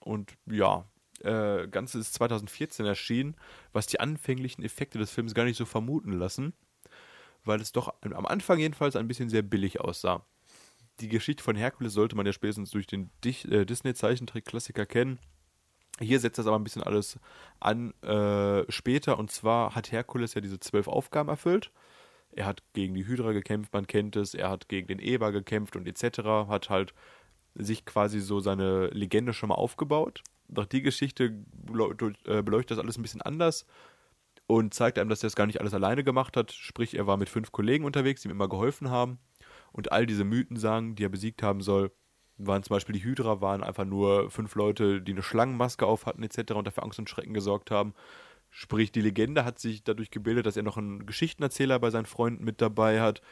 und 0.00 0.32
ja, 0.46 0.84
äh, 1.20 1.66
Ganze 1.68 1.98
ist 1.98 2.14
2014 2.14 2.86
erschienen, 2.86 3.36
was 3.72 3.86
die 3.86 4.00
anfänglichen 4.00 4.64
Effekte 4.64 4.98
des 4.98 5.10
Films 5.10 5.34
gar 5.34 5.44
nicht 5.44 5.56
so 5.56 5.64
vermuten 5.64 6.12
lassen, 6.12 6.52
weil 7.44 7.60
es 7.60 7.72
doch 7.72 7.94
am 8.02 8.26
Anfang 8.26 8.58
jedenfalls 8.58 8.96
ein 8.96 9.08
bisschen 9.08 9.28
sehr 9.28 9.42
billig 9.42 9.80
aussah. 9.80 10.24
Die 11.00 11.08
Geschichte 11.08 11.44
von 11.44 11.56
Herkules 11.56 11.92
sollte 11.92 12.16
man 12.16 12.26
ja 12.26 12.32
spätestens 12.32 12.70
durch 12.70 12.86
den 12.86 13.10
äh, 13.24 13.64
Disney-Zeichentrick-Klassiker 13.64 14.86
kennen. 14.86 15.18
Hier 16.00 16.20
setzt 16.20 16.38
das 16.38 16.46
aber 16.46 16.58
ein 16.58 16.64
bisschen 16.64 16.82
alles 16.82 17.18
an 17.60 17.92
äh, 18.02 18.70
später. 18.70 19.18
Und 19.18 19.30
zwar 19.30 19.74
hat 19.74 19.92
Herkules 19.92 20.34
ja 20.34 20.40
diese 20.40 20.60
zwölf 20.60 20.88
Aufgaben 20.88 21.28
erfüllt. 21.28 21.72
Er 22.38 22.46
hat 22.46 22.62
gegen 22.72 22.94
die 22.94 23.04
Hydra 23.04 23.32
gekämpft, 23.32 23.72
man 23.72 23.88
kennt 23.88 24.14
es. 24.14 24.32
Er 24.32 24.48
hat 24.48 24.68
gegen 24.68 24.86
den 24.86 25.00
Eber 25.00 25.32
gekämpft 25.32 25.74
und 25.74 25.88
etc. 25.88 26.20
Hat 26.48 26.70
halt 26.70 26.94
sich 27.56 27.84
quasi 27.84 28.20
so 28.20 28.38
seine 28.38 28.86
Legende 28.90 29.32
schon 29.32 29.48
mal 29.48 29.56
aufgebaut. 29.56 30.22
Doch 30.46 30.64
die 30.64 30.82
Geschichte 30.82 31.24
äh, 31.24 32.42
beleuchtet 32.42 32.70
das 32.70 32.78
alles 32.78 32.96
ein 32.96 33.02
bisschen 33.02 33.22
anders 33.22 33.66
und 34.46 34.72
zeigt 34.72 35.00
einem, 35.00 35.10
dass 35.10 35.24
er 35.24 35.26
das 35.26 35.34
gar 35.34 35.46
nicht 35.46 35.60
alles 35.60 35.74
alleine 35.74 36.04
gemacht 36.04 36.36
hat. 36.36 36.52
Sprich, 36.52 36.94
er 36.94 37.08
war 37.08 37.16
mit 37.16 37.28
fünf 37.28 37.50
Kollegen 37.50 37.84
unterwegs, 37.84 38.22
die 38.22 38.28
ihm 38.28 38.32
immer 38.32 38.48
geholfen 38.48 38.88
haben. 38.88 39.18
Und 39.72 39.90
all 39.90 40.06
diese 40.06 40.22
Mythen 40.22 40.56
sagen, 40.56 40.94
die 40.94 41.04
er 41.04 41.08
besiegt 41.08 41.42
haben 41.42 41.60
soll, 41.60 41.90
waren 42.36 42.62
zum 42.62 42.74
Beispiel 42.74 42.92
die 42.92 43.02
Hydra, 43.02 43.40
waren 43.40 43.64
einfach 43.64 43.84
nur 43.84 44.30
fünf 44.30 44.54
Leute, 44.54 45.02
die 45.02 45.10
eine 45.10 45.24
Schlangenmaske 45.24 45.84
auf 45.84 46.06
hatten 46.06 46.22
etc. 46.22 46.52
und 46.52 46.68
dafür 46.68 46.84
Angst 46.84 47.00
und 47.00 47.10
Schrecken 47.10 47.34
gesorgt 47.34 47.72
haben. 47.72 47.94
Sprich, 48.50 48.92
die 48.92 49.02
Legende 49.02 49.44
hat 49.44 49.58
sich 49.58 49.84
dadurch 49.84 50.10
gebildet, 50.10 50.46
dass 50.46 50.56
er 50.56 50.62
noch 50.62 50.76
einen 50.76 51.06
Geschichtenerzähler 51.06 51.78
bei 51.78 51.90
seinen 51.90 52.06
Freunden 52.06 52.44
mit 52.44 52.60
dabei 52.60 53.00
hat. 53.00 53.22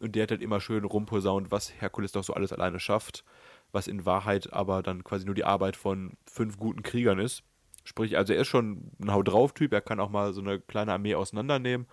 Und 0.00 0.14
der 0.14 0.24
hat 0.24 0.30
halt 0.30 0.42
immer 0.42 0.60
schön 0.60 0.84
rumposaunt, 0.84 1.50
was 1.50 1.72
Herkules 1.80 2.12
doch 2.12 2.24
so 2.24 2.34
alles 2.34 2.52
alleine 2.52 2.80
schafft. 2.80 3.24
Was 3.72 3.86
in 3.86 4.04
Wahrheit 4.04 4.52
aber 4.52 4.82
dann 4.82 5.04
quasi 5.04 5.24
nur 5.24 5.34
die 5.34 5.44
Arbeit 5.44 5.76
von 5.76 6.16
fünf 6.26 6.58
guten 6.58 6.82
Kriegern 6.82 7.18
ist. 7.18 7.42
Sprich, 7.84 8.16
also 8.16 8.32
er 8.32 8.40
ist 8.40 8.48
schon 8.48 8.90
ein 9.00 9.12
Hau 9.12 9.22
drauf-Typ, 9.22 9.72
er 9.72 9.80
kann 9.80 10.00
auch 10.00 10.10
mal 10.10 10.32
so 10.32 10.40
eine 10.40 10.60
kleine 10.60 10.92
Armee 10.92 11.14
auseinandernehmen. 11.14 11.86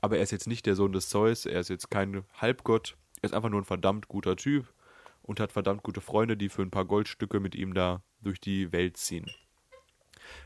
Aber 0.00 0.16
er 0.16 0.22
ist 0.22 0.32
jetzt 0.32 0.46
nicht 0.46 0.66
der 0.66 0.74
Sohn 0.74 0.92
des 0.92 1.08
Zeus, 1.08 1.46
er 1.46 1.60
ist 1.60 1.68
jetzt 1.68 1.90
kein 1.90 2.24
Halbgott. 2.34 2.96
Er 3.22 3.26
ist 3.26 3.34
einfach 3.34 3.50
nur 3.50 3.60
ein 3.60 3.66
verdammt 3.66 4.08
guter 4.08 4.36
Typ 4.36 4.72
und 5.22 5.40
hat 5.40 5.52
verdammt 5.52 5.82
gute 5.82 6.00
Freunde, 6.00 6.36
die 6.36 6.48
für 6.48 6.62
ein 6.62 6.70
paar 6.70 6.84
Goldstücke 6.84 7.38
mit 7.38 7.54
ihm 7.54 7.74
da 7.74 8.02
durch 8.20 8.40
die 8.40 8.72
Welt 8.72 8.96
ziehen. 8.96 9.30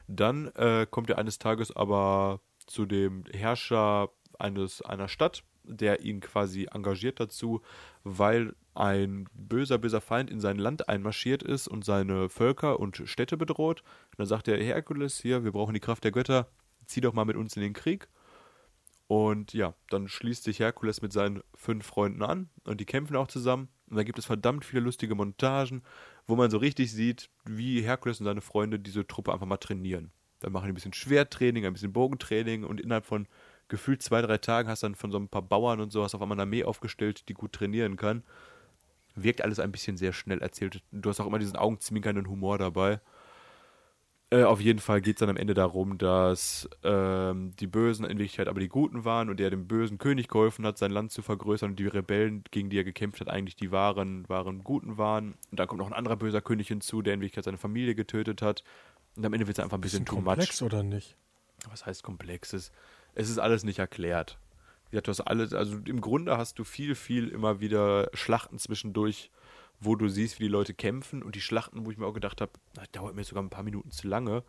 Dann 0.08 0.48
äh, 0.54 0.86
kommt 0.90 1.10
er 1.10 1.18
eines 1.18 1.38
Tages 1.38 1.74
aber 1.74 2.40
zu 2.66 2.86
dem 2.86 3.24
Herrscher 3.32 4.10
eines, 4.38 4.82
einer 4.82 5.08
Stadt, 5.08 5.44
der 5.64 6.00
ihn 6.02 6.20
quasi 6.20 6.68
engagiert 6.72 7.20
dazu, 7.20 7.62
weil 8.02 8.54
ein 8.74 9.28
böser, 9.32 9.78
böser 9.78 10.00
Feind 10.00 10.30
in 10.30 10.40
sein 10.40 10.58
Land 10.58 10.88
einmarschiert 10.88 11.42
ist 11.42 11.68
und 11.68 11.84
seine 11.84 12.28
Völker 12.28 12.80
und 12.80 13.02
Städte 13.06 13.36
bedroht. 13.36 13.82
Und 14.10 14.18
dann 14.18 14.26
sagt 14.26 14.48
er, 14.48 14.62
Herkules, 14.62 15.20
hier, 15.20 15.44
wir 15.44 15.52
brauchen 15.52 15.74
die 15.74 15.80
Kraft 15.80 16.04
der 16.04 16.12
Götter, 16.12 16.48
zieh 16.86 17.00
doch 17.00 17.12
mal 17.12 17.24
mit 17.24 17.36
uns 17.36 17.56
in 17.56 17.62
den 17.62 17.72
Krieg. 17.72 18.08
Und 19.06 19.52
ja, 19.52 19.74
dann 19.90 20.08
schließt 20.08 20.44
sich 20.44 20.60
Herkules 20.60 21.02
mit 21.02 21.12
seinen 21.12 21.42
fünf 21.54 21.86
Freunden 21.86 22.22
an 22.22 22.48
und 22.64 22.80
die 22.80 22.86
kämpfen 22.86 23.16
auch 23.16 23.28
zusammen. 23.28 23.68
Und 23.88 23.96
da 23.96 24.02
gibt 24.02 24.18
es 24.18 24.24
verdammt 24.24 24.64
viele 24.64 24.82
lustige 24.82 25.14
Montagen, 25.14 25.82
wo 26.26 26.36
man 26.36 26.50
so 26.50 26.58
richtig 26.58 26.92
sieht, 26.92 27.30
wie 27.44 27.82
Herkules 27.82 28.20
und 28.20 28.26
seine 28.26 28.40
Freunde 28.40 28.78
diese 28.78 29.06
Truppe 29.06 29.32
einfach 29.32 29.46
mal 29.46 29.56
trainieren. 29.56 30.10
Dann 30.40 30.52
machen 30.52 30.66
die 30.66 30.72
ein 30.72 30.74
bisschen 30.74 30.92
Schwerttraining, 30.92 31.66
ein 31.66 31.72
bisschen 31.72 31.92
Bogentraining 31.92 32.64
und 32.64 32.80
innerhalb 32.80 33.06
von 33.06 33.26
gefühlt 33.68 34.02
zwei, 34.02 34.20
drei 34.22 34.38
Tagen 34.38 34.68
hast 34.68 34.82
du 34.82 34.86
dann 34.86 34.94
von 34.94 35.10
so 35.10 35.18
ein 35.18 35.28
paar 35.28 35.42
Bauern 35.42 35.80
und 35.80 35.90
so 35.90 36.02
hast 36.02 36.14
auf 36.14 36.22
einmal 36.22 36.36
eine 36.36 36.42
Armee 36.42 36.64
aufgestellt, 36.64 37.28
die 37.28 37.34
gut 37.34 37.52
trainieren 37.52 37.96
kann. 37.96 38.22
Wirkt 39.14 39.42
alles 39.42 39.58
ein 39.58 39.72
bisschen 39.72 39.96
sehr 39.96 40.12
schnell 40.12 40.42
erzählt. 40.42 40.82
Du 40.90 41.08
hast 41.08 41.20
auch 41.20 41.26
immer 41.26 41.38
diesen 41.38 41.56
augenzwinkernden 41.56 42.28
Humor 42.28 42.58
dabei. 42.58 43.00
Äh, 44.30 44.42
auf 44.44 44.60
jeden 44.60 44.78
Fall 44.78 45.00
geht 45.00 45.16
es 45.16 45.20
dann 45.20 45.28
am 45.28 45.36
Ende 45.36 45.54
darum, 45.54 45.98
dass 45.98 46.68
ähm, 46.82 47.52
die 47.60 47.66
Bösen 47.66 48.04
in 48.04 48.18
Wirklichkeit 48.18 48.48
aber 48.48 48.60
die 48.60 48.68
Guten 48.68 49.04
waren 49.04 49.28
und 49.28 49.40
er 49.40 49.50
dem 49.50 49.68
bösen 49.68 49.98
König 49.98 50.28
geholfen 50.28 50.66
hat, 50.66 50.78
sein 50.78 50.90
Land 50.90 51.12
zu 51.12 51.22
vergrößern 51.22 51.70
und 51.70 51.78
die 51.78 51.86
Rebellen, 51.86 52.42
gegen 52.50 52.70
die 52.70 52.78
er 52.78 52.84
gekämpft 52.84 53.20
hat, 53.20 53.28
eigentlich 53.28 53.56
die 53.56 53.70
wahren, 53.70 54.28
wahren 54.28 54.64
Guten 54.64 54.96
waren. 54.96 55.34
Und 55.50 55.60
dann 55.60 55.68
kommt 55.68 55.78
noch 55.78 55.86
ein 55.86 55.92
anderer 55.92 56.16
böser 56.16 56.40
König 56.40 56.68
hinzu, 56.68 57.02
der 57.02 57.14
in 57.14 57.20
Wirklichkeit 57.20 57.44
seine 57.44 57.58
Familie 57.58 57.94
getötet 57.94 58.42
hat. 58.42 58.64
Und 59.16 59.24
am 59.24 59.32
Ende 59.32 59.46
wird 59.46 59.58
es 59.58 59.62
einfach 59.62 59.78
ein 59.78 59.82
bisschen, 59.82 60.04
Bisschen 60.04 60.24
komplex 60.24 60.62
oder 60.62 60.82
nicht? 60.82 61.16
Was 61.70 61.86
heißt 61.86 62.02
komplex? 62.02 62.52
Es, 62.52 62.72
ist 63.14 63.38
alles 63.38 63.62
nicht 63.62 63.78
erklärt. 63.78 64.38
Gesagt, 64.90 65.06
du 65.06 65.10
hast 65.10 65.20
alles, 65.20 65.52
also 65.52 65.78
im 65.84 66.00
Grunde 66.00 66.36
hast 66.36 66.58
du 66.58 66.64
viel, 66.64 66.94
viel 66.94 67.28
immer 67.28 67.60
wieder 67.60 68.10
Schlachten 68.14 68.58
zwischendurch, 68.58 69.30
wo 69.80 69.96
du 69.96 70.08
siehst, 70.08 70.38
wie 70.38 70.44
die 70.44 70.50
Leute 70.50 70.74
kämpfen 70.74 71.22
und 71.22 71.34
die 71.34 71.40
Schlachten, 71.40 71.84
wo 71.84 71.90
ich 71.90 71.98
mir 71.98 72.06
auch 72.06 72.14
gedacht 72.14 72.40
habe, 72.40 72.52
dauert 72.92 73.14
mir 73.14 73.24
sogar 73.24 73.42
ein 73.42 73.50
paar 73.50 73.64
Minuten 73.64 73.90
zu 73.90 74.08
lange, 74.08 74.42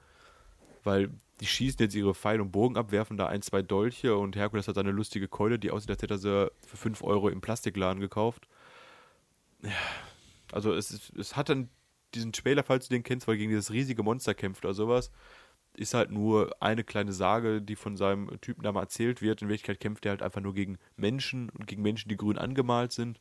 weil 0.83 1.09
die 1.39 1.47
schießen 1.47 1.79
jetzt 1.79 1.95
ihre 1.95 2.13
Pfeil 2.13 2.39
und 2.39 2.51
Bogen 2.51 2.77
ab, 2.77 2.91
werfen 2.91 3.17
da 3.17 3.27
ein, 3.27 3.41
zwei 3.41 3.61
Dolche 3.61 4.15
und 4.15 4.35
Herkules 4.35 4.67
hat 4.67 4.75
seine 4.75 4.91
lustige 4.91 5.27
Keule, 5.27 5.59
die 5.59 5.71
aussieht, 5.71 5.89
als 5.89 6.01
hätte 6.01 6.13
er 6.13 6.19
sie 6.19 6.51
für 6.65 6.77
5 6.77 7.03
Euro 7.03 7.29
im 7.29 7.41
Plastikladen 7.41 7.99
gekauft. 7.99 8.47
Also 10.51 10.73
es, 10.73 11.11
es 11.17 11.35
hat 11.35 11.49
dann 11.49 11.69
diesen 12.13 12.31
Trailer, 12.31 12.63
falls 12.63 12.87
du 12.87 12.93
den 12.93 13.03
kennst, 13.03 13.27
weil 13.27 13.37
gegen 13.37 13.49
dieses 13.49 13.71
riesige 13.71 14.03
Monster 14.03 14.33
kämpft 14.33 14.63
oder 14.63 14.73
sowas, 14.73 15.11
ist 15.75 15.93
halt 15.93 16.11
nur 16.11 16.55
eine 16.61 16.83
kleine 16.83 17.11
Sage, 17.11 17.61
die 17.61 17.75
von 17.75 17.97
seinem 17.97 18.39
Typen 18.41 18.63
da 18.63 18.71
mal 18.71 18.81
erzählt 18.81 19.21
wird. 19.21 19.41
In 19.41 19.49
Wirklichkeit 19.49 19.79
kämpft 19.79 20.05
er 20.05 20.11
halt 20.11 20.21
einfach 20.21 20.41
nur 20.41 20.53
gegen 20.53 20.77
Menschen 20.95 21.49
und 21.49 21.67
gegen 21.67 21.81
Menschen, 21.81 22.09
die 22.09 22.17
grün 22.17 22.37
angemalt 22.37 22.91
sind. 22.91 23.19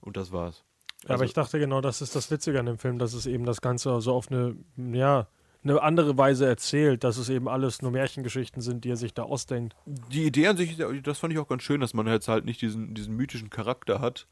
Und 0.00 0.16
das 0.16 0.30
war's. 0.30 0.64
Ja, 1.06 1.14
aber 1.14 1.24
ich 1.24 1.32
dachte 1.32 1.58
genau, 1.58 1.80
das 1.80 2.02
ist 2.02 2.16
das 2.16 2.30
Witzige 2.30 2.58
an 2.58 2.66
dem 2.66 2.78
Film, 2.78 2.98
dass 2.98 3.12
es 3.12 3.26
eben 3.26 3.44
das 3.44 3.60
Ganze 3.60 4.00
so 4.00 4.12
auf 4.14 4.30
eine, 4.30 4.56
ja, 4.76 5.28
eine 5.62 5.82
andere 5.82 6.16
Weise 6.16 6.46
erzählt, 6.46 7.04
dass 7.04 7.16
es 7.16 7.28
eben 7.28 7.48
alles 7.48 7.82
nur 7.82 7.90
Märchengeschichten 7.90 8.62
sind, 8.62 8.84
die 8.84 8.90
er 8.90 8.96
sich 8.96 9.14
da 9.14 9.24
ausdenkt. 9.24 9.76
die 9.86 10.24
Idee 10.24 10.48
an 10.48 10.56
sich, 10.56 10.76
das 11.02 11.18
fand 11.18 11.32
ich 11.32 11.38
auch 11.38 11.48
ganz 11.48 11.62
schön, 11.62 11.80
dass 11.80 11.94
man 11.94 12.06
jetzt 12.06 12.28
halt 12.28 12.44
nicht 12.44 12.62
diesen, 12.62 12.94
diesen 12.94 13.14
mythischen 13.16 13.50
Charakter 13.50 14.00
hat. 14.00 14.26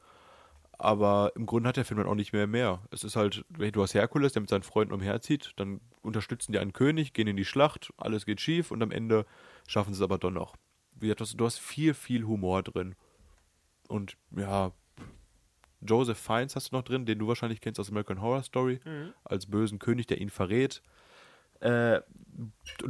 Aber 0.78 1.32
im 1.36 1.46
Grunde 1.46 1.70
hat 1.70 1.78
der 1.78 1.86
Film 1.86 1.98
dann 1.98 2.08
auch 2.08 2.14
nicht 2.14 2.34
mehr 2.34 2.46
mehr. 2.46 2.82
Es 2.90 3.02
ist 3.02 3.16
halt, 3.16 3.44
du 3.48 3.82
hast 3.82 3.94
Herkules, 3.94 4.34
der 4.34 4.42
mit 4.42 4.50
seinen 4.50 4.62
Freunden 4.62 4.92
umherzieht, 4.92 5.52
dann 5.56 5.80
unterstützen 6.02 6.52
die 6.52 6.58
einen 6.58 6.74
König, 6.74 7.14
gehen 7.14 7.28
in 7.28 7.36
die 7.36 7.46
Schlacht, 7.46 7.92
alles 7.96 8.26
geht 8.26 8.42
schief 8.42 8.70
und 8.70 8.82
am 8.82 8.90
Ende 8.90 9.24
schaffen 9.66 9.94
sie 9.94 9.98
es 9.98 10.04
aber 10.04 10.18
doch 10.18 10.30
noch. 10.30 10.54
Wie 10.94 11.08
gesagt, 11.08 11.40
du 11.40 11.44
hast 11.44 11.58
viel, 11.58 11.94
viel 11.94 12.24
Humor 12.24 12.62
drin. 12.62 12.94
Und 13.88 14.16
ja, 14.36 14.72
Joseph 15.80 16.18
Fiennes 16.18 16.56
hast 16.56 16.72
du 16.72 16.76
noch 16.76 16.82
drin, 16.82 17.06
den 17.06 17.18
du 17.18 17.28
wahrscheinlich 17.28 17.60
kennst 17.60 17.78
aus 17.80 17.90
American 17.90 18.20
Horror 18.20 18.42
Story, 18.42 18.80
als 19.24 19.46
bösen 19.46 19.78
König, 19.78 20.06
der 20.06 20.20
ihn 20.20 20.30
verrät. 20.30 20.82
Äh, 21.60 22.00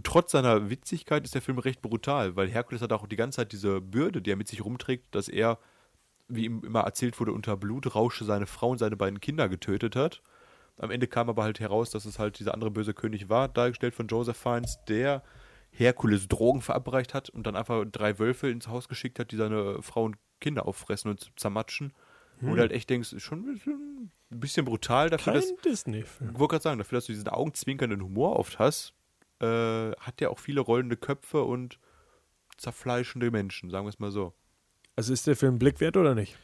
trotz 0.03 0.33
seiner 0.33 0.71
Witzigkeit 0.71 1.25
ist 1.25 1.35
der 1.35 1.43
Film 1.43 1.59
recht 1.59 1.83
brutal, 1.83 2.37
weil 2.37 2.49
Herkules 2.49 2.83
hat 2.83 2.93
auch 2.93 3.07
die 3.07 3.17
ganze 3.17 3.37
Zeit 3.37 3.53
diese 3.53 3.81
Bürde, 3.81 4.21
die 4.21 4.33
er 4.33 4.37
mit 4.37 4.49
sich 4.49 4.65
rumträgt, 4.65 5.15
dass 5.15 5.29
er, 5.29 5.59
wie 6.29 6.47
ihm 6.47 6.63
immer 6.65 6.81
erzählt 6.81 7.19
wurde, 7.21 7.33
unter 7.33 7.57
Blutrausche 7.57 8.25
seine 8.25 8.47
Frau 8.47 8.71
und 8.71 8.79
seine 8.79 8.97
beiden 8.97 9.21
Kinder 9.21 9.49
getötet 9.49 9.95
hat. 9.95 10.23
Am 10.79 10.91
Ende 10.91 11.07
kam 11.07 11.29
aber 11.29 11.45
halt 11.45 11.61
heraus, 11.61 11.91
dass 11.91 12.05
es 12.05 12.19
halt 12.19 12.39
dieser 12.39 12.55
andere 12.55 12.71
böse 12.71 12.93
König 12.93 13.29
war, 13.29 13.49
dargestellt 13.49 13.95
von 13.95 14.09
Joseph 14.09 14.37
Fiennes, 14.37 14.79
der 14.89 15.23
Herkules 15.71 16.29
Drogen 16.29 16.61
verabreicht 16.61 17.15
hat 17.15 17.31
und 17.31 17.47
dann 17.47 17.57
einfach 17.57 17.85
drei 17.91 18.19
Wölfe 18.19 18.51
ins 18.51 18.69
Haus 18.69 18.89
geschickt 18.89 19.19
hat, 19.19 19.31
die 19.31 19.37
seine 19.37 19.83
Frau 19.83 20.05
und 20.05 20.17
Kinder 20.41 20.67
auffressen 20.67 21.11
und 21.11 21.31
zermatschen. 21.37 21.93
Wo 22.41 22.55
du 22.55 22.61
halt 22.61 22.73
echt 22.73 22.91
denkst, 22.91 23.13
ist 23.13 23.23
schon 23.23 23.41
ein 23.41 23.55
bisschen, 23.55 24.11
ein 24.31 24.41
bisschen 24.41 24.65
brutal 24.65 25.11
dafür, 25.11 25.33
Kein 25.33 25.43
dass 25.43 25.57
Disney-Film. 25.63 26.31
ich 26.33 26.39
wollte 26.39 26.53
gerade 26.53 26.63
sagen, 26.63 26.79
dafür, 26.79 26.99
dass 26.99 27.07
du 27.07 27.13
diesen 27.13 27.29
augenzwinkernden 27.29 28.03
Humor 28.03 28.39
oft 28.39 28.59
hast, 28.59 28.93
äh, 29.41 29.93
hat 29.93 30.21
der 30.21 30.31
auch 30.31 30.39
viele 30.39 30.61
rollende 30.61 30.97
Köpfe 30.97 31.43
und 31.43 31.79
zerfleischende 32.59 33.31
Menschen, 33.31 33.71
sagen 33.71 33.87
wir 33.87 33.91
es 33.91 33.99
mal 33.99 34.11
so. 34.11 34.33
Also 34.97 35.13
ist 35.13 35.27
der 35.27 35.37
Film 35.37 35.59
Blick 35.59 35.81
wert 35.81 35.97
oder 35.97 36.15
nicht? 36.15 36.37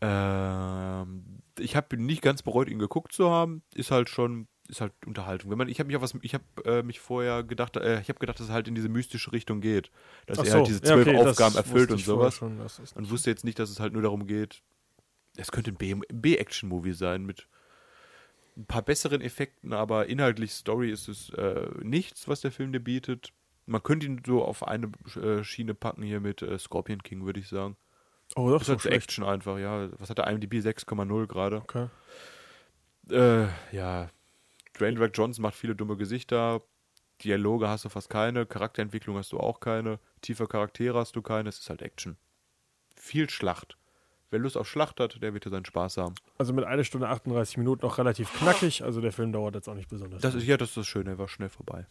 Ähm, 0.00 1.42
ich 1.58 1.76
habe 1.76 1.96
nicht 1.96 2.22
ganz 2.22 2.42
bereut, 2.42 2.68
ihn 2.68 2.78
geguckt 2.78 3.12
zu 3.12 3.30
haben. 3.30 3.62
Ist 3.74 3.90
halt 3.90 4.08
schon, 4.08 4.48
ist 4.68 4.80
halt 4.80 4.92
Unterhaltung. 5.06 5.50
Wenn 5.50 5.58
man, 5.58 5.68
ich 5.68 5.78
habe 5.78 5.88
mich 5.88 5.96
auf 5.96 6.02
was, 6.02 6.14
ich 6.22 6.32
habe 6.34 6.44
äh, 6.64 6.82
mich 6.82 7.00
vorher 7.00 7.42
gedacht, 7.42 7.76
äh, 7.76 8.00
ich 8.00 8.08
habe 8.08 8.18
gedacht, 8.18 8.38
dass 8.40 8.46
es 8.46 8.52
halt 8.52 8.68
in 8.68 8.74
diese 8.74 8.88
mystische 8.88 9.32
Richtung 9.32 9.60
geht, 9.60 9.90
dass 10.26 10.38
Ach 10.38 10.44
er 10.44 10.50
so, 10.50 10.56
halt 10.58 10.68
diese 10.68 10.78
ja, 10.80 10.94
zwölf 10.94 11.06
okay, 11.06 11.16
das 11.16 11.26
Aufgaben 11.26 11.56
erfüllt 11.56 11.90
und 11.90 11.98
sowas. 11.98 12.34
Schon, 12.34 12.58
Und 12.94 13.10
wusste 13.10 13.30
jetzt 13.30 13.44
nicht, 13.44 13.58
dass 13.58 13.68
es 13.68 13.80
halt 13.80 13.92
nur 13.92 14.02
darum 14.02 14.26
geht. 14.26 14.62
Es 15.40 15.52
könnte 15.52 15.72
ein 15.72 16.02
B-Action-Movie 16.12 16.92
sein 16.92 17.24
mit 17.24 17.46
ein 18.56 18.66
paar 18.66 18.82
besseren 18.82 19.22
Effekten, 19.22 19.72
aber 19.72 20.06
inhaltlich 20.06 20.52
Story 20.52 20.90
ist 20.90 21.08
es 21.08 21.30
äh, 21.30 21.68
nichts, 21.82 22.28
was 22.28 22.40
der 22.42 22.52
Film 22.52 22.72
dir 22.72 22.80
bietet. 22.80 23.32
Man 23.66 23.82
könnte 23.82 24.06
ihn 24.06 24.20
so 24.26 24.44
auf 24.44 24.66
eine 24.66 24.90
äh, 25.16 25.42
Schiene 25.44 25.74
packen 25.74 26.02
hier 26.02 26.20
mit 26.20 26.42
äh, 26.42 26.58
Scorpion 26.58 27.02
King, 27.02 27.24
würde 27.24 27.40
ich 27.40 27.48
sagen. 27.48 27.76
oh, 28.36 28.50
das 28.50 28.60
Das 28.60 28.68
ist 28.68 28.68
halt 28.68 28.82
so. 28.82 28.88
Action 28.90 29.24
einfach, 29.24 29.58
ja. 29.58 29.88
Was 29.98 30.10
hat 30.10 30.18
der 30.18 30.26
IMDb 30.26 30.54
6,0 30.54 31.26
gerade? 31.26 31.56
Okay. 31.56 31.88
Äh, 33.10 33.48
ja. 33.72 34.10
Dwayne 34.78 34.98
Drake 34.98 35.12
Johnson 35.14 35.42
macht 35.42 35.54
viele 35.54 35.74
dumme 35.74 35.96
Gesichter. 35.96 36.62
Dialoge 37.22 37.68
hast 37.68 37.84
du 37.84 37.88
fast 37.88 38.10
keine. 38.10 38.46
Charakterentwicklung 38.46 39.16
hast 39.16 39.32
du 39.32 39.38
auch 39.38 39.60
keine. 39.60 40.00
Tiefe 40.20 40.46
Charaktere 40.46 40.98
hast 40.98 41.16
du 41.16 41.22
keine. 41.22 41.48
Es 41.48 41.58
ist 41.58 41.70
halt 41.70 41.82
Action. 41.82 42.16
Viel 42.96 43.30
Schlacht. 43.30 43.76
Wer 44.30 44.38
Lust 44.38 44.56
auf 44.56 44.68
Schlacht 44.68 45.00
hat, 45.00 45.20
der 45.22 45.34
wird 45.34 45.44
ja 45.44 45.50
seinen 45.50 45.64
Spaß 45.64 45.96
haben. 45.96 46.14
Also 46.38 46.52
mit 46.52 46.64
einer 46.64 46.84
Stunde 46.84 47.08
38 47.08 47.56
Minuten 47.56 47.84
noch 47.84 47.98
relativ 47.98 48.32
knackig. 48.32 48.82
Also 48.84 49.00
der 49.00 49.10
Film 49.12 49.32
dauert 49.32 49.56
jetzt 49.56 49.68
auch 49.68 49.74
nicht 49.74 49.88
besonders. 49.88 50.22
Das 50.22 50.34
ist, 50.34 50.46
ja, 50.46 50.56
das 50.56 50.68
ist 50.70 50.76
das 50.76 50.86
Schöne, 50.86 51.10
er 51.10 51.18
war 51.18 51.28
schnell 51.28 51.48
vorbei. 51.48 51.86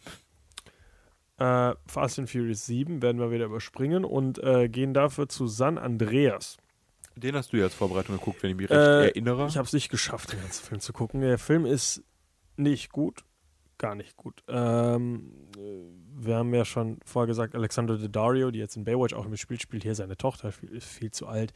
Äh, 1.38 1.74
Fast 1.86 2.18
and 2.18 2.28
Furious 2.30 2.66
7 2.66 3.02
werden 3.02 3.18
wir 3.20 3.30
wieder 3.30 3.46
überspringen 3.46 4.04
und 4.04 4.38
äh, 4.42 4.68
gehen 4.68 4.92
dafür 4.94 5.28
zu 5.28 5.46
San 5.46 5.78
Andreas. 5.78 6.58
Den 7.16 7.34
hast 7.34 7.52
du 7.52 7.56
ja 7.58 7.64
als 7.64 7.74
Vorbereitung 7.74 8.16
geguckt, 8.18 8.42
wenn 8.42 8.50
ich 8.50 8.56
mich 8.56 8.70
recht 8.70 8.78
Äh, 8.80 9.06
erinnere. 9.08 9.46
Ich 9.46 9.56
habe 9.56 9.66
es 9.66 9.72
nicht 9.72 9.90
geschafft, 9.90 10.32
den 10.32 10.40
ganzen 10.40 10.64
Film 10.64 10.80
zu 10.80 10.92
gucken. 10.92 11.20
Der 11.20 11.38
Film 11.38 11.66
ist 11.66 12.02
nicht 12.56 12.90
gut. 12.92 13.24
Gar 13.78 13.94
nicht 13.94 14.16
gut. 14.18 14.42
Ähm, 14.48 15.32
äh, 15.56 15.60
wir 16.22 16.36
haben 16.36 16.52
ja 16.54 16.66
schon 16.66 16.98
vorher 17.06 17.26
gesagt, 17.26 17.54
Alexander 17.54 17.96
Daddario, 17.96 18.50
die 18.50 18.58
jetzt 18.58 18.76
in 18.76 18.84
Baywatch 18.84 19.14
auch 19.14 19.26
mitspielt, 19.26 19.62
spielt 19.62 19.82
hier 19.82 19.94
seine 19.94 20.18
Tochter, 20.18 20.52
viel- 20.52 20.68
ist 20.70 20.86
viel 20.86 21.10
zu 21.10 21.26
alt. 21.26 21.54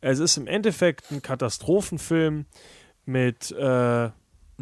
Es 0.00 0.18
ist 0.18 0.36
im 0.36 0.46
Endeffekt 0.46 1.10
ein 1.10 1.22
Katastrophenfilm 1.22 2.46
mit 3.04 3.50
äh, 3.52 4.04
Ein 4.06 4.12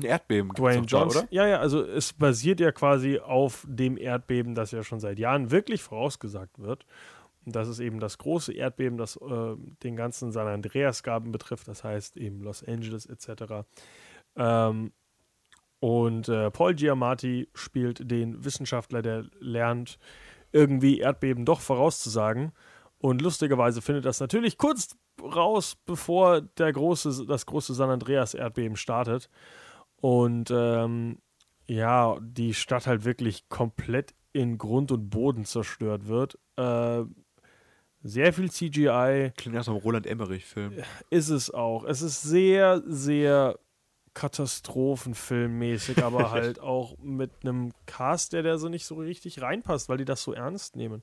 Erdbeben 0.02 0.50
Dwayne 0.54 0.86
Johnson. 0.86 1.22
oder? 1.22 1.28
Ja, 1.32 1.46
ja, 1.46 1.58
also 1.58 1.82
es 1.82 2.12
basiert 2.12 2.60
ja 2.60 2.72
quasi 2.72 3.18
auf 3.18 3.64
dem 3.68 3.96
Erdbeben, 3.96 4.54
das 4.54 4.70
ja 4.70 4.82
schon 4.82 5.00
seit 5.00 5.18
Jahren 5.18 5.50
wirklich 5.50 5.82
vorausgesagt 5.82 6.58
wird. 6.58 6.86
Und 7.44 7.56
das 7.56 7.68
ist 7.68 7.80
eben 7.80 8.00
das 8.00 8.18
große 8.18 8.52
Erdbeben, 8.52 8.98
das 8.98 9.16
äh, 9.16 9.56
den 9.82 9.96
ganzen 9.96 10.32
San 10.32 10.46
Andreas-Gaben 10.48 11.32
betrifft, 11.32 11.68
das 11.68 11.82
heißt 11.84 12.16
eben 12.16 12.42
Los 12.42 12.62
Angeles 12.62 13.06
etc. 13.06 13.64
Ähm, 14.36 14.92
und 15.80 16.28
äh, 16.28 16.50
Paul 16.50 16.74
Giamatti 16.74 17.48
spielt 17.54 18.10
den 18.10 18.44
Wissenschaftler, 18.44 19.00
der 19.00 19.24
lernt, 19.38 19.98
irgendwie 20.52 20.98
Erdbeben 20.98 21.44
doch 21.44 21.60
vorauszusagen. 21.60 22.52
Und 23.00 23.22
lustigerweise 23.22 23.80
findet 23.80 24.04
das 24.04 24.20
natürlich 24.20 24.58
kurz 24.58 24.96
raus, 25.22 25.76
bevor 25.86 26.40
der 26.40 26.72
große, 26.72 27.26
das 27.26 27.46
große 27.46 27.74
San 27.74 27.90
Andreas-Erdbeben 27.90 28.76
startet. 28.76 29.30
Und 29.96 30.50
ähm, 30.50 31.18
ja, 31.66 32.18
die 32.20 32.54
Stadt 32.54 32.86
halt 32.86 33.04
wirklich 33.04 33.48
komplett 33.48 34.14
in 34.32 34.58
Grund 34.58 34.90
und 34.90 35.10
Boden 35.10 35.44
zerstört 35.44 36.08
wird. 36.08 36.38
Äh, 36.56 37.04
sehr 38.02 38.32
viel 38.32 38.50
CGI 38.50 39.32
Klingt 39.36 39.56
nach 39.56 39.64
so 39.64 39.72
einem 39.72 39.80
Roland 39.80 40.06
Emmerich-Film. 40.06 40.74
ist 41.10 41.28
es 41.28 41.52
auch. 41.52 41.84
Es 41.84 42.02
ist 42.02 42.22
sehr, 42.22 42.82
sehr 42.86 43.58
katastrophenfilmmäßig, 44.14 46.02
aber 46.02 46.30
halt 46.32 46.60
auch 46.60 46.96
mit 46.98 47.30
einem 47.42 47.72
Cast, 47.86 48.32
der 48.32 48.42
da 48.42 48.58
so 48.58 48.68
nicht 48.68 48.86
so 48.86 48.96
richtig 48.96 49.42
reinpasst, 49.42 49.88
weil 49.88 49.98
die 49.98 50.04
das 50.04 50.22
so 50.22 50.32
ernst 50.32 50.76
nehmen. 50.76 51.02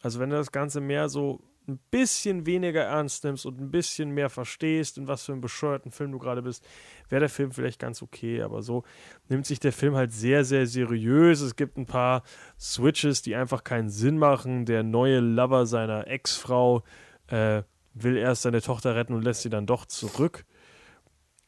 Also 0.00 0.20
wenn 0.20 0.30
du 0.30 0.36
das 0.36 0.52
Ganze 0.52 0.80
mehr 0.80 1.08
so 1.08 1.40
ein 1.68 1.78
bisschen 1.90 2.46
weniger 2.46 2.82
ernst 2.82 3.24
nimmst 3.24 3.44
und 3.44 3.60
ein 3.60 3.70
bisschen 3.70 4.10
mehr 4.10 4.30
verstehst, 4.30 4.98
in 4.98 5.08
was 5.08 5.24
für 5.24 5.32
einem 5.32 5.40
bescheuerten 5.40 5.90
Film 5.90 6.12
du 6.12 6.18
gerade 6.18 6.42
bist, 6.42 6.66
wäre 7.08 7.20
der 7.20 7.28
Film 7.28 7.50
vielleicht 7.50 7.80
ganz 7.80 8.02
okay. 8.02 8.42
Aber 8.42 8.62
so 8.62 8.84
nimmt 9.28 9.46
sich 9.46 9.58
der 9.58 9.72
Film 9.72 9.96
halt 9.96 10.12
sehr, 10.12 10.44
sehr 10.44 10.66
seriös. 10.66 11.40
Es 11.40 11.56
gibt 11.56 11.76
ein 11.76 11.86
paar 11.86 12.22
Switches, 12.58 13.22
die 13.22 13.34
einfach 13.34 13.64
keinen 13.64 13.88
Sinn 13.88 14.18
machen. 14.18 14.64
Der 14.64 14.82
neue 14.82 15.18
Lover 15.20 15.66
seiner 15.66 16.06
Ex-Frau 16.06 16.84
äh, 17.28 17.62
will 17.94 18.16
erst 18.16 18.42
seine 18.42 18.62
Tochter 18.62 18.94
retten 18.94 19.14
und 19.14 19.22
lässt 19.22 19.42
sie 19.42 19.50
dann 19.50 19.66
doch 19.66 19.86
zurück. 19.86 20.44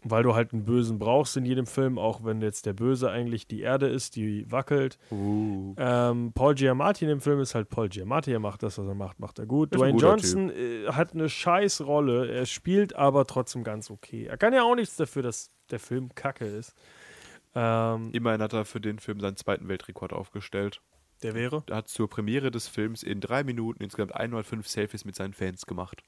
Weil 0.04 0.22
du 0.22 0.34
halt 0.34 0.52
einen 0.52 0.64
Bösen 0.64 1.00
brauchst 1.00 1.36
in 1.36 1.44
jedem 1.44 1.66
Film, 1.66 1.98
auch 1.98 2.24
wenn 2.24 2.40
jetzt 2.40 2.66
der 2.66 2.72
Böse 2.72 3.10
eigentlich 3.10 3.48
die 3.48 3.62
Erde 3.62 3.88
ist, 3.88 4.14
die 4.14 4.50
wackelt. 4.50 4.96
Uh. 5.10 5.74
Ähm, 5.76 6.32
Paul 6.34 6.54
Giamatti 6.54 7.04
in 7.04 7.08
dem 7.08 7.20
Film 7.20 7.40
ist 7.40 7.56
halt 7.56 7.68
Paul 7.68 7.88
Giamatti. 7.88 8.32
Er 8.32 8.38
macht 8.38 8.62
das, 8.62 8.78
was 8.78 8.86
er 8.86 8.94
macht, 8.94 9.18
macht 9.18 9.40
er 9.40 9.46
gut. 9.46 9.72
Ist 9.72 9.80
Dwayne 9.80 9.98
Johnson 9.98 10.50
äh, 10.50 10.86
hat 10.92 11.14
eine 11.14 11.28
scheiß 11.28 11.80
Rolle. 11.80 12.30
Er 12.30 12.46
spielt 12.46 12.94
aber 12.94 13.26
trotzdem 13.26 13.64
ganz 13.64 13.90
okay. 13.90 14.26
Er 14.26 14.36
kann 14.36 14.52
ja 14.52 14.62
auch 14.62 14.76
nichts 14.76 14.94
dafür, 14.94 15.22
dass 15.22 15.50
der 15.70 15.80
Film 15.80 16.14
kacke 16.14 16.46
ist. 16.46 16.74
Ähm, 17.54 18.10
Immerhin 18.12 18.40
hat 18.40 18.52
er 18.52 18.64
für 18.64 18.80
den 18.80 19.00
Film 19.00 19.18
seinen 19.18 19.36
zweiten 19.36 19.66
Weltrekord 19.68 20.12
aufgestellt. 20.12 20.80
der 21.24 21.34
wäre? 21.34 21.64
Er 21.66 21.78
hat 21.78 21.88
zur 21.88 22.08
Premiere 22.08 22.52
des 22.52 22.68
Films 22.68 23.02
in 23.02 23.20
drei 23.20 23.42
Minuten 23.42 23.82
insgesamt 23.82 24.14
105 24.14 24.68
Selfies 24.68 25.04
mit 25.04 25.16
seinen 25.16 25.34
Fans 25.34 25.66
gemacht. 25.66 26.04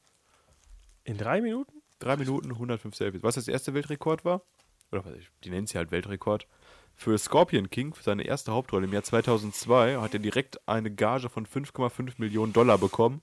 In 1.02 1.18
drei 1.18 1.40
Minuten? 1.40 1.79
Drei 2.00 2.16
Minuten, 2.16 2.50
105 2.50 2.94
Selfies. 2.96 3.22
Was 3.22 3.36
das 3.36 3.46
erste 3.46 3.74
Weltrekord 3.74 4.24
war? 4.24 4.42
Oder 4.90 5.04
was 5.04 5.14
ich, 5.14 5.30
die 5.44 5.50
nennen 5.50 5.66
sie 5.66 5.78
halt 5.78 5.92
Weltrekord. 5.92 6.48
Für 6.96 7.16
Scorpion 7.16 7.70
King, 7.70 7.94
für 7.94 8.02
seine 8.02 8.24
erste 8.24 8.52
Hauptrolle 8.52 8.86
im 8.86 8.92
Jahr 8.92 9.04
2002, 9.04 9.98
hat 9.98 10.12
er 10.14 10.18
direkt 10.18 10.66
eine 10.68 10.90
Gage 10.90 11.28
von 11.28 11.46
5,5 11.46 12.14
Millionen 12.18 12.52
Dollar 12.52 12.78
bekommen. 12.78 13.22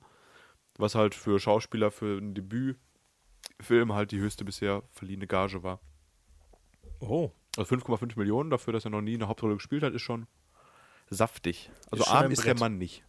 Was 0.77 0.95
halt 0.95 1.15
für 1.15 1.39
Schauspieler 1.39 1.91
für 1.91 2.17
einen 2.17 2.35
Debütfilm 2.35 3.93
halt 3.93 4.11
die 4.11 4.19
höchste 4.19 4.45
bisher 4.45 4.83
verliehene 4.91 5.27
Gage 5.27 5.63
war. 5.63 5.79
Oh. 6.99 7.31
Also 7.57 7.75
5,5 7.75 8.17
Millionen 8.17 8.51
dafür, 8.51 8.73
dass 8.73 8.85
er 8.85 8.91
noch 8.91 9.01
nie 9.01 9.15
eine 9.15 9.27
Hauptrolle 9.27 9.55
gespielt 9.55 9.83
hat, 9.83 9.93
ist 9.93 10.03
schon 10.03 10.27
saftig. 11.09 11.71
Also 11.91 12.03
Ist 12.03 12.11
ein 12.11 12.17
arm 12.17 12.31
ist 12.31 12.45
der. 12.45 12.55
Mann 12.57 12.77
nicht. 12.77 13.03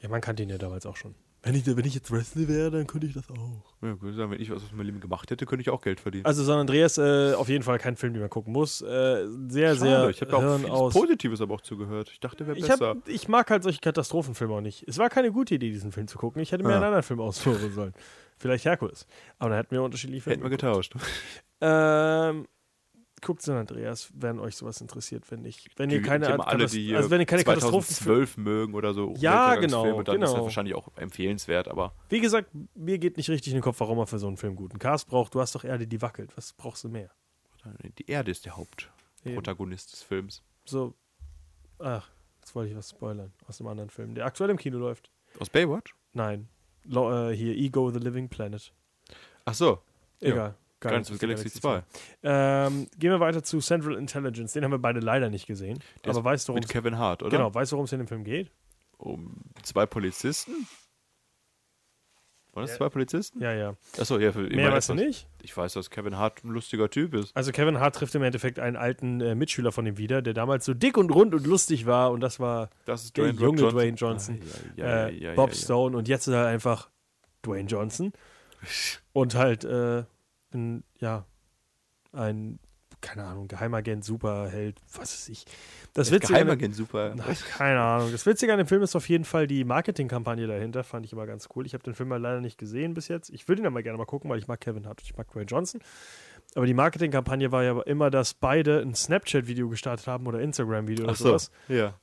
Ja, 0.00 0.08
man 0.08 0.20
kannte 0.20 0.44
ihn 0.44 0.50
ja 0.50 0.58
damals 0.58 0.86
auch 0.86 0.96
schon. 0.96 1.16
Wenn 1.46 1.54
ich, 1.54 1.64
wenn 1.64 1.84
ich 1.84 1.94
jetzt 1.94 2.10
Wrestler 2.10 2.48
wäre, 2.48 2.70
dann 2.72 2.88
könnte 2.88 3.06
ich 3.06 3.14
das 3.14 3.30
auch. 3.30 3.36
Ja, 3.80 3.92
ich 3.94 4.16
sagen, 4.16 4.32
wenn 4.32 4.40
ich 4.40 4.50
was 4.50 4.64
aus 4.64 4.72
meinem 4.72 4.86
Leben 4.86 4.98
gemacht 5.00 5.30
hätte, 5.30 5.46
könnte 5.46 5.60
ich 5.62 5.70
auch 5.70 5.80
Geld 5.80 6.00
verdienen. 6.00 6.24
Also 6.26 6.42
San 6.42 6.58
Andreas, 6.58 6.98
äh, 6.98 7.34
auf 7.34 7.48
jeden 7.48 7.62
Fall 7.62 7.78
kein 7.78 7.94
Film, 7.96 8.14
den 8.14 8.20
man 8.20 8.30
gucken 8.30 8.52
muss. 8.52 8.82
Äh, 8.82 9.26
sehr, 9.48 9.76
sehr 9.76 9.76
Schade, 9.76 10.10
ich 10.10 10.20
habe 10.22 10.30
da 10.32 10.36
auch 10.38 10.56
vieles 10.58 10.70
aus. 10.72 10.92
Positives 10.92 11.40
aber 11.40 11.54
auch 11.54 11.60
zugehört. 11.60 12.10
Ich 12.12 12.18
dachte, 12.18 12.48
wäre 12.48 12.58
Ich, 12.58 12.66
besser. 12.66 12.88
hab, 12.88 13.08
ich 13.08 13.28
mag 13.28 13.48
halt 13.48 13.62
solche 13.62 13.78
Katastrophenfilme 13.80 14.54
auch 14.54 14.60
nicht. 14.60 14.84
Es 14.88 14.98
war 14.98 15.08
keine 15.08 15.30
gute 15.30 15.54
Idee, 15.54 15.70
diesen 15.70 15.92
Film 15.92 16.08
zu 16.08 16.18
gucken. 16.18 16.42
Ich 16.42 16.50
hätte 16.50 16.64
mir 16.64 16.70
Ah. 16.72 16.76
einen 16.76 16.84
anderen 16.84 17.02
Film 17.04 17.20
aussuchen 17.20 17.72
sollen. 17.72 17.94
Vielleicht 18.38 18.64
Herkules. 18.64 19.06
Aber 19.38 19.50
dann 19.50 19.58
hätten 19.58 19.70
wir 19.70 19.82
unterschiedliche 19.84 20.22
Filme. 20.22 20.34
Hätten 20.34 20.44
wir 20.44 20.50
getauscht. 20.50 20.94
Ähm, 21.60 22.46
guckt 23.22 23.42
San 23.42 23.56
Andreas, 23.56 24.10
wenn 24.14 24.38
euch 24.38 24.56
sowas 24.56 24.80
interessiert, 24.80 25.24
finde 25.26 25.48
ich. 25.48 25.68
Wenn 25.76 25.90
ihr 25.90 25.98
Die- 25.98 26.04
keine, 26.04 26.26
die 26.26 26.32
haben 26.32 26.40
alle, 26.42 26.66
die 26.66 26.94
also 26.94 27.10
wenn 27.10 27.20
ihr 27.20 27.26
keine 27.26 27.44
Katastrophen 27.44 27.94
2012 27.94 28.36
mögen 28.36 28.74
oder 28.74 28.92
so. 28.94 29.14
Ja, 29.18 29.54
genau, 29.56 30.02
Dann 30.02 30.16
ist 30.16 30.20
genau. 30.28 30.34
das 30.34 30.42
wahrscheinlich 30.44 30.74
auch 30.74 30.88
empfehlenswert, 30.96 31.68
aber 31.68 31.94
Wie 32.08 32.20
gesagt, 32.20 32.50
mir 32.74 32.98
geht 32.98 33.16
nicht 33.16 33.30
richtig 33.30 33.52
in 33.52 33.58
den 33.58 33.62
Kopf, 33.62 33.80
warum 33.80 33.98
man 33.98 34.06
für 34.06 34.18
so 34.18 34.26
einen 34.26 34.36
Film 34.36 34.54
guten 34.56 34.78
Cast 34.78 35.08
braucht. 35.08 35.34
Du 35.34 35.40
hast 35.40 35.54
doch 35.54 35.64
Erde, 35.64 35.86
die 35.86 36.02
wackelt. 36.02 36.36
Was 36.36 36.52
brauchst 36.52 36.84
du 36.84 36.88
mehr? 36.88 37.10
die 37.98 38.08
Erde 38.08 38.30
ist 38.30 38.44
der 38.44 38.56
Hauptprotagonist 38.56 39.92
des 39.92 40.02
Films. 40.02 40.42
So, 40.64 40.94
ach, 41.80 42.08
jetzt 42.40 42.54
wollte 42.54 42.70
ich 42.70 42.76
was 42.76 42.90
spoilern 42.90 43.32
aus 43.48 43.60
einem 43.60 43.68
anderen 43.68 43.90
Film, 43.90 44.14
der 44.14 44.24
aktuell 44.24 44.50
im 44.50 44.56
Kino 44.56 44.78
läuft. 44.78 45.10
Aus 45.40 45.50
Baywatch? 45.50 45.94
Nein, 46.12 46.48
Lo 46.84 47.30
äh, 47.30 47.34
hier 47.36 47.54
Ego 47.56 47.90
the 47.90 47.98
Living 47.98 48.28
Planet. 48.28 48.72
Ach 49.44 49.54
so. 49.54 49.80
Egal. 50.20 50.54
Guardians 50.80 51.10
of 51.10 51.18
Galaxy 51.18 51.50
2. 51.50 51.82
Ähm, 52.22 52.86
gehen 52.98 53.10
wir 53.10 53.20
weiter 53.20 53.42
zu 53.42 53.60
Central 53.60 53.94
Intelligence. 53.96 54.52
Den 54.52 54.64
haben 54.64 54.72
wir 54.72 54.78
beide 54.78 55.00
leider 55.00 55.30
nicht 55.30 55.46
gesehen. 55.46 55.78
Der 56.04 56.10
aber 56.12 56.24
weißt 56.24 56.48
du, 56.48 56.52
Mit 56.54 56.68
Kevin 56.68 56.98
Hart, 56.98 57.22
oder? 57.22 57.30
genau, 57.30 57.54
weißt 57.54 57.72
du, 57.72 57.76
worum 57.76 57.84
es 57.86 57.92
in 57.92 57.98
dem 57.98 58.08
Film 58.08 58.24
geht? 58.24 58.50
Um 58.98 59.36
zwei 59.62 59.86
Polizisten? 59.86 60.66
Waren 62.52 62.62
das 62.64 62.70
Ja. 62.70 62.76
zwei 62.78 62.88
Polizisten? 62.88 63.42
Ja, 63.42 63.52
ja. 63.52 63.74
Achso, 63.98 64.18
ja. 64.18 64.32
Für 64.32 64.40
Mehr 64.40 64.72
weißt 64.72 64.88
du 64.88 64.94
nicht? 64.94 65.28
Ich 65.42 65.54
weiß, 65.54 65.74
dass 65.74 65.90
Kevin 65.90 66.16
Hart 66.16 66.42
ein 66.42 66.48
lustiger 66.48 66.88
Typ 66.88 67.12
ist. 67.12 67.36
Also 67.36 67.52
Kevin 67.52 67.78
Hart 67.80 67.96
trifft 67.96 68.14
im 68.14 68.22
Endeffekt 68.22 68.58
einen 68.58 68.76
alten 68.76 69.20
äh, 69.20 69.34
Mitschüler 69.34 69.72
von 69.72 69.84
ihm 69.86 69.98
wieder, 69.98 70.22
der 70.22 70.32
damals 70.32 70.64
so 70.64 70.72
dick 70.72 70.96
und 70.96 71.10
rund 71.10 71.34
und 71.34 71.46
lustig 71.46 71.84
war 71.84 72.10
und 72.12 72.20
das 72.20 72.40
war 72.40 72.70
Das 72.86 73.04
ist 73.04 73.16
der 73.16 73.24
Dwayne 73.32 73.40
junge 73.40 73.62
Rock 73.62 73.72
Dwayne 73.72 73.96
Johnson. 73.96 74.40
Ah, 74.78 75.08
ja, 75.08 75.32
äh, 75.32 75.34
Bob. 75.34 75.54
Stone 75.54 75.94
und 75.96 76.08
jetzt 76.08 76.28
ist 76.28 76.32
er 76.34 76.46
einfach 76.46 76.88
Dwayne 77.44 77.68
Johnson 77.68 78.12
und 79.12 79.34
halt 79.34 79.64
äh, 79.64 80.04
ein, 80.56 80.84
ja, 80.98 81.24
ein, 82.12 82.58
keine 83.00 83.24
Ahnung, 83.24 83.46
Geheimagent, 83.46 84.04
Superheld, 84.04 84.80
was 84.94 85.12
weiß 85.12 85.28
ich. 85.28 85.44
Das 85.92 86.10
Witzige 86.10 86.38
an 86.38 86.46
Geheimagent, 86.46 86.74
super. 86.74 87.14
Na, 87.16 87.24
keine 87.56 87.80
Ahnung. 87.80 88.10
Das 88.10 88.26
Witzige 88.26 88.52
an 88.52 88.58
dem 88.58 88.66
Film 88.66 88.82
ist 88.82 88.96
auf 88.96 89.08
jeden 89.08 89.24
Fall 89.24 89.46
die 89.46 89.64
Marketingkampagne 89.64 90.46
dahinter. 90.46 90.82
Fand 90.82 91.06
ich 91.06 91.12
immer 91.12 91.26
ganz 91.26 91.48
cool. 91.54 91.66
Ich 91.66 91.74
habe 91.74 91.84
den 91.84 91.94
Film 91.94 92.08
mal 92.08 92.20
leider 92.20 92.40
nicht 92.40 92.58
gesehen 92.58 92.94
bis 92.94 93.08
jetzt. 93.08 93.30
Ich 93.30 93.46
würde 93.48 93.62
ihn 93.62 93.66
aber 93.66 93.82
gerne 93.82 93.98
mal 93.98 94.06
gucken, 94.06 94.30
weil 94.30 94.38
ich 94.38 94.48
mag 94.48 94.60
Kevin 94.60 94.86
Hart 94.86 95.00
und 95.00 95.06
ich 95.06 95.16
mag 95.16 95.30
Dwayne 95.30 95.46
Johnson. 95.46 95.80
Aber 96.54 96.66
die 96.66 96.74
Marketingkampagne 96.74 97.52
war 97.52 97.62
ja 97.62 97.80
immer, 97.82 98.10
dass 98.10 98.34
beide 98.34 98.80
ein 98.80 98.94
Snapchat-Video 98.94 99.68
gestartet 99.68 100.06
haben 100.06 100.26
oder 100.26 100.40
Instagram-Video 100.40 101.04
oder 101.04 101.12
Ach 101.12 101.16
so, 101.16 101.28
sowas. 101.28 101.50
ja. 101.68 101.94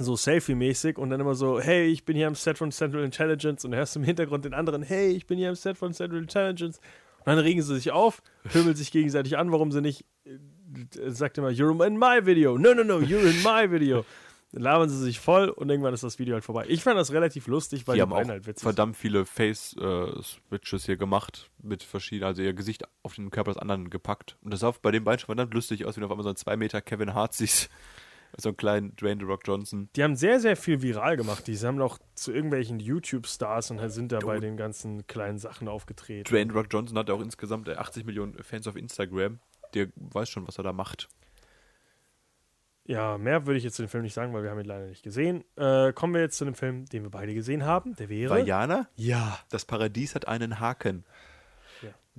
So 0.00 0.14
Selfie-mäßig 0.14 0.96
und 0.96 1.10
dann 1.10 1.20
immer 1.20 1.34
so, 1.34 1.58
hey, 1.60 1.86
ich 1.86 2.04
bin 2.04 2.16
hier 2.16 2.28
am 2.28 2.36
Set 2.36 2.56
von 2.56 2.70
Central 2.70 3.02
Intelligence 3.02 3.64
und 3.64 3.74
hörst 3.74 3.96
im 3.96 4.04
Hintergrund 4.04 4.44
den 4.44 4.54
anderen, 4.54 4.82
hey, 4.84 5.08
ich 5.08 5.26
bin 5.26 5.38
hier 5.38 5.48
am 5.48 5.56
Set 5.56 5.76
von 5.76 5.92
Central 5.92 6.20
Intelligence. 6.20 6.80
Dann 7.24 7.38
regen 7.38 7.60
sie 7.62 7.74
sich 7.74 7.90
auf, 7.90 8.22
pöbeln 8.44 8.76
sich 8.76 8.90
gegenseitig 8.90 9.36
an, 9.36 9.52
warum 9.52 9.70
sie 9.72 9.82
nicht, 9.82 10.04
äh, 10.24 11.10
sagt 11.10 11.38
immer, 11.38 11.48
you're 11.48 11.86
in 11.86 11.98
my 11.98 12.24
video. 12.24 12.56
No, 12.58 12.74
no, 12.74 12.84
no, 12.84 12.98
you're 12.98 13.28
in 13.28 13.42
my 13.42 13.70
video. 13.70 14.04
Dann 14.52 14.62
labern 14.62 14.88
sie 14.88 14.96
sich 14.96 15.20
voll 15.20 15.50
und 15.50 15.68
irgendwann 15.68 15.92
ist 15.92 16.02
das 16.02 16.18
Video 16.18 16.32
halt 16.34 16.44
vorbei. 16.44 16.64
Ich 16.68 16.82
fand 16.82 16.98
das 16.98 17.12
relativ 17.12 17.48
lustig, 17.48 17.86
weil 17.86 17.96
die 17.96 18.02
haben 18.02 18.10
beiden 18.10 18.30
auch 18.30 18.34
halt 18.34 18.46
witzig 18.46 18.62
verdammt 18.62 18.96
viele 18.96 19.26
Face-Switches 19.26 20.86
hier 20.86 20.96
gemacht 20.96 21.50
mit 21.62 21.82
verschiedenen, 21.82 22.28
also 22.28 22.40
ihr 22.42 22.54
Gesicht 22.54 22.84
auf 23.02 23.14
den 23.14 23.30
Körper 23.30 23.52
des 23.52 23.58
anderen 23.60 23.90
gepackt. 23.90 24.38
Und 24.42 24.52
das 24.52 24.60
sah 24.60 24.72
bei 24.80 24.90
den 24.90 25.04
beiden 25.04 25.20
schon 25.20 25.26
verdammt 25.26 25.52
lustig 25.52 25.84
aus, 25.84 25.96
du 25.96 26.04
auf 26.04 26.10
einmal 26.10 26.22
so 26.22 26.30
einen 26.30 26.36
2 26.36 26.56
Meter 26.56 26.80
Kevin 26.80 27.12
Hart 27.12 27.34
siehst. 27.34 27.68
So 28.36 28.50
einen 28.50 28.56
kleinen 28.56 28.96
Dwayne 28.96 29.20
The 29.20 29.26
Rock 29.26 29.42
Johnson. 29.44 29.88
Die 29.96 30.04
haben 30.04 30.16
sehr, 30.16 30.38
sehr 30.38 30.56
viel 30.56 30.82
viral 30.82 31.16
gemacht. 31.16 31.46
Die 31.46 31.56
haben 31.56 31.80
auch 31.80 31.98
zu 32.14 32.32
irgendwelchen 32.32 32.78
YouTube-Stars 32.78 33.70
und 33.70 33.80
halt 33.80 33.92
sind 33.92 34.12
da 34.12 34.18
bei 34.20 34.38
den 34.38 34.56
ganzen 34.56 35.06
kleinen 35.06 35.38
Sachen 35.38 35.66
aufgetreten. 35.68 36.24
Dwayne 36.24 36.52
The 36.52 36.58
Rock 36.58 36.66
Johnson 36.70 36.98
hat 36.98 37.10
auch 37.10 37.20
insgesamt 37.20 37.68
äh, 37.68 37.74
80 37.74 38.04
Millionen 38.04 38.34
Fans 38.42 38.66
auf 38.66 38.76
Instagram. 38.76 39.40
Der 39.74 39.88
weiß 39.96 40.28
schon, 40.28 40.46
was 40.46 40.58
er 40.58 40.64
da 40.64 40.72
macht. 40.72 41.08
Ja, 42.88 43.18
mehr 43.18 43.46
würde 43.46 43.58
ich 43.58 43.64
jetzt 43.64 43.76
zu 43.76 43.82
dem 43.82 43.88
Film 43.90 44.02
nicht 44.02 44.14
sagen, 44.14 44.32
weil 44.32 44.42
wir 44.42 44.50
haben 44.50 44.60
ihn 44.60 44.64
leider 44.64 44.86
nicht 44.86 45.02
gesehen. 45.02 45.44
Äh, 45.56 45.92
kommen 45.92 46.14
wir 46.14 46.22
jetzt 46.22 46.38
zu 46.38 46.46
dem 46.46 46.54
Film, 46.54 46.86
den 46.86 47.02
wir 47.02 47.10
beide 47.10 47.34
gesehen 47.34 47.66
haben. 47.66 47.94
Der 47.96 48.08
wäre. 48.08 48.30
Vajana? 48.30 48.88
Ja. 48.96 49.38
Das 49.50 49.66
Paradies 49.66 50.14
hat 50.14 50.26
einen 50.26 50.58
Haken. 50.58 51.04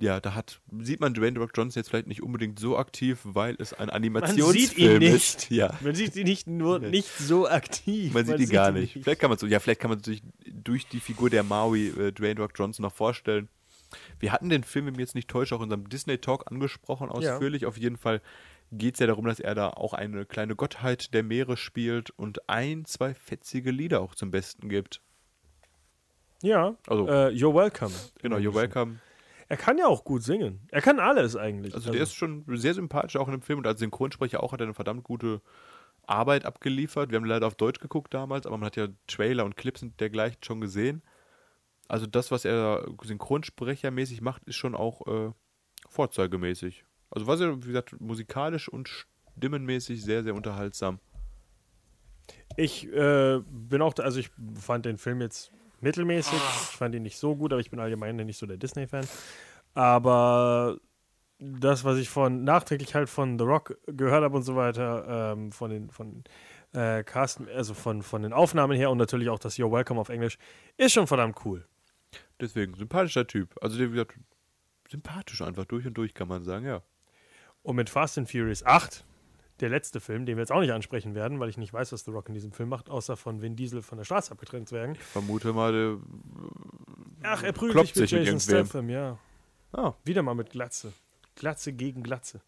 Ja. 0.00 0.14
Ja, 0.14 0.20
da 0.20 0.34
hat, 0.34 0.60
sieht 0.80 1.00
man 1.00 1.14
Dwayne 1.14 1.38
Rock 1.38 1.50
Johnson 1.54 1.80
jetzt 1.80 1.90
vielleicht 1.90 2.06
nicht 2.06 2.22
unbedingt 2.22 2.58
so 2.58 2.76
aktiv, 2.78 3.20
weil 3.24 3.54
es 3.58 3.72
ein 3.74 3.86
Man 3.86 3.90
Animationsfilm 3.96 4.52
sieht 4.52 4.78
ihn 4.78 4.98
nicht. 4.98 5.14
ist. 5.14 5.50
Ja. 5.50 5.76
Man 5.80 5.94
sieht 5.94 6.16
ihn 6.16 6.24
nicht 6.26 6.46
nur 6.46 6.78
nicht 6.78 7.08
so 7.18 7.48
aktiv. 7.48 8.12
Man 8.14 8.24
sieht 8.24 8.40
ihn 8.40 8.48
gar 8.50 8.72
nicht. 8.72 8.96
ihn 8.96 9.02
Vielleicht 9.02 9.20
kann 9.20 9.30
man 9.30 9.38
so, 9.38 9.46
ja, 9.46 9.60
vielleicht 9.60 9.80
kann 9.80 9.90
man 9.90 10.02
sich 10.02 10.22
durch 10.50 10.86
die 10.88 11.00
Figur 11.00 11.28
der 11.30 11.42
Maui 11.42 11.88
äh, 11.88 12.12
Dwayne 12.12 12.40
Rock 12.40 12.52
Johnson 12.56 12.82
noch 12.82 12.94
vorstellen. 12.94 13.48
Wir 14.18 14.32
hatten 14.32 14.48
den 14.48 14.62
Film, 14.64 14.86
wenn 14.86 14.92
mich 14.92 15.00
jetzt 15.00 15.14
nicht 15.14 15.28
täusche, 15.28 15.54
auch 15.54 15.58
in 15.58 15.64
unserem 15.64 15.88
Disney 15.88 16.18
Talk 16.18 16.50
angesprochen, 16.50 17.08
ausführlich. 17.08 17.66
Auf 17.66 17.76
jeden 17.76 17.96
Fall 17.96 18.20
geht 18.72 18.94
es 18.94 19.00
ja 19.00 19.06
darum, 19.08 19.24
dass 19.26 19.40
er 19.40 19.54
da 19.54 19.68
auch 19.68 19.94
eine 19.94 20.24
kleine 20.24 20.54
Gottheit 20.54 21.12
der 21.12 21.24
Meere 21.24 21.56
spielt 21.56 22.10
und 22.10 22.48
ein, 22.48 22.84
zwei 22.84 23.14
fetzige 23.14 23.70
Lieder 23.72 24.00
auch 24.00 24.14
zum 24.14 24.30
Besten 24.30 24.68
gibt. 24.68 25.00
Ja, 26.42 26.76
Also- 26.86 27.06
äh, 27.08 27.28
You're 27.30 27.54
Welcome. 27.54 27.92
Genau, 28.22 28.36
You're 28.36 28.54
Welcome. 28.54 29.00
Er 29.50 29.56
kann 29.56 29.78
ja 29.78 29.88
auch 29.88 30.04
gut 30.04 30.22
singen. 30.22 30.60
Er 30.68 30.80
kann 30.80 31.00
alles 31.00 31.34
eigentlich. 31.34 31.74
Also 31.74 31.90
der 31.90 32.00
ist 32.00 32.14
schon 32.14 32.44
sehr 32.56 32.72
sympathisch 32.72 33.16
auch 33.16 33.26
in 33.26 33.32
dem 33.32 33.42
Film 33.42 33.58
und 33.58 33.66
als 33.66 33.80
Synchronsprecher 33.80 34.44
auch 34.44 34.52
hat 34.52 34.60
er 34.60 34.66
eine 34.66 34.74
verdammt 34.74 35.02
gute 35.02 35.42
Arbeit 36.06 36.44
abgeliefert. 36.44 37.10
Wir 37.10 37.16
haben 37.16 37.24
leider 37.24 37.48
auf 37.48 37.56
Deutsch 37.56 37.80
geguckt 37.80 38.14
damals, 38.14 38.46
aber 38.46 38.58
man 38.58 38.66
hat 38.66 38.76
ja 38.76 38.86
Trailer 39.08 39.44
und 39.44 39.56
Clips 39.56 39.82
und 39.82 39.98
dergleichen 39.98 40.38
schon 40.44 40.60
gesehen. 40.60 41.02
Also 41.88 42.06
das, 42.06 42.30
was 42.30 42.44
er 42.44 42.86
synchronsprechermäßig 43.02 44.20
macht, 44.20 44.44
ist 44.44 44.54
schon 44.54 44.76
auch 44.76 45.04
äh, 45.08 45.32
vorzeigemäßig. 45.88 46.84
Also 47.10 47.26
was 47.26 47.40
er, 47.40 47.60
wie 47.64 47.66
gesagt, 47.66 48.00
musikalisch 48.00 48.68
und 48.68 48.88
stimmenmäßig 49.36 50.04
sehr, 50.04 50.22
sehr 50.22 50.36
unterhaltsam. 50.36 51.00
Ich 52.56 52.86
äh, 52.86 53.40
bin 53.48 53.82
auch, 53.82 53.94
also 53.98 54.20
ich 54.20 54.30
fand 54.54 54.86
den 54.86 54.96
Film 54.96 55.20
jetzt 55.20 55.50
mittelmäßig. 55.82 56.34
Ich 56.34 56.76
fand 56.76 56.94
ihn 56.94 57.02
nicht 57.02 57.18
so 57.18 57.36
gut, 57.36 57.52
aber 57.52 57.60
ich 57.60 57.70
bin 57.70 57.80
allgemein 57.80 58.16
nicht 58.16 58.38
so 58.38 58.46
der 58.46 58.56
Disney-Fan. 58.56 59.06
Aber 59.74 60.78
das, 61.38 61.84
was 61.84 61.98
ich 61.98 62.08
von 62.08 62.44
nachträglich 62.44 62.94
halt 62.94 63.08
von 63.08 63.38
The 63.38 63.44
Rock 63.44 63.78
gehört 63.86 64.24
habe 64.24 64.36
und 64.36 64.42
so 64.42 64.56
weiter, 64.56 65.32
ähm, 65.32 65.52
von 65.52 65.70
den 65.70 65.90
von 65.90 66.24
äh, 66.72 67.02
Casten, 67.02 67.48
also 67.48 67.74
von, 67.74 68.02
von 68.02 68.22
den 68.22 68.32
Aufnahmen 68.32 68.76
her 68.76 68.90
und 68.90 68.98
natürlich 68.98 69.28
auch 69.28 69.38
das 69.38 69.56
You're 69.56 69.72
Welcome 69.72 70.00
auf 70.00 70.08
Englisch, 70.08 70.38
ist 70.76 70.92
schon 70.92 71.06
verdammt 71.06 71.44
cool. 71.44 71.66
Deswegen, 72.40 72.74
sympathischer 72.74 73.26
Typ. 73.26 73.54
Also 73.60 73.78
der, 73.78 73.88
wie 73.88 73.92
gesagt, 73.92 74.18
sympathisch 74.88 75.40
einfach 75.42 75.64
durch 75.64 75.86
und 75.86 75.94
durch, 75.94 76.14
kann 76.14 76.28
man 76.28 76.44
sagen, 76.44 76.66
ja. 76.66 76.82
Und 77.62 77.76
mit 77.76 77.90
Fast 77.90 78.18
and 78.18 78.30
Furious 78.30 78.64
8, 78.64 79.04
der 79.60 79.68
letzte 79.68 80.00
Film, 80.00 80.26
den 80.26 80.36
wir 80.36 80.42
jetzt 80.42 80.52
auch 80.52 80.60
nicht 80.60 80.72
ansprechen 80.72 81.14
werden, 81.14 81.40
weil 81.40 81.48
ich 81.48 81.56
nicht 81.56 81.72
weiß, 81.72 81.92
was 81.92 82.04
The 82.04 82.10
Rock 82.10 82.28
in 82.28 82.34
diesem 82.34 82.52
Film 82.52 82.68
macht, 82.68 82.90
außer 82.90 83.16
von 83.16 83.42
Vin 83.42 83.56
Diesel 83.56 83.82
von 83.82 83.98
der 83.98 84.04
Straße 84.04 84.32
abgetrennt 84.32 84.68
zu 84.68 84.74
werden. 84.74 84.94
Ich 84.94 85.02
vermute 85.02 85.52
mal, 85.52 85.72
der, 85.72 85.96
Ach, 87.22 87.42
er 87.42 87.52
prügelt 87.52 87.86
sich 87.86 87.96
mit 87.96 88.08
sich 88.08 88.18
mit 88.18 88.26
Jason. 88.26 88.40
Statham, 88.40 88.90
ja. 88.90 89.18
ah, 89.72 89.94
Wieder 90.04 90.22
mal 90.22 90.34
mit 90.34 90.50
Glatze. 90.50 90.92
Glatze 91.36 91.72
gegen 91.72 92.02
Glatze. 92.02 92.40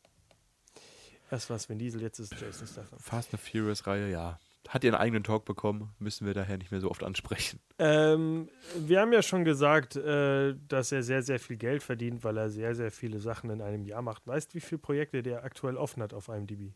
Erst 1.30 1.48
was 1.50 1.68
Vin 1.68 1.78
Diesel, 1.78 2.02
jetzt 2.02 2.18
ist 2.18 2.34
Jason 2.40 2.66
Statham. 2.66 2.98
Fast 2.98 3.32
and 3.32 3.42
Furious 3.42 3.86
Reihe, 3.86 4.10
ja. 4.10 4.38
Hat 4.68 4.84
ihren 4.84 4.94
eigenen 4.94 5.24
Talk 5.24 5.44
bekommen, 5.44 5.90
müssen 5.98 6.26
wir 6.26 6.34
daher 6.34 6.56
nicht 6.56 6.70
mehr 6.70 6.80
so 6.80 6.90
oft 6.90 7.02
ansprechen. 7.02 7.58
Ähm, 7.78 8.48
wir 8.78 9.00
haben 9.00 9.12
ja 9.12 9.22
schon 9.22 9.44
gesagt, 9.44 9.96
äh, 9.96 10.54
dass 10.68 10.92
er 10.92 11.02
sehr, 11.02 11.22
sehr 11.22 11.40
viel 11.40 11.56
Geld 11.56 11.82
verdient, 11.82 12.22
weil 12.22 12.36
er 12.36 12.48
sehr, 12.48 12.74
sehr 12.74 12.90
viele 12.90 13.18
Sachen 13.18 13.50
in 13.50 13.60
einem 13.60 13.84
Jahr 13.84 14.02
macht. 14.02 14.26
Weißt 14.26 14.50
du, 14.52 14.54
wie 14.54 14.60
viele 14.60 14.78
Projekte 14.78 15.22
der 15.22 15.44
aktuell 15.44 15.76
offen 15.76 16.02
hat 16.02 16.14
auf 16.14 16.28
IMDb? 16.28 16.72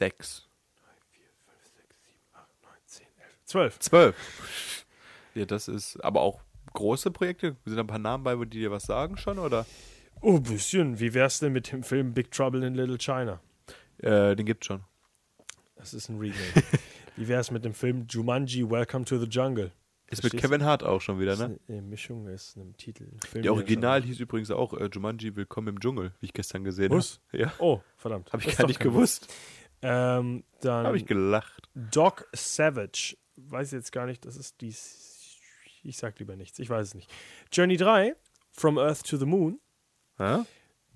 Sechs. 0.00 0.48
10, 2.86 3.06
11, 3.18 3.44
12. 3.44 3.78
Zwölf. 3.80 4.86
Ja, 5.34 5.44
das 5.44 5.68
ist 5.68 6.02
aber 6.02 6.22
auch 6.22 6.40
große 6.72 7.10
Projekte. 7.10 7.56
Sind 7.66 7.76
da 7.76 7.82
ein 7.82 7.86
paar 7.86 7.98
Namen 7.98 8.24
bei, 8.24 8.34
die 8.46 8.60
dir 8.60 8.70
was 8.70 8.84
sagen 8.84 9.18
schon, 9.18 9.38
oder? 9.38 9.66
Oh, 10.22 10.36
ein 10.36 10.42
bisschen. 10.42 10.98
Wie 11.00 11.12
wär's 11.12 11.40
denn 11.40 11.52
mit 11.52 11.70
dem 11.70 11.82
Film 11.82 12.14
Big 12.14 12.30
Trouble 12.30 12.66
in 12.66 12.74
Little 12.74 12.96
China? 12.96 13.40
Äh, 13.98 14.36
den 14.36 14.46
gibt's 14.46 14.68
schon. 14.68 14.84
Das 15.76 15.92
ist 15.92 16.08
ein 16.08 16.18
Remake. 16.18 16.38
wie 17.16 17.28
wär's 17.28 17.50
mit 17.50 17.66
dem 17.66 17.74
Film 17.74 18.06
Jumanji 18.08 18.70
Welcome 18.70 19.04
to 19.04 19.18
the 19.18 19.26
Jungle? 19.26 19.70
Ist 20.08 20.22
mit 20.24 20.34
Kevin 20.38 20.64
Hart 20.64 20.82
auch 20.82 21.02
schon 21.02 21.20
wieder, 21.20 21.36
ne? 21.36 21.60
eine 21.68 21.82
Mischung 21.82 22.26
ist 22.26 22.56
ein 22.56 22.74
Titel. 22.78 23.06
Film, 23.28 23.42
Der 23.42 23.52
Original 23.52 24.02
hieß 24.02 24.18
übrigens 24.20 24.50
auch 24.50 24.72
äh, 24.72 24.88
Jumanji 24.90 25.36
Willkommen 25.36 25.68
im 25.68 25.78
Dschungel, 25.78 26.14
wie 26.20 26.26
ich 26.26 26.32
gestern 26.32 26.64
gesehen 26.64 26.90
habe. 26.90 27.04
Ja, 27.32 27.52
Oh, 27.58 27.82
verdammt. 27.98 28.32
habe 28.32 28.42
ich 28.42 28.48
Das 28.48 28.56
gar 28.56 28.66
nicht 28.66 28.80
gewusst. 28.80 29.28
Ähm, 29.82 30.44
dann 30.60 30.86
Habe 30.86 30.96
ich 30.96 31.06
gelacht. 31.06 31.68
Doc 31.74 32.28
Savage. 32.32 33.16
Weiß 33.36 33.70
jetzt 33.72 33.92
gar 33.92 34.06
nicht, 34.06 34.24
das 34.26 34.36
ist 34.36 34.60
die. 34.60 34.74
Ich 35.82 35.96
sag 35.96 36.18
lieber 36.18 36.36
nichts, 36.36 36.58
ich 36.58 36.68
weiß 36.68 36.88
es 36.88 36.94
nicht. 36.94 37.10
Journey 37.52 37.78
3, 37.78 38.14
From 38.52 38.78
Earth 38.78 39.06
to 39.06 39.16
the 39.16 39.24
Moon, 39.24 39.58
Hä? 40.18 40.44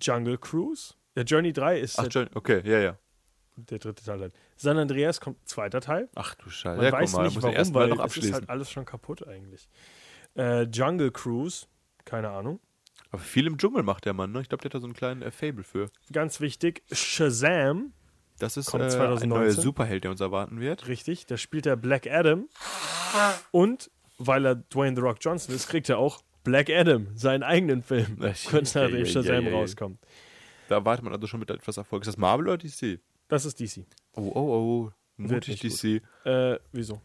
Jungle 0.00 0.36
Cruise. 0.36 0.94
Der 1.16 1.24
Journey 1.24 1.52
3 1.52 1.78
ist 1.80 1.98
Ach, 1.98 2.06
John, 2.10 2.28
okay, 2.34 2.60
ja, 2.64 2.80
ja. 2.80 2.98
der 3.56 3.78
dritte 3.78 4.04
Teil. 4.04 4.18
Dann. 4.18 4.32
San 4.56 4.76
Andreas 4.76 5.20
kommt 5.20 5.48
zweiter 5.48 5.80
Teil. 5.80 6.08
Ach 6.14 6.34
du 6.34 6.50
Scheiße. 6.50 6.76
Man 6.76 6.84
ja, 6.84 6.92
weiß 6.92 7.12
mal, 7.12 7.24
nicht 7.24 7.40
warum, 7.40 7.74
weil 7.74 7.88
noch 7.88 7.96
es 7.96 8.00
ist 8.00 8.04
abschließen. 8.04 8.34
halt 8.34 8.50
alles 8.50 8.70
schon 8.70 8.84
kaputt 8.84 9.26
eigentlich. 9.26 9.68
Äh, 10.36 10.62
Jungle 10.64 11.12
Cruise, 11.12 11.66
keine 12.04 12.30
Ahnung. 12.30 12.60
Aber 13.10 13.22
viel 13.22 13.46
im 13.46 13.56
Dschungel 13.56 13.84
macht 13.84 14.04
der 14.04 14.12
Mann, 14.12 14.32
ne? 14.32 14.40
Ich 14.40 14.48
glaube, 14.48 14.62
der 14.62 14.68
hat 14.68 14.74
da 14.74 14.80
so 14.80 14.86
einen 14.86 14.94
kleinen 14.94 15.22
äh, 15.22 15.30
Fable 15.30 15.62
für. 15.62 15.88
Ganz 16.12 16.40
wichtig, 16.40 16.82
Shazam, 16.90 17.92
Das 18.38 18.56
ist 18.56 18.66
Kommt 18.70 18.82
äh, 18.82 18.86
ein 18.86 18.90
2019. 18.90 19.28
neuer 19.28 19.50
Superheld, 19.52 20.04
der 20.04 20.10
uns 20.10 20.20
erwarten 20.20 20.60
wird. 20.60 20.88
richtig, 20.88 21.26
da 21.26 21.36
spielt 21.36 21.66
er 21.66 21.76
Black 21.76 22.06
Adam. 22.06 22.48
Und 23.52 23.90
weil 24.18 24.44
er 24.46 24.54
Dwayne 24.56 24.96
The 24.96 25.02
Rock 25.02 25.18
Johnson 25.20 25.54
ist, 25.54 25.68
kriegt 25.68 25.88
er 25.88 25.98
auch 25.98 26.22
Black 26.42 26.68
Adam, 26.70 27.08
seinen 27.16 27.42
eigenen 27.42 27.82
Film, 27.82 28.18
Ach, 28.20 28.50
kurz 28.50 28.74
ja, 28.74 28.82
nachdem 28.82 28.98
ja, 28.98 29.06
Shazam 29.06 29.44
ja, 29.44 29.50
ja. 29.50 29.56
rauskommt. 29.56 29.98
Da 30.68 30.76
erwartet 30.76 31.04
man 31.04 31.12
also 31.12 31.26
schon 31.26 31.40
mit 31.40 31.50
etwas 31.50 31.76
Erfolg. 31.76 32.02
Ist 32.02 32.08
das 32.08 32.16
Marvel 32.16 32.48
oder 32.48 32.58
DC? 32.58 33.00
Das 33.28 33.44
ist 33.44 33.60
DC. 33.60 33.84
Oh, 34.12 34.32
oh, 34.34 34.40
oh. 34.40 34.92
Mutig 35.16 35.60
DC. 35.60 36.02
Äh, 36.24 36.58
wieso? 36.72 37.00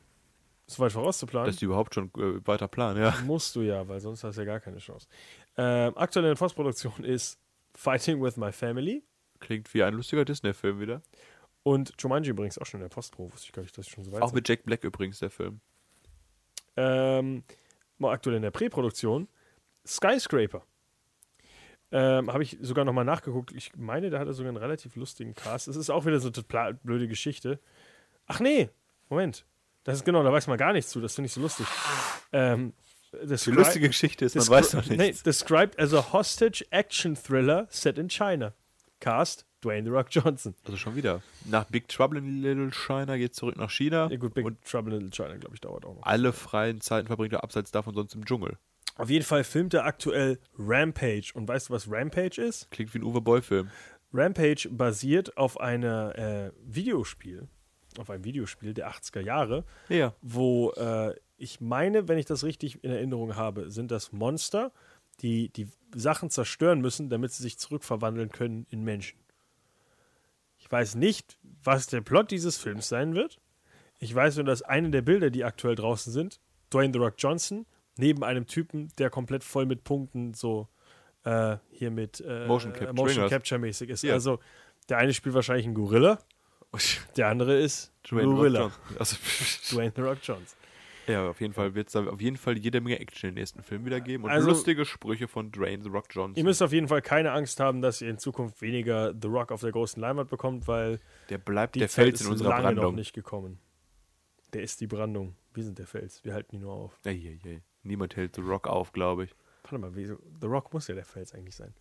Ist 0.68 0.80
weit 0.80 0.92
vorauszuplanen? 0.92 1.48
Dass 1.48 1.58
die 1.58 1.66
überhaupt 1.66 1.96
schon 1.96 2.12
äh, 2.18 2.46
weiter 2.46 2.68
planen, 2.68 3.02
ja. 3.02 3.16
Musst 3.26 3.56
du 3.56 3.62
ja, 3.62 3.88
weil 3.88 4.00
sonst 4.00 4.24
hast 4.24 4.36
du 4.36 4.42
ja 4.42 4.46
gar 4.46 4.60
keine 4.60 4.78
Chance. 4.78 5.08
Ähm, 5.58 5.94
aktuell 5.96 6.26
in 6.26 6.32
der 6.32 6.36
Postproduktion 6.36 7.04
ist 7.04 7.40
Fighting 7.76 8.22
with 8.22 8.38
My 8.38 8.52
Family 8.52 9.04
Klingt 9.40 9.74
wie 9.74 9.84
ein 9.84 9.94
lustiger 9.94 10.26
Disney-Film 10.26 10.80
wieder. 10.80 11.02
und 11.64 11.94
Jumanji 12.00 12.30
übrigens 12.32 12.58
auch 12.58 12.66
schon 12.66 12.80
in 12.82 12.84
der 12.86 12.94
Postpro. 12.94 13.32
Wusste 13.32 13.48
ich 13.48 13.52
gar 13.54 13.62
nicht, 13.64 13.78
dass 13.78 13.86
ich 13.88 13.92
schon 13.94 14.04
so 14.04 14.12
weit 14.12 14.22
Auch 14.22 14.28
sind. 14.30 14.36
mit 14.36 14.48
Jack 14.50 14.64
Black 14.64 14.84
übrigens, 14.84 15.20
der 15.20 15.30
Film. 15.30 15.60
Ähm, 16.78 17.44
mal 17.98 18.12
aktuell 18.14 18.36
in 18.38 18.42
der 18.42 18.52
Präproduktion 18.52 19.28
Skyscraper. 19.86 20.64
Ähm, 21.92 22.32
Habe 22.32 22.44
ich 22.44 22.58
sogar 22.62 22.86
nochmal 22.86 23.06
nachgeguckt. 23.06 23.52
Ich 23.54 23.72
meine, 23.76 24.10
da 24.10 24.20
hat 24.20 24.28
er 24.28 24.34
sogar 24.34 24.50
einen 24.50 24.58
relativ 24.58 24.96
lustigen 24.96 25.34
Cast. 25.34 25.68
Es 25.68 25.76
ist 25.76 25.90
auch 25.90 26.06
wieder 26.06 26.20
so 26.20 26.30
eine 26.32 26.74
blöde 26.84 27.08
Geschichte. 27.08 27.60
Ach 28.28 28.40
nee, 28.40 28.70
Moment. 29.10 29.46
Das 29.86 29.96
ist 29.96 30.06
genau, 30.06 30.22
da 30.24 30.32
weiß 30.32 30.46
man 30.48 30.58
gar 30.58 30.72
nichts 30.74 30.92
zu. 30.92 31.02
Das 31.02 31.16
finde 31.16 31.26
ich 31.28 31.34
so 31.34 31.42
lustig. 31.42 31.66
Ähm, 32.32 32.74
Die 33.12 33.52
lustige 33.52 33.88
Geschichte 33.88 34.24
ist, 34.26 34.36
man 34.36 34.48
weiß 34.48 34.74
noch 34.74 34.86
Nee, 34.86 34.98
nichts. 34.98 35.24
described 35.24 35.80
as 35.80 35.94
a 35.96 36.14
hostage 36.14 36.64
action 36.70 37.16
thriller 37.16 37.66
set 37.72 37.98
in 37.98 38.08
China. 38.08 38.54
Cast 39.00 39.46
Dwayne 39.64 39.84
The 39.84 39.90
Rock 39.90 40.08
Johnson. 40.10 40.56
Also 40.66 40.78
schon 40.78 40.96
wieder. 40.96 41.22
Nach 41.46 41.66
Big 41.66 41.88
Trouble 41.90 42.18
in 42.20 42.42
Little 42.42 42.72
China 42.72 43.18
geht 43.18 43.36
zurück 43.36 43.58
nach 43.58 43.70
China. 43.70 44.08
Ja 44.10 44.18
gut, 44.18 44.34
Big 44.34 44.46
und 44.46 44.64
Trouble 44.64 44.94
in 44.96 45.02
Little 45.02 45.26
China, 45.26 45.38
glaube 45.38 45.56
ich, 45.56 45.62
dauert 45.62 45.86
auch 45.86 45.96
noch. 45.96 46.04
alle 46.04 46.32
freien 46.34 46.80
Zeiten 46.82 47.08
verbringt 47.08 47.34
er 47.34 47.44
abseits 47.44 47.72
davon 47.72 47.94
sonst 47.96 48.16
im 48.16 48.26
Dschungel. 48.26 48.58
Auf 48.96 49.10
jeden 49.10 49.26
Fall 49.26 49.44
filmt 49.44 49.74
er 49.74 49.86
aktuell 49.86 50.40
Rampage. 50.58 51.32
Und 51.34 51.48
weißt 51.48 51.70
du, 51.70 51.74
was 51.74 51.90
Rampage 51.90 52.42
ist? 52.42 52.70
Klingt 52.72 52.94
wie 52.94 53.00
ein 53.00 53.04
Uwe 53.04 53.22
Boll-Film. 53.22 53.70
Rampage 54.14 54.68
basiert 54.72 55.38
auf 55.38 55.60
einer 55.60 56.18
äh, 56.18 56.52
Videospiel, 56.66 57.48
auf 57.98 58.10
einem 58.10 58.24
Videospiel 58.24 58.74
der 58.74 58.90
80er 58.92 59.22
Jahre, 59.22 59.66
Ja. 59.88 60.14
wo 60.22 60.72
äh, 60.72 61.14
ich 61.38 61.62
meine, 61.62 62.08
wenn 62.08 62.18
ich 62.18 62.26
das 62.26 62.44
richtig 62.44 62.84
in 62.84 62.92
Erinnerung 62.92 63.36
habe, 63.36 63.70
sind 63.72 63.92
das 63.92 64.12
Monster, 64.12 64.72
die 65.22 65.50
die 65.50 65.68
Sachen 65.96 66.30
zerstören 66.30 66.82
müssen, 66.82 67.10
damit 67.10 67.32
sie 67.32 67.44
sich 67.44 67.58
zurückverwandeln 67.58 68.30
können 68.30 68.66
in 68.70 68.84
Menschen. 68.84 69.20
Ich 70.58 70.72
weiß 70.72 70.96
nicht, 70.96 71.38
was 71.64 71.88
der 71.88 72.02
Plot 72.02 72.32
dieses 72.32 72.58
Films 72.58 72.90
sein 72.90 73.16
wird. 73.16 73.40
Ich 73.98 74.14
weiß 74.14 74.36
nur, 74.36 74.46
dass 74.46 74.62
eine 74.62 74.92
der 74.92 75.02
Bilder, 75.02 75.30
die 75.30 75.44
aktuell 75.44 75.76
draußen 75.76 76.12
sind, 76.14 76.40
Dwayne 76.72 76.94
The 76.94 77.00
Rock 77.00 77.16
Johnson, 77.18 77.66
neben 77.98 78.24
einem 78.24 78.46
Typen, 78.46 78.90
der 78.98 79.10
komplett 79.10 79.44
voll 79.44 79.66
mit 79.66 79.84
Punkten 79.84 80.34
so 80.34 80.68
äh, 81.24 81.58
hier 81.72 81.92
mit 81.92 82.22
äh, 82.22 82.46
Motion 82.48 82.74
Capture 82.74 82.94
Motion. 82.94 83.30
Capture 83.30 83.60
mäßig 83.60 83.90
ist. 83.90 84.04
Ja. 84.04 84.14
Also 84.14 84.40
der 84.88 84.98
eine 84.98 85.14
spielt 85.14 85.36
wahrscheinlich 85.36 85.66
einen 85.66 85.76
Gorilla, 85.76 86.20
der 87.18 87.28
andere 87.28 87.58
ist 87.60 87.92
Dwayne 88.10 88.28
Rock 88.28 88.36
Gorilla. 88.38 88.60
Johnson. 88.62 88.98
Also, 89.00 89.18
Dwayne 89.76 89.94
The 89.96 90.02
Rock 90.02 90.18
Johnson. 90.22 90.59
Ja, 91.10 91.30
auf 91.30 91.42
jeden 91.42 91.54
Fall 91.54 91.74
wird 91.76 91.88
es 91.88 91.94
da 91.94 92.06
auf 92.06 92.22
jeden 92.22 92.38
Fall 92.38 92.58
jede 92.58 92.80
Menge 92.82 93.00
Action 93.00 93.30
im 93.30 93.36
nächsten 93.36 93.62
Film 93.64 93.86
wieder 93.86 94.00
geben 94.00 94.24
und 94.26 94.30
Also- 94.30 94.50
lustige 94.50 94.86
Sprüche 94.86 95.28
von 95.28 95.52
Dwayne 95.52 95.84
The 95.84 95.90
Rock 95.90 96.06
Johnson. 96.12 96.36
Ihr 96.38 96.44
müsst 96.44 96.62
auf 96.62 96.72
jeden 96.72 96.88
Fall 96.88 97.02
keine 97.02 97.32
Angst 97.32 97.60
haben, 97.60 97.82
dass 97.82 98.02
ihr 98.02 98.10
in 98.10 98.18
Zukunft 98.20 98.62
weniger 98.62 99.14
The 99.20 99.28
Rock 99.28 99.52
auf 99.52 99.62
der 99.62 99.72
großen 99.72 100.02
Leinwand 100.02 100.30
bekommt, 100.30 100.68
weil 100.68 101.00
der 101.30 101.38
bleibt 101.40 101.76
der 101.76 101.90
Zeit 101.90 102.06
Fels 102.06 102.22
in 102.22 102.28
unserer 102.28 102.50
lange 102.50 102.62
noch 102.62 102.74
Brandung. 102.76 102.96
nicht 102.96 103.14
gekommen. 103.14 103.60
Der 104.54 104.64
ist 104.64 104.82
die 104.82 104.88
Brandung. 104.88 105.36
Wir 105.54 105.64
sind 105.64 105.78
der 105.80 105.88
Fels. 105.88 106.24
Wir 106.24 106.34
halten 106.34 106.56
ihn 106.56 106.62
nur 106.62 106.74
auf. 106.74 107.00
Eieiei. 107.06 107.62
Niemand 107.84 108.16
hält 108.16 108.36
The 108.36 108.42
Rock 108.42 108.68
auf, 108.68 108.92
glaube 108.92 109.26
ich. 109.26 109.36
Warte 109.64 109.78
mal, 109.78 109.96
wieso? 109.96 110.18
The 110.42 110.48
Rock 110.48 110.74
muss 110.74 110.88
ja 110.88 110.96
der 110.96 111.06
Fels 111.06 111.34
eigentlich 111.34 111.56
sein. 111.56 111.74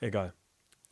Egal. 0.00 0.34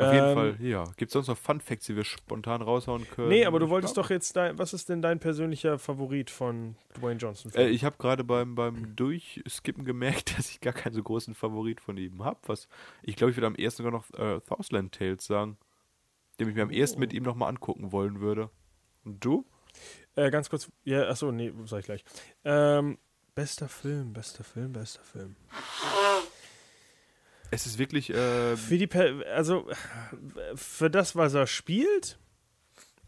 Auf 0.00 0.12
jeden 0.12 0.28
Ähm, 0.28 0.34
Fall, 0.34 0.56
ja. 0.60 0.84
Gibt 0.96 1.08
es 1.08 1.12
sonst 1.14 1.26
noch 1.26 1.36
Fun 1.36 1.60
Facts, 1.60 1.86
die 1.86 1.96
wir 1.96 2.04
spontan 2.04 2.62
raushauen 2.62 3.04
können? 3.10 3.30
Nee, 3.30 3.44
aber 3.46 3.58
du 3.58 3.68
wolltest 3.68 3.96
doch 3.96 4.10
jetzt 4.10 4.36
dein, 4.36 4.56
was 4.56 4.72
ist 4.72 4.88
denn 4.88 5.02
dein 5.02 5.18
persönlicher 5.18 5.76
Favorit 5.80 6.30
von 6.30 6.76
Dwayne 6.96 7.18
Johnson? 7.18 7.52
Äh, 7.54 7.68
ich 7.70 7.82
habe 7.84 7.96
gerade 7.98 8.22
beim, 8.22 8.54
beim 8.54 8.94
Durchskippen 8.94 9.84
gemerkt, 9.84 10.38
dass 10.38 10.50
ich 10.50 10.60
gar 10.60 10.72
keinen 10.72 10.92
so 10.92 11.02
großen 11.02 11.34
Favorit 11.34 11.80
von 11.80 11.96
ihm 11.96 12.24
habe. 12.24 12.38
Was 12.46 12.68
ich 13.02 13.16
glaube, 13.16 13.32
ich 13.32 13.36
würde 13.36 13.48
am 13.48 13.56
ersten 13.56 13.82
sogar 13.82 13.92
noch 13.92 14.08
äh, 14.16 14.40
Southland 14.48 14.94
Tales 14.94 15.26
sagen, 15.26 15.58
den 16.38 16.48
ich 16.48 16.54
mir 16.54 16.62
am 16.62 16.70
ersten 16.70 16.98
Oh. 16.98 17.00
mit 17.00 17.12
ihm 17.12 17.24
nochmal 17.24 17.48
angucken 17.48 17.90
wollen 17.90 18.20
würde. 18.20 18.50
Und 19.04 19.24
du? 19.24 19.44
äh, 20.14 20.30
ganz 20.30 20.48
kurz, 20.48 20.70
ja, 20.84 21.08
achso, 21.08 21.32
nee, 21.32 21.52
sag 21.64 21.80
ich 21.80 21.86
gleich. 21.86 22.04
Ähm, 22.44 22.98
bester 23.34 23.68
Film, 23.68 24.12
bester 24.12 24.44
Film, 24.44 24.72
bester 24.72 25.02
Film. 25.02 25.34
Es 27.50 27.66
ist 27.66 27.78
wirklich, 27.78 28.10
äh, 28.10 28.56
Für 28.56 28.78
die, 28.78 28.86
per 28.86 29.26
also 29.34 29.68
für 30.54 30.90
das, 30.90 31.16
was 31.16 31.34
er 31.34 31.46
spielt, 31.46 32.18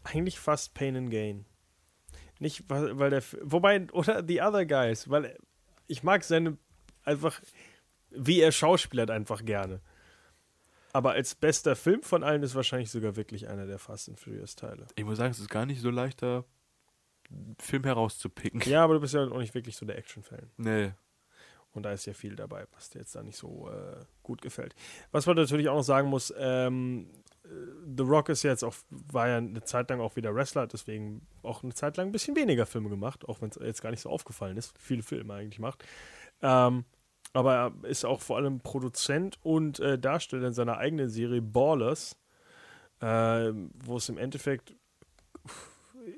eigentlich 0.03 0.39
fast 0.39 0.73
Pain 0.73 0.95
and 0.95 1.11
Gain. 1.11 1.45
Nicht, 2.39 2.63
weil, 2.67 3.11
der. 3.11 3.23
Wobei, 3.43 3.87
oder 3.91 4.23
The 4.27 4.41
Other 4.41 4.65
Guys, 4.65 5.09
weil 5.09 5.37
ich 5.87 6.03
mag 6.03 6.23
seine. 6.23 6.57
Einfach. 7.03 7.39
Wie 8.09 8.41
er 8.41 8.51
schauspielert 8.51 9.09
einfach 9.09 9.45
gerne. 9.45 9.79
Aber 10.91 11.11
als 11.11 11.35
bester 11.35 11.75
Film 11.75 12.01
von 12.03 12.23
allen 12.23 12.43
ist 12.43 12.55
wahrscheinlich 12.55 12.91
sogar 12.91 13.15
wirklich 13.15 13.47
einer 13.47 13.65
der 13.65 13.79
Fast 13.79 14.09
and 14.09 14.19
Furious 14.19 14.55
Teile. 14.55 14.87
Ich 14.95 15.05
muss 15.05 15.17
sagen, 15.17 15.31
es 15.31 15.39
ist 15.39 15.49
gar 15.49 15.65
nicht 15.65 15.79
so 15.81 15.89
leichter, 15.89 16.43
Film 17.59 17.83
herauszupicken. 17.83 18.61
Ja, 18.69 18.83
aber 18.83 18.95
du 18.95 18.99
bist 18.99 19.13
ja 19.13 19.23
auch 19.23 19.39
nicht 19.39 19.53
wirklich 19.53 19.77
so 19.77 19.85
der 19.85 19.97
Action-Fan. 19.97 20.51
Nee. 20.57 20.91
Und 21.73 21.83
da 21.83 21.91
ist 21.91 22.05
ja 22.05 22.13
viel 22.13 22.35
dabei, 22.35 22.65
was 22.73 22.89
dir 22.89 22.99
jetzt 22.99 23.15
da 23.15 23.23
nicht 23.23 23.37
so 23.37 23.69
äh, 23.69 24.03
gut 24.23 24.41
gefällt. 24.41 24.75
Was 25.11 25.25
man 25.25 25.37
natürlich 25.37 25.69
auch 25.69 25.77
noch 25.77 25.83
sagen 25.83 26.09
muss, 26.09 26.33
ähm, 26.37 27.07
äh, 27.43 27.47
The 27.97 28.03
Rock 28.03 28.29
ist 28.29 28.43
jetzt 28.43 28.63
auch, 28.63 28.75
war 28.89 29.29
ja 29.29 29.37
eine 29.37 29.63
Zeit 29.63 29.89
lang 29.89 30.01
auch 30.01 30.15
wieder 30.15 30.35
Wrestler, 30.35 30.67
deswegen 30.67 31.25
auch 31.43 31.63
eine 31.63 31.73
Zeit 31.73 31.97
lang 31.97 32.07
ein 32.07 32.11
bisschen 32.11 32.35
weniger 32.35 32.65
Filme 32.65 32.89
gemacht, 32.89 33.27
auch 33.27 33.41
wenn 33.41 33.49
es 33.49 33.59
jetzt 33.61 33.81
gar 33.81 33.91
nicht 33.91 34.01
so 34.01 34.09
aufgefallen 34.09 34.57
ist, 34.57 34.77
viele 34.77 35.03
Filme 35.03 35.33
eigentlich 35.33 35.59
macht. 35.59 35.83
Ähm, 36.41 36.85
aber 37.33 37.55
er 37.55 37.89
ist 37.89 38.03
auch 38.05 38.19
vor 38.21 38.37
allem 38.37 38.59
Produzent 38.59 39.39
und 39.41 39.79
äh, 39.79 39.97
Darsteller 39.97 40.47
in 40.47 40.53
seiner 40.53 40.77
eigenen 40.77 41.09
Serie 41.09 41.41
Ballers, 41.41 42.17
äh, 42.99 43.51
wo 43.85 43.97
es 43.97 44.09
im 44.09 44.17
Endeffekt, 44.17 44.75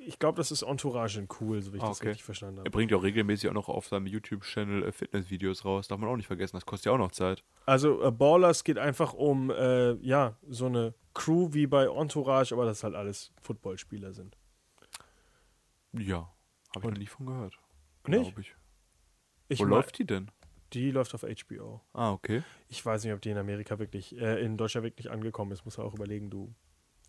ich 0.06 0.20
glaube, 0.20 0.38
das 0.38 0.52
ist 0.52 0.62
Entourage 0.62 1.20
in 1.20 1.28
cool, 1.40 1.62
so 1.62 1.74
wie 1.74 1.78
ich 1.78 1.84
Ah, 1.84 1.88
das 1.88 2.00
okay. 2.00 2.10
richtig 2.10 2.24
verstanden 2.24 2.60
habe. 2.60 2.68
Er 2.68 2.72
bringt 2.72 2.92
ja 2.92 2.98
auch 2.98 3.04
regelmäßig 3.04 3.50
auch 3.50 3.54
noch 3.54 3.70
auf 3.70 3.88
seinem 3.88 4.08
YouTube-Channel 4.08 4.84
äh, 4.84 4.92
Fitnessvideos 4.92 5.66
raus. 5.66 5.88
Darf 5.88 6.00
man 6.00 6.10
auch 6.10 6.16
nicht 6.16 6.28
vergessen, 6.28 6.56
das 6.56 6.66
kostet 6.66 6.88
ja 6.88 6.92
auch 6.94 6.98
noch 6.98 7.12
Zeit. 7.12 7.44
Also 7.66 8.02
äh, 8.04 8.12
Ballers 8.12 8.64
geht 8.64 8.78
einfach 8.78 9.14
um 9.14 9.50
äh, 9.52 9.94
ja 9.96 10.38
so 10.48 10.66
eine 10.68 10.94
Crew 11.14 11.50
wie 11.54 11.68
bei 11.68 11.86
Entourage, 11.86 12.54
aber 12.54 12.66
das 12.66 12.84
halt 12.84 12.96
alles 12.96 13.32
Footballspieler 13.42 14.14
sind. 14.14 14.38
Ja. 15.94 16.30
Habe 16.76 16.88
ich 16.88 16.92
noch 16.92 16.98
nie 17.00 17.08
von 17.08 17.26
gehört. 17.26 17.58
Nicht? 18.08 18.38
Ich. 18.38 18.56
Ich 19.50 19.60
Wo 19.60 19.66
läuft 19.66 20.00
die 20.00 20.06
denn? 20.06 20.32
Die 20.74 20.90
läuft 20.90 21.14
auf 21.14 21.22
HBO. 21.24 21.82
Ah, 21.94 22.12
okay. 22.12 22.42
Ich 22.68 22.84
weiß 22.84 23.04
nicht, 23.04 23.14
ob 23.14 23.22
die 23.22 23.30
in 23.30 23.38
Amerika 23.38 23.78
wirklich, 23.78 24.18
äh, 24.20 24.44
in 24.44 24.58
Deutschland 24.58 24.84
wirklich 24.86 25.12
angekommen 25.12 25.52
ist. 25.52 25.66
Muss 25.66 25.78
man 25.78 25.86
auch 25.86 25.94
überlegen, 25.94 26.30
du. 26.32 26.54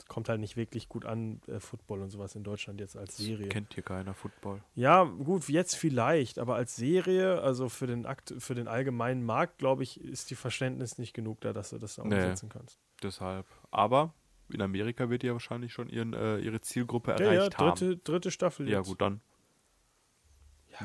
Kommt 0.08 0.28
halt 0.28 0.40
nicht 0.40 0.56
wirklich 0.56 0.88
gut 0.88 1.06
an, 1.06 1.40
äh, 1.46 1.60
Football 1.60 2.02
und 2.02 2.10
sowas 2.10 2.34
in 2.34 2.42
Deutschland 2.44 2.80
jetzt 2.80 2.96
als 2.96 3.16
Serie. 3.16 3.48
Kennt 3.48 3.72
hier 3.74 3.82
keiner 3.82 4.12
Football. 4.12 4.62
Ja, 4.74 5.04
gut, 5.04 5.48
jetzt 5.48 5.76
vielleicht, 5.76 6.38
aber 6.38 6.56
als 6.56 6.76
Serie, 6.76 7.40
also 7.40 7.68
für 7.68 7.86
den 7.86 8.04
Akt, 8.04 8.34
für 8.38 8.54
den 8.54 8.68
allgemeinen 8.68 9.24
Markt, 9.24 9.58
glaube 9.58 9.82
ich, 9.82 10.00
ist 10.00 10.30
die 10.30 10.34
Verständnis 10.34 10.98
nicht 10.98 11.14
genug 11.14 11.40
da, 11.40 11.52
dass 11.52 11.70
du 11.70 11.78
das 11.78 11.94
da 11.94 12.04
Nee. 12.04 12.16
umsetzen 12.16 12.48
kannst. 12.48 12.78
Deshalb. 13.02 13.46
Aber 13.70 14.12
in 14.50 14.60
Amerika 14.60 15.08
wird 15.10 15.22
die 15.22 15.28
ja 15.28 15.32
wahrscheinlich 15.32 15.72
schon 15.72 15.88
ihren, 15.88 16.12
äh, 16.12 16.38
ihre 16.38 16.60
Zielgruppe 16.60 17.12
Ja, 17.12 17.18
ja, 17.24 17.32
erreicht 17.32 17.58
haben. 17.58 17.68
dritte, 17.78 17.96
dritte 17.96 18.30
Staffel. 18.30 18.68
Ja, 18.68 18.78
jetzt. 18.78 18.88
gut, 18.88 19.00
dann. 19.00 19.20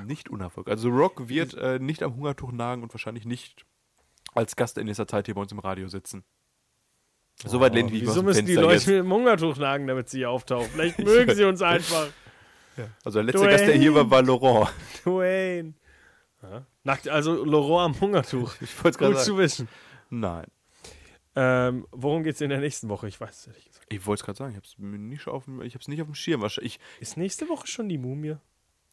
Nicht 0.06 0.30
unerfolgreich. 0.30 0.72
Also 0.74 0.90
Rock 0.90 1.30
wird 1.30 1.56
äh, 1.56 1.80
nicht 1.80 2.04
am 2.04 2.16
Hungertuch 2.16 2.52
nagen 2.52 2.84
und 2.84 2.94
wahrscheinlich 2.94 3.26
nicht 3.26 3.66
als 4.36 4.56
Gast 4.56 4.78
in 4.78 4.86
nächster 4.86 5.08
Zeit 5.08 5.26
hier 5.26 5.34
bei 5.36 5.42
uns 5.42 5.52
im 5.52 5.58
Radio 5.60 5.88
sitzen. 5.88 6.24
Soweit 7.46 7.74
lehne 7.74 7.88
ich 7.88 7.94
mich 7.94 8.04
Oh, 8.04 8.08
Wieso 8.12 8.24
müssen 8.24 8.46
die 8.46 8.56
Leute 8.56 8.74
jetzt. 8.76 8.88
mit 8.88 8.98
dem 8.98 9.12
Hungertuch 9.14 9.58
nagen, 9.58 9.88
damit 9.88 10.10
sie 10.10 10.20
hier 10.20 10.30
auftauchen? 10.30 10.70
Vielleicht 10.72 11.00
mögen 11.04 11.34
sie 11.36 11.46
uns 11.46 11.62
einfach. 11.62 12.08
Also 13.04 13.20
der 13.20 13.24
letzte 13.24 13.48
Gast, 13.48 13.66
der 13.68 13.76
hier 13.76 13.94
war, 13.94 14.10
war 14.10 14.22
Laurent. 14.24 14.70
Dwayne. 15.04 15.74
Ja. 16.42 16.66
Nackt, 16.84 17.08
also 17.10 17.44
Laurent 17.44 17.96
am 17.96 18.02
Hungertuch. 18.02 18.54
Ich 18.62 18.76
wollte 18.78 18.90
es 18.90 18.98
gerade 18.98 19.14
Gut 19.14 19.22
sagen. 19.22 19.36
zu 19.36 19.38
wissen. 19.38 19.68
Nein. 20.10 20.46
Ähm, 21.36 21.86
worum 21.92 22.24
geht 22.24 22.36
es 22.36 22.42
in 22.42 22.50
der 22.50 22.60
nächsten 22.60 22.90
Woche? 22.90 23.08
Ich 23.08 23.20
weiß 23.22 23.38
es 23.42 23.48
ehrlich 23.48 23.66
gesagt. 23.66 23.86
Ich 23.92 24.06
wollte 24.06 24.22
es 24.22 24.26
gerade 24.26 24.38
sagen, 24.38 24.52
ich 24.52 24.58
habe 24.58 24.66
es 24.66 24.76
nicht 24.78 25.28
auf 25.28 25.46
dem, 25.46 25.62
ich 25.62 25.74
habe 25.74 25.82
es 25.82 25.88
nicht 25.88 26.02
auf 26.02 26.08
dem 26.08 26.16
Schirm. 26.16 26.46
Ich, 26.62 26.80
Ist 27.00 27.18
nächste 27.18 27.48
Woche 27.50 27.68
schon 27.68 27.88
die 27.90 27.98
Mumie? 27.98 28.36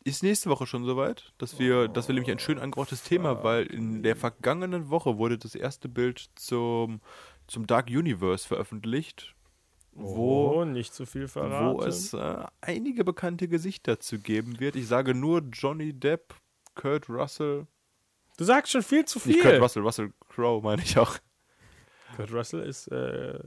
ist 0.04 0.22
nächste 0.22 0.48
Woche 0.50 0.66
schon 0.68 0.84
soweit, 0.84 1.32
dass 1.38 1.58
wir, 1.58 1.88
dass 1.88 2.06
wir 2.06 2.14
nämlich 2.14 2.30
ein 2.30 2.38
schön 2.38 2.60
angebrachtes 2.60 3.02
Thema, 3.02 3.42
weil 3.42 3.66
in 3.66 4.04
der 4.04 4.14
vergangenen 4.14 4.88
Woche 4.88 5.18
wurde 5.18 5.36
das 5.36 5.56
erste 5.56 5.88
Bild 5.88 6.28
zum, 6.36 7.00
zum 7.46 7.66
Dark 7.66 7.88
Universe 7.88 8.46
veröffentlicht, 8.46 9.34
wo, 9.92 10.60
oh, 10.60 10.64
nicht 10.64 10.92
zu 10.92 11.06
viel 11.06 11.28
verraten. 11.28 11.78
wo 11.78 11.82
es 11.82 12.12
äh, 12.12 12.44
einige 12.60 13.04
bekannte 13.04 13.48
Gesichter 13.48 13.98
zu 13.98 14.18
geben 14.18 14.60
wird. 14.60 14.76
Ich 14.76 14.88
sage 14.88 15.14
nur 15.14 15.42
Johnny 15.52 15.92
Depp, 15.92 16.34
Kurt 16.74 17.08
Russell, 17.08 17.66
du 18.36 18.44
sagst 18.44 18.72
schon 18.72 18.82
viel 18.82 19.04
zu 19.04 19.18
viel. 19.18 19.34
nicht 19.34 19.42
Kurt 19.42 19.60
Russell, 19.60 19.82
Russell 19.82 20.12
Crowe 20.28 20.62
meine 20.62 20.82
ich 20.82 20.98
auch. 20.98 21.16
Kurt 22.16 22.32
Russell 22.32 22.62
ist 22.62 22.88
äh, 22.88 23.38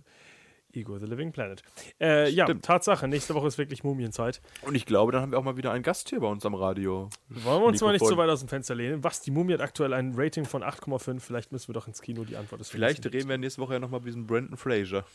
Igor 0.72 1.00
the 1.00 1.06
Living 1.06 1.32
Planet. 1.32 1.64
Äh, 2.00 2.30
ja. 2.30 2.46
Tatsache. 2.46 3.08
Nächste 3.08 3.34
Woche 3.36 3.48
ist 3.48 3.58
wirklich 3.58 3.84
Mumienzeit. 3.84 4.42
Und 4.62 4.76
ich 4.76 4.86
glaube, 4.86 5.12
dann 5.12 5.22
haben 5.22 5.32
wir 5.32 5.40
auch 5.40 5.44
mal 5.44 5.58
wieder 5.58 5.72
einen 5.72 5.84
Gast 5.84 6.10
hier 6.10 6.20
bei 6.20 6.28
uns 6.28 6.46
am 6.46 6.56
Radio. 6.56 7.10
Wollen 7.30 7.62
wir 7.62 7.66
uns 7.68 7.82
mal 7.82 7.92
nicht 7.92 8.02
Mikrofon. 8.02 8.10
so 8.10 8.18
weit 8.18 8.30
aus 8.30 8.40
dem 8.40 8.50
Fenster 8.50 8.76
lehnen? 8.76 9.04
Was? 9.04 9.22
Die 9.22 9.32
Mumie 9.32 9.54
hat 9.54 9.62
aktuell 9.62 9.94
ein 9.94 10.14
Rating 10.16 10.46
von 10.46 10.64
8,5. 10.64 11.20
Vielleicht 11.20 11.52
müssen 11.52 11.70
wir 11.70 11.74
doch 11.74 11.88
ins 11.88 12.02
Kino. 12.02 12.24
Die 12.24 12.38
Antwort 12.38 12.62
ist 12.62 12.72
Vielleicht 12.72 13.06
reden 13.06 13.30
wir 13.30 13.38
nächste 13.38 13.62
Woche 13.62 13.74
ja 13.74 13.80
nochmal 13.80 14.00
über 14.00 14.10
diesen 14.10 14.28
Brandon 14.28 14.58
Fraser. 14.58 15.06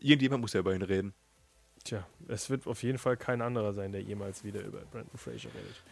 Irgendjemand 0.00 0.40
muss 0.40 0.52
ja 0.52 0.60
über 0.60 0.74
ihn 0.74 0.82
reden. 0.82 1.14
Tja, 1.84 2.06
es 2.28 2.48
wird 2.48 2.66
auf 2.66 2.82
jeden 2.82 2.98
Fall 2.98 3.16
kein 3.16 3.42
anderer 3.42 3.74
sein, 3.74 3.92
der 3.92 4.00
jemals 4.00 4.42
wieder 4.42 4.62
über 4.62 4.80
Brandon 4.90 5.18
Fraser 5.18 5.50
redet. 5.54 5.82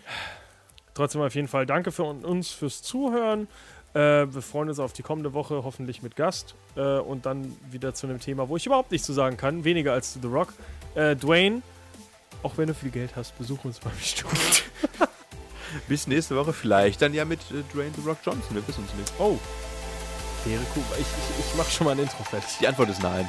Trotzdem 0.95 1.21
auf 1.23 1.35
jeden 1.35 1.49
Fall 1.49 1.67
danke 1.67 1.93
für 1.93 2.05
uns 2.05 2.51
fürs 2.51 2.83
Zuhören. 2.83 3.49
Äh, 3.95 4.33
wir 4.33 4.43
freuen 4.43 4.69
uns 4.69 4.79
auf 4.79 4.93
die 4.93 5.03
kommende 5.03 5.33
Woche, 5.35 5.65
hoffentlich 5.65 6.03
mit 6.03 6.17
Gast. 6.17 6.55
Äh, 6.77 6.99
und 6.99 7.27
dann 7.27 7.57
wieder 7.71 7.95
zu 7.95 8.07
einem 8.07 8.21
Thema, 8.21 8.49
wo 8.49 8.57
ich 8.57 8.67
überhaupt 8.67 8.91
nichts 8.91 9.07
zu 9.07 9.13
sagen 9.13 9.37
kann. 9.37 9.65
Weniger 9.65 9.93
als 9.93 10.13
zu 10.13 10.21
The 10.21 10.29
Rock. 10.29 10.55
Äh, 10.95 11.17
Dwayne, 11.17 11.63
auch 12.43 12.57
wenn 12.57 12.69
du 12.69 12.75
viel 12.75 12.91
Geld 12.91 13.17
hast, 13.17 13.37
besuch 13.39 13.65
uns 13.65 13.81
beim 13.81 13.93
Studio. 14.01 14.37
Bis 15.89 16.07
nächste 16.07 16.37
Woche 16.37 16.53
vielleicht 16.53 17.01
dann 17.03 17.15
ja 17.15 17.25
mit 17.25 17.41
äh, 17.51 17.63
Dwayne 17.75 17.93
The 17.97 18.09
Rock 18.09 18.19
Johnson. 18.25 18.55
Wir 18.55 18.67
wissen 18.67 18.85
es 18.89 18.95
nicht. 18.95 19.13
Oh, 19.19 19.39
wäre 20.45 20.63
cool. 20.77 20.83
Ich, 20.93 21.01
ich, 21.01 21.47
ich 21.47 21.55
mach 21.57 21.69
schon 21.71 21.87
mal 21.87 21.93
ein 21.93 21.99
Intro 21.99 22.23
fertig. 22.25 22.49
Die 22.61 22.69
Antwort 22.69 22.91
ist 22.91 23.03
nein. 23.03 23.29